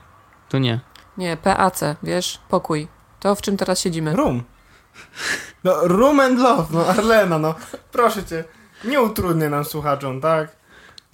to 0.49 0.59
nie. 0.59 0.81
Nie, 1.19 1.37
PAC, 1.37 1.81
wiesz, 2.03 2.41
pokój. 2.49 2.89
To, 3.21 3.35
w 3.35 3.43
czym 3.43 3.57
teraz 3.57 3.81
siedzimy. 3.81 4.17
Room. 4.17 4.43
No, 5.65 5.89
room 5.89 6.21
and 6.21 6.39
love, 6.39 6.67
no 6.71 6.87
Arlena, 6.87 7.39
no. 7.39 7.55
Proszę 7.93 8.25
cię, 8.25 8.45
nie 8.85 9.01
utrudniaj 9.03 9.51
nam 9.51 9.65
słuchaczom, 9.65 10.21
tak? 10.21 10.57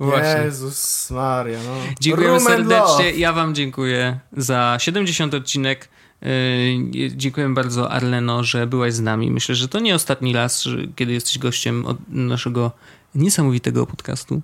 Właśnie. 0.01 0.45
Jezus 0.45 1.11
Maria, 1.11 1.59
no. 1.67 1.77
Dziękujemy 2.01 2.35
room 2.35 2.47
serdecznie. 2.47 3.11
Ja 3.11 3.33
Wam 3.33 3.55
dziękuję 3.55 4.21
za 4.37 4.77
70 4.81 5.35
odcinek. 5.35 5.89
Yy, 6.23 7.11
Dziękuję 7.17 7.49
bardzo, 7.49 7.91
Arleno, 7.91 8.45
że 8.45 8.67
byłaś 8.67 8.95
z 8.95 9.01
nami. 9.01 9.31
Myślę, 9.31 9.55
że 9.55 9.69
to 9.69 9.81
nie 9.81 9.95
ostatni 9.95 10.33
raz, 10.33 10.65
kiedy 10.97 11.13
jesteś 11.13 11.39
gościem 11.39 11.87
od 11.87 11.97
naszego 12.09 12.73
niesamowitego 13.15 13.87
podcastu. 13.87 14.43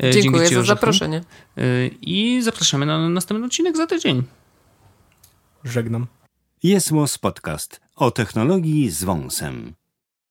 Dzięki 0.00 0.22
Dziękuję 0.22 0.48
Ci, 0.48 0.54
za 0.54 0.60
Orzechu. 0.60 0.80
zaproszenie. 0.80 1.24
Yy, 1.56 1.90
I 2.02 2.42
zapraszamy 2.42 2.86
na 2.86 3.08
następny 3.08 3.46
odcinek 3.46 3.76
za 3.76 3.86
tydzień. 3.86 4.22
Żegnam. 5.64 6.06
Jest 6.62 6.90
Podcast 7.20 7.80
o 7.96 8.10
technologii 8.10 8.90
z 8.90 9.04
wąsem. 9.04 9.74